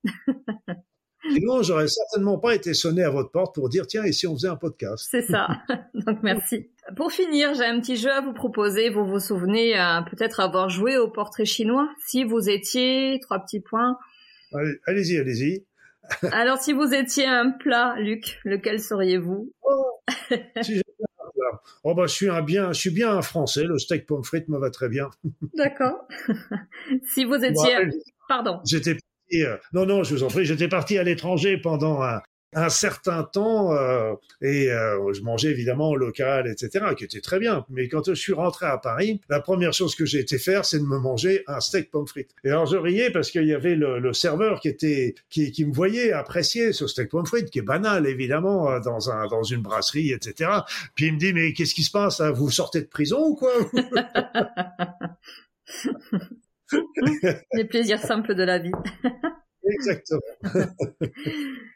Sinon, 1.32 1.64
j'aurais 1.64 1.88
certainement 1.88 2.38
pas 2.38 2.54
été 2.54 2.74
sonné 2.74 3.04
à 3.04 3.10
votre 3.10 3.32
porte 3.32 3.56
pour 3.56 3.70
dire 3.70 3.88
tiens, 3.88 4.04
et 4.04 4.12
si 4.12 4.28
on 4.28 4.36
faisait 4.36 4.48
un 4.48 4.56
podcast? 4.56 5.08
C'est 5.10 5.24
ça. 5.24 5.48
Donc 5.93 6.20
merci. 6.22 6.70
Pour 6.96 7.12
finir, 7.12 7.54
j'ai 7.56 7.66
un 7.66 7.80
petit 7.80 7.98
jeu 7.98 8.12
à 8.12 8.22
vous 8.22 8.34
proposer. 8.34 8.89
Vous 8.89 9.06
vous 9.06 9.20
souvenez 9.20 9.80
euh, 9.80 10.02
peut-être 10.02 10.39
avoir 10.39 10.70
joué 10.70 10.98
au 10.98 11.10
portrait 11.10 11.46
chinois? 11.46 11.89
Si 12.06 12.24
vous 12.24 12.50
étiez 12.50 13.20
trois 13.22 13.39
petits 13.39 13.60
points. 13.60 13.98
Allez-y, 14.86 15.18
allez-y. 15.18 15.66
Alors, 16.32 16.60
si 16.60 16.74
vous 16.74 16.93
étiez 16.93 17.26
un 17.26 17.51
plat, 17.51 17.95
Luc, 17.99 18.39
lequel 18.43 18.82
seriez-vous? 18.82 19.51
Oh, 19.64 19.99
oh 21.84 21.95
bah, 21.95 22.08
je 22.08 22.14
suis 22.14 22.30
un 22.30 22.41
bien, 22.41 22.74
je 22.74 22.80
suis 22.80 22.89
bien 22.89 23.12
un 23.12 23.22
Français. 23.22 23.64
Le 23.64 23.78
steak 23.78 24.06
pomme 24.06 24.24
frite 24.24 24.49
me 24.49 24.58
va 24.58 24.70
très 24.70 24.89
bien. 24.89 25.10
D'accord. 25.56 26.08
si 27.14 27.26
vous 27.26 27.36
étiez, 27.36 27.89
pardon. 28.28 28.60
J'étais 28.66 28.97
euh, 29.34 29.58
non, 29.74 29.86
non, 29.86 30.03
je 30.03 30.14
vous 30.14 30.24
en 30.24 30.28
prie, 30.28 30.45
j'étais 30.45 30.68
parti 30.68 30.97
à 30.97 31.03
l'étranger 31.03 31.58
pendant 31.58 32.03
un, 32.03 32.22
un 32.56 32.70
certain 32.70 33.24
temps 33.24 33.74
euh, 33.74 34.14
et 34.41 34.72
euh, 34.72 35.14
je 35.14 35.22
mangeais 35.22 35.49
évidemment 35.49 35.89
au 35.89 35.97
local, 35.97 36.47
etc., 36.47 36.86
qui 36.97 37.03
était 37.03 37.20
très 37.20 37.38
bien. 37.38 37.66
Mais 37.70 37.89
quand 37.89 38.08
je 38.08 38.14
suis 38.14 38.34
rentré 38.34 38.66
à 38.66 38.78
Paris, 38.78 39.20
la 39.30 39.41
première 39.41 39.74
chose 39.74 39.93
que 39.93 40.06
j'ai 40.06 40.20
été 40.20 40.38
faire, 40.38 40.64
c'est 40.64 40.80
de 40.80 40.86
me 40.86 40.97
manger 40.97 41.43
un 41.47 41.60
steak 41.60 41.91
pomme 41.91 42.08
frites. 42.08 42.32
Et 42.45 42.49
alors 42.49 42.66
je 42.66 42.78
riais 42.78 43.12
parce 43.12 43.30
qu'il 43.30 43.45
y 43.45 43.53
avait 43.53 43.76
le, 43.76 43.99
le, 43.99 44.14
serveur 44.14 44.62
qui 44.62 44.70
était 44.70 45.16
qui, 45.30 45.51
qui 45.51 45.66
me 45.66 45.74
voyait 45.74 46.14
apprécier 46.14 46.72
ce 46.72 46.88
steak 46.88 47.10
pomme 47.10 47.26
frites, 47.26 47.51
qui 47.51 47.60
est 47.60 47.64
banal 47.64 48.08
évidemment 48.08 48.72
euh, 48.72 48.80
dans 48.80 49.12
un 49.12 49.28
dans 49.28 49.43
une 49.43 49.62
brasserie, 49.62 50.12
etc. 50.12 50.49
Puis 50.95 51.08
il 51.08 51.14
me 51.14 51.20
dit 51.20 51.34
mais 51.34 51.51
qu'est-ce 51.51 51.76
qui 51.76 51.84
se 51.84 51.91
passe 51.91 52.22
Vous 52.22 52.49
sortez 52.49 52.82
de 52.82 52.88
prison 52.88 53.20
ou 53.20 53.36
quoi? 53.36 53.51
Les 57.53 57.66
plaisirs 57.66 57.99
simples 57.99 58.34
de 58.34 58.43
la 58.43 58.60
vie. 58.60 58.72
Exactement. 59.68 60.22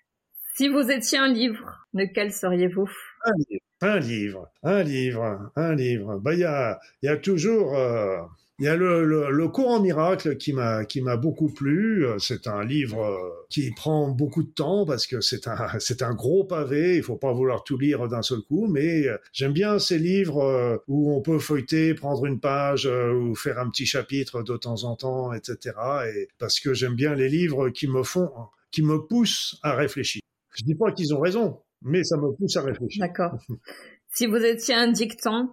Si 0.60 0.68
vous 0.68 0.91
étiez 0.91 1.18
un 1.18 1.32
livre, 1.32 1.88
lequel 1.93 2.34
seriez-vous? 2.34 2.89
Un 3.24 3.32
livre. 3.49 3.62
Un 3.82 3.99
livre, 4.01 4.51
un 4.62 4.84
livre, 4.84 5.51
un 5.55 5.74
livre. 5.74 6.20
Bah, 6.20 6.34
il 6.34 6.41
y 6.41 6.43
a, 6.43 6.82
y 7.01 7.07
a 7.07 7.16
toujours, 7.16 7.78
euh, 7.78 8.18
y 8.60 8.68
a 8.68 8.76
le, 8.76 9.05
le, 9.32 9.47
courant 9.47 9.80
miracle 9.80 10.36
qui 10.36 10.51
m'a 10.51 10.84
qui 10.84 10.99
m'a 10.99 11.16
beaucoup 11.16 11.47
plu. 11.47 12.05
C'est 12.18 12.45
un 12.45 12.66
livre 12.66 13.05
euh, 13.05 13.45
qui 13.49 13.72
prend 13.72 14.10
beaucoup 14.10 14.43
de 14.43 14.49
temps 14.49 14.86
parce 14.86 15.07
que 15.07 15.22
c'est 15.22 15.47
un 15.47 15.55
c'est 15.80 16.01
un 16.01 16.14
gros 16.14 16.43
pavé. 16.43 16.97
Il 16.97 17.03
faut 17.03 17.16
pas 17.16 17.32
vouloir 17.32 17.64
tout 17.64 17.78
lire 17.78 18.10
d'un 18.10 18.22
seul 18.22 18.41
coup, 18.41 18.68
mais 18.68 19.07
euh, 19.07 19.16
j'aime 19.32 19.53
bien 19.53 19.80
ces 19.80 19.97
livres 19.97 20.43
euh, 20.43 20.78
où 20.89 21.16
on 21.16 21.22
peut 21.22 21.39
feuilleter, 21.39 21.93
prendre 21.93 22.26
une 22.26 22.41
page 22.41 22.86
ou 22.86 23.34
faire 23.34 23.60
un 23.60 23.70
petit 23.70 23.86
chapitre 23.86 24.43
de 24.43 24.57
temps 24.57 24.84
en 24.84 24.97
temps, 24.97 25.32
etc. 25.32 25.74
Et 26.14 26.28
parce 26.38 26.60
que 26.60 26.74
j'aime 26.74 26.95
bien 26.95 27.16
les 27.16 27.30
livres 27.30 27.70
qui 27.70 27.88
me 27.88 28.03
font 28.03 28.30
qui 28.72 28.84
me 28.84 28.97
poussent 29.07 29.57
à 29.64 29.74
réfléchir. 29.74 30.22
Je 30.52 30.64
dis 30.64 30.76
pas 30.76 30.91
qu'ils 30.91 31.14
ont 31.14 31.20
raison, 31.20 31.62
mais 31.82 32.04
ça 32.04 32.18
me 32.18 32.36
pousse 32.36 32.58
à 32.58 32.62
réfléchir. 32.62 33.06
D'accord. 33.06 33.38
si 34.10 34.26
vous 34.26 34.43
étiez 34.43 34.76
un 34.76 34.91
dicton 34.91 35.50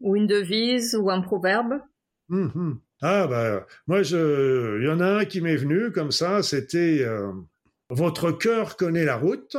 ou 0.00 0.16
une 0.16 0.26
devise 0.26 0.94
ou 0.94 1.10
un 1.10 1.20
proverbe, 1.20 1.80
Mmh 2.28 2.72
ah 3.02 3.26
bah 3.26 3.66
moi 3.86 4.02
je, 4.02 4.80
il 4.80 4.86
y 4.86 4.90
en 4.90 5.00
a 5.00 5.20
un 5.20 5.24
qui 5.26 5.42
m'est 5.42 5.56
venu 5.56 5.92
comme 5.92 6.10
ça, 6.10 6.42
c'était 6.42 7.02
euh, 7.02 7.30
votre 7.90 8.32
cœur 8.32 8.76
connaît 8.76 9.04
la 9.04 9.16
route. 9.16 9.56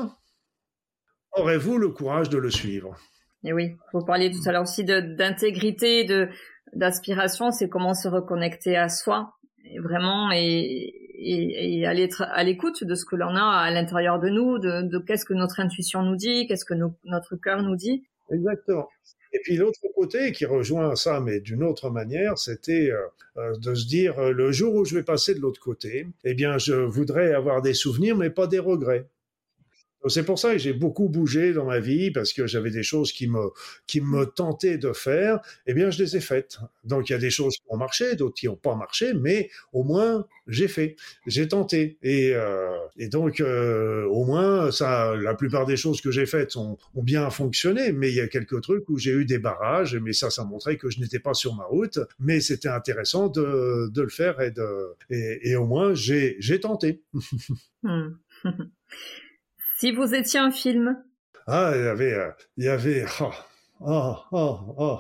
Aurez-vous 1.33 1.77
le 1.77 1.89
courage 1.89 2.29
de 2.29 2.39
le 2.39 2.49
suivre? 2.49 2.97
Et 3.43 3.53
oui, 3.53 3.75
vous 3.93 4.03
parliez 4.03 4.31
tout 4.31 4.41
à 4.47 4.51
l'heure 4.51 4.63
aussi 4.63 4.83
d'intégrité, 4.83 6.03
de 6.03 6.29
d'aspiration, 6.73 7.51
c'est 7.51 7.69
comment 7.69 7.93
se 7.93 8.07
reconnecter 8.07 8.75
à 8.75 8.89
soi, 8.89 9.37
vraiment 9.83 10.31
et, 10.31 11.06
et, 11.17 11.79
et 11.79 11.85
aller 11.85 12.03
être 12.03 12.21
à 12.21 12.43
l'écoute 12.43 12.83
de 12.83 12.95
ce 12.95 13.05
que 13.05 13.15
l'on 13.15 13.35
a 13.35 13.43
à 13.43 13.71
l'intérieur 13.71 14.19
de 14.19 14.29
nous, 14.29 14.59
de, 14.59 14.83
de 14.83 14.97
qu'est-ce 14.99 15.25
que 15.25 15.33
notre 15.33 15.59
intuition 15.59 16.03
nous 16.03 16.15
dit, 16.15 16.47
qu'est-ce 16.47 16.65
que 16.65 16.75
notre 17.05 17.35
cœur 17.35 17.61
nous 17.63 17.75
dit. 17.75 18.03
Exactement. 18.31 18.87
Et 19.33 19.39
puis 19.43 19.57
l'autre 19.57 19.79
côté 19.95 20.31
qui 20.31 20.45
rejoint 20.45 20.95
ça, 20.95 21.19
mais 21.19 21.39
d'une 21.39 21.63
autre 21.63 21.89
manière, 21.89 22.37
c'était 22.37 22.91
euh, 22.91 22.97
euh, 23.37 23.53
de 23.57 23.75
se 23.75 23.87
dire 23.87 24.17
euh, 24.19 24.31
le 24.31 24.51
jour 24.51 24.73
où 24.75 24.85
je 24.85 24.95
vais 24.95 25.03
passer 25.03 25.35
de 25.35 25.39
l'autre 25.39 25.59
côté, 25.59 26.07
eh 26.23 26.33
bien, 26.33 26.57
je 26.57 26.73
voudrais 26.73 27.33
avoir 27.33 27.61
des 27.61 27.73
souvenirs, 27.73 28.15
mais 28.15 28.29
pas 28.29 28.47
des 28.47 28.59
regrets. 28.59 29.07
C'est 30.07 30.23
pour 30.23 30.39
ça 30.39 30.53
que 30.53 30.57
j'ai 30.59 30.73
beaucoup 30.73 31.09
bougé 31.09 31.53
dans 31.53 31.65
ma 31.65 31.79
vie 31.79 32.11
parce 32.11 32.31
que 32.31 32.47
j'avais 32.47 32.69
des 32.69 32.83
choses 32.83 33.11
qui 33.11 33.27
me 33.27 33.49
qui 33.87 33.99
me 33.99 34.25
tentaient 34.25 34.77
de 34.77 34.93
faire. 34.93 35.39
Eh 35.65 35.73
bien, 35.73 35.89
je 35.89 36.01
les 36.01 36.15
ai 36.15 36.21
faites. 36.21 36.59
Donc 36.83 37.09
il 37.09 37.13
y 37.13 37.15
a 37.15 37.19
des 37.19 37.29
choses 37.29 37.55
qui 37.57 37.63
ont 37.69 37.77
marché, 37.77 38.15
d'autres 38.15 38.35
qui 38.35 38.45
n'ont 38.45 38.55
pas 38.55 38.75
marché, 38.75 39.13
mais 39.13 39.49
au 39.73 39.83
moins 39.83 40.25
j'ai 40.47 40.67
fait, 40.67 40.95
j'ai 41.25 41.47
tenté. 41.47 41.97
Et 42.03 42.33
euh, 42.33 42.69
et 42.97 43.09
donc 43.09 43.41
euh, 43.41 44.05
au 44.05 44.23
moins 44.25 44.71
ça, 44.71 45.15
la 45.15 45.33
plupart 45.33 45.65
des 45.65 45.77
choses 45.77 45.99
que 45.99 46.11
j'ai 46.11 46.25
faites 46.25 46.55
ont, 46.55 46.77
ont 46.95 47.03
bien 47.03 47.29
fonctionné. 47.29 47.91
Mais 47.91 48.09
il 48.09 48.15
y 48.15 48.21
a 48.21 48.27
quelques 48.27 48.61
trucs 48.61 48.87
où 48.89 48.97
j'ai 48.97 49.11
eu 49.11 49.25
des 49.25 49.39
barrages. 49.39 49.95
Mais 49.95 50.13
ça, 50.13 50.29
ça 50.29 50.43
montrait 50.45 50.77
que 50.77 50.89
je 50.89 50.99
n'étais 50.99 51.19
pas 51.19 51.33
sur 51.33 51.55
ma 51.55 51.65
route. 51.65 51.99
Mais 52.19 52.39
c'était 52.39 52.69
intéressant 52.69 53.27
de 53.29 53.89
de 53.91 54.01
le 54.01 54.09
faire 54.09 54.39
et 54.41 54.51
de 54.51 54.95
et, 55.09 55.49
et 55.49 55.55
au 55.55 55.65
moins 55.65 55.93
j'ai 55.93 56.37
tenté. 56.61 57.01
Si 59.79 59.91
vous 59.91 60.15
étiez 60.15 60.39
un 60.39 60.49
film 60.49 60.97
Ah, 61.45 61.71
il 61.75 61.83
y 61.83 61.87
avait, 61.87 62.13
euh, 62.13 62.31
il 62.57 62.65
y 62.65 62.67
avait, 62.67 63.05
oh, 63.21 63.31
oh, 63.81 64.15
oh, 64.31 64.59
oh. 64.75 64.99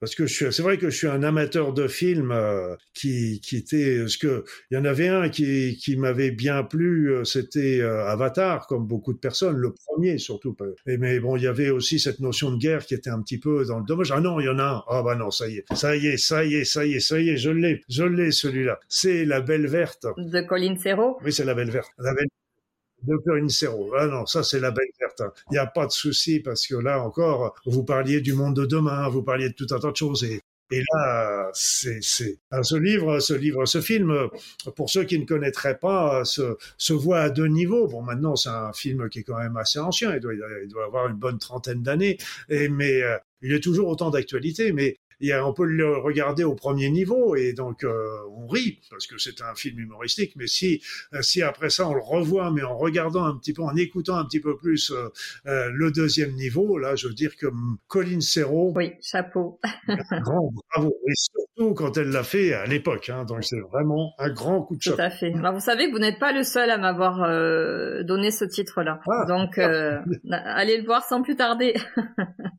Parce 0.00 0.16
que 0.16 0.26
c'est 0.26 0.58
vrai 0.60 0.76
que 0.76 0.90
je 0.90 0.96
suis 0.96 1.06
un 1.06 1.22
amateur 1.22 1.72
de 1.72 1.86
films 1.86 2.32
euh, 2.32 2.74
qui, 2.94 3.40
qui 3.40 3.56
était, 3.56 4.00
parce 4.00 4.16
que 4.16 4.44
il 4.70 4.74
y 4.74 4.76
en 4.76 4.84
avait 4.84 5.06
un 5.06 5.28
qui, 5.28 5.78
qui 5.80 5.96
m'avait 5.96 6.32
bien 6.32 6.64
plu, 6.64 7.12
euh, 7.12 7.24
c'était 7.24 7.80
euh, 7.80 8.04
Avatar, 8.06 8.66
comme 8.66 8.88
beaucoup 8.88 9.14
de 9.14 9.18
personnes, 9.18 9.56
le 9.56 9.72
premier 9.72 10.18
surtout. 10.18 10.54
Et, 10.86 10.98
mais 10.98 11.20
bon, 11.20 11.36
il 11.36 11.44
y 11.44 11.46
avait 11.46 11.70
aussi 11.70 12.00
cette 12.00 12.18
notion 12.18 12.50
de 12.50 12.58
guerre 12.58 12.84
qui 12.84 12.94
était 12.94 13.10
un 13.10 13.22
petit 13.22 13.38
peu 13.38 13.64
dans 13.64 13.78
le 13.78 13.86
dommage. 13.86 14.10
Ah 14.10 14.20
non, 14.20 14.40
il 14.40 14.46
y 14.46 14.48
en 14.48 14.58
a 14.58 14.64
un. 14.64 14.82
Ah 14.88 15.02
bah 15.02 15.14
non, 15.14 15.30
ça 15.30 15.48
y 15.48 15.58
est, 15.58 15.64
ça 15.74 15.94
y 15.94 16.08
est, 16.08 16.16
ça 16.16 16.44
y 16.44 16.56
est, 16.56 16.64
ça 16.64 16.84
y 16.84 16.94
est, 16.94 17.00
ça 17.00 17.20
y 17.20 17.28
est, 17.30 17.36
je 17.36 17.50
l'ai, 17.50 17.80
je 17.88 18.02
l'ai 18.02 18.32
celui-là. 18.32 18.80
C'est 18.88 19.24
La 19.24 19.40
Belle 19.40 19.68
Verte. 19.68 20.06
De 20.18 20.40
Colin 20.40 20.76
Serrault. 20.76 21.18
Oui, 21.24 21.32
c'est 21.32 21.44
La 21.44 21.54
Belle 21.54 21.70
Verte. 21.70 21.92
La 21.98 22.12
Belle 22.14 22.26
Docteur 23.06 23.36
Incero. 23.36 23.92
Ah 23.98 24.06
non, 24.06 24.26
ça 24.26 24.42
c'est 24.42 24.60
la 24.60 24.70
belle 24.70 24.86
verte. 25.00 25.20
Hein. 25.20 25.32
Il 25.50 25.54
n'y 25.54 25.58
a 25.58 25.66
pas 25.66 25.86
de 25.86 25.92
souci 25.92 26.40
parce 26.40 26.66
que 26.66 26.76
là 26.76 27.00
encore, 27.00 27.54
vous 27.66 27.84
parliez 27.84 28.20
du 28.20 28.32
monde 28.34 28.56
de 28.56 28.66
demain, 28.66 29.08
vous 29.08 29.22
parliez 29.22 29.48
de 29.48 29.54
tout 29.54 29.66
un 29.70 29.78
tas 29.78 29.90
de 29.90 29.96
choses 29.96 30.24
et 30.72 30.82
là, 30.94 31.50
c'est, 31.54 31.98
c'est, 32.02 32.38
ce 32.62 32.74
livre, 32.74 33.20
ce 33.20 33.34
livre, 33.34 33.66
ce 33.66 33.80
film, 33.80 34.28
pour 34.74 34.90
ceux 34.90 35.04
qui 35.04 35.18
ne 35.18 35.24
connaîtraient 35.24 35.78
pas, 35.78 36.24
se, 36.24 36.92
voit 36.92 37.20
à 37.20 37.30
deux 37.30 37.46
niveaux. 37.46 37.86
Bon, 37.86 38.02
maintenant, 38.02 38.34
c'est 38.34 38.48
un 38.48 38.72
film 38.72 39.08
qui 39.08 39.20
est 39.20 39.22
quand 39.22 39.38
même 39.38 39.56
assez 39.56 39.78
ancien. 39.78 40.14
Il 40.14 40.20
doit, 40.20 40.32
avoir 40.84 41.06
une 41.08 41.16
bonne 41.16 41.38
trentaine 41.38 41.82
d'années. 41.82 42.18
Mais, 42.48 43.02
euh, 43.02 43.16
il 43.42 43.52
est 43.52 43.60
toujours 43.60 43.88
autant 43.88 44.10
d'actualité. 44.10 44.72
Mais 44.72 44.96
on 45.20 45.52
peut 45.52 45.64
le 45.64 45.96
regarder 45.98 46.44
au 46.44 46.54
premier 46.54 46.90
niveau 46.90 47.36
et 47.36 47.52
donc 47.52 47.84
euh, 47.84 48.06
on 48.30 48.46
rit 48.46 48.80
parce 48.90 49.06
que 49.06 49.18
c'est 49.18 49.40
un 49.42 49.54
film 49.54 49.78
humoristique. 49.78 50.34
Mais 50.36 50.46
si 50.46 50.82
euh, 51.14 51.22
si 51.22 51.42
après 51.42 51.70
ça 51.70 51.88
on 51.88 51.94
le 51.94 52.00
revoit, 52.00 52.50
mais 52.50 52.62
en 52.62 52.76
regardant 52.76 53.24
un 53.24 53.36
petit 53.36 53.52
peu, 53.52 53.62
en 53.62 53.74
écoutant 53.76 54.16
un 54.16 54.24
petit 54.24 54.40
peu 54.40 54.56
plus 54.56 54.92
euh, 54.92 55.70
le 55.72 55.90
deuxième 55.90 56.32
niveau, 56.32 56.78
là, 56.78 56.96
je 56.96 57.08
veux 57.08 57.14
dire 57.14 57.36
que 57.36 57.46
Colin 57.88 58.20
Serrault. 58.20 58.72
Oui, 58.76 58.92
chapeau. 59.00 59.58
grand 60.22 60.52
bravo 60.74 60.94
et 61.08 61.14
surtout 61.14 61.74
quand 61.74 61.96
elle 61.96 62.10
l'a 62.10 62.22
fait 62.22 62.52
à 62.52 62.66
l'époque. 62.66 63.08
Hein, 63.08 63.24
donc 63.24 63.44
c'est 63.44 63.60
vraiment 63.60 64.12
un 64.18 64.30
grand 64.30 64.62
coup 64.62 64.76
de 64.76 64.82
chapeau. 64.82 64.96
Tout 64.96 65.02
à 65.02 65.10
fait. 65.10 65.32
Alors, 65.34 65.54
vous 65.54 65.60
savez 65.60 65.86
que 65.86 65.92
vous 65.92 65.98
n'êtes 65.98 66.18
pas 66.18 66.32
le 66.32 66.42
seul 66.42 66.70
à 66.70 66.78
m'avoir 66.78 67.16
donné 68.04 68.30
ce 68.30 68.44
titre-là. 68.44 69.00
Ah, 69.10 69.24
donc 69.26 69.58
allez 69.58 70.78
le 70.78 70.84
voir 70.84 71.04
sans 71.04 71.22
plus 71.22 71.36
tarder. 71.36 71.74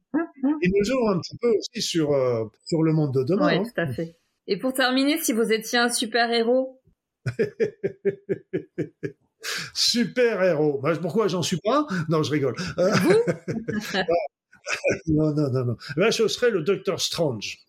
Il 0.61 0.71
nous 0.71 1.07
un 1.09 1.19
petit 1.19 1.37
peu 1.37 1.49
aussi 1.49 1.81
sur, 1.81 2.11
euh, 2.11 2.45
sur 2.65 2.83
le 2.83 2.93
monde 2.93 3.13
de 3.13 3.23
demain. 3.23 3.47
Oui, 3.47 3.55
hein. 3.55 3.63
tout 3.63 3.81
à 3.81 3.87
fait. 3.87 4.17
Et 4.47 4.57
pour 4.57 4.73
terminer, 4.73 5.17
si 5.17 5.33
vous 5.33 5.51
étiez 5.51 5.79
un 5.79 5.89
super-héros 5.89 6.81
Super-héros. 9.73 10.79
Bah, 10.81 10.93
pourquoi 11.01 11.27
j'en 11.27 11.41
suis 11.41 11.59
pas 11.63 11.85
Non, 12.09 12.23
je 12.23 12.31
rigole. 12.31 12.55
Vous? 12.77 13.23
Non, 15.07 15.33
non, 15.33 15.49
non, 15.49 15.63
non. 15.63 15.77
Là, 15.95 16.09
je 16.11 16.27
serais 16.27 16.51
le 16.51 16.61
Docteur 16.61 16.99
Strange 16.99 17.59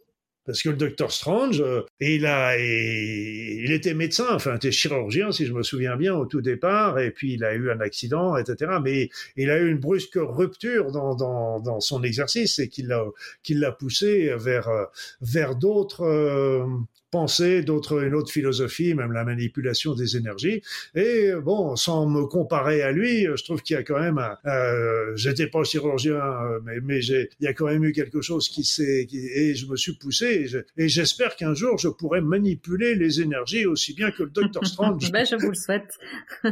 parce 0.48 0.62
que 0.62 0.70
le 0.70 0.76
docteur 0.76 1.12
Strange, 1.12 1.60
euh, 1.60 1.82
il 2.00 2.24
a, 2.24 2.56
il 2.56 3.70
était 3.70 3.92
médecin, 3.92 4.24
enfin, 4.30 4.52
il 4.52 4.56
était 4.56 4.72
chirurgien, 4.72 5.30
si 5.30 5.44
je 5.44 5.52
me 5.52 5.62
souviens 5.62 5.94
bien, 5.96 6.14
au 6.14 6.24
tout 6.24 6.40
départ, 6.40 6.98
et 6.98 7.10
puis 7.10 7.34
il 7.34 7.44
a 7.44 7.52
eu 7.52 7.70
un 7.70 7.80
accident, 7.80 8.34
etc. 8.34 8.78
Mais 8.82 9.10
il 9.36 9.50
a 9.50 9.58
eu 9.58 9.70
une 9.70 9.78
brusque 9.78 10.16
rupture 10.16 10.90
dans, 10.90 11.14
dans, 11.14 11.60
dans 11.60 11.80
son 11.80 12.02
exercice 12.02 12.58
et 12.60 12.68
qui 12.70 12.82
l'a, 12.82 13.72
poussé 13.72 14.34
vers, 14.38 14.68
euh, 14.68 14.84
vers 15.20 15.54
d'autres, 15.54 16.00
euh, 16.04 16.64
pensée, 17.10 17.62
d'autres, 17.62 18.02
une 18.02 18.14
autre 18.14 18.30
philosophie, 18.30 18.94
même 18.94 19.12
la 19.12 19.24
manipulation 19.24 19.94
des 19.94 20.16
énergies. 20.16 20.62
Et 20.94 21.30
bon, 21.42 21.76
sans 21.76 22.06
me 22.06 22.24
comparer 22.26 22.82
à 22.82 22.92
lui, 22.92 23.24
je 23.24 23.44
trouve 23.44 23.62
qu'il 23.62 23.74
y 23.74 23.78
a 23.78 23.82
quand 23.82 23.98
même, 23.98 24.20
euh, 24.46 25.16
j'étais 25.16 25.46
pas 25.46 25.62
chirurgien, 25.64 26.22
mais, 26.64 26.80
mais 26.82 27.00
j'ai, 27.00 27.30
il 27.40 27.44
y 27.44 27.48
a 27.48 27.54
quand 27.54 27.66
même 27.66 27.84
eu 27.84 27.92
quelque 27.92 28.20
chose 28.20 28.48
qui 28.48 28.64
s'est, 28.64 29.06
et 29.12 29.54
je 29.54 29.66
me 29.66 29.76
suis 29.76 29.94
poussé, 29.94 30.46
et 30.76 30.88
j'espère 30.88 31.36
qu'un 31.36 31.54
jour 31.54 31.78
je 31.78 31.88
pourrai 31.88 32.20
manipuler 32.20 32.94
les 32.94 33.20
énergies 33.20 33.66
aussi 33.66 33.94
bien 33.94 34.10
que 34.10 34.22
le 34.22 34.30
docteur 34.30 34.66
Strange. 34.66 35.10
ben, 35.12 35.24
je 35.24 35.36
vous 35.36 35.50
le 35.50 35.54
souhaite. 35.54 35.98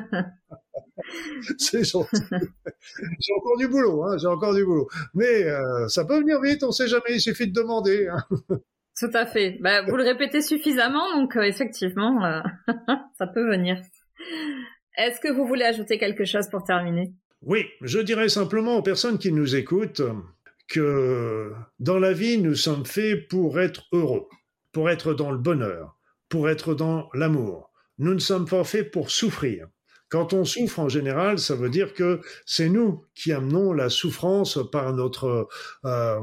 C'est 1.59 1.85
gentil. 1.85 2.23
j'ai 2.31 3.33
encore 3.37 3.59
du 3.59 3.69
boulot, 3.69 4.05
hein, 4.05 4.17
j'ai 4.19 4.27
encore 4.27 4.55
du 4.55 4.65
boulot. 4.65 4.89
Mais 5.15 5.45
euh, 5.45 5.89
ça 5.89 6.05
peut 6.05 6.19
venir 6.19 6.41
vite, 6.41 6.65
on 6.65 6.73
sait 6.73 6.89
jamais, 6.89 7.11
il 7.11 7.21
suffit 7.21 7.47
de 7.47 7.53
demander. 7.53 8.09
Hein. 8.09 8.25
Tout 8.99 9.11
à 9.13 9.27
fait. 9.27 9.59
Bah, 9.61 9.83
vous 9.83 9.97
le 9.97 10.05
répétez 10.05 10.41
suffisamment, 10.41 11.15
donc 11.15 11.37
euh, 11.37 11.43
effectivement, 11.43 12.25
euh, 12.25 12.41
ça 13.19 13.27
peut 13.27 13.47
venir. 13.49 13.81
Est-ce 14.97 15.21
que 15.21 15.31
vous 15.31 15.47
voulez 15.47 15.65
ajouter 15.65 15.99
quelque 15.99 16.25
chose 16.25 16.49
pour 16.49 16.65
terminer? 16.65 17.13
Oui, 17.43 17.67
je 17.83 17.99
dirais 17.99 18.31
simplement 18.31 18.77
aux 18.77 18.83
personnes 18.83 19.19
qui 19.19 19.33
nous 19.33 19.55
écoutent 19.55 20.03
que 20.69 21.53
dans 21.79 21.99
la 21.99 22.13
vie, 22.13 22.39
nous 22.39 22.55
sommes 22.55 22.87
faits 22.87 23.29
pour 23.29 23.61
être 23.61 23.85
heureux, 23.93 24.27
pour 24.73 24.89
être 24.89 25.13
dans 25.13 25.31
le 25.31 25.39
bonheur, 25.39 25.99
pour 26.31 26.49
être 26.49 26.75
dans 26.75 27.11
l'amour. 27.13 27.71
Nous 27.99 28.15
ne 28.15 28.19
sommes 28.19 28.49
pas 28.49 28.65
faits 28.65 28.91
pour 28.91 29.11
souffrir. 29.11 29.69
Quand 30.09 30.33
on 30.33 30.45
souffre 30.45 30.79
en 30.79 30.89
général, 30.89 31.39
ça 31.39 31.57
veut 31.57 31.71
dire 31.71 31.93
que 31.93 32.21
c'est 32.45 32.69
nous 32.69 33.05
qui 33.15 33.33
amenons 33.33 33.73
la 33.73 33.89
souffrance 33.89 34.59
par 34.71 34.93
notre, 34.93 35.49
euh, 35.85 36.21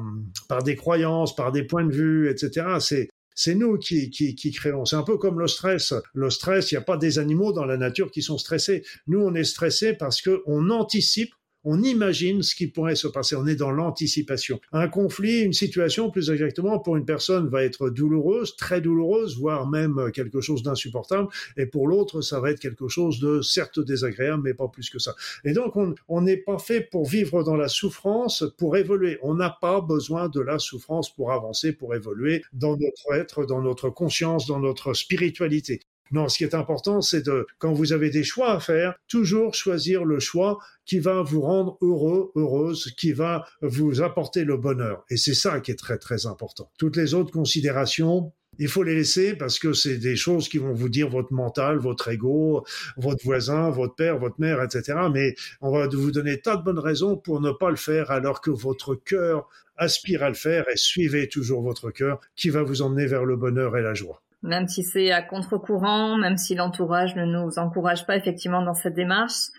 par 0.47 0.63
des 0.63 0.75
croyances, 0.75 1.35
par 1.35 1.51
des 1.51 1.63
points 1.63 1.85
de 1.85 1.91
vue, 1.91 2.29
etc. 2.29 2.77
C'est 2.79 3.09
c'est 3.35 3.55
nous 3.55 3.77
qui, 3.77 4.09
qui, 4.09 4.35
qui 4.35 4.51
créons. 4.51 4.85
C'est 4.85 4.95
un 4.95 5.03
peu 5.03 5.17
comme 5.17 5.39
le 5.39 5.47
stress. 5.47 5.93
Le 6.13 6.29
stress, 6.29 6.71
il 6.71 6.75
n'y 6.75 6.79
a 6.79 6.83
pas 6.83 6.97
des 6.97 7.19
animaux 7.19 7.51
dans 7.51 7.65
la 7.65 7.77
nature 7.77 8.11
qui 8.11 8.21
sont 8.21 8.37
stressés. 8.37 8.83
Nous, 9.07 9.19
on 9.19 9.33
est 9.33 9.43
stressés 9.43 9.93
parce 9.93 10.21
que 10.21 10.43
on 10.45 10.69
anticipe, 10.69 11.33
on 11.63 11.81
imagine 11.83 12.43
ce 12.43 12.55
qui 12.55 12.67
pourrait 12.67 12.95
se 12.95 13.07
passer. 13.07 13.35
On 13.35 13.47
est 13.47 13.55
dans 13.55 13.71
l'anticipation. 13.71 14.59
Un 14.71 14.87
conflit, 14.87 15.41
une 15.41 15.53
situation, 15.53 16.09
plus 16.09 16.29
exactement, 16.29 16.79
pour 16.79 16.97
une 16.97 17.05
personne 17.05 17.47
va 17.47 17.63
être 17.63 17.89
douloureuse, 17.89 18.55
très 18.55 18.81
douloureuse, 18.81 19.37
voire 19.37 19.69
même 19.69 20.11
quelque 20.13 20.41
chose 20.41 20.63
d'insupportable. 20.63 21.27
Et 21.57 21.65
pour 21.65 21.87
l'autre, 21.87 22.21
ça 22.21 22.39
va 22.39 22.51
être 22.51 22.59
quelque 22.59 22.87
chose 22.87 23.19
de 23.19 23.41
certes 23.41 23.79
désagréable, 23.79 24.43
mais 24.43 24.53
pas 24.53 24.67
plus 24.67 24.89
que 24.89 24.99
ça. 24.99 25.15
Et 25.43 25.53
donc, 25.53 25.73
on 26.07 26.21
n'est 26.21 26.37
pas 26.37 26.59
fait 26.59 26.81
pour 26.81 27.05
vivre 27.07 27.43
dans 27.43 27.55
la 27.55 27.67
souffrance, 27.67 28.43
pour 28.57 28.77
évoluer. 28.77 29.17
On 29.21 29.33
n'a 29.35 29.49
pas 29.49 29.81
besoin 29.81 30.29
de 30.29 30.41
la 30.41 30.59
souffrance 30.59 31.13
pour 31.13 31.31
avancer, 31.31 31.73
pour 31.73 31.95
évoluer 31.95 32.43
dans 32.53 32.77
notre 32.77 33.13
être, 33.13 33.45
dans 33.45 33.61
notre 33.61 33.89
conscience, 33.89 34.47
dans 34.47 34.59
notre 34.59 34.93
spiritualité. 34.93 35.81
Non, 36.13 36.29
ce 36.29 36.37
qui 36.37 36.43
est 36.43 36.53
important, 36.53 37.01
c'est 37.01 37.25
de, 37.25 37.47
quand 37.57 37.73
vous 37.73 37.91
avez 37.91 38.11
des 38.11 38.23
choix 38.23 38.51
à 38.51 38.59
faire, 38.59 38.93
toujours 39.07 39.55
choisir 39.55 40.05
le 40.05 40.19
choix 40.19 40.59
qui 40.85 40.99
va 40.99 41.23
vous 41.23 41.41
rendre 41.41 41.77
heureux, 41.81 42.31
heureuse, 42.35 42.93
qui 42.95 43.13
va 43.13 43.45
vous 43.63 44.03
apporter 44.03 44.43
le 44.43 44.55
bonheur. 44.55 45.05
Et 45.09 45.17
c'est 45.17 45.33
ça 45.33 45.59
qui 45.59 45.71
est 45.71 45.75
très, 45.75 45.97
très 45.97 46.27
important. 46.27 46.71
Toutes 46.77 46.97
les 46.97 47.15
autres 47.15 47.31
considérations, 47.31 48.31
il 48.59 48.67
faut 48.67 48.83
les 48.83 48.93
laisser 48.93 49.35
parce 49.35 49.57
que 49.57 49.73
c'est 49.73 49.97
des 49.97 50.15
choses 50.15 50.49
qui 50.49 50.59
vont 50.59 50.73
vous 50.73 50.89
dire 50.89 51.09
votre 51.09 51.33
mental, 51.33 51.79
votre 51.79 52.09
ego, 52.09 52.63
votre 52.97 53.23
voisin, 53.25 53.71
votre 53.71 53.95
père, 53.95 54.19
votre 54.19 54.39
mère, 54.39 54.61
etc. 54.61 54.93
Mais 55.11 55.33
on 55.61 55.71
va 55.71 55.87
vous 55.87 56.11
donner 56.11 56.39
tas 56.39 56.57
de 56.57 56.63
bonnes 56.63 56.77
raisons 56.77 57.17
pour 57.17 57.41
ne 57.41 57.49
pas 57.49 57.71
le 57.71 57.75
faire 57.75 58.11
alors 58.11 58.41
que 58.41 58.51
votre 58.51 58.93
cœur 58.93 59.49
aspire 59.77 60.21
à 60.21 60.29
le 60.29 60.35
faire 60.35 60.65
et 60.69 60.77
suivez 60.77 61.27
toujours 61.27 61.63
votre 61.63 61.89
cœur 61.89 62.19
qui 62.35 62.51
va 62.51 62.61
vous 62.61 62.83
emmener 62.83 63.07
vers 63.07 63.25
le 63.25 63.35
bonheur 63.35 63.75
et 63.77 63.81
la 63.81 63.95
joie 63.95 64.22
même 64.43 64.67
si 64.67 64.83
c'est 64.83 65.11
à 65.11 65.21
contre-courant, 65.21 66.17
même 66.17 66.37
si 66.37 66.53
l'entourage 66.53 67.15
ne 67.15 67.25
nous 67.25 67.57
encourage 67.57 68.05
pas 68.05 68.17
effectivement 68.17 68.61
dans 68.61 68.73
cette 68.73 68.93
démarche, 68.93 69.49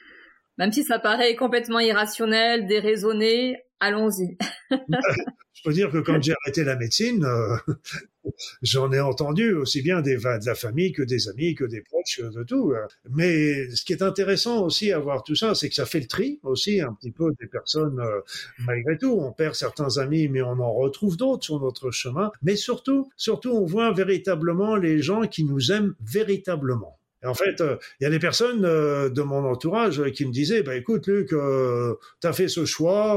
même 0.59 0.73
si 0.73 0.85
ça 0.85 0.99
paraît 0.99 1.35
complètement 1.37 1.81
irrationnel, 1.81 2.67
déraisonné, 2.67 3.57
allons-y. 3.81 4.37
Je 5.55 5.63
peux 5.63 5.73
dire 5.73 5.91
que 5.91 5.99
quand 5.99 6.21
j'ai 6.21 6.35
arrêté 6.43 6.65
la 6.65 6.77
médecine, 6.77 7.25
euh, 7.25 7.57
j'en 8.63 8.93
ai 8.93 9.01
entendu 9.01 9.55
aussi 9.55 9.83
bien 9.83 10.03
des, 10.03 10.17
de 10.17 10.47
la 10.47 10.55
famille 10.55 10.93
que 10.93 11.03
des 11.03 11.29
amis, 11.29 11.55
que 11.55 11.65
des 11.65 11.81
proches, 11.81 12.21
de 12.21 12.43
tout. 12.43 12.73
Euh. 12.73 12.87
Mais 13.11 13.71
ce 13.71 13.85
qui 13.85 13.93
est 13.93 14.03
intéressant 14.03 14.65
aussi 14.65 14.93
à 14.93 14.99
voir 14.99 15.23
tout 15.23 15.37
ça, 15.37 15.55
c'est 15.55 15.69
que 15.69 15.75
ça 15.75 15.87
fait 15.87 16.01
le 16.01 16.07
tri 16.07 16.41
aussi 16.43 16.81
un 16.81 16.93
petit 16.93 17.13
peu 17.13 17.31
des 17.41 17.47
personnes. 17.47 18.01
Euh, 18.01 18.21
malgré 18.59 18.99
tout, 18.99 19.17
on 19.19 19.33
perd 19.33 19.55
certains 19.55 19.97
amis, 19.99 20.29
mais 20.29 20.43
on 20.43 20.59
en 20.59 20.73
retrouve 20.73 21.17
d'autres 21.17 21.45
sur 21.45 21.61
notre 21.61 21.91
chemin. 21.91 22.31
Mais 22.43 22.57
surtout, 22.57 23.09
surtout, 23.17 23.51
on 23.51 23.65
voit 23.65 23.93
véritablement 23.93 24.77
les 24.77 25.01
gens 25.01 25.23
qui 25.23 25.45
nous 25.45 25.73
aiment 25.73 25.95
véritablement 26.01 26.99
en 27.27 27.35
fait, 27.35 27.61
euh, 27.61 27.77
il 28.01 28.05
y 28.05 28.07
a 28.07 28.11
des 28.11 28.19
personnes 28.19 28.65
euh, 28.65 29.09
de 29.09 29.23
mon 29.23 29.45
entourage 29.45 30.03
qui 30.13 30.27
me 30.27 30.33
disaient, 30.33 30.63
bah 30.63 30.77
écoute 30.77 31.07
Luc, 31.07 31.33
euh, 31.33 31.95
tu 32.21 32.27
as 32.27 32.33
fait 32.33 32.49
ce 32.49 32.65
choix, 32.65 33.15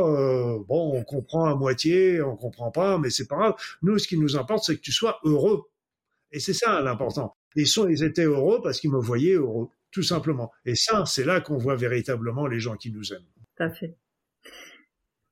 bon, 0.68 0.98
on 0.98 1.04
comprend 1.04 1.46
à 1.46 1.56
moitié, 1.56 2.22
on 2.22 2.36
comprend 2.36 2.72
pas, 2.72 2.98
mais 2.98 3.10
c'est 3.10 3.28
pas 3.28 3.36
grave. 3.36 3.56
Nous, 3.82 3.98
ce 3.98 4.08
qui 4.08 4.18
nous 4.18 4.38
importe, 4.38 4.64
c'est 4.66 4.76
que 4.76 4.82
tu 4.82 4.92
sois 4.92 5.20
heureux. 5.24 5.64
Et 6.32 6.40
c'est 6.40 6.54
ça 6.54 6.82
l'important. 6.82 7.36
Ils 7.56 7.68
sont, 7.68 7.88
ils 7.88 8.04
étaient 8.04 8.26
heureux 8.26 8.62
parce 8.62 8.80
qu'ils 8.80 8.92
me 8.92 9.00
voyaient 9.00 9.34
heureux, 9.34 9.70
tout 9.92 10.04
simplement. 10.04 10.52
Et 10.66 10.76
ça, 10.76 11.06
c'est 11.06 11.26
là 11.26 11.42
qu'on 11.42 11.58
voit 11.58 11.76
véritablement 11.76 12.48
les 12.48 12.60
gens 12.60 12.76
qui 12.76 12.92
nous 12.92 13.14
aiment. 13.14 13.26
Tout 13.56 13.64
à 13.64 13.70
fait. 13.70 13.96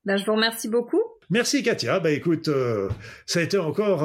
Ben, 0.06 0.18
je 0.18 0.26
vous 0.26 0.34
remercie 0.34 0.70
beaucoup. 0.70 1.02
Merci 1.30 1.64
Katia. 1.64 2.00
Bah 2.00 2.12
écoute, 2.12 2.50
ça 3.26 3.40
a 3.40 3.42
été 3.42 3.58
encore 3.58 4.04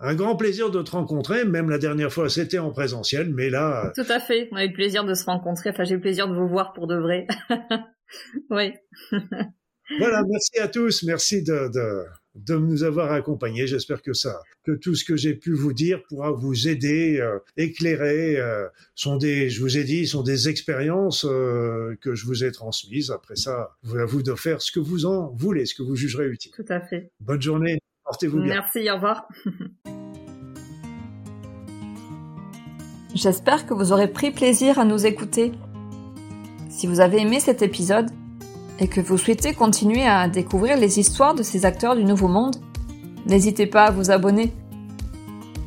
un 0.00 0.14
grand 0.14 0.36
plaisir 0.36 0.70
de 0.70 0.82
te 0.82 0.90
rencontrer. 0.90 1.44
Même 1.44 1.70
la 1.70 1.78
dernière 1.78 2.12
fois, 2.12 2.28
c'était 2.28 2.58
en 2.58 2.70
présentiel, 2.70 3.32
mais 3.32 3.50
là. 3.50 3.92
Tout 3.94 4.02
à 4.08 4.20
fait. 4.20 4.48
On 4.52 4.56
a 4.56 4.64
eu 4.64 4.68
le 4.68 4.74
plaisir 4.74 5.04
de 5.04 5.14
se 5.14 5.24
rencontrer. 5.24 5.70
Enfin, 5.70 5.84
j'ai 5.84 5.92
eu 5.92 5.96
le 5.96 6.02
plaisir 6.02 6.28
de 6.28 6.34
vous 6.34 6.48
voir 6.48 6.72
pour 6.72 6.86
de 6.86 6.96
vrai. 6.96 7.26
oui. 8.50 8.72
voilà. 9.98 10.22
Merci 10.28 10.58
à 10.60 10.68
tous. 10.68 11.02
Merci 11.04 11.42
de, 11.42 11.70
de, 11.72 12.04
de 12.34 12.54
nous 12.56 12.82
avoir 12.82 13.12
accompagnés. 13.12 13.66
J'espère 13.66 14.02
que 14.02 14.12
ça, 14.12 14.40
que 14.64 14.72
tout 14.72 14.94
ce 14.94 15.04
que 15.04 15.16
j'ai 15.16 15.34
pu 15.34 15.52
vous 15.52 15.72
dire 15.72 16.02
pourra 16.08 16.32
vous 16.32 16.68
aider, 16.68 17.20
euh, 17.20 17.38
éclairer. 17.56 18.36
Euh, 18.36 18.66
sont 18.94 19.16
des, 19.16 19.48
je 19.50 19.60
vous 19.60 19.78
ai 19.78 19.84
dit, 19.84 20.06
sont 20.06 20.22
des 20.22 20.48
expériences 20.48 21.24
euh, 21.24 21.96
que 22.00 22.14
je 22.14 22.26
vous 22.26 22.44
ai 22.44 22.52
transmises. 22.52 23.10
Après 23.10 23.36
ça, 23.36 23.76
vous 23.82 23.98
à 23.98 24.04
vous 24.04 24.22
de 24.22 24.34
faire 24.34 24.60
ce 24.60 24.72
que 24.72 24.80
vous 24.80 25.06
en 25.06 25.30
voulez, 25.34 25.66
ce 25.66 25.74
que 25.74 25.82
vous 25.82 25.96
jugerez 25.96 26.26
utile. 26.26 26.52
Tout 26.52 26.64
à 26.68 26.80
fait. 26.80 27.10
Bonne 27.20 27.42
journée. 27.42 27.78
Portez-vous 28.04 28.40
bien. 28.40 28.54
Merci, 28.54 28.90
au 28.90 28.94
revoir. 28.94 29.28
J'espère 33.14 33.66
que 33.66 33.74
vous 33.74 33.92
aurez 33.92 34.08
pris 34.08 34.32
plaisir 34.32 34.78
à 34.78 34.84
nous 34.84 35.06
écouter. 35.06 35.52
Si 36.68 36.88
vous 36.88 37.00
avez 37.00 37.20
aimé 37.20 37.38
cet 37.38 37.62
épisode 37.62 38.10
et 38.80 38.88
que 38.88 39.00
vous 39.00 39.16
souhaitez 39.16 39.54
continuer 39.54 40.04
à 40.04 40.28
découvrir 40.28 40.76
les 40.76 40.98
histoires 40.98 41.34
de 41.34 41.44
ces 41.44 41.64
acteurs 41.64 41.94
du 41.94 42.04
Nouveau 42.04 42.26
Monde, 42.26 42.56
n'hésitez 43.26 43.66
pas 43.66 43.84
à 43.84 43.90
vous 43.92 44.10
abonner. 44.10 44.52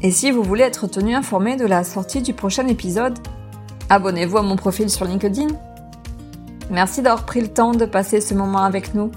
Et 0.02 0.12
si 0.12 0.30
vous 0.30 0.44
voulez 0.44 0.64
être 0.64 0.88
tenu 0.88 1.16
informé 1.16 1.56
de 1.56 1.66
la 1.66 1.86
sortie 1.86 2.22
du 2.22 2.34
prochain 2.34 2.68
épisode, 2.68 3.18
abonnez-vous 3.90 4.38
à 4.38 4.42
mon 4.44 4.58
profil 4.58 4.90
sur 4.90 5.06
LinkedIn. 5.06 5.48
Merci 6.70 7.02
d'avoir 7.02 7.26
pris 7.26 7.40
le 7.40 7.48
temps 7.48 7.72
de 7.72 7.86
passer 7.86 8.20
ce 8.20 8.34
moment 8.34 8.64
avec 8.64 8.94
nous. 8.94 9.10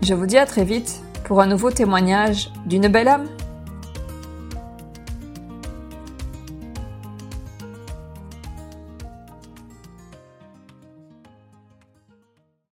Je 0.00 0.14
vous 0.14 0.24
dis 0.24 0.38
à 0.38 0.46
très 0.46 0.64
vite 0.64 1.01
pour 1.24 1.40
un 1.40 1.46
nouveau 1.46 1.70
témoignage 1.70 2.50
d'une 2.66 2.88
belle 2.88 3.08
âme. 3.08 3.26